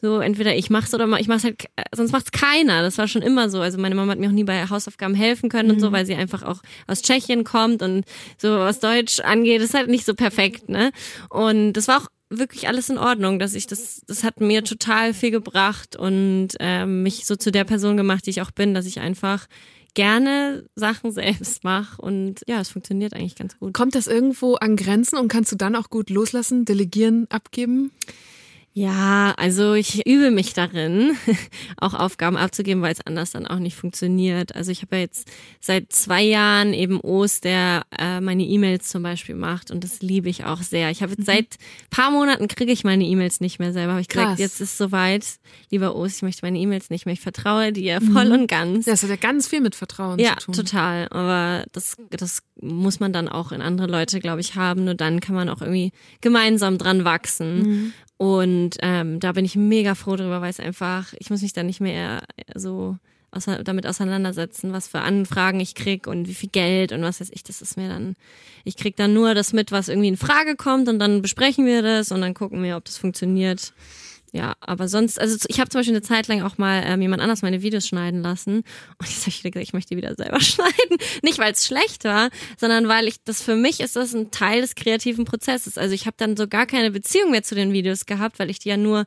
so 0.00 0.20
entweder 0.20 0.54
ich 0.54 0.70
mach's 0.70 0.92
oder 0.92 1.06
ich 1.18 1.28
mach's 1.28 1.44
halt, 1.44 1.64
sonst 1.94 2.12
macht's 2.12 2.30
keiner. 2.30 2.82
Das 2.82 2.98
war 2.98 3.08
schon 3.08 3.22
immer 3.22 3.48
so. 3.48 3.60
Also 3.60 3.78
meine 3.78 3.94
Mama 3.94 4.12
hat 4.12 4.18
mir 4.18 4.28
auch 4.28 4.32
nie 4.32 4.44
bei 4.44 4.68
Hausaufgaben 4.68 5.14
helfen 5.14 5.48
können 5.48 5.70
und 5.70 5.80
so, 5.80 5.92
weil 5.92 6.06
sie 6.06 6.14
einfach 6.14 6.42
auch 6.42 6.60
aus 6.86 7.02
Tschechien 7.02 7.44
kommt 7.44 7.82
und 7.82 8.04
so 8.38 8.50
was 8.58 8.80
Deutsch 8.80 9.20
angeht, 9.20 9.62
ist 9.62 9.74
halt 9.74 9.88
nicht 9.88 10.04
so 10.04 10.14
perfekt, 10.14 10.68
ne? 10.68 10.90
Und 11.30 11.72
das 11.74 11.88
war 11.88 11.98
auch 11.98 12.08
wirklich 12.30 12.68
alles 12.68 12.90
in 12.90 12.98
Ordnung, 12.98 13.38
dass 13.38 13.54
ich 13.54 13.66
das, 13.66 14.02
das 14.06 14.24
hat 14.24 14.40
mir 14.40 14.64
total 14.64 15.14
viel 15.14 15.30
gebracht 15.30 15.96
und 15.96 16.48
ähm, 16.60 17.02
mich 17.02 17.26
so 17.26 17.36
zu 17.36 17.50
der 17.50 17.64
Person 17.64 17.96
gemacht, 17.96 18.26
die 18.26 18.30
ich 18.30 18.42
auch 18.42 18.50
bin, 18.50 18.74
dass 18.74 18.86
ich 18.86 19.00
einfach 19.00 19.46
gerne 19.94 20.64
Sachen 20.74 21.12
selbst 21.12 21.64
mache 21.64 22.00
und 22.02 22.42
ja, 22.46 22.60
es 22.60 22.70
funktioniert 22.70 23.14
eigentlich 23.14 23.36
ganz 23.36 23.58
gut. 23.58 23.72
Kommt 23.72 23.94
das 23.94 24.06
irgendwo 24.06 24.54
an 24.56 24.76
Grenzen 24.76 25.18
und 25.18 25.28
kannst 25.28 25.52
du 25.52 25.56
dann 25.56 25.76
auch 25.76 25.90
gut 25.90 26.10
loslassen, 26.10 26.64
delegieren, 26.64 27.26
abgeben? 27.30 27.90
Ja, 28.76 29.34
also 29.36 29.74
ich 29.74 30.04
übe 30.04 30.32
mich 30.32 30.52
darin, 30.52 31.12
auch 31.76 31.94
Aufgaben 31.94 32.36
abzugeben, 32.36 32.82
weil 32.82 32.92
es 32.92 33.06
anders 33.06 33.30
dann 33.30 33.46
auch 33.46 33.60
nicht 33.60 33.76
funktioniert. 33.76 34.52
Also 34.56 34.72
ich 34.72 34.82
habe 34.82 34.96
ja 34.96 35.02
jetzt 35.02 35.30
seit 35.60 35.92
zwei 35.92 36.22
Jahren 36.24 36.74
eben 36.74 36.98
O's, 37.00 37.40
der 37.40 37.82
äh, 37.96 38.20
meine 38.20 38.42
E-Mails 38.42 38.88
zum 38.88 39.04
Beispiel 39.04 39.36
macht 39.36 39.70
und 39.70 39.84
das 39.84 40.02
liebe 40.02 40.28
ich 40.28 40.44
auch 40.44 40.60
sehr. 40.60 40.90
Ich 40.90 41.02
habe 41.02 41.12
jetzt 41.16 41.24
seit 41.24 41.54
paar 41.90 42.10
Monaten 42.10 42.48
kriege 42.48 42.72
ich 42.72 42.82
meine 42.82 43.04
E-Mails 43.04 43.40
nicht 43.40 43.60
mehr 43.60 43.72
selber. 43.72 43.92
Habe 43.92 44.00
ich 44.00 44.08
Krass. 44.08 44.24
gesagt, 44.24 44.40
jetzt 44.40 44.60
ist 44.60 44.76
soweit, 44.76 45.24
lieber 45.70 45.94
O's, 45.94 46.16
ich 46.16 46.22
möchte 46.22 46.44
meine 46.44 46.58
E-Mails 46.58 46.90
nicht 46.90 47.06
mehr. 47.06 47.12
Ich 47.12 47.20
vertraue 47.20 47.72
dir 47.72 48.00
voll 48.00 48.32
und 48.32 48.48
ganz. 48.48 48.86
Das 48.86 49.04
hat 49.04 49.10
ja 49.10 49.14
ganz 49.16 49.46
viel 49.46 49.60
mit 49.60 49.76
Vertrauen 49.76 50.18
Ja, 50.18 50.36
zu 50.38 50.46
tun. 50.46 50.54
total. 50.54 51.06
Aber 51.10 51.64
das, 51.70 51.94
das 52.10 52.42
muss 52.60 52.98
man 52.98 53.12
dann 53.12 53.28
auch 53.28 53.52
in 53.52 53.62
andere 53.62 53.86
Leute, 53.86 54.18
glaube 54.18 54.40
ich, 54.40 54.56
haben. 54.56 54.82
Nur 54.84 54.94
dann 54.96 55.20
kann 55.20 55.36
man 55.36 55.48
auch 55.48 55.60
irgendwie 55.60 55.92
gemeinsam 56.20 56.76
dran 56.76 57.04
wachsen. 57.04 57.58
Mhm. 57.62 57.92
Und 58.24 58.78
ähm, 58.80 59.20
da 59.20 59.32
bin 59.32 59.44
ich 59.44 59.54
mega 59.54 59.94
froh 59.94 60.16
drüber, 60.16 60.40
weil 60.40 60.48
es 60.48 60.58
einfach, 60.58 61.12
ich 61.18 61.28
muss 61.28 61.42
mich 61.42 61.52
da 61.52 61.62
nicht 61.62 61.82
mehr 61.82 62.22
so 62.54 62.96
damit 63.64 63.86
auseinandersetzen, 63.86 64.72
was 64.72 64.88
für 64.88 65.00
Anfragen 65.00 65.60
ich 65.60 65.74
krieg 65.74 66.06
und 66.06 66.26
wie 66.26 66.32
viel 66.32 66.48
Geld 66.48 66.92
und 66.92 67.02
was 67.02 67.20
weiß 67.20 67.28
ich. 67.30 67.42
Das 67.42 67.60
ist 67.60 67.76
mir 67.76 67.90
dann, 67.90 68.16
ich 68.64 68.78
krieg 68.78 68.96
dann 68.96 69.12
nur 69.12 69.34
das 69.34 69.52
mit, 69.52 69.72
was 69.72 69.90
irgendwie 69.90 70.08
in 70.08 70.16
Frage 70.16 70.56
kommt 70.56 70.88
und 70.88 70.98
dann 71.00 71.20
besprechen 71.20 71.66
wir 71.66 71.82
das 71.82 72.12
und 72.12 72.22
dann 72.22 72.32
gucken 72.32 72.62
wir, 72.62 72.78
ob 72.78 72.86
das 72.86 72.96
funktioniert. 72.96 73.74
Ja, 74.34 74.56
aber 74.58 74.88
sonst, 74.88 75.20
also 75.20 75.46
ich 75.46 75.60
habe 75.60 75.70
zum 75.70 75.78
Beispiel 75.78 75.94
eine 75.94 76.02
Zeit 76.02 76.26
lang 76.26 76.42
auch 76.42 76.58
mal 76.58 76.82
ähm, 76.84 77.00
jemand 77.00 77.22
anders 77.22 77.42
meine 77.42 77.62
Videos 77.62 77.86
schneiden 77.86 78.20
lassen 78.20 78.64
und 78.98 79.08
jetzt 79.08 79.20
habe 79.20 79.28
ich 79.28 79.44
wieder 79.44 79.52
gesagt, 79.52 79.68
ich 79.68 79.72
möchte 79.74 79.90
die 79.90 79.96
wieder 79.96 80.16
selber 80.16 80.40
schneiden. 80.40 80.98
Nicht, 81.22 81.38
weil 81.38 81.52
es 81.52 81.64
schlecht 81.64 82.02
war, 82.02 82.30
sondern 82.58 82.88
weil 82.88 83.06
ich, 83.06 83.22
das 83.22 83.42
für 83.42 83.54
mich 83.54 83.78
ist 83.78 83.94
das 83.94 84.12
ein 84.12 84.32
Teil 84.32 84.60
des 84.60 84.74
kreativen 84.74 85.24
Prozesses. 85.24 85.78
Also 85.78 85.94
ich 85.94 86.06
habe 86.06 86.16
dann 86.16 86.36
so 86.36 86.48
gar 86.48 86.66
keine 86.66 86.90
Beziehung 86.90 87.30
mehr 87.30 87.44
zu 87.44 87.54
den 87.54 87.72
Videos 87.72 88.06
gehabt, 88.06 88.40
weil 88.40 88.50
ich 88.50 88.58
die 88.58 88.70
ja 88.70 88.76
nur 88.76 89.04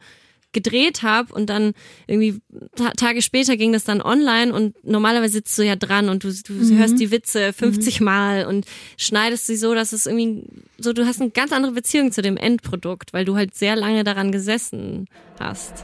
gedreht 0.54 1.04
habe 1.04 1.34
und 1.34 1.50
dann 1.50 1.74
irgendwie 2.08 2.40
ta 2.76 2.92
Tage 2.92 3.22
später 3.22 3.58
ging 3.58 3.74
das 3.74 3.84
dann 3.84 4.02
online 4.02 4.54
und 4.54 4.76
normalerweise 4.84 5.34
sitzt 5.34 5.58
du 5.58 5.64
ja 5.64 5.76
dran 5.76 6.10
und 6.10 6.24
du, 6.24 6.32
du 6.32 6.78
hörst 6.78 7.00
die 7.00 7.12
Witze 7.12 7.54
50 7.54 8.02
Mal 8.02 8.46
und 8.46 8.66
schneidest 8.98 9.48
sie 9.48 9.58
so, 9.58 9.74
dass 9.74 9.94
es 9.94 10.06
irgendwie 10.06 10.46
so, 10.78 10.94
du 10.94 11.06
hast 11.06 11.22
eine 11.22 11.32
ganz 11.32 11.52
andere 11.52 11.74
Beziehung 11.74 12.12
zu 12.12 12.22
dem 12.22 12.38
Endprodukt, 12.38 13.14
weil 13.14 13.26
du 13.26 13.36
halt 13.36 13.56
sehr 13.56 13.76
lange 13.76 14.04
daran 14.04 14.32
gesessen 14.32 15.08
hast. 15.40 15.84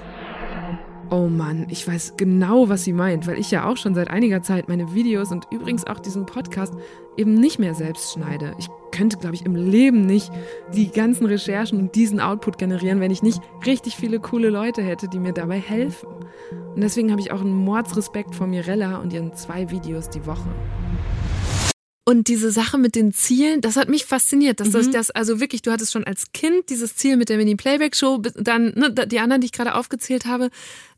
Oh 1.13 1.27
Mann, 1.27 1.67
ich 1.69 1.87
weiß 1.87 2.15
genau, 2.17 2.69
was 2.69 2.85
sie 2.85 2.91
meint, 2.91 3.27
weil 3.27 3.37
ich 3.37 3.51
ja 3.51 3.69
auch 3.69 3.77
schon 3.77 3.93
seit 3.93 4.09
einiger 4.09 4.41
Zeit 4.41 4.67
meine 4.67 4.95
Videos 4.95 5.31
und 5.31 5.45
übrigens 5.51 5.85
auch 5.85 5.99
diesen 5.99 6.25
Podcast 6.25 6.73
eben 7.17 7.35
nicht 7.35 7.59
mehr 7.59 7.75
selbst 7.75 8.13
schneide. 8.13 8.55
Ich 8.57 8.67
könnte, 8.91 9.17
glaube 9.17 9.35
ich, 9.35 9.45
im 9.45 9.53
Leben 9.55 10.07
nicht 10.07 10.31
die 10.73 10.89
ganzen 10.89 11.27
Recherchen 11.27 11.77
und 11.77 11.93
diesen 11.93 12.19
Output 12.19 12.57
generieren, 12.57 12.99
wenn 12.99 13.11
ich 13.11 13.21
nicht 13.21 13.43
richtig 13.63 13.95
viele 13.95 14.19
coole 14.19 14.49
Leute 14.49 14.81
hätte, 14.81 15.07
die 15.07 15.19
mir 15.19 15.33
dabei 15.33 15.59
helfen. 15.59 16.09
Und 16.73 16.81
deswegen 16.81 17.11
habe 17.11 17.21
ich 17.21 17.31
auch 17.31 17.41
einen 17.41 17.63
Mordsrespekt 17.63 18.33
vor 18.33 18.47
Mirella 18.47 18.97
und 18.97 19.13
ihren 19.13 19.35
zwei 19.35 19.69
Videos 19.69 20.09
die 20.09 20.25
Woche. 20.25 20.49
Und 22.05 22.27
diese 22.27 22.51
Sache 22.51 22.77
mit 22.77 22.95
den 22.95 23.13
Zielen, 23.13 23.61
das 23.61 23.77
hat 23.77 23.87
mich 23.87 24.05
fasziniert, 24.05 24.59
dass 24.59 24.71
das, 24.71 24.89
das, 24.89 25.11
also 25.11 25.39
wirklich, 25.39 25.61
du 25.61 25.71
hattest 25.71 25.93
schon 25.93 26.03
als 26.03 26.33
Kind 26.33 26.69
dieses 26.69 26.97
Ziel 26.97 27.15
mit 27.15 27.29
der 27.29 27.37
Mini-Playback-Show, 27.37 28.21
dann 28.35 28.73
ne, 28.75 28.93
die 29.07 29.19
anderen, 29.19 29.39
die 29.39 29.45
ich 29.45 29.51
gerade 29.53 29.75
aufgezählt 29.75 30.25
habe. 30.25 30.49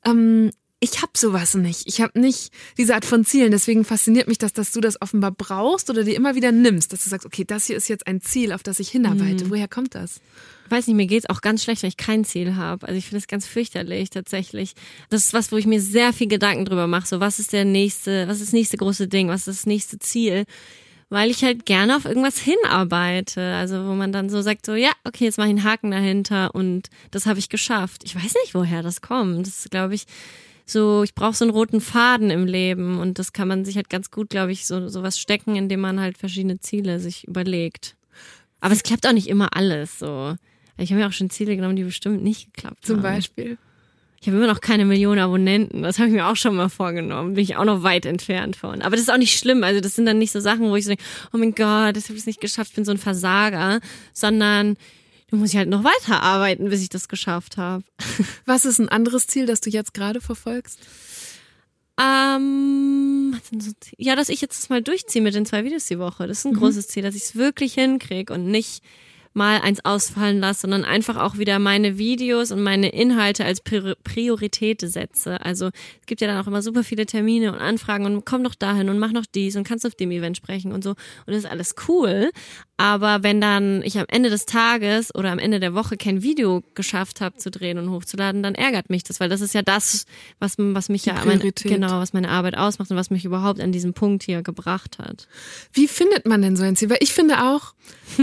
Ähm, 0.03 0.49
ich 0.79 1.01
habe 1.01 1.11
sowas 1.15 1.53
nicht. 1.55 1.83
Ich 1.85 2.01
habe 2.01 2.19
nicht 2.19 2.51
diese 2.77 2.95
Art 2.95 3.05
von 3.05 3.23
Zielen. 3.23 3.51
Deswegen 3.51 3.85
fasziniert 3.85 4.27
mich 4.27 4.39
das, 4.39 4.53
dass 4.53 4.71
du 4.71 4.81
das 4.81 5.01
offenbar 5.01 5.31
brauchst 5.31 5.89
oder 5.89 6.03
dir 6.03 6.15
immer 6.15 6.35
wieder 6.35 6.51
nimmst, 6.51 6.91
dass 6.91 7.03
du 7.03 7.09
sagst, 7.09 7.25
okay, 7.25 7.43
das 7.45 7.65
hier 7.67 7.77
ist 7.77 7.87
jetzt 7.87 8.07
ein 8.07 8.21
Ziel, 8.21 8.51
auf 8.51 8.63
das 8.63 8.79
ich 8.79 8.89
hinarbeite. 8.89 9.49
Woher 9.49 9.67
kommt 9.67 9.95
das? 9.95 10.21
weiß 10.69 10.87
nicht, 10.87 10.95
mir 10.95 11.07
geht's 11.07 11.29
auch 11.29 11.41
ganz 11.41 11.63
schlecht, 11.63 11.83
weil 11.83 11.89
ich 11.89 11.97
kein 11.97 12.25
Ziel 12.25 12.55
habe. 12.55 12.87
Also 12.87 12.97
ich 12.97 13.05
finde 13.05 13.19
es 13.19 13.27
ganz 13.27 13.45
fürchterlich 13.45 14.09
tatsächlich. 14.09 14.73
Das 15.09 15.25
ist 15.25 15.33
was, 15.33 15.51
wo 15.51 15.57
ich 15.57 15.67
mir 15.67 15.81
sehr 15.81 16.13
viel 16.13 16.27
Gedanken 16.27 16.65
drüber 16.65 16.87
mache. 16.87 17.07
So, 17.07 17.19
was 17.19 17.39
ist 17.39 17.53
der 17.53 17.65
nächste, 17.65 18.27
was 18.27 18.37
ist 18.37 18.47
das 18.47 18.53
nächste 18.53 18.77
große 18.77 19.07
Ding, 19.07 19.27
was 19.27 19.47
ist 19.47 19.59
das 19.59 19.65
nächste 19.65 19.99
Ziel? 19.99 20.45
Weil 21.09 21.29
ich 21.29 21.43
halt 21.43 21.65
gerne 21.65 21.95
auf 21.95 22.05
irgendwas 22.05 22.39
hinarbeite. 22.39 23.41
Also 23.55 23.85
wo 23.87 23.93
man 23.93 24.11
dann 24.11 24.29
so 24.29 24.41
sagt, 24.41 24.65
so, 24.65 24.73
ja, 24.73 24.91
okay, 25.03 25.25
jetzt 25.25 25.37
mache 25.37 25.47
ich 25.47 25.55
einen 25.55 25.63
Haken 25.63 25.91
dahinter 25.91 26.53
und 26.55 26.89
das 27.11 27.25
habe 27.25 27.39
ich 27.39 27.49
geschafft. 27.49 28.03
Ich 28.03 28.15
weiß 28.15 28.33
nicht, 28.43 28.53
woher 28.53 28.81
das 28.81 29.01
kommt. 29.01 29.45
Das 29.45 29.59
ist, 29.59 29.71
glaube 29.71 29.95
ich, 29.95 30.05
so, 30.65 31.03
ich 31.03 31.13
brauche 31.13 31.35
so 31.35 31.45
einen 31.45 31.53
roten 31.53 31.79
Faden 31.79 32.31
im 32.31 32.45
Leben 32.45 32.99
und 32.99 33.19
das 33.19 33.33
kann 33.33 33.47
man 33.47 33.65
sich 33.65 33.75
halt 33.75 33.89
ganz 33.89 34.09
gut, 34.09 34.29
glaube 34.29 34.51
ich, 34.51 34.65
so, 34.65 34.89
so 34.89 35.03
was 35.03 35.19
stecken, 35.19 35.55
indem 35.55 35.81
man 35.81 35.99
halt 35.99 36.17
verschiedene 36.17 36.59
Ziele 36.59 36.99
sich 36.99 37.27
überlegt. 37.27 37.95
Aber 38.61 38.73
es 38.73 38.81
klappt 38.81 39.05
auch 39.05 39.13
nicht 39.13 39.27
immer 39.27 39.55
alles 39.55 39.99
so. 39.99 40.35
Ich 40.77 40.91
habe 40.91 41.01
mir 41.01 41.07
auch 41.07 41.13
schon 41.13 41.29
Ziele 41.29 41.55
genommen, 41.55 41.75
die 41.75 41.83
bestimmt 41.83 42.23
nicht 42.23 42.53
geklappt 42.53 42.85
Zum 42.85 42.97
haben. 42.97 43.03
Beispiel. 43.03 43.57
Ich 44.21 44.27
habe 44.27 44.37
immer 44.37 44.47
noch 44.47 44.61
keine 44.61 44.85
Million 44.85 45.19
Abonnenten. 45.19 45.83
Das 45.83 45.99
habe 45.99 46.07
ich 46.09 46.15
mir 46.15 46.27
auch 46.27 46.35
schon 46.35 46.55
mal 46.55 46.69
vorgenommen. 46.69 47.35
Bin 47.35 47.43
ich 47.43 47.57
auch 47.57 47.65
noch 47.65 47.83
weit 47.83 48.05
entfernt 48.05 48.55
von. 48.55 48.81
Aber 48.81 48.91
das 48.91 49.01
ist 49.01 49.11
auch 49.11 49.17
nicht 49.17 49.37
schlimm. 49.37 49.63
Also 49.63 49.81
das 49.81 49.95
sind 49.95 50.05
dann 50.05 50.17
nicht 50.17 50.31
so 50.31 50.39
Sachen, 50.39 50.61
wo 50.61 50.75
ich 50.75 50.85
so 50.85 50.89
denke, 50.89 51.03
oh 51.31 51.37
mein 51.37 51.53
Gott, 51.53 51.95
das 51.95 52.09
habe 52.09 52.17
ich 52.17 52.25
nicht 52.25 52.41
geschafft, 52.41 52.71
ich 52.71 52.75
bin 52.75 52.85
so 52.85 52.91
ein 52.91 52.97
Versager. 52.97 53.79
Sondern 54.13 54.77
du 55.29 55.37
musst 55.37 55.53
halt 55.53 55.69
noch 55.69 55.83
weiterarbeiten, 55.83 56.69
bis 56.69 56.81
ich 56.81 56.89
das 56.89 57.07
geschafft 57.07 57.57
habe. 57.57 57.83
Was 58.45 58.65
ist 58.65 58.79
ein 58.79 58.89
anderes 58.89 59.27
Ziel, 59.27 59.45
das 59.45 59.61
du 59.61 59.69
jetzt 59.69 59.93
gerade 59.93 60.21
verfolgst? 60.21 60.79
Ähm, 62.01 63.39
ja, 63.97 64.15
dass 64.15 64.29
ich 64.29 64.41
jetzt 64.41 64.57
das 64.59 64.69
mal 64.69 64.81
durchziehe 64.81 65.21
mit 65.21 65.35
den 65.35 65.45
zwei 65.45 65.63
Videos 65.63 65.85
die 65.85 65.99
Woche. 65.99 66.27
Das 66.27 66.39
ist 66.39 66.45
ein 66.45 66.53
großes 66.53 66.87
Ziel, 66.87 67.03
dass 67.03 67.15
ich 67.15 67.23
es 67.23 67.35
wirklich 67.35 67.75
hinkriege 67.75 68.33
und 68.33 68.47
nicht 68.47 68.83
mal 69.35 69.59
eins 69.61 69.83
ausfallen 69.83 70.39
lasse, 70.39 70.61
sondern 70.61 70.85
einfach 70.85 71.17
auch 71.17 71.37
wieder 71.37 71.59
meine 71.59 71.97
Videos 71.97 72.51
und 72.51 72.63
meine 72.63 72.89
Inhalte 72.89 73.45
als 73.45 73.61
Prior- 73.61 73.95
Priorität 74.03 74.81
setze. 74.81 75.41
Also 75.41 75.67
es 75.67 76.05
gibt 76.05 76.21
ja 76.21 76.27
dann 76.27 76.41
auch 76.41 76.47
immer 76.47 76.61
super 76.61 76.83
viele 76.83 77.05
Termine 77.05 77.51
und 77.51 77.59
Anfragen 77.59 78.05
und 78.05 78.25
komm 78.25 78.43
doch 78.43 78.55
dahin 78.55 78.89
und 78.89 78.97
mach 78.97 79.11
noch 79.11 79.25
dies 79.25 79.55
und 79.55 79.67
kannst 79.67 79.85
auf 79.85 79.95
dem 79.95 80.11
Event 80.11 80.37
sprechen 80.37 80.71
und 80.71 80.83
so. 80.83 80.91
Und 80.91 80.97
das 81.27 81.37
ist 81.37 81.45
alles 81.45 81.75
cool. 81.87 82.31
Aber 82.77 83.23
wenn 83.23 83.39
dann 83.39 83.81
ich 83.83 83.97
am 83.99 84.05
Ende 84.09 84.29
des 84.29 84.45
Tages 84.45 85.13
oder 85.15 85.31
am 85.31 85.39
Ende 85.39 85.59
der 85.61 85.73
Woche 85.73 85.95
kein 85.95 86.23
Video 86.23 86.61
geschafft 86.73 87.21
habe 87.21 87.37
zu 87.37 87.49
drehen 87.49 87.77
und 87.77 87.89
hochzuladen, 87.89 88.43
dann 88.43 88.53
ärgert 88.55 88.89
mich 88.89 89.03
das, 89.03 89.19
weil 89.19 89.29
das 89.29 89.39
ist 89.39 89.53
ja 89.53 89.61
das, 89.61 90.05
was, 90.39 90.55
was 90.57 90.89
mich 90.89 91.05
ja 91.05 91.15
mein, 91.25 91.39
genau, 91.39 91.99
was 91.99 92.11
meine 92.11 92.29
Arbeit 92.29 92.57
ausmacht 92.57 92.91
und 92.91 92.97
was 92.97 93.09
mich 93.09 93.23
überhaupt 93.23 93.61
an 93.61 93.71
diesem 93.71 93.93
Punkt 93.93 94.23
hier 94.23 94.41
gebracht 94.41 94.97
hat. 94.99 95.27
Wie 95.71 95.87
findet 95.87 96.25
man 96.25 96.41
denn 96.41 96.57
so 96.57 96.63
ein 96.63 96.75
Ziel? 96.75 96.89
Weil 96.89 96.97
ich 96.99 97.13
finde 97.13 97.43
auch, 97.43 97.73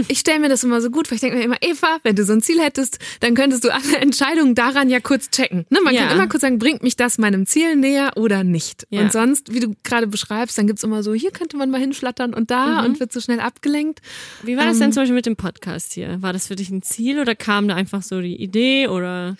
ich 0.07 0.19
stelle 0.19 0.39
mir 0.39 0.49
das 0.49 0.63
immer 0.63 0.81
so 0.81 0.91
gut 0.91 1.02
vor. 1.07 1.15
Ich 1.15 1.21
denke 1.21 1.37
mir 1.37 1.43
immer, 1.43 1.57
Eva, 1.61 1.97
wenn 2.03 2.15
du 2.15 2.23
so 2.25 2.33
ein 2.33 2.41
Ziel 2.41 2.59
hättest, 2.61 2.99
dann 3.19 3.35
könntest 3.35 3.63
du 3.63 3.73
alle 3.73 3.97
Entscheidungen 4.01 4.55
daran 4.55 4.89
ja 4.89 4.99
kurz 4.99 5.29
checken. 5.29 5.65
Ne? 5.69 5.79
Man 5.83 5.93
Ja. 5.93 6.07
kann 6.07 6.15
immer 6.17 6.27
kurz 6.27 6.41
sagen, 6.41 6.59
bringt 6.59 6.83
mich 6.83 6.95
das 6.95 7.17
meinem 7.17 7.45
Ziel 7.45 7.75
näher 7.75 8.13
oder 8.15 8.43
nicht. 8.43 8.87
Ja. 8.89 9.01
Und 9.01 9.11
sonst, 9.11 9.53
wie 9.53 9.59
du 9.59 9.73
gerade 9.83 10.07
beschreibst, 10.07 10.57
dann 10.57 10.67
gibt's 10.67 10.83
immer 10.83 11.03
so, 11.03 11.13
hier 11.13 11.31
könnte 11.31 11.57
man 11.57 11.69
mal 11.69 11.79
hinschlattern 11.79 12.33
und 12.33 12.51
da 12.51 12.81
Mhm. 12.81 12.85
und 12.87 12.99
wird 12.99 13.11
so 13.13 13.19
schnell 13.19 13.39
abgelenkt. 13.39 13.99
Wie 14.43 14.57
war 14.57 14.65
das 14.65 14.79
denn 14.79 14.91
zum 14.93 15.01
Beispiel 15.01 15.15
mit 15.15 15.25
dem 15.25 15.35
Podcast 15.35 15.93
hier? 15.93 16.21
War 16.21 16.33
das 16.33 16.47
für 16.47 16.55
dich 16.55 16.69
ein 16.69 16.81
Ziel 16.81 17.19
oder 17.19 17.35
kam 17.35 17.67
da 17.67 17.75
einfach 17.75 18.01
so 18.03 18.21
die 18.21 18.35
Idee 18.41 18.87
oder? 18.87 19.35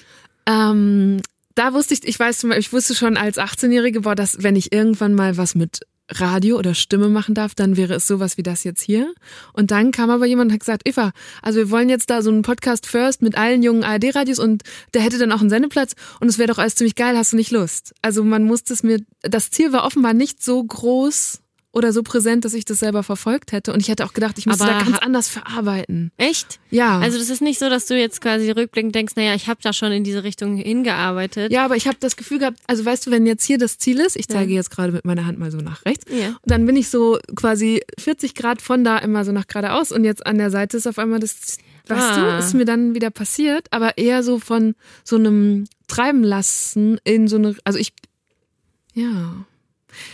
Ähm, 0.47 1.21
da 1.55 1.73
wusste 1.73 1.93
ich, 1.93 2.03
ich 2.07 2.19
weiß, 2.19 2.39
zum 2.39 2.49
Beispiel, 2.49 2.61
ich 2.61 2.73
wusste 2.73 2.95
schon 2.95 3.15
als 3.17 3.37
18-Jährige, 3.37 4.01
boah, 4.01 4.15
dass 4.15 4.41
wenn 4.43 4.55
ich 4.55 4.73
irgendwann 4.73 5.13
mal 5.13 5.37
was 5.37 5.55
mit 5.55 5.81
Radio 6.09 6.57
oder 6.57 6.73
Stimme 6.73 7.09
machen 7.09 7.35
darf, 7.35 7.55
dann 7.55 7.77
wäre 7.77 7.93
es 7.93 8.07
sowas 8.07 8.37
wie 8.37 8.43
das 8.43 8.63
jetzt 8.63 8.81
hier. 8.81 9.13
Und 9.53 9.71
dann 9.71 9.91
kam 9.91 10.09
aber 10.09 10.25
jemand 10.25 10.49
und 10.49 10.53
hat 10.53 10.59
gesagt, 10.59 10.87
Eva, 10.87 11.11
also 11.41 11.59
wir 11.59 11.69
wollen 11.69 11.89
jetzt 11.89 12.09
da 12.09 12.21
so 12.21 12.29
einen 12.29 12.41
Podcast 12.41 12.85
First 12.85 13.21
mit 13.21 13.37
allen 13.37 13.63
jungen 13.63 13.83
ARD-Radios 13.83 14.39
und 14.39 14.63
der 14.93 15.01
hätte 15.01 15.17
dann 15.17 15.31
auch 15.31 15.41
einen 15.41 15.49
Sendeplatz 15.49 15.93
und 16.19 16.27
es 16.27 16.37
wäre 16.37 16.47
doch 16.47 16.57
alles 16.57 16.75
ziemlich 16.75 16.95
geil, 16.95 17.17
hast 17.17 17.33
du 17.33 17.37
nicht 17.37 17.51
Lust? 17.51 17.93
Also 18.01 18.23
man 18.23 18.43
musste 18.43 18.73
es 18.73 18.83
mir, 18.83 18.99
das 19.21 19.49
Ziel 19.49 19.71
war 19.71 19.85
offenbar 19.85 20.13
nicht 20.13 20.43
so 20.43 20.63
groß 20.63 21.42
oder 21.73 21.91
so 21.91 22.03
präsent, 22.03 22.45
dass 22.45 22.53
ich 22.53 22.65
das 22.65 22.79
selber 22.79 23.01
verfolgt 23.03 23.51
hätte 23.51 23.73
und 23.73 23.79
ich 23.81 23.89
hätte 23.89 24.05
auch 24.05 24.13
gedacht, 24.13 24.37
ich 24.37 24.45
müsste 24.45 24.63
Aber 24.63 24.73
da 24.73 24.83
ganz 24.85 24.99
anders 24.99 25.27
verarbeiten. 25.27 26.11
Echt? 26.17 26.59
Ja. 26.69 26.99
Also 26.99 27.17
das 27.17 27.29
ist 27.31 27.41
nicht 27.41 27.59
so, 27.59 27.67
dass 27.67 27.87
du 27.87 27.97
jetzt 27.99 28.21
quasi 28.21 28.49
rückblickend 28.51 28.93
denkst, 28.93 29.15
naja, 29.15 29.33
ich 29.33 29.47
habe 29.49 29.59
da 29.63 29.73
schon 29.73 29.91
in 29.91 30.03
diese 30.03 30.23
Richtung 30.23 30.55
hingearbeitet. 30.55 31.51
Ja, 31.51 31.65
aber 31.65 31.75
ich 31.75 31.87
habe 31.87 31.97
das 31.99 32.15
Gefühl 32.15 32.37
gehabt, 32.39 32.59
also 32.67 32.85
weißt 32.85 33.07
du, 33.07 33.11
wenn 33.11 33.25
jetzt 33.25 33.43
hier 33.43 33.57
das 33.57 33.79
Ziel 33.79 33.99
ist, 33.99 34.15
ich 34.15 34.27
zeige 34.27 34.53
jetzt 34.53 34.69
gerade 34.69 34.91
mit 34.91 35.03
meiner 35.03 35.25
Hand 35.25 35.39
mal 35.39 35.51
so 35.51 35.57
nach 35.57 35.83
rechts, 35.83 36.05
Ja. 36.11 36.37
dann 36.45 36.65
bin 36.67 36.75
ich 36.75 36.89
so 36.89 37.17
quasi 37.35 37.81
40 37.99 38.35
Grad 38.35 38.61
von 38.61 38.83
da 38.83 38.99
immer 38.99 39.25
so 39.25 39.31
nach 39.31 39.47
geradeaus 39.47 39.91
und 39.91 40.03
jetzt 40.05 40.25
an 40.27 40.37
der 40.37 40.51
Seite 40.51 40.77
ist 40.77 40.85
auf 40.87 40.99
einmal 40.99 41.19
das, 41.19 41.57
weißt 41.87 42.01
Ah. 42.19 42.37
du, 42.37 42.37
ist 42.37 42.53
mir 42.53 42.65
dann 42.65 42.93
wieder 42.93 43.09
passiert, 43.09 43.67
aber 43.71 43.97
eher 43.97 44.21
so 44.21 44.37
von 44.37 44.75
so 45.03 45.15
einem 45.15 45.65
Treiben 45.87 46.23
lassen 46.23 46.99
in 47.03 47.27
so 47.27 47.37
eine, 47.37 47.55
also 47.63 47.79
ich, 47.79 47.93
ja. 48.93 49.45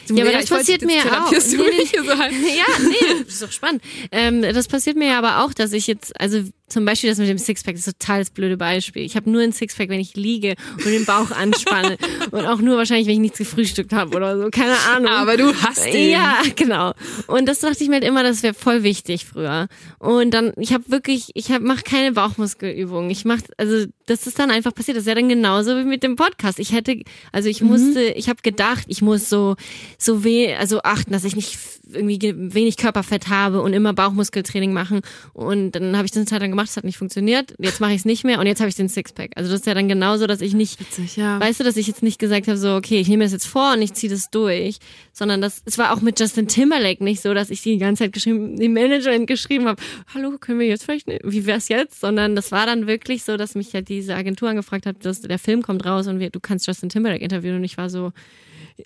Ja, 0.09 0.23
aber 0.23 0.33
das 0.33 0.45
ich 0.45 0.49
passiert 0.49 0.81
mir 0.83 0.97
ja 0.97 1.25
auch. 1.25 1.31
Nee, 1.31 1.37
nee. 1.37 2.09
halb. 2.17 2.31
Ja, 2.33 2.65
nee, 2.87 3.23
das 3.23 3.33
ist 3.33 3.41
doch 3.43 3.51
spannend. 3.51 3.83
Ähm, 4.11 4.41
das 4.41 4.67
passiert 4.67 4.97
mir 4.97 5.09
ja 5.09 5.17
aber 5.17 5.43
auch, 5.43 5.53
dass 5.53 5.73
ich 5.73 5.87
jetzt, 5.87 6.19
also 6.19 6.43
zum 6.69 6.85
Beispiel 6.85 7.09
das 7.09 7.19
mit 7.19 7.27
dem 7.27 7.37
Sixpack, 7.37 7.75
das 7.75 7.87
ist 7.87 7.99
total 7.99 8.19
das 8.19 8.29
blöde 8.29 8.57
Beispiel. 8.57 9.03
Ich 9.03 9.15
habe 9.15 9.29
nur 9.29 9.41
ein 9.41 9.51
Sixpack, 9.51 9.89
wenn 9.89 9.99
ich 9.99 10.15
liege 10.15 10.55
und 10.77 10.85
den 10.85 11.05
Bauch 11.05 11.31
anspanne 11.31 11.97
und 12.31 12.45
auch 12.45 12.59
nur 12.59 12.77
wahrscheinlich, 12.77 13.07
wenn 13.07 13.13
ich 13.15 13.19
nichts 13.19 13.37
gefrühstückt 13.39 13.91
habe 13.93 14.15
oder 14.15 14.37
so, 14.41 14.49
keine 14.49 14.75
Ahnung. 14.95 15.11
Aber 15.11 15.35
du 15.37 15.53
hast 15.53 15.85
ihn. 15.87 16.11
Ja, 16.11 16.41
genau. 16.55 16.93
Und 17.27 17.47
das 17.47 17.59
dachte 17.59 17.83
ich 17.83 17.89
mir 17.89 17.95
halt 17.95 18.03
immer, 18.03 18.23
das 18.23 18.43
wäre 18.43 18.53
voll 18.53 18.83
wichtig 18.83 19.25
früher. 19.25 19.67
Und 19.99 20.31
dann, 20.33 20.53
ich 20.57 20.73
habe 20.73 20.83
wirklich, 20.89 21.31
ich 21.33 21.51
hab, 21.51 21.61
mach 21.61 21.83
keine 21.83 22.11
Bauchmuskelübungen. 22.13 23.09
Ich 23.09 23.25
mach, 23.25 23.39
also 23.57 23.85
das 24.05 24.27
ist 24.27 24.39
dann 24.39 24.51
einfach 24.51 24.73
passiert. 24.73 24.97
Das 24.97 25.03
ist 25.03 25.07
ja 25.07 25.15
dann 25.15 25.29
genauso 25.29 25.77
wie 25.77 25.83
mit 25.83 26.03
dem 26.03 26.15
Podcast. 26.15 26.59
Ich 26.59 26.71
hätte, 26.71 27.01
also 27.31 27.49
ich 27.49 27.61
musste, 27.61 28.01
ich 28.03 28.29
habe 28.29 28.41
gedacht, 28.41 28.85
ich 28.87 29.01
muss 29.01 29.29
so, 29.29 29.55
so 29.97 30.23
weh, 30.23 30.53
also 30.55 30.81
achten, 30.83 31.11
dass 31.11 31.23
ich 31.23 31.35
nicht 31.35 31.57
irgendwie 31.91 32.19
ge- 32.19 32.35
wenig 32.37 32.77
Körperfett 32.77 33.29
habe 33.29 33.61
und 33.61 33.73
immer 33.73 33.93
Bauchmuskeltraining 33.93 34.73
machen. 34.73 35.01
Und 35.33 35.71
dann 35.71 35.95
habe 35.95 36.05
ich 36.05 36.11
das 36.11 36.17
eine 36.17 36.25
Zeit 36.27 36.41
lang 36.41 36.51
gemacht, 36.51 36.58
es 36.63 36.77
hat 36.77 36.83
nicht 36.83 36.97
funktioniert. 36.97 37.53
Jetzt 37.59 37.79
mache 37.79 37.91
ich 37.91 37.99
es 37.99 38.05
nicht 38.05 38.23
mehr 38.23 38.39
und 38.39 38.47
jetzt 38.47 38.59
habe 38.59 38.69
ich 38.69 38.75
den 38.75 38.89
Sixpack. 38.89 39.31
Also 39.35 39.49
das 39.51 39.61
ist 39.61 39.65
ja 39.65 39.73
dann 39.73 39.87
genauso, 39.87 40.27
dass 40.27 40.41
ich 40.41 40.53
nicht 40.53 40.79
Witzig, 40.79 41.17
ja. 41.17 41.39
Weißt 41.39 41.59
du, 41.59 41.63
dass 41.63 41.77
ich 41.77 41.87
jetzt 41.87 42.03
nicht 42.03 42.19
gesagt 42.19 42.47
habe, 42.47 42.57
so, 42.57 42.75
okay, 42.75 42.99
ich 42.99 43.07
nehme 43.07 43.23
das 43.23 43.31
jetzt 43.31 43.47
vor 43.47 43.73
und 43.73 43.81
ich 43.81 43.93
ziehe 43.93 44.11
das 44.11 44.29
durch, 44.29 44.79
sondern 45.13 45.41
das, 45.41 45.61
es 45.65 45.77
war 45.77 45.93
auch 45.93 46.01
mit 46.01 46.19
Justin 46.19 46.47
Timberlake 46.47 47.03
nicht 47.03 47.21
so, 47.21 47.33
dass 47.33 47.49
ich 47.49 47.61
die 47.61 47.77
ganze 47.77 48.03
Zeit 48.03 48.13
geschrieben, 48.13 48.55
die 48.57 48.69
Managerin 48.69 49.25
geschrieben 49.25 49.65
habe, 49.67 49.81
hallo, 50.13 50.37
können 50.39 50.59
wir 50.59 50.67
jetzt 50.67 50.83
vielleicht, 50.83 51.07
ne- 51.07 51.19
wie 51.23 51.45
wär's 51.45 51.67
jetzt? 51.69 51.99
Sondern 51.99 52.35
das 52.35 52.51
war 52.51 52.65
dann 52.65 52.87
wirklich 52.87 53.23
so, 53.23 53.37
dass 53.37 53.55
mich 53.55 53.73
ja 53.73 53.81
diese 53.81 54.15
Agentur 54.15 54.49
angefragt 54.49 54.85
hat, 54.85 55.05
dass 55.05 55.21
der 55.21 55.39
Film 55.39 55.61
kommt 55.61 55.85
raus 55.85 56.07
und 56.07 56.19
wir, 56.19 56.29
du 56.29 56.39
kannst 56.39 56.67
Justin 56.67 56.89
Timberlake 56.89 57.23
interviewen 57.23 57.57
und 57.57 57.63
ich 57.63 57.77
war 57.77 57.89
so, 57.89 58.11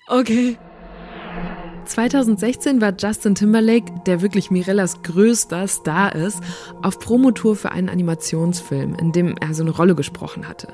okay. 0.08 0.56
2016 1.84 2.80
war 2.80 2.92
Justin 2.98 3.34
Timberlake, 3.34 3.92
der 4.06 4.22
wirklich 4.22 4.50
Mirellas 4.50 5.02
größter 5.02 5.66
Star 5.68 6.14
ist, 6.14 6.40
auf 6.82 6.98
Promotour 6.98 7.56
für 7.56 7.72
einen 7.72 7.88
Animationsfilm, 7.88 8.94
in 8.94 9.12
dem 9.12 9.36
er 9.40 9.54
so 9.54 9.62
eine 9.62 9.70
Rolle 9.70 9.94
gesprochen 9.94 10.48
hatte. 10.48 10.68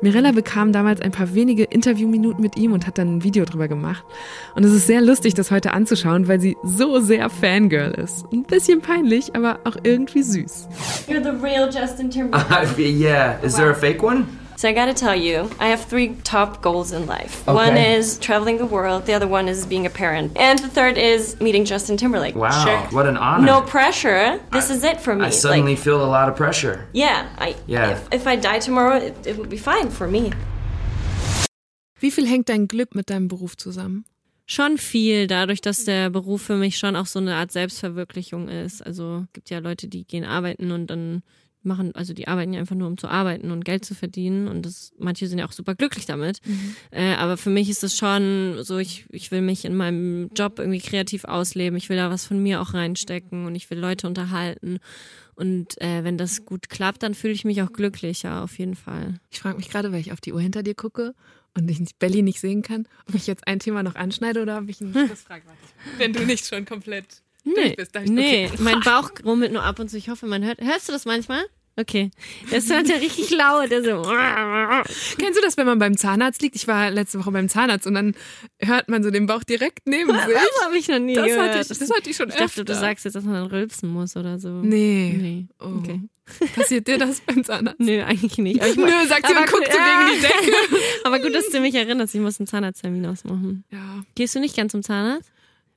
Mirella 0.00 0.30
bekam 0.32 0.72
damals 0.72 1.00
ein 1.00 1.10
paar 1.10 1.34
wenige 1.34 1.64
Interviewminuten 1.64 2.40
mit 2.40 2.56
ihm 2.56 2.72
und 2.72 2.86
hat 2.86 2.98
dann 2.98 3.16
ein 3.16 3.24
Video 3.24 3.44
drüber 3.44 3.66
gemacht. 3.66 4.04
Und 4.54 4.64
es 4.64 4.72
ist 4.72 4.86
sehr 4.86 5.00
lustig, 5.00 5.34
das 5.34 5.50
heute 5.50 5.72
anzuschauen, 5.72 6.28
weil 6.28 6.40
sie 6.40 6.56
so 6.62 7.00
sehr 7.00 7.28
Fangirl 7.30 7.92
ist. 7.92 8.24
Ein 8.32 8.44
bisschen 8.44 8.80
peinlich, 8.80 9.34
aber 9.34 9.58
auch 9.64 9.76
irgendwie 9.82 10.22
süß. 10.22 10.68
You're 11.08 11.22
the 11.22 11.44
real 11.44 11.68
Justin 11.68 12.10
Timberlake. 12.10 12.74
Uh, 12.76 12.80
yeah. 12.80 13.42
Is 13.42 13.54
there 13.56 13.70
a 13.70 13.74
fake 13.74 14.02
one? 14.02 14.26
So 14.58 14.68
I 14.68 14.72
gotta 14.72 14.92
tell 14.92 15.14
you, 15.14 15.48
I 15.60 15.68
have 15.68 15.84
three 15.84 16.16
top 16.24 16.62
goals 16.62 16.90
in 16.90 17.06
life. 17.06 17.46
Okay. 17.46 17.54
One 17.54 17.76
is 17.76 18.18
traveling 18.18 18.58
the 18.58 18.66
world, 18.66 19.06
the 19.06 19.12
other 19.12 19.28
one 19.28 19.48
is 19.48 19.64
being 19.64 19.86
a 19.86 19.90
parent, 19.90 20.32
and 20.36 20.58
the 20.58 20.68
third 20.68 20.98
is 20.98 21.40
meeting 21.40 21.64
Justin 21.64 21.96
Timberlake. 21.96 22.34
Wow. 22.34 22.64
Sure. 22.64 22.80
What 22.90 23.06
an 23.06 23.16
honor. 23.16 23.46
No 23.46 23.60
pressure. 23.60 24.40
This 24.50 24.68
is 24.68 24.82
it 24.82 25.00
for 25.00 25.14
me. 25.14 25.26
I 25.26 25.30
suddenly 25.30 25.76
like, 25.76 25.84
feel 25.84 26.02
a 26.02 26.10
lot 26.10 26.28
of 26.28 26.34
pressure. 26.34 26.88
yeah, 26.92 27.28
I 27.38 27.54
Yeah. 27.68 27.92
If, 27.92 28.08
if 28.12 28.26
I 28.26 28.34
die 28.34 28.58
tomorrow, 28.58 28.96
it, 28.96 29.14
it 29.24 29.38
would 29.38 29.48
be 29.48 29.58
fine 29.58 29.90
for 29.90 30.08
me. 30.08 30.32
Wie 32.00 32.10
viel 32.10 32.26
hängt 32.26 32.48
dein 32.48 32.66
Glück 32.66 32.96
mit 32.96 33.10
deinem 33.10 33.28
Beruf 33.28 33.56
zusammen? 33.56 34.06
Schon 34.44 34.76
viel, 34.76 35.28
dadurch, 35.28 35.60
dass 35.60 35.84
der 35.84 36.10
Beruf 36.10 36.42
für 36.42 36.56
mich 36.56 36.78
schon 36.78 36.96
auch 36.96 37.06
so 37.06 37.20
eine 37.20 37.36
Art 37.36 37.52
Selbstverwirklichung 37.52 38.48
ist. 38.48 38.84
Also 38.84 39.24
gibt 39.32 39.50
ja 39.50 39.60
Leute, 39.60 39.86
die 39.86 40.04
gehen 40.04 40.24
arbeiten 40.24 40.72
und 40.72 40.88
dann 40.88 41.22
machen, 41.62 41.94
also 41.94 42.14
die 42.14 42.28
arbeiten 42.28 42.52
ja 42.52 42.60
einfach 42.60 42.74
nur, 42.74 42.88
um 42.88 42.98
zu 42.98 43.08
arbeiten 43.08 43.50
und 43.50 43.64
Geld 43.64 43.84
zu 43.84 43.94
verdienen. 43.94 44.48
Und 44.48 44.64
das, 44.64 44.92
manche 44.98 45.26
sind 45.26 45.38
ja 45.38 45.46
auch 45.46 45.52
super 45.52 45.74
glücklich 45.74 46.06
damit. 46.06 46.40
Mhm. 46.44 46.76
Äh, 46.90 47.14
aber 47.14 47.36
für 47.36 47.50
mich 47.50 47.68
ist 47.68 47.84
es 47.84 47.96
schon 47.96 48.58
so, 48.62 48.78
ich, 48.78 49.06
ich 49.10 49.30
will 49.30 49.42
mich 49.42 49.64
in 49.64 49.76
meinem 49.76 50.30
Job 50.36 50.58
irgendwie 50.58 50.80
kreativ 50.80 51.24
ausleben. 51.24 51.76
Ich 51.76 51.88
will 51.88 51.96
da 51.96 52.10
was 52.10 52.26
von 52.26 52.42
mir 52.42 52.60
auch 52.60 52.74
reinstecken 52.74 53.46
und 53.46 53.54
ich 53.54 53.70
will 53.70 53.78
Leute 53.78 54.06
unterhalten. 54.06 54.78
Und 55.34 55.80
äh, 55.80 56.02
wenn 56.02 56.18
das 56.18 56.44
gut 56.44 56.68
klappt, 56.68 57.02
dann 57.02 57.14
fühle 57.14 57.32
ich 57.32 57.44
mich 57.44 57.62
auch 57.62 57.72
glücklicher, 57.72 58.42
auf 58.42 58.58
jeden 58.58 58.74
Fall. 58.74 59.20
Ich 59.30 59.38
frage 59.38 59.56
mich 59.56 59.70
gerade, 59.70 59.92
weil 59.92 60.00
ich 60.00 60.12
auf 60.12 60.20
die 60.20 60.32
Uhr 60.32 60.40
hinter 60.40 60.64
dir 60.64 60.74
gucke 60.74 61.14
und 61.54 61.70
ich 61.70 61.78
nicht 61.80 61.98
Belly 61.98 62.22
nicht 62.22 62.40
sehen 62.40 62.62
kann, 62.62 62.88
ob 63.08 63.14
ich 63.14 63.26
jetzt 63.26 63.46
ein 63.46 63.58
Thema 63.58 63.82
noch 63.82 63.94
anschneide 63.94 64.42
oder 64.42 64.58
ob 64.58 64.68
ich 64.68 64.80
ein 64.80 64.92
das 64.92 65.22
frage. 65.22 65.44
Wenn 65.96 66.12
du 66.12 66.24
nicht 66.24 66.46
schon 66.46 66.64
komplett 66.64 67.22
durch 67.54 67.76
bist. 67.76 67.96
ich- 67.96 68.10
Nee, 68.10 68.46
okay. 68.52 68.56
mein 68.62 68.80
Bauch 68.84 69.10
rummelt 69.24 69.52
nur 69.52 69.62
ab 69.62 69.78
und 69.78 69.88
zu. 69.90 69.96
Ich 69.96 70.08
hoffe, 70.08 70.26
man 70.26 70.44
hört. 70.44 70.60
Hörst 70.60 70.88
du 70.88 70.92
das 70.92 71.04
manchmal? 71.04 71.42
Okay. 71.76 72.10
Das 72.50 72.68
hört 72.70 72.88
ja 72.88 72.96
richtig 72.96 73.30
laut. 73.30 73.70
Der 73.70 73.84
so. 73.84 74.02
Kennst 75.18 75.38
du 75.38 75.42
das, 75.44 75.56
wenn 75.56 75.66
man 75.66 75.78
beim 75.78 75.96
Zahnarzt 75.96 76.42
liegt? 76.42 76.56
Ich 76.56 76.66
war 76.66 76.90
letzte 76.90 77.20
Woche 77.20 77.30
beim 77.30 77.48
Zahnarzt 77.48 77.86
und 77.86 77.94
dann 77.94 78.14
hört 78.58 78.88
man 78.88 79.04
so 79.04 79.12
den 79.12 79.26
Bauch 79.26 79.44
direkt 79.44 79.86
neben 79.86 80.10
sich. 80.12 80.20
Das 80.24 80.64
habe 80.64 80.76
ich 80.76 80.88
noch 80.88 80.98
nie 80.98 81.14
Das 81.14 81.26
gehört. 81.26 81.50
hatte 81.50 81.60
ich, 81.72 81.78
das 81.78 81.90
hatte 81.90 82.10
ich 82.10 82.16
schon 82.16 82.30
ich 82.30 82.34
dachte, 82.34 82.64
du 82.64 82.72
öfter. 82.72 82.74
sagst 82.74 83.04
jetzt, 83.04 83.14
dass 83.14 83.22
man 83.22 83.34
dann 83.34 83.46
rülpsen 83.46 83.88
muss 83.90 84.16
oder 84.16 84.40
so. 84.40 84.48
Nee. 84.50 85.16
Nee. 85.20 85.46
Oh. 85.60 85.78
Okay. 85.78 86.00
Passiert 86.56 86.88
dir 86.88 86.98
das 86.98 87.20
beim 87.20 87.44
Zahnarzt? 87.44 87.78
Nö, 87.80 88.02
eigentlich 88.02 88.36
nicht. 88.38 88.60
Aber 88.60 88.70
ich, 88.70 88.76
Nö, 88.76 88.90
sagt 89.08 89.28
sie 89.28 89.32
und 89.34 89.46
guckt 89.46 89.70
so 89.72 89.78
ja. 89.78 90.00
gegen 90.08 90.16
die 90.16 90.20
Decke. 90.26 90.82
Aber 91.04 91.20
gut, 91.20 91.32
dass 91.34 91.48
du 91.48 91.60
mich 91.60 91.74
erinnerst. 91.76 92.12
Ich 92.14 92.20
muss 92.20 92.40
einen 92.40 92.48
Zahnarzttermin 92.48 93.06
ausmachen. 93.06 93.62
Ja. 93.70 94.02
Gehst 94.16 94.34
du 94.34 94.40
nicht 94.40 94.56
gern 94.56 94.68
zum 94.68 94.82
Zahnarzt? 94.82 95.30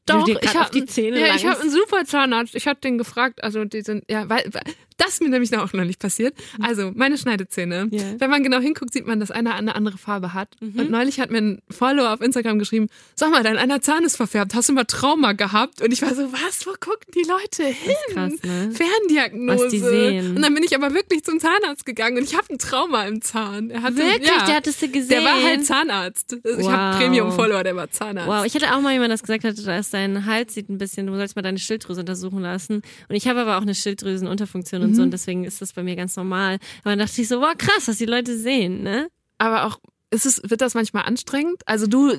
Doch, 0.05 0.27
ich 0.27 0.55
habe 0.55 0.71
die 0.71 0.85
Zähne 0.85 1.19
ja, 1.19 1.35
ich 1.35 1.43
langst. 1.43 1.45
habe 1.45 1.61
einen 1.61 1.69
super 1.71 2.05
Zahnarzt. 2.05 2.55
Ich 2.55 2.67
habe 2.67 2.79
den 2.79 2.97
gefragt, 2.97 3.43
also 3.43 3.63
die 3.65 3.81
sind 3.81 4.03
ja, 4.09 4.27
weil 4.29 4.43
weil- 4.51 4.73
das 4.97 5.13
ist 5.13 5.21
mir 5.21 5.29
nämlich 5.29 5.55
auch 5.57 5.73
noch 5.73 5.83
nicht 5.85 5.99
passiert. 5.99 6.33
Also 6.61 6.91
meine 6.95 7.17
Schneidezähne. 7.17 7.87
Ja. 7.91 8.01
Wenn 8.19 8.29
man 8.29 8.43
genau 8.43 8.59
hinguckt, 8.59 8.93
sieht 8.93 9.05
man, 9.07 9.19
dass 9.19 9.31
einer 9.31 9.55
eine 9.55 9.75
andere 9.75 9.97
Farbe 9.97 10.33
hat. 10.33 10.49
Und 10.61 10.89
neulich 10.89 11.19
hat 11.19 11.29
mir 11.31 11.39
ein 11.39 11.61
Follower 11.69 12.13
auf 12.13 12.21
Instagram 12.21 12.59
geschrieben: 12.59 12.87
Sag 13.15 13.31
mal, 13.31 13.43
dein 13.43 13.57
einer 13.57 13.81
Zahn 13.81 14.03
ist 14.03 14.15
verfärbt. 14.17 14.53
Hast 14.55 14.69
du 14.69 14.73
mal 14.73 14.85
Trauma 14.85 15.33
gehabt? 15.33 15.81
Und 15.81 15.91
ich 15.91 16.01
war 16.01 16.13
so, 16.15 16.31
was? 16.31 16.65
Wo 16.65 16.71
gucken 16.71 17.11
die 17.15 17.27
Leute 17.27 17.63
hin? 17.63 17.95
krass, 18.13 18.33
ne? 18.43 18.71
Ferndiagnose. 18.71 19.63
Was 19.65 19.71
die 19.71 19.79
sehen. 19.79 20.35
Und 20.35 20.41
dann 20.41 20.53
bin 20.53 20.63
ich 20.63 20.75
aber 20.75 20.93
wirklich 20.93 21.23
zum 21.23 21.39
Zahnarzt 21.39 21.85
gegangen 21.85 22.17
und 22.17 22.23
ich 22.23 22.35
habe 22.35 22.47
ein 22.51 22.57
Trauma 22.57 23.03
im 23.05 23.21
Zahn. 23.21 23.69
Er 23.69 23.81
hatte, 23.83 23.97
Wirklich? 23.97 24.27
Ja, 24.27 24.45
Der 24.45 24.55
hattest 24.55 24.81
du 24.81 24.87
gesehen? 24.89 25.09
Der 25.09 25.23
war 25.23 25.41
halt 25.43 25.65
Zahnarzt. 25.65 26.37
Ich 26.43 26.67
habe 26.69 26.91
Wow. 26.95 26.99
Premium-Follower, 26.99 27.63
der 27.63 27.75
war 27.75 27.89
Zahnarzt. 27.91 28.27
Wow, 28.29 28.45
ich 28.45 28.53
hatte 28.55 28.73
auch 28.75 28.81
mal 28.81 28.93
jemand, 28.93 29.11
das 29.11 29.21
gesagt 29.21 29.43
hat, 29.43 29.57
dass 29.65 29.89
dein 29.89 30.25
Hals 30.25 30.53
sieht 30.53 30.69
ein 30.69 30.77
bisschen, 30.77 31.07
du 31.07 31.15
sollst 31.15 31.35
mal 31.35 31.41
deine 31.41 31.59
Schilddrüse 31.59 31.99
untersuchen 32.01 32.39
lassen. 32.41 32.81
Und 33.09 33.15
ich 33.15 33.27
habe 33.27 33.41
aber 33.41 33.57
auch 33.57 33.61
eine 33.61 33.75
Schilddrüsenunterfunktion 33.75 34.80
und 34.83 34.95
so 34.95 35.01
und 35.03 35.11
deswegen 35.11 35.43
ist 35.45 35.61
das 35.61 35.73
bei 35.73 35.83
mir 35.83 35.95
ganz 35.95 36.15
normal. 36.15 36.59
Aber 36.83 36.91
dann 36.95 36.99
dachte 36.99 37.21
ich 37.21 37.27
so, 37.27 37.39
wow, 37.41 37.53
krass, 37.57 37.87
was 37.87 37.97
die 37.97 38.05
Leute 38.05 38.37
sehen, 38.37 38.83
ne? 38.83 39.07
aber 39.37 39.65
auch 39.65 39.79
ist 40.13 40.25
es, 40.25 40.41
wird 40.43 40.59
das 40.59 40.73
manchmal 40.73 41.03
anstrengend? 41.05 41.61
Also 41.65 41.87
du 41.87 42.11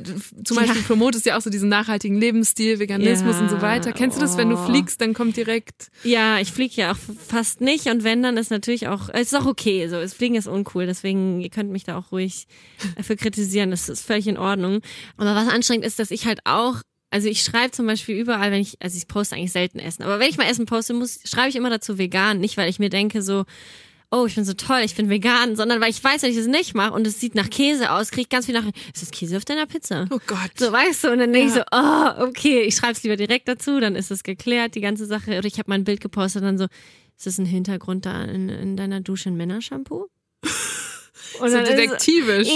zum 0.45 0.57
Beispiel 0.57 0.81
Ja. 0.81 0.87
promotest 0.87 1.27
ja 1.27 1.37
auch 1.37 1.43
so 1.43 1.51
diesen 1.51 1.69
nachhaltigen 1.69 2.17
Lebensstil, 2.19 2.79
Veganismus 2.79 3.37
Ja. 3.37 3.43
und 3.43 3.51
so 3.51 3.61
weiter. 3.61 3.93
Kennst 3.93 4.17
du 4.17 4.21
das, 4.23 4.39
wenn 4.39 4.49
du 4.49 4.55
Oh. 4.57 4.65
fliegst, 4.65 4.99
dann 5.03 5.13
kommt 5.13 5.37
direkt. 5.37 5.89
Ja, 6.03 6.39
ich 6.41 6.51
fliege 6.53 6.73
ja 6.81 6.93
auch 6.93 6.97
fast 7.29 7.61
nicht 7.61 7.89
und 7.89 8.03
wenn, 8.03 8.23
dann 8.23 8.39
ist 8.39 8.51
natürlich 8.51 8.89
auch, 8.89 9.11
es 9.13 9.31
ist 9.31 9.35
auch 9.39 9.45
okay, 9.45 9.89
so, 9.89 9.97
das 10.01 10.15
Fliegen 10.15 10.37
ist 10.37 10.47
uncool, 10.47 10.87
deswegen, 10.87 11.43
ihr 11.43 11.51
könnt 11.51 11.71
mich 11.71 11.85
da 11.85 11.99
auch 11.99 12.13
ruhig 12.13 12.47
dafür 12.97 13.17
kritisieren, 13.17 13.71
das 13.71 13.91
ist 13.91 14.07
völlig 14.07 14.27
in 14.27 14.39
Ordnung. 14.39 14.81
Aber 15.19 15.35
was 15.35 15.49
anstrengend 15.49 15.85
ist, 15.85 15.99
dass 15.99 16.11
ich 16.11 16.25
halt 16.25 16.41
auch 16.45 16.77
also 17.13 17.29
ich 17.29 17.43
schreibe 17.43 17.71
zum 17.73 17.87
Beispiel 17.87 18.19
überall, 18.19 18.51
wenn 18.51 18.61
ich, 18.61 18.79
also 18.81 18.97
ich 18.97 19.07
poste 19.07 19.37
eigentlich 19.37 19.53
selten 19.53 19.79
Essen, 19.79 20.03
aber 20.03 20.19
wenn 20.19 20.31
ich 20.31 20.39
mal 20.39 20.49
Essen 20.49 20.65
poste, 20.65 20.95
muss, 20.95 21.21
schreibe 21.25 21.51
ich 21.51 21.57
immer 21.57 21.71
dazu 21.71 21.99
vegan, 21.99 22.41
nicht 22.41 22.57
weil 22.57 22.71
ich 22.71 22.79
mir 22.79 22.89
denke 22.89 23.21
so, 23.21 23.45
oh, 24.11 24.25
ich 24.27 24.35
bin 24.35 24.45
so 24.45 24.55
toll, 24.55 24.81
ich 24.83 24.95
bin 24.95 25.11
vegan, 25.11 25.55
sondern 25.55 25.81
weil 25.81 25.91
ich 25.91 26.03
weiß, 26.03 26.23
wenn 26.23 26.31
ich 26.31 26.37
das 26.37 26.47
nicht 26.47 26.75
mache 26.75 26.93
und 26.93 27.07
es 27.07 27.21
sieht 27.21 27.35
nach 27.35 27.51
Käse 27.51 27.91
aus, 27.91 28.11
kriege 28.11 28.23
ich 28.23 28.29
ganz 28.31 28.47
viel 28.47 28.55
nach, 28.55 28.65
ist 28.67 29.03
das 29.03 29.11
Käse 29.11 29.37
auf 29.37 29.45
deiner 29.45 29.67
Pizza? 29.67 30.07
Oh 30.11 30.21
Gott. 30.27 30.53
So, 30.57 30.73
weißt 30.73 31.05
du, 31.05 31.13
und 31.13 31.19
dann 31.19 31.33
denke 31.33 31.49
ich 31.49 31.55
so, 31.55 31.63
oh, 31.71 32.29
okay, 32.29 32.63
ich 32.63 32.77
schreibe 32.77 32.93
es 32.93 33.03
lieber 33.03 33.17
direkt 33.17 33.47
dazu, 33.47 33.79
dann 33.79 33.95
ist 33.95 34.11
es 34.11 34.23
geklärt, 34.23 34.75
die 34.75 34.81
ganze 34.81 35.05
Sache. 35.07 35.37
Oder 35.39 35.47
ich 35.47 35.59
habe 35.59 35.71
mal 35.71 35.77
ein 35.77 35.85
Bild 35.85 36.01
gepostet 36.01 36.43
und 36.43 36.47
dann 36.47 36.59
so, 36.59 36.67
ist 37.17 37.27
das 37.27 37.39
ein 37.39 37.47
Hintergrund 37.47 38.07
da 38.07 38.25
in, 38.25 38.49
in 38.49 38.77
deiner 38.77 39.01
Dusche 39.01 39.29
ein 39.31 39.37
Männershampoo? 39.37 40.09
Und 41.41 41.51
so 41.51 41.57
dann 41.57 41.67
ist-. 41.67 42.07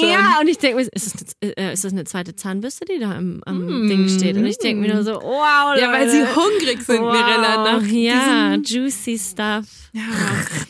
Ja, 0.03 0.39
und 0.41 0.49
ich 0.49 0.59
denke 0.59 0.77
mir, 0.77 0.83
ist 0.83 1.15
das, 1.15 1.37
eine, 1.43 1.57
äh, 1.57 1.73
ist 1.73 1.85
das 1.85 1.93
eine 1.93 2.05
zweite 2.05 2.35
Zahnbürste, 2.35 2.85
die 2.85 2.99
da 2.99 3.13
am, 3.13 3.43
am 3.45 3.89
Ding 3.89 4.09
steht? 4.09 4.37
Und 4.37 4.47
ich 4.47 4.59
denke 4.59 4.81
mir 4.81 4.95
nur 4.95 5.05
so, 5.05 5.15
wow, 5.15 5.75
Mm. 5.77 5.79
Ja, 5.79 5.93
weil 5.93 6.09
sie 6.09 6.21
Leute. 6.21 6.37
hungrig 6.37 6.83
sind, 6.83 7.01
wow, 7.03 7.13
Mirella, 7.13 7.73
nach 7.79 7.83
Ja, 7.87 8.55
juicy 8.55 9.19
stuff. 9.19 9.67
Ja. 9.93 10.03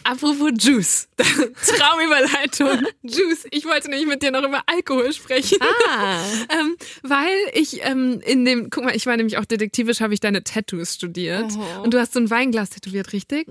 Apropos 0.05 0.51
Juice. 0.59 1.09
Traumüberleitung. 1.19 2.87
Juice. 3.03 3.47
Ich 3.51 3.65
wollte 3.65 3.89
nämlich 3.91 4.07
mit 4.07 4.23
dir 4.23 4.31
noch 4.31 4.43
über 4.43 4.63
Alkohol 4.67 5.13
sprechen. 5.13 5.59
Ah, 5.61 6.21
Ähm, 6.49 6.77
weil 7.03 7.35
ich 7.55 7.81
ähm, 7.85 8.21
in 8.25 8.45
dem, 8.45 8.71
guck 8.71 8.85
mal, 8.85 8.95
ich 8.97 9.07
war 9.07 9.17
nämlich 9.17 9.39
auch 9.39 9.45
detektivisch, 9.45 10.01
habe 10.01 10.15
ich 10.15 10.21
deine 10.21 10.45
Tattoos 10.45 10.95
studiert. 10.95 11.53
Und 11.83 11.93
du 11.95 11.99
hast 12.01 12.13
so 12.15 12.21
ein 12.21 12.31
Weinglas 12.31 12.71
tätowiert, 12.71 13.13
richtig? 13.13 13.49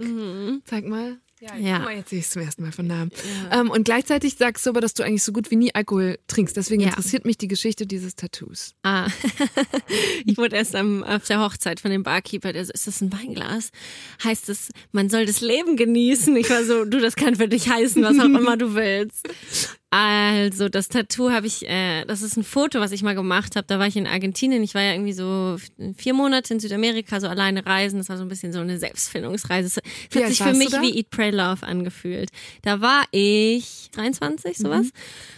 Zeig 0.65 0.86
mal. 0.88 1.17
Ja, 1.45 1.55
Ja. 1.57 1.75
guck 1.77 1.85
mal, 1.85 1.95
jetzt 1.95 2.09
sehe 2.09 2.19
ich 2.19 2.25
es 2.25 2.31
zum 2.31 2.41
ersten 2.41 2.63
Mal 2.63 2.71
von 2.71 2.87
nahem. 2.87 3.09
Ähm, 3.51 3.69
und 3.69 3.83
gleichzeitig 3.85 4.35
sagst 4.35 4.65
du 4.65 4.71
aber, 4.71 4.81
dass 4.81 4.93
du 4.95 5.03
eigentlich 5.03 5.21
so 5.23 5.31
gut 5.31 5.51
wie 5.51 5.55
nie 5.57 5.73
Alkohol 5.75 6.17
trinkst. 6.27 6.57
Deswegen 6.57 6.81
Ja. 6.81 6.87
interessiert 6.89 7.23
mich 7.25 7.37
die 7.37 7.47
Geschichte 7.47 7.85
dieses 7.85 8.15
Tattoos. 8.15 8.73
Ah, 8.83 9.07
ich 10.25 10.37
wurde 10.37 10.55
erst 10.55 10.75
am, 10.75 11.03
auf 11.03 11.25
der 11.25 11.41
Hochzeit 11.41 11.79
von 11.79 11.91
dem 11.91 12.03
Barkeeper, 12.03 12.51
der 12.53 12.65
so, 12.65 12.71
ist 12.73 12.87
das 12.87 13.01
ein 13.01 13.11
Weinglas? 13.13 13.69
Heißt 14.23 14.49
es, 14.49 14.69
man 14.91 15.09
soll 15.09 15.25
das 15.25 15.41
Leben 15.41 15.75
genießen? 15.77 16.35
Ich 16.37 16.49
war 16.49 16.63
so, 16.63 16.85
du, 16.85 16.99
das 16.99 17.15
kann 17.15 17.35
für 17.35 17.47
dich 17.47 17.69
heißen, 17.69 18.01
was 18.03 18.17
auch 18.19 18.25
immer 18.25 18.57
du 18.57 18.73
willst. 18.73 19.27
Also, 19.97 20.67
das 20.67 20.89
Tattoo 20.89 21.31
habe 21.31 21.47
ich, 21.47 21.65
äh, 21.69 22.03
das 22.03 22.21
ist 22.21 22.35
ein 22.35 22.43
Foto, 22.43 22.81
was 22.81 22.91
ich 22.91 23.01
mal 23.01 23.15
gemacht 23.15 23.55
habe. 23.55 23.65
Da 23.65 23.79
war 23.79 23.87
ich 23.87 23.95
in 23.95 24.07
Argentinien. 24.07 24.61
Ich 24.61 24.75
war 24.75 24.81
ja 24.81 24.91
irgendwie 24.91 25.13
so 25.13 25.55
vier 25.95 26.13
Monate 26.13 26.53
in 26.53 26.59
Südamerika, 26.59 27.21
so 27.21 27.29
alleine 27.29 27.65
reisen. 27.65 27.99
Das 27.99 28.09
war 28.09 28.17
so 28.17 28.23
ein 28.23 28.27
bisschen 28.27 28.51
so 28.51 28.59
eine 28.59 28.77
Selbstfindungsreise. 28.77 29.67
Es 29.67 29.81
Wie 30.13 30.17
hat 30.19 30.25
alt 30.25 30.35
sich 30.35 30.45
für 30.45 30.53
mich 30.53 30.73
wie 30.81 30.97
Eat, 30.97 31.11
Pray, 31.11 31.29
Love 31.29 31.65
angefühlt. 31.65 32.29
Da 32.63 32.81
war 32.81 33.05
ich 33.11 33.87
23, 33.93 34.57
sowas. 34.57 34.87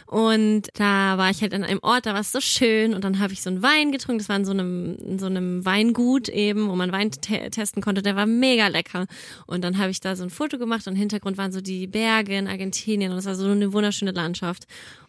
Und 0.08 0.70
da 0.76 1.18
war 1.18 1.30
ich 1.30 1.42
halt 1.42 1.54
an 1.54 1.66
einem 1.66 1.80
Ort, 1.82 2.06
da 2.06 2.14
war 2.14 2.22
es 2.22 2.32
so 2.32 2.40
schön 2.40 2.94
und 2.94 3.04
dann 3.04 3.20
habe 3.20 3.34
ich 3.34 3.42
so 3.42 3.50
einen 3.50 3.62
Wein 3.62 3.92
getrunken. 3.92 4.20
Das 4.20 4.30
war 4.30 4.38
in 4.38 4.46
so 4.46 4.54
einem, 4.54 4.96
in 5.06 5.20
so 5.20 5.26
einem 5.26 5.66
Weingut 5.66 6.30
eben, 6.30 6.70
wo 6.70 6.76
man 6.76 6.94
Wein 6.94 7.12
te 7.12 7.50
testen 7.52 7.84
konnte. 7.84 8.02
Der 8.02 8.16
war 8.16 8.26
mega 8.26 8.70
lecker. 8.70 9.06
Und 9.48 9.66
dann 9.66 9.78
habe 9.78 9.92
ich 9.92 10.00
da 10.00 10.16
so 10.16 10.24
ein 10.24 10.30
Foto 10.30 10.58
gemacht 10.58 10.88
und 10.88 10.94
im 10.94 11.00
Hintergrund 11.00 11.38
waren 11.38 11.52
so 11.52 11.60
die 11.60 11.88
Berge 11.88 12.38
in 12.38 12.48
Argentinien 12.48 13.12
und 13.12 13.18
es 13.18 13.26
war 13.26 13.36
so 13.36 13.48
eine 13.48 13.74
wunderschöne 13.74 14.12
Landschaft. 14.12 14.47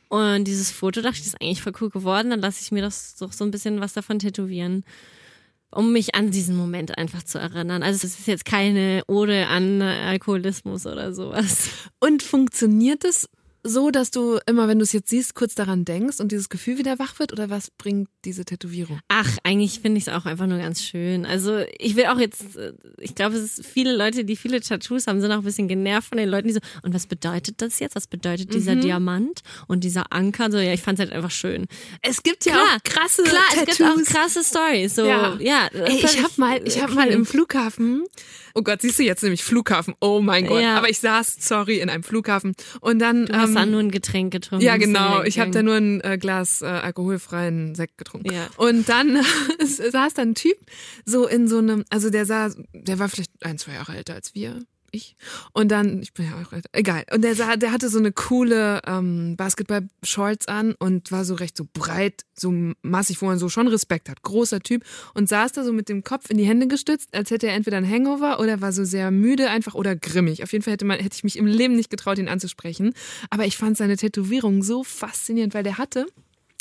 Und 0.09 0.45
dieses 0.45 0.71
Foto 0.71 1.03
dachte 1.03 1.19
ich, 1.21 1.27
ist 1.27 1.41
eigentlich 1.41 1.63
voll 1.63 1.75
cool 1.81 1.91
geworden. 1.91 2.31
Dann 2.31 2.41
lasse 2.41 2.63
ich 2.63 2.73
mir 2.73 2.83
das 2.83 3.17
doch 3.17 3.33
so 3.33 3.45
ein 3.45 3.51
bisschen 3.51 3.81
was 3.81 3.93
davon 3.93 4.19
tätowieren. 4.19 4.85
Um 5.71 5.93
mich 5.93 6.15
an 6.15 6.31
diesen 6.31 6.57
Moment 6.57 6.97
einfach 6.97 7.23
zu 7.23 7.39
erinnern. 7.39 7.83
Also 7.83 8.07
es 8.07 8.19
ist 8.19 8.27
jetzt 8.27 8.47
keine 8.47 9.03
Ode 9.07 9.49
an 9.49 9.83
Alkoholismus 9.83 10.87
oder 10.87 11.13
sowas. 11.13 11.69
Und 12.01 12.23
funktioniert 12.23 13.05
es 13.05 13.29
so, 13.65 13.91
dass 13.91 14.11
du 14.11 14.39
immer, 14.47 14.69
wenn 14.69 14.79
du 14.79 14.85
es 14.85 14.93
jetzt 14.93 15.11
siehst, 15.11 15.35
kurz 15.35 15.55
daran 15.55 15.85
denkst 15.85 16.21
und 16.21 16.33
dieses 16.33 16.49
Gefühl 16.49 16.79
wieder 16.79 16.99
wach 16.99 17.19
wird? 17.19 17.33
Oder 17.33 17.51
was 17.51 17.71
bringt 17.71 18.09
diese 18.25 18.45
Tätowierung? 18.45 19.01
Ach, 19.09 19.29
eigentlich 19.43 19.81
finde 19.81 19.99
ich 19.99 20.07
es 20.07 20.13
auch 20.15 20.27
einfach 20.27 20.47
nur 20.47 20.59
ganz 20.59 20.83
schön. 20.83 21.27
Also 21.27 21.63
ich 21.79 21.97
will 21.97 22.07
auch 22.07 22.19
jetzt, 22.19 22.57
äh, 22.57 22.73
ich 22.99 23.15
glaube, 23.15 23.37
es 23.37 23.59
ist 23.59 23.67
viele 23.67 23.95
Leute, 23.97 24.25
die 24.25 24.37
viele 24.37 24.61
Tattoos 24.61 25.07
haben, 25.07 25.21
sind 25.21 25.33
auch 25.33 25.39
ein 25.39 25.45
bisschen 25.45 25.69
genervt 25.69 26.09
von 26.09 26.19
den 26.19 26.29
Leuten, 26.29 26.49
die 26.49 26.55
so, 26.55 26.61
und 26.83 26.95
was 26.95 27.07
bedeutet 27.07 27.61
das 27.61 27.79
jetzt? 27.81 27.97
Was 27.97 28.07
bedeutet 28.07 28.55
dieser 28.55 28.75
Mhm. 28.77 28.81
Diamant 28.83 29.41
und 29.67 29.85
dieser 29.85 30.13
Anker? 30.13 30.51
So, 30.51 30.59
ja, 30.59 30.73
ich 30.73 30.83
fand 30.83 30.99
es 30.99 31.05
halt 31.05 31.13
einfach 31.13 31.31
schön. 31.31 31.67
Es 32.03 32.23
gibt 32.23 32.45
ja 32.47 32.53
Klar, 32.53 32.77
auch 32.77 32.83
krasse 32.85 33.23
Klar, 33.25 33.43
Tattoos. 33.51 33.69
es 33.71 33.77
gibt 33.79 33.91
auch 33.91 34.05
krasse 34.05 34.45
Stories. 34.45 34.95
So, 34.95 35.05
Ja. 35.07 35.37
ja. 35.41 35.67
Ey, 35.73 35.97
ich 36.05 36.23
habe 36.23 36.33
mal, 36.37 36.61
ich 36.67 36.81
habe 36.83 36.95
mal 36.95 37.09
im 37.09 37.27
Flughafen. 37.27 38.05
Oh 38.59 38.63
Gott, 38.63 38.83
siehst 38.83 38.99
du 38.99 39.05
jetzt 39.05 39.23
nämlich 39.23 39.45
Flughafen? 39.45 39.95
Oh 40.01 40.21
mein 40.21 40.45
Gott! 40.45 40.61
Ja. 40.61 40.77
Aber 40.77 40.91
ich 40.91 40.99
saß, 40.99 41.37
sorry, 41.39 41.79
in 41.79 41.89
einem 41.89 42.03
Flughafen 42.03 42.57
und 42.81 42.99
dann. 42.99 43.27
Du 43.27 43.37
hast 43.37 43.51
ähm, 43.51 43.55
da 43.55 43.67
nur 43.67 43.79
ein 43.79 43.93
Getränk 43.93 44.33
getrunken. 44.33 44.65
ja, 44.65 44.73
dann 44.73 44.81
genau. 44.81 45.23
Ich 45.23 45.39
habe 45.39 45.53
da 45.53 45.63
nur 45.63 45.77
ein 45.77 46.01
äh, 46.01 46.19
Glas 46.19 46.61
äh, 46.61 46.67
alkoholfreien 46.67 47.77
Sekt 47.77 47.99
getrunken. 47.99 48.33
Ja. 48.33 48.49
Und 48.57 48.89
dann 48.89 49.23
saß 49.65 50.15
da 50.15 50.23
ein 50.23 50.35
Typ 50.35 50.57
so 51.05 51.29
in 51.29 51.47
so 51.47 51.59
einem, 51.59 51.85
also 51.89 52.11
der 52.11 52.27
sah, 52.27 52.51
der 52.73 52.99
war 52.99 53.09
vielleicht 53.09 53.31
ein, 53.43 53.59
zwei 53.59 53.75
Jahre 53.75 53.97
älter 53.97 54.15
als 54.15 54.35
wir. 54.35 54.59
Ich. 54.91 55.17
Und 55.53 55.69
dann, 55.69 56.01
ich 56.03 56.15
bin 56.15 56.27
ja 56.27 56.33
auch 56.41 56.59
egal. 56.73 57.05
Und 57.13 57.23
der 57.23 57.35
sah, 57.35 57.57
der 57.57 57.73
hatte 57.73 57.91
so 57.91 57.99
eine 57.99 58.11
coole 58.11 58.81
ähm, 58.87 59.37
Basketball-Shorts 59.37 60.49
an 60.49 60.75
und 60.79 61.13
war 61.13 61.25
so 61.27 61.35
recht 61.35 61.57
so 61.57 61.67
breit, 61.71 62.25
so 62.35 62.55
massig, 62.83 63.21
wo 63.21 63.27
man 63.27 63.39
so 63.39 63.49
schon 63.49 63.69
Respekt 63.69 64.09
hat. 64.09 64.23
Großer 64.23 64.61
Typ. 64.61 64.85
Und 65.13 65.29
saß 65.29 65.53
da 65.53 65.65
so 65.65 65.73
mit 65.73 65.89
dem 65.89 66.05
Kopf 66.05 66.31
in 66.31 66.39
die 66.39 66.45
Hände 66.45 66.69
gestützt, 66.69 67.15
als 67.15 67.31
hätte 67.31 67.49
er 67.49 67.55
entweder 67.55 67.77
ein 67.77 67.89
Hangover 67.89 68.41
oder 68.41 68.63
war 68.63 68.73
so 68.73 68.85
sehr 68.85 69.11
müde 69.11 69.51
einfach 69.51 69.75
oder 69.75 69.95
grimmig. 69.95 70.43
Auf 70.43 70.53
jeden 70.53 70.65
Fall 70.65 70.73
hätte, 70.73 70.87
man, 70.87 70.99
hätte 70.99 71.17
ich 71.17 71.25
mich 71.25 71.37
im 71.37 71.47
Leben 71.47 71.77
nicht 71.77 71.91
getraut, 71.91 72.19
ihn 72.19 72.29
anzusprechen. 72.29 72.95
Aber 73.29 73.45
ich 73.45 73.59
fand 73.59 73.77
seine 73.77 73.97
Tätowierung 73.97 74.63
so 74.63 74.85
faszinierend, 74.85 75.53
weil 75.53 75.65
der 75.65 75.77
hatte 75.77 76.07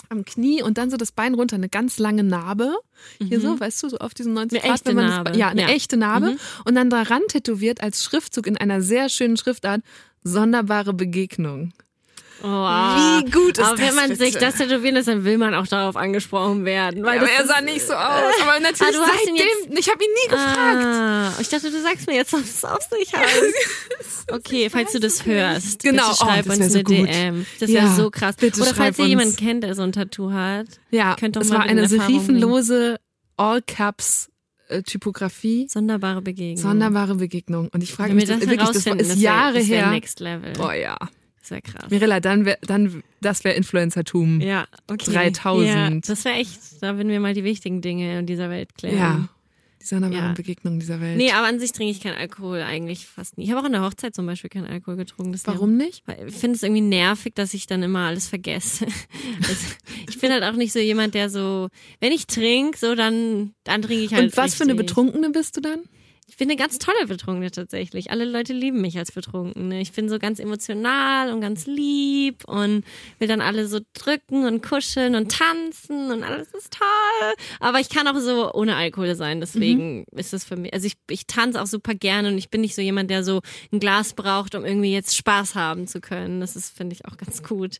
am 0.09 0.25
Knie 0.25 0.61
und 0.61 0.77
dann 0.77 0.89
so 0.89 0.97
das 0.97 1.11
Bein 1.11 1.33
runter, 1.33 1.55
eine 1.55 1.69
ganz 1.69 1.99
lange 1.99 2.23
Narbe. 2.23 2.75
Hier 3.21 3.39
so, 3.39 3.59
weißt 3.59 3.83
du, 3.83 3.89
so 3.89 3.97
auf 3.99 4.13
diesen 4.13 4.33
90 4.33 4.59
Mhm. 4.59 4.63
Eine 4.63 4.69
Grad. 4.69 4.75
echte 4.79 4.89
wenn 4.89 4.95
man 4.95 5.05
Narbe. 5.09 5.29
Das, 5.31 5.37
ja, 5.37 5.47
eine 5.49 5.61
Ja. 5.61 5.67
echte 5.69 5.97
Narbe. 5.97 6.31
Mhm. 6.31 6.37
Und 6.65 6.75
dann 6.75 6.89
daran 6.89 7.21
tätowiert 7.27 7.81
als 7.81 8.03
Schriftzug 8.03 8.47
in 8.47 8.57
einer 8.57 8.81
sehr 8.81 9.09
schönen 9.09 9.37
Schriftart, 9.37 9.81
sonderbare 10.23 10.93
Begegnung. 10.93 11.71
Oh, 12.43 12.47
Wie 12.47 13.31
gut 13.31 13.57
ist 13.57 13.63
Aber 13.65 13.77
wenn 13.79 13.87
das 13.87 13.95
man 13.95 14.09
bitte? 14.09 14.25
sich 14.25 14.35
das 14.37 14.55
tätowieren 14.55 14.93
lässt, 14.95 15.07
dann 15.07 15.23
will 15.23 15.37
man 15.39 15.55
auch 15.55 15.65
darauf 15.65 15.95
angesprochen 15.95 16.65
werden. 16.65 17.03
Weil 17.03 17.15
Ja, 17.15 17.21
aber 17.23 17.31
er 17.31 17.45
sah 17.47 17.61
nicht 17.61 17.81
so 17.85 17.93
aus. 17.93 18.33
Aber 18.43 18.59
natürlich 18.59 18.95
Ah, 18.95 19.07
hast 19.07 19.27
ihn 19.27 19.37
seitdem, 19.37 19.77
ich 19.77 19.89
habe 19.89 20.03
ihn 20.03 20.09
nie 20.23 20.29
gefragt. 20.29 20.85
Ah, 20.85 21.33
ich 21.41 21.49
dachte, 21.49 21.71
du 21.71 21.81
sagst 21.81 22.05
mir 22.07 22.15
jetzt, 22.15 22.33
ob 22.33 22.41
es 22.43 22.63
auf 22.63 22.79
sich 22.91 23.11
hat. 23.13 23.27
Okay, 24.29 24.69
falls 24.69 24.91
du 24.91 24.99
das 24.99 25.25
hörst, 25.25 25.83
Genau, 25.83 26.03
bitte 26.09 26.17
schreib 26.17 26.49
oh, 26.49 26.51
uns 26.51 26.67
so 26.67 26.73
eine 26.79 26.83
gut. 26.83 27.07
DM. 27.07 27.45
Das 27.61 27.69
Ja, 27.69 27.83
wäre 27.83 27.95
so 27.95 28.11
krass. 28.11 28.35
bitte 28.35 28.59
Oder 28.61 28.73
falls 28.75 28.97
ihr 28.97 29.03
uns. 29.05 29.09
jemanden 29.09 29.35
kennt, 29.37 29.63
der 29.63 29.73
so 29.73 29.83
ein 29.83 29.93
Tattoo 29.93 30.31
hat. 30.33 30.65
Ja, 30.91 31.15
Könnt 31.15 31.37
doch 31.37 31.41
es 31.43 31.49
mal 31.49 31.59
war 31.59 31.63
eine 31.65 31.87
serifenlose 31.87 32.97
All-Caps-Typografie. 33.37 35.67
Sonderbare 35.69 36.21
Begegnung. 36.21 36.57
Sonderbare 36.61 37.15
Begegnung. 37.15 37.69
Und 37.73 37.83
ich 37.83 37.93
frage 37.93 38.09
Wenn 38.09 38.17
mich, 38.17 38.25
das, 38.25 38.39
das 38.39 38.49
wirklich, 38.49 38.69
das 38.69 38.85
ist 38.85 39.15
Jahre 39.19 39.59
das 39.59 39.67
her. 39.67 39.89
Next 39.91 40.19
Level. 40.19 40.53
Oh 40.59 40.71
ja. 40.71 40.97
Wäre 41.51 41.61
krass. 41.61 41.89
Mirella, 41.89 42.19
dann 42.19 42.45
wär, 42.45 42.57
dann, 42.61 43.03
das 43.21 43.43
wäre 43.43 43.55
Influencertum. 43.55 44.41
Ja, 44.41 44.67
okay. 44.87 45.11
3000. 45.11 45.67
Ja, 45.67 45.89
das 46.13 46.25
wäre 46.25 46.35
echt, 46.35 46.59
da 46.81 46.95
würden 46.97 47.09
wir 47.09 47.19
mal 47.19 47.33
die 47.33 47.43
wichtigen 47.43 47.81
Dinge 47.81 48.19
in 48.19 48.25
dieser 48.25 48.49
Welt 48.49 48.75
klären. 48.77 48.97
Ja. 48.97 49.29
Die 49.81 49.85
sonderbaren 49.85 50.25
Ja. 50.29 50.33
Begegnungen 50.33 50.79
dieser 50.79 50.99
Welt. 50.99 51.17
Nee, 51.17 51.31
aber 51.31 51.47
an 51.47 51.59
sich 51.59 51.71
trinke 51.71 51.91
ich 51.91 52.01
keinen 52.01 52.17
Alkohol 52.17 52.61
eigentlich 52.61 53.05
fast 53.05 53.37
nie. 53.37 53.43
Ich 53.43 53.51
habe 53.51 53.61
auch 53.61 53.65
an 53.65 53.71
der 53.73 53.83
Hochzeit 53.83 54.15
zum 54.15 54.25
Beispiel 54.25 54.49
keinen 54.49 54.65
Alkohol 54.65 54.97
getrunken. 54.97 55.31
Das 55.33 55.45
Warum 55.45 55.77
nicht? 55.77 56.01
Weil 56.07 56.27
Ich 56.27 56.35
finde 56.35 56.55
es 56.55 56.63
irgendwie 56.63 56.81
nervig, 56.81 57.35
dass 57.35 57.53
ich 57.53 57.67
dann 57.67 57.83
immer 57.83 58.07
alles 58.07 58.27
vergesse. 58.27 58.87
Also, 59.39 59.67
ich 60.09 60.19
bin 60.19 60.31
halt 60.31 60.43
auch 60.43 60.53
nicht 60.53 60.73
so 60.73 60.79
jemand, 60.79 61.13
der 61.13 61.29
so, 61.29 61.69
wenn 61.99 62.11
ich 62.11 62.25
trinke, 62.25 62.75
so 62.77 62.95
dann, 62.95 63.53
dann 63.63 63.83
trinke 63.83 64.03
ich 64.03 64.13
halt. 64.13 64.23
Und 64.23 64.37
was 64.37 64.55
für 64.55 64.63
eine 64.63 64.73
richtig. 64.73 64.87
Betrunkene 64.87 65.29
bist 65.29 65.55
du 65.55 65.61
dann? 65.61 65.81
Ich 66.29 66.35
bin 66.35 66.49
eine 66.49 66.57
ganz 66.57 66.77
tolle 66.77 67.07
Betrunkene 67.07 67.51
tatsächlich. 67.51 68.11
Alle 68.11 68.25
Leute 68.25 68.51
lieben 68.51 68.81
mich 68.81 68.97
als 68.97 69.13
Betrunkene. 69.13 69.79
Ich 69.79 69.93
bin 69.93 70.09
so 70.09 70.19
ganz 70.19 70.39
emotional 70.39 71.31
und 71.31 71.39
ganz 71.39 71.65
lieb 71.67 72.43
und 72.45 72.83
will 73.17 73.29
dann 73.29 73.39
alle 73.39 73.65
so 73.65 73.79
drücken 73.93 74.45
und 74.45 74.61
kuscheln 74.61 75.15
und 75.15 75.31
tanzen 75.31 76.11
und 76.11 76.23
alles 76.23 76.49
ist 76.53 76.73
toll. 76.73 77.33
Aber 77.61 77.79
ich 77.79 77.87
kann 77.87 78.07
auch 78.09 78.19
so 78.19 78.53
ohne 78.53 78.75
Alkohol 78.75 79.15
sein. 79.15 79.39
Deswegen 79.39 80.03
ist 80.11 80.33
es 80.33 80.43
für 80.43 80.57
mich, 80.57 80.73
also 80.73 80.85
ich, 80.85 80.95
ich 81.09 81.27
tanze 81.27 81.61
auch 81.61 81.65
super 81.65 81.95
gerne 81.95 82.27
und 82.27 82.37
ich 82.37 82.49
bin 82.49 82.59
nicht 82.59 82.75
so 82.75 82.81
jemand, 82.81 83.09
der 83.09 83.23
so 83.23 83.39
ein 83.71 83.79
Glas 83.79 84.13
braucht, 84.13 84.53
um 84.53 84.65
irgendwie 84.65 84.91
jetzt 84.91 85.15
Spaß 85.15 85.55
haben 85.55 85.87
zu 85.87 86.01
können. 86.01 86.41
Das 86.41 86.57
ist, 86.57 86.75
finde 86.75 86.93
ich, 86.93 87.05
auch 87.05 87.15
ganz 87.15 87.41
gut. 87.41 87.79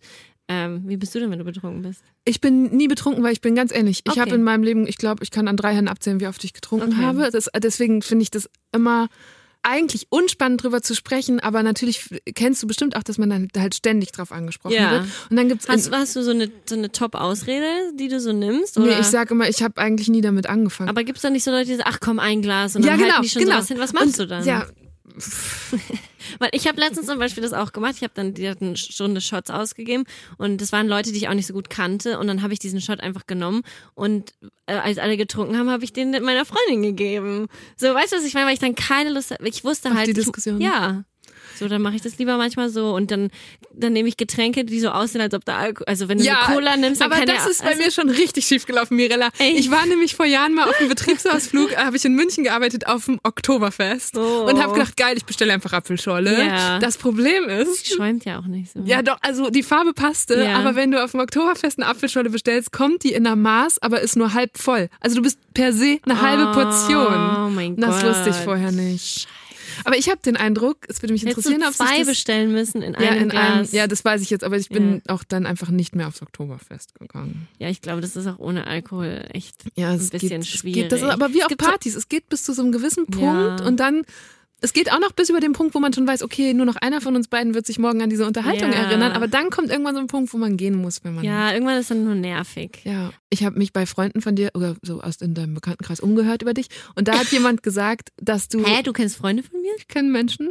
Ähm, 0.50 0.84
wie 0.86 0.96
bist 0.98 1.14
du 1.14 1.20
denn, 1.20 1.30
wenn 1.30 1.40
du 1.40 1.46
betrunken 1.46 1.82
bist? 1.82 2.02
Ich 2.24 2.40
bin 2.40 2.66
nie 2.76 2.88
betrunken, 2.88 3.22
weil 3.24 3.34
ich 3.34 3.42
bin 3.42 3.54
ganz 3.56 3.74
ehrlich. 3.74 4.02
Ich 4.06 4.12
Okay. 4.12 4.22
habe 4.22 4.36
in 4.36 4.44
meinem 4.44 4.64
Leben, 4.64 4.88
ich 4.88 4.98
glaube, 4.98 5.24
ich 5.24 5.32
kann 5.32 5.48
an 5.48 5.58
drei 5.58 5.74
Händen 5.74 5.90
abzählen, 5.90 6.20
wie 6.22 6.28
oft 6.28 6.42
ich 6.44 6.54
getrunken 6.54 6.94
Okay. 6.94 7.02
habe. 7.06 7.30
Das, 7.32 7.50
deswegen 7.62 8.02
finde 8.02 8.24
ich 8.24 8.32
das 8.32 8.50
immer 8.72 9.10
eigentlich 9.64 10.08
unspannend 10.10 10.64
drüber 10.64 10.82
zu 10.82 10.96
sprechen, 10.96 11.42
aber 11.42 11.62
natürlich 11.64 12.10
kennst 12.36 12.64
du 12.64 12.68
bestimmt 12.68 12.96
auch, 12.96 13.04
dass 13.04 13.18
man 13.18 13.30
dann 13.30 13.50
halt 13.58 13.76
ständig 13.76 14.14
drauf 14.14 14.32
angesprochen 14.32 14.76
Ja. 14.76 14.92
wird. 14.92 15.02
Und 15.30 15.36
dann 15.36 15.50
gibt's 15.50 15.68
Hast, 15.68 15.92
hast 15.92 16.16
du 16.16 16.24
so 16.24 16.32
eine, 16.32 16.50
so 16.70 16.76
eine 16.76 16.90
Top-Ausrede, 16.92 17.66
die 17.96 18.08
du 18.08 18.22
so 18.22 18.32
nimmst? 18.32 18.78
Oder? 18.78 18.86
Nee, 18.88 19.00
ich 19.02 19.08
sage 19.08 19.34
immer, 19.34 19.50
ich 19.50 19.62
habe 19.64 19.82
eigentlich 19.82 20.08
nie 20.08 20.22
damit 20.22 20.48
angefangen. 20.48 20.90
Aber 20.90 21.04
gibt's 21.04 21.24
da 21.24 21.30
nicht 21.30 21.44
so 21.44 21.52
Leute, 21.52 21.66
die 21.66 21.76
sagen, 21.76 21.90
ach 21.92 22.00
komm, 22.00 22.20
ein 22.20 22.42
Glas 22.42 22.78
und 22.78 22.84
ja, 22.84 22.92
dann 22.92 23.00
genau, 23.00 23.12
halten 23.16 23.24
die 23.24 23.30
schon 23.30 23.42
genau. 23.42 23.56
sowas 23.56 23.68
hin? 23.68 23.80
Was 23.80 23.92
machst 23.92 24.08
Und, 24.08 24.20
du 24.20 24.28
dann? 24.28 24.46
Ja, 24.46 24.68
Weil 26.40 26.50
ich 26.54 26.68
habe 26.68 26.80
letztens 26.80 27.08
zum 27.08 27.20
Beispiel 27.20 27.44
das 27.44 27.54
auch 27.54 27.72
gemacht. 27.74 27.94
Ich 27.98 28.04
habe 28.04 28.14
dann 28.16 28.34
die 28.34 28.50
hatten 28.50 28.68
eine 28.68 28.78
Stunde 28.78 29.22
Shots 29.22 29.50
ausgegeben 29.50 30.04
und 30.38 30.62
das 30.62 30.72
waren 30.72 30.88
Leute, 30.88 31.12
die 31.12 31.18
ich 31.18 31.28
auch 31.30 31.34
nicht 31.34 31.48
so 31.48 31.54
gut 31.54 31.70
kannte. 31.70 32.20
Und 32.20 32.28
dann 32.28 32.42
habe 32.42 32.54
ich 32.54 32.60
diesen 32.60 32.82
Shot 32.82 33.00
einfach 33.00 33.28
genommen 33.28 33.64
und 33.96 34.34
äh, 34.68 34.74
als 34.74 34.98
alle 34.98 35.18
getrunken 35.18 35.58
haben, 35.58 35.70
habe 35.70 35.84
ich 35.84 35.94
den 35.94 36.12
meiner 36.24 36.46
Freundin 36.46 36.84
gegeben. 36.84 37.48
So, 37.76 37.88
weißt 37.94 38.12
du, 38.14 38.18
was 38.18 38.26
ich 38.26 38.34
meine? 38.34 38.48
Weil 38.48 38.54
ich 38.54 38.60
dann 38.60 38.76
keine 38.76 39.10
Lust 39.12 39.32
hatte. 39.32 39.48
Ich 39.48 39.64
wusste 39.64 39.90
Auf 39.90 39.96
halt. 39.96 40.08
die 40.08 40.12
ich- 40.12 40.18
Diskussion. 40.18 40.60
Ja. 40.62 41.04
So, 41.58 41.68
dann 41.68 41.82
mache 41.82 41.96
ich 41.96 42.02
das 42.02 42.18
lieber 42.18 42.38
manchmal 42.38 42.70
so 42.70 42.94
und 42.96 43.12
dann, 43.12 43.30
dann 43.74 43.94
nehme 43.94 44.08
ich 44.10 44.18
Getränke, 44.18 44.64
die 44.66 44.80
so 44.80 44.90
aussehen, 44.90 45.22
als 45.22 45.34
ob 45.34 45.44
da 45.46 45.58
Alkohol, 45.58 45.86
also 45.88 46.08
wenn 46.10 46.18
du 46.20 46.24
ja, 46.24 46.36
Cola 46.46 46.78
nimmst, 46.78 47.02
dann 47.02 47.12
aber 47.12 47.20
kann 47.20 47.28
das 47.28 47.46
ja, 47.46 47.52
ist 47.52 47.62
bei 47.64 47.70
also, 47.70 47.84
mir 47.84 47.92
schon 47.92 48.10
richtig 48.10 48.46
schief 48.46 48.66
gelaufen, 48.66 48.96
Mirella. 48.96 49.30
Echt? 49.40 49.60
Ich 49.60 49.72
war 49.72 49.86
nämlich 49.86 50.16
vor 50.16 50.26
Jahren 50.26 50.54
mal 50.54 50.70
auf 50.70 50.80
einem 50.80 50.90
Betriebsausflug, 50.90 51.76
habe 51.78 51.98
ich 51.98 52.06
in 52.06 52.14
München 52.16 52.44
gearbeitet 52.44 52.88
auf 52.88 53.06
dem 53.06 53.20
Oktoberfest 53.24 54.18
Oh. 54.18 54.46
und 54.50 54.62
habe 54.62 54.74
gedacht, 54.74 54.96
geil, 54.98 55.16
ich 55.18 55.26
bestelle 55.26 55.54
einfach 55.54 55.74
Apfelschorle. 55.74 56.46
Ja. 56.46 56.80
Das 56.80 56.98
Problem 56.98 57.46
ist, 57.50 57.88
schäumt 57.94 58.26
ja 58.26 58.40
auch 58.40 58.46
nicht 58.46 58.72
so. 58.72 58.82
Ja, 58.86 59.02
doch, 59.02 59.18
also 59.22 59.50
die 59.50 59.64
Farbe 59.64 59.94
passte, 59.94 60.42
Ja. 60.44 60.58
aber 60.58 60.76
wenn 60.76 60.92
du 60.92 61.04
auf 61.04 61.12
dem 61.12 61.20
Oktoberfest 61.20 61.80
eine 61.80 61.88
Apfelschorle 61.90 62.30
bestellst, 62.30 62.72
kommt 62.72 63.04
die 63.04 63.14
in 63.14 63.26
einer 63.26 63.36
Maß, 63.36 63.82
aber 63.82 64.02
ist 64.02 64.16
nur 64.16 64.34
halb 64.34 64.58
voll. 64.58 64.90
Also 65.00 65.16
du 65.16 65.22
bist 65.22 65.40
per 65.54 65.74
se 65.74 66.00
eine 66.04 66.22
halbe 66.22 66.52
Portion. 66.52 67.46
Oh 67.48 67.50
mein 67.50 67.76
das 67.78 68.02
Gott. 68.02 68.10
wusste 68.10 68.30
ich 68.30 68.36
vorher 68.36 68.72
nicht. 68.72 69.28
Aber 69.86 69.98
ich 69.98 70.10
habe 70.10 70.20
den 70.24 70.38
Eindruck, 70.38 70.78
es 70.88 71.02
würde 71.02 71.14
mich 71.14 71.24
Hättest 71.24 71.38
interessieren, 71.48 71.62
du 71.62 71.68
ob 71.68 71.74
sich 71.74 71.86
zwei 71.88 71.98
das, 72.00 72.08
bestellen 72.08 72.52
müssen 72.52 72.82
in 72.82 72.94
ja, 72.94 73.00
einem 73.00 73.24
in 73.24 73.32
einem, 73.32 73.54
Glas. 73.60 73.72
ja, 73.72 73.88
das 73.88 74.04
weiß 74.06 74.22
ich 74.22 74.30
jetzt, 74.30 74.44
aber 74.44 74.58
ich 74.58 74.70
bin 74.70 75.02
auch 75.08 75.24
dann 75.24 75.46
einfach 75.46 75.70
nicht 75.70 75.96
mehr 75.96 76.08
aufs 76.08 76.22
Oktoberfest 76.22 76.96
gegangen. 77.00 77.48
Ja, 77.60 77.70
ich 77.70 77.82
glaube, 77.82 78.02
das 78.02 78.16
ist 78.16 78.28
auch 78.28 78.40
ohne 78.40 78.68
Alkohol 78.68 79.26
echt 79.34 79.56
Ja, 79.76 79.92
ein 79.92 79.98
bisschen 79.98 80.20
geht, 80.20 80.32
es 80.42 80.48
schwierig. 80.48 80.84
geht, 80.84 80.92
das 80.92 81.02
ist 81.02 81.08
aber 81.10 81.34
wie 81.34 81.40
Es 81.40 81.44
auf 81.46 81.50
gibt 81.50 81.62
so- 81.64 81.70
Partys, 81.70 81.96
es 81.96 82.10
geht 82.10 82.30
bis 82.30 82.44
zu 82.44 82.54
so 82.54 82.62
einem 82.62 82.72
gewissen 82.72 83.06
Ja. 83.14 83.18
Punkt 83.48 83.62
und 83.62 83.80
dann 83.80 84.04
es 84.60 84.74
geht 84.74 84.92
auch 84.92 85.00
noch 85.00 85.12
bis 85.12 85.30
über 85.30 85.40
den 85.40 85.54
Punkt, 85.54 85.76
wo 85.76 85.80
man 85.80 85.94
schon 85.94 86.08
weiß, 86.08 86.24
okay, 86.24 86.54
nur 86.54 86.66
noch 86.66 86.78
einer 86.78 87.00
von 87.00 87.16
uns 87.16 87.28
beiden 87.28 87.54
wird 87.54 87.68
sich 87.68 87.78
morgen 87.78 88.02
an 88.02 88.10
diese 88.10 88.26
Unterhaltung 88.26 88.72
Ja. 88.72 88.80
erinnern, 88.80 89.12
aber 89.12 89.28
dann 89.28 89.50
kommt 89.52 89.70
irgendwann 89.70 89.94
so 89.94 90.02
ein 90.02 90.08
Punkt, 90.08 90.34
wo 90.34 90.38
man 90.38 90.58
gehen 90.58 90.76
muss, 90.76 91.04
wenn 91.04 91.14
man 91.16 91.24
Ja, 91.24 91.54
irgendwann 91.54 91.78
ist 91.78 91.92
dann 91.92 92.04
nur 92.04 92.16
nervig. 92.16 92.80
Ja, 92.84 93.12
ich 93.30 93.44
habe 93.44 93.58
mich 93.60 93.72
bei 93.72 93.86
Freunden 93.86 94.22
von 94.22 94.36
dir 94.36 94.50
oder 94.56 94.76
so 94.82 95.00
aus 95.02 95.18
in 95.22 95.34
deinem 95.36 95.54
Bekanntenkreis 95.54 96.00
umgehört 96.00 96.42
über 96.42 96.54
dich 96.56 96.68
und 96.96 97.08
da 97.08 97.20
hat 97.20 97.28
jemand 97.32 97.62
gesagt, 97.62 98.10
dass 98.18 98.48
du 98.50 98.66
Hä, 98.66 98.82
du 98.84 98.94
kennst 98.94 99.18
Freunde 99.18 99.44
von 99.44 99.62
mir? 99.62 99.74
ich 99.78 99.88
kenne 99.88 100.10
Menschen. 100.10 100.50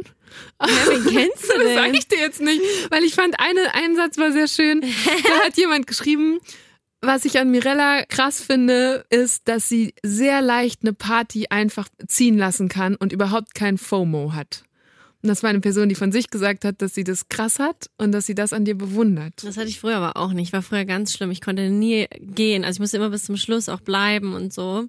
wen 0.59 1.03
kennst 1.05 1.43
du 1.43 1.53
Das 1.57 1.63
denn? 1.67 1.75
sage 1.75 1.97
ich 1.97 2.07
dir 2.07 2.19
jetzt 2.19 2.41
nicht, 2.41 2.61
weil 2.89 3.03
ich 3.03 3.13
fand 3.13 3.39
eine 3.39 3.73
ein 3.73 3.95
Satz 3.95 4.17
war 4.17 4.31
sehr 4.31 4.47
schön. 4.47 4.81
Da 4.81 5.45
hat 5.45 5.57
jemand 5.57 5.85
geschrieben, 5.87 6.39
was 7.01 7.25
ich 7.25 7.39
an 7.39 7.51
Mirella 7.51 8.03
krass 8.05 8.41
finde, 8.41 9.05
ist, 9.09 9.47
dass 9.47 9.69
sie 9.69 9.93
sehr 10.03 10.41
leicht 10.41 10.81
eine 10.81 10.93
Party 10.93 11.47
einfach 11.49 11.87
ziehen 12.07 12.37
lassen 12.37 12.69
kann 12.69 12.95
und 12.95 13.13
überhaupt 13.13 13.53
kein 13.55 13.77
FOMO 13.77 14.33
hat. 14.33 14.63
Und 15.23 15.29
das 15.29 15.41
war 15.41 15.49
eine 15.49 15.59
Person, 15.59 15.89
die 15.89 15.95
von 15.95 16.11
sich 16.11 16.29
gesagt 16.29 16.63
hat, 16.63 16.81
dass 16.81 16.93
sie 16.93 17.03
das 17.03 17.27
krass 17.27 17.59
hat 17.59 17.89
und 17.97 18.11
dass 18.11 18.27
sie 18.27 18.35
das 18.35 18.53
an 18.53 18.65
dir 18.65 18.77
bewundert. 18.77 19.43
Das 19.43 19.57
hatte 19.57 19.67
ich 19.67 19.79
früher 19.79 19.97
aber 19.97 20.17
auch 20.17 20.31
nicht. 20.31 20.53
War 20.53 20.61
früher 20.61 20.85
ganz 20.85 21.13
schlimm. 21.13 21.31
Ich 21.31 21.41
konnte 21.41 21.69
nie 21.69 22.07
gehen. 22.19 22.63
Also 22.63 22.77
ich 22.77 22.79
musste 22.81 22.97
immer 22.97 23.09
bis 23.09 23.25
zum 23.25 23.35
Schluss 23.35 23.67
auch 23.67 23.81
bleiben 23.81 24.33
und 24.33 24.53
so. 24.53 24.87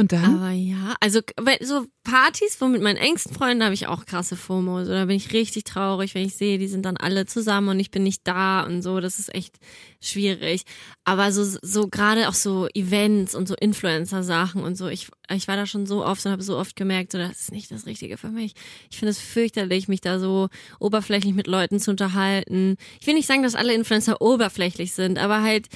Und 0.00 0.12
dann? 0.12 0.36
Aber 0.36 0.50
ja, 0.52 0.94
also 1.00 1.20
so 1.60 1.84
Partys, 2.04 2.58
wo 2.58 2.68
mit 2.68 2.80
meinen 2.80 2.96
engsten 2.96 3.34
Freunden 3.34 3.62
habe 3.62 3.74
ich 3.74 3.86
auch 3.86 4.06
krasse 4.06 4.34
FOMO. 4.34 4.86
So, 4.86 4.92
da 4.92 5.04
bin 5.04 5.16
ich 5.16 5.34
richtig 5.34 5.64
traurig, 5.64 6.14
wenn 6.14 6.24
ich 6.24 6.36
sehe, 6.36 6.56
die 6.56 6.68
sind 6.68 6.86
dann 6.86 6.96
alle 6.96 7.26
zusammen 7.26 7.68
und 7.68 7.80
ich 7.80 7.90
bin 7.90 8.04
nicht 8.04 8.26
da 8.26 8.62
und 8.62 8.80
so. 8.80 9.00
Das 9.00 9.18
ist 9.18 9.34
echt 9.34 9.58
schwierig. 10.00 10.62
Aber 11.04 11.32
so, 11.32 11.44
so 11.60 11.88
gerade 11.88 12.30
auch 12.30 12.34
so 12.34 12.66
Events 12.72 13.34
und 13.34 13.46
so 13.46 13.54
Influencer-Sachen 13.54 14.62
und 14.62 14.74
so. 14.74 14.88
Ich, 14.88 15.08
ich 15.30 15.48
war 15.48 15.56
da 15.56 15.66
schon 15.66 15.84
so 15.84 16.02
oft 16.02 16.24
und 16.24 16.32
habe 16.32 16.42
so 16.42 16.56
oft 16.56 16.76
gemerkt, 16.76 17.12
so, 17.12 17.18
das 17.18 17.38
ist 17.38 17.52
nicht 17.52 17.70
das 17.70 17.84
Richtige 17.84 18.16
für 18.16 18.30
mich. 18.30 18.54
Ich 18.90 18.96
finde 18.96 19.10
es 19.10 19.18
fürchterlich, 19.18 19.86
mich 19.86 20.00
da 20.00 20.18
so 20.18 20.48
oberflächlich 20.78 21.34
mit 21.34 21.46
Leuten 21.46 21.78
zu 21.78 21.90
unterhalten. 21.90 22.76
Ich 23.02 23.06
will 23.06 23.12
nicht 23.12 23.28
sagen, 23.28 23.42
dass 23.42 23.54
alle 23.54 23.74
Influencer 23.74 24.22
oberflächlich 24.22 24.94
sind, 24.94 25.18
aber 25.18 25.42
halt, 25.42 25.68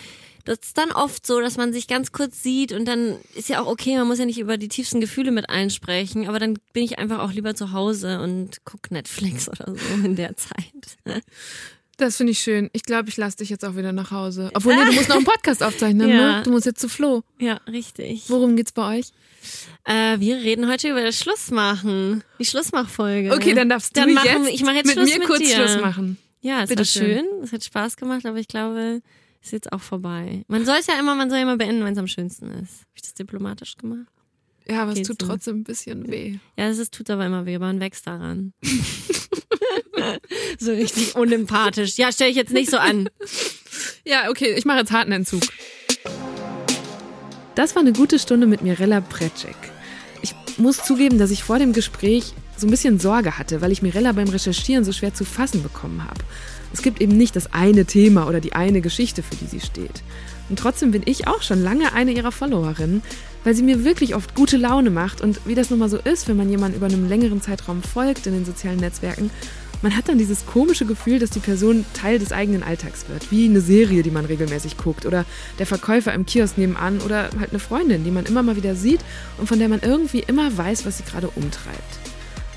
das 0.45 0.59
ist 0.63 0.79
dann 0.79 0.93
oft 0.93 1.27
so, 1.27 1.41
dass 1.41 1.57
man 1.57 1.73
sich 1.73 1.87
ganz 1.89 2.13
kurz 2.13 2.43
sieht 2.43 2.73
und 2.73 2.85
dann 2.87 3.17
ist 3.35 3.49
ja 3.49 3.61
auch 3.63 3.67
okay, 3.67 3.97
man 3.97 4.07
muss 4.07 4.19
ja 4.19 4.27
nicht 4.27 4.39
über 4.39 4.57
die 4.59 4.69
tiefsten 4.69 5.01
Gefühle 5.01 5.31
mit 5.31 5.49
einsprechen, 5.51 6.29
aber 6.29 6.39
dann 6.39 6.59
bin 6.73 6.85
ich 6.85 6.99
einfach 6.99 7.21
auch 7.21 7.33
lieber 7.33 7.55
zu 7.55 7.73
Hause 7.73 8.21
und 8.21 8.59
guck 8.65 8.91
Netflix 8.91 9.49
oder 9.49 9.67
so 9.75 10.05
in 10.05 10.17
der 10.17 10.37
Zeit. 10.37 11.23
Das 11.97 12.17
finde 12.17 12.33
ich 12.33 12.41
schön. 12.41 12.71
Ich 12.73 12.83
glaube, 12.83 13.09
ich 13.09 13.17
lasse 13.17 13.37
dich 13.37 13.51
jetzt 13.51 13.65
auch 13.65 13.77
wieder 13.77 13.93
nach 13.93 14.11
Hause. 14.11 14.51
Obwohl, 14.55 14.75
nee, 14.75 14.85
du 14.85 14.93
musst 14.93 15.09
noch 15.09 15.17
einen 15.17 15.25
Podcast 15.35 15.63
aufzeichnen, 15.63 16.09
Ja. 16.09 16.39
ne? 16.39 16.43
Du 16.43 16.51
musst 16.51 16.67
jetzt 16.67 16.81
zu 16.81 16.89
Flo. 16.89 17.23
Ja, 17.39 17.61
richtig. 17.69 18.25
Worum 18.29 18.57
geht's 18.57 18.73
bei 18.73 18.99
euch? 18.99 19.13
Äh, 19.85 20.19
wir 20.19 20.37
reden 20.39 20.69
heute 20.69 20.89
über 20.91 21.03
das 21.05 21.17
Schlussmachen, 21.19 22.25
die 22.41 22.45
Schlussmachfolge. 22.47 23.33
Okay, 23.33 23.55
dann 23.55 23.69
darfst 23.69 23.97
Dann 23.97 24.09
du 24.09 24.15
machen 24.15 24.45
jetzt, 24.45 24.55
ich 24.55 24.63
mache 24.65 24.77
jetzt 24.77 24.87
mit 24.87 24.95
Schluss 24.97 25.11
mir 25.13 25.19
mit 25.21 25.29
kurz 25.29 25.39
dir. 25.41 25.55
Schluss 25.55 25.81
machen. 25.81 26.19
Ja, 26.41 26.63
es 26.65 26.69
Bitte 26.69 26.81
war 26.81 26.85
schön. 26.85 27.19
schön, 27.19 27.27
es 27.45 27.53
hat 27.53 27.63
Spaß 27.63 27.97
gemacht, 27.97 28.27
aber 28.27 28.39
ich 28.39 28.49
glaube, 28.49 29.01
ist 29.45 29.53
jetzt 29.53 29.73
auch 29.73 29.81
vorbei. 29.81 30.45
Man 30.49 30.65
soll 30.65 30.77
es 30.81 30.87
ja 30.87 30.99
immer, 30.99 31.15
man 31.15 31.29
soll 31.29 31.39
ja 31.39 31.43
immer 31.43 31.57
beenden, 31.57 31.85
wenn 31.85 31.93
es 31.93 31.99
am 31.99 32.07
schönsten 32.07 32.47
ist. 32.47 32.81
Habe 32.81 32.95
ich 32.95 33.03
das 33.03 33.15
diplomatisch 33.15 33.77
gemacht? 33.77 34.09
Ja, 34.67 34.83
aber 34.83 34.93
es 34.93 34.97
Geht's 34.97 35.09
tut 35.09 35.21
so? 35.21 35.29
trotzdem 35.29 35.59
ein 35.59 35.65
bisschen 35.65 36.11
weh. 36.11 36.39
Ja, 36.57 36.69
es 36.69 36.91
tut 36.91 37.11
aber 37.11 37.27
immer 37.27 37.45
weh, 37.45 37.59
man 37.59 37.79
wächst 37.81 38.07
daran. 38.07 38.55
so 40.59 40.71
richtig 40.73 41.15
unempathisch. 41.17 41.99
Ja, 41.99 42.11
stell 42.11 42.31
ich 42.31 42.37
jetzt 42.37 42.53
nicht 42.55 42.71
so 42.71 42.79
an. 42.79 43.11
Ja, 44.07 44.31
okay, 44.31 44.55
ich 44.57 44.65
mache 44.65 44.79
jetzt 44.79 44.93
harten 44.93 45.13
Entzug. 45.13 45.43
Das 47.55 47.75
war 47.75 47.83
eine 47.83 47.93
gute 47.93 48.19
Stunde 48.19 48.47
mit 48.47 48.63
Mirella 48.63 49.03
Precek. 49.03 49.57
Ich 50.23 50.35
muss 50.57 50.83
zugeben, 50.83 51.19
dass 51.19 51.31
ich 51.31 51.45
vor 51.45 51.59
dem 51.59 51.75
Gespräch 51.75 52.33
so 52.57 52.67
ein 52.67 52.71
bisschen 52.71 52.99
Sorge 52.99 53.37
hatte, 53.37 53.61
weil 53.61 53.73
ich 53.73 53.83
Mirella 53.83 54.13
beim 54.13 54.29
Recherchieren 54.29 54.85
so 54.85 54.93
schwer 54.93 55.13
zu 55.13 55.25
fassen 55.27 55.63
bekommen 55.63 56.03
habe. 56.05 56.21
Es 56.75 56.83
gibt 56.83 57.01
eben 57.01 57.17
nicht 57.17 57.37
das 57.37 57.53
eine 57.53 57.85
Thema 57.85 58.27
oder 58.27 58.41
die 58.41 58.53
eine 58.53 58.81
Geschichte, 58.81 59.23
für 59.23 59.37
die 59.37 59.47
sie 59.47 59.61
steht. 59.61 60.03
Und 60.51 60.59
trotzdem 60.59 60.91
bin 60.91 61.03
ich 61.05 61.29
auch 61.29 61.41
schon 61.41 61.63
lange 61.63 61.93
eine 61.93 62.11
ihrer 62.11 62.33
Followerinnen, 62.33 63.01
weil 63.45 63.55
sie 63.55 63.63
mir 63.63 63.85
wirklich 63.85 64.17
oft 64.17 64.35
gute 64.35 64.57
Laune 64.57 64.91
macht 64.91 65.21
und 65.21 65.41
wie 65.47 65.55
das 65.55 65.71
nun 65.71 65.79
mal 65.79 65.89
so 65.89 65.99
ist, 65.99 66.27
wenn 66.27 66.37
man 66.37 66.51
jemanden 66.51 66.77
über 66.77 66.87
einen 66.87 67.09
längeren 67.09 67.41
Zeitraum 67.41 67.81
folgt 67.81 68.27
in 68.27 68.33
den 68.33 68.45
sozialen 68.45 68.79
Netzwerken, 68.79 69.31
man 69.83 69.97
hat 69.97 70.09
dann 70.09 70.19
dieses 70.19 70.47
komische 70.47 70.85
Gefühl, 70.85 71.21
dass 71.21 71.31
die 71.31 71.39
Person 71.39 71.85
Teil 71.95 72.19
des 72.19 72.33
eigenen 72.33 72.65
Alltags 72.65 73.05
wird, 73.09 73.31
wie 73.31 73.45
eine 73.45 73.61
Serie, 73.61 74.03
die 74.03 74.11
man 74.11 74.25
regelmäßig 74.25 74.77
guckt 74.77 75.07
oder 75.07 75.25
der 75.61 75.67
Verkäufer 75.67 76.13
im 76.13 76.27
Kiosk 76.27 76.59
nebenan 76.59 77.01
oder 77.03 77.31
halt 77.39 77.51
eine 77.51 77.61
Freundin, 77.61 78.03
die 78.03 78.11
man 78.11 78.27
immer 78.27 78.43
mal 78.43 78.57
wieder 78.57 78.75
sieht 78.75 79.01
und 79.39 79.47
von 79.47 79.61
der 79.61 79.69
man 79.69 79.81
irgendwie 79.81 80.25
immer 80.27 80.57
weiß, 80.57 80.87
was 80.87 80.99
sie 80.99 81.05
gerade 81.05 81.29
umtreibt. 81.37 82.04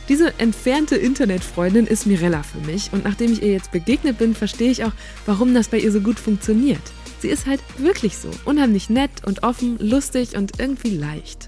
Diese 0.09 0.33
entfernte 0.39 0.95
Internetfreundin 0.95 1.85
ist 1.85 2.05
Mirella 2.05 2.41
für 2.41 2.59
mich 2.59 2.93
und 2.93 3.03
nachdem 3.03 3.33
ich 3.33 3.41
ihr 3.41 3.51
jetzt 3.51 3.71
begegnet 3.71 4.17
bin, 4.17 4.35
verstehe 4.35 4.71
ich 4.71 4.85
auch, 4.85 4.93
warum 5.25 5.53
das 5.53 5.67
bei 5.67 5.79
ihr 5.79 5.91
so 5.91 5.99
gut 5.99 6.17
funktioniert. 6.17 6.81
Sie 7.19 7.27
ist 7.27 7.45
halt 7.45 7.61
wirklich 7.77 8.17
so, 8.17 8.29
unheimlich 8.45 8.89
nett 8.89 9.11
und 9.25 9.43
offen, 9.43 9.77
lustig 9.79 10.37
und 10.37 10.59
irgendwie 10.59 10.91
leicht. 10.91 11.47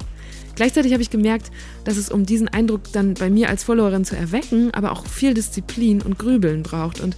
Gleichzeitig 0.56 0.92
habe 0.92 1.02
ich 1.02 1.10
gemerkt, 1.10 1.52
dass 1.86 1.96
es, 1.96 2.12
um 2.12 2.26
diesen 2.26 2.50
Eindruck 2.50 2.92
dann 2.92 3.14
bei 3.14 3.30
mir 3.30 3.48
als 3.48 3.64
Followerin 3.64 4.04
zu 4.04 4.18
erwecken, 4.18 4.74
aber 4.74 4.92
auch 4.92 5.06
viel 5.06 5.34
Disziplin 5.34 6.02
und 6.02 6.20
Grübeln 6.20 6.64
braucht. 6.64 7.00
Und 7.00 7.16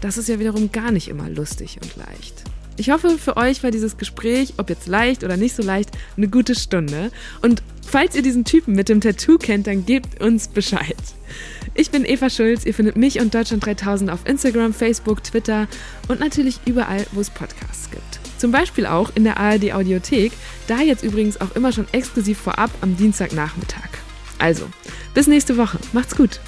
das 0.00 0.16
ist 0.16 0.28
ja 0.28 0.38
wiederum 0.38 0.70
gar 0.70 0.92
nicht 0.92 1.08
immer 1.08 1.28
lustig 1.28 1.78
und 1.82 1.96
leicht. 1.96 2.44
Ich 2.76 2.90
hoffe, 2.90 3.18
für 3.18 3.36
euch 3.36 3.62
war 3.62 3.70
dieses 3.70 3.96
Gespräch, 3.96 4.54
ob 4.56 4.68
jetzt 4.68 4.88
leicht 4.88 5.22
oder 5.22 5.36
nicht 5.36 5.54
so 5.54 5.62
leicht, 5.62 5.90
eine 6.16 6.28
gute 6.28 6.56
Stunde. 6.56 7.12
Und 7.40 7.62
falls 7.86 8.16
ihr 8.16 8.22
diesen 8.22 8.44
Typen 8.44 8.74
mit 8.74 8.88
dem 8.88 9.00
Tattoo 9.00 9.38
kennt, 9.38 9.68
dann 9.68 9.86
gebt 9.86 10.20
uns 10.20 10.48
Bescheid. 10.48 10.96
Ich 11.74 11.90
bin 11.90 12.04
Eva 12.04 12.30
Schulz. 12.30 12.64
Ihr 12.64 12.74
findet 12.74 12.96
mich 12.96 13.20
und 13.20 13.32
Deutschland 13.32 13.64
3000 13.64 14.10
auf 14.10 14.26
Instagram, 14.26 14.74
Facebook, 14.74 15.22
Twitter 15.22 15.68
und 16.08 16.18
natürlich 16.18 16.58
überall, 16.66 17.06
wo 17.12 17.20
es 17.20 17.30
Podcasts 17.30 17.90
gibt. 17.90 18.20
Zum 18.38 18.50
Beispiel 18.50 18.86
auch 18.86 19.12
in 19.14 19.24
der 19.24 19.38
ARD 19.38 19.72
Audiothek, 19.72 20.32
da 20.66 20.80
jetzt 20.80 21.04
übrigens 21.04 21.40
auch 21.40 21.54
immer 21.54 21.72
schon 21.72 21.86
exklusiv 21.92 22.38
vorab 22.38 22.70
am 22.80 22.96
Dienstagnachmittag. 22.96 23.88
Also, 24.38 24.66
bis 25.14 25.28
nächste 25.28 25.56
Woche. 25.56 25.78
Macht's 25.92 26.16
gut. 26.16 26.40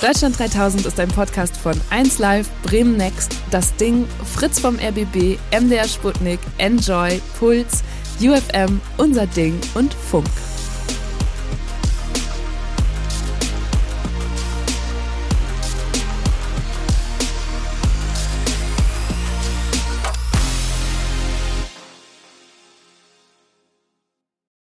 Deutschland 0.00 0.38
3000 0.38 0.86
ist 0.86 1.00
ein 1.00 1.08
Podcast 1.08 1.56
von 1.56 1.74
1Live, 1.90 2.46
Bremen 2.62 2.96
Next, 2.96 3.34
Das 3.50 3.74
Ding, 3.76 4.06
Fritz 4.34 4.60
vom 4.60 4.76
RBB, 4.76 5.38
MDR 5.52 5.88
Sputnik, 5.88 6.40
Enjoy, 6.58 7.20
Puls, 7.38 7.82
UFM, 8.20 8.80
Unser 8.96 9.26
Ding 9.26 9.58
und 9.74 9.92
Funk. 9.94 10.28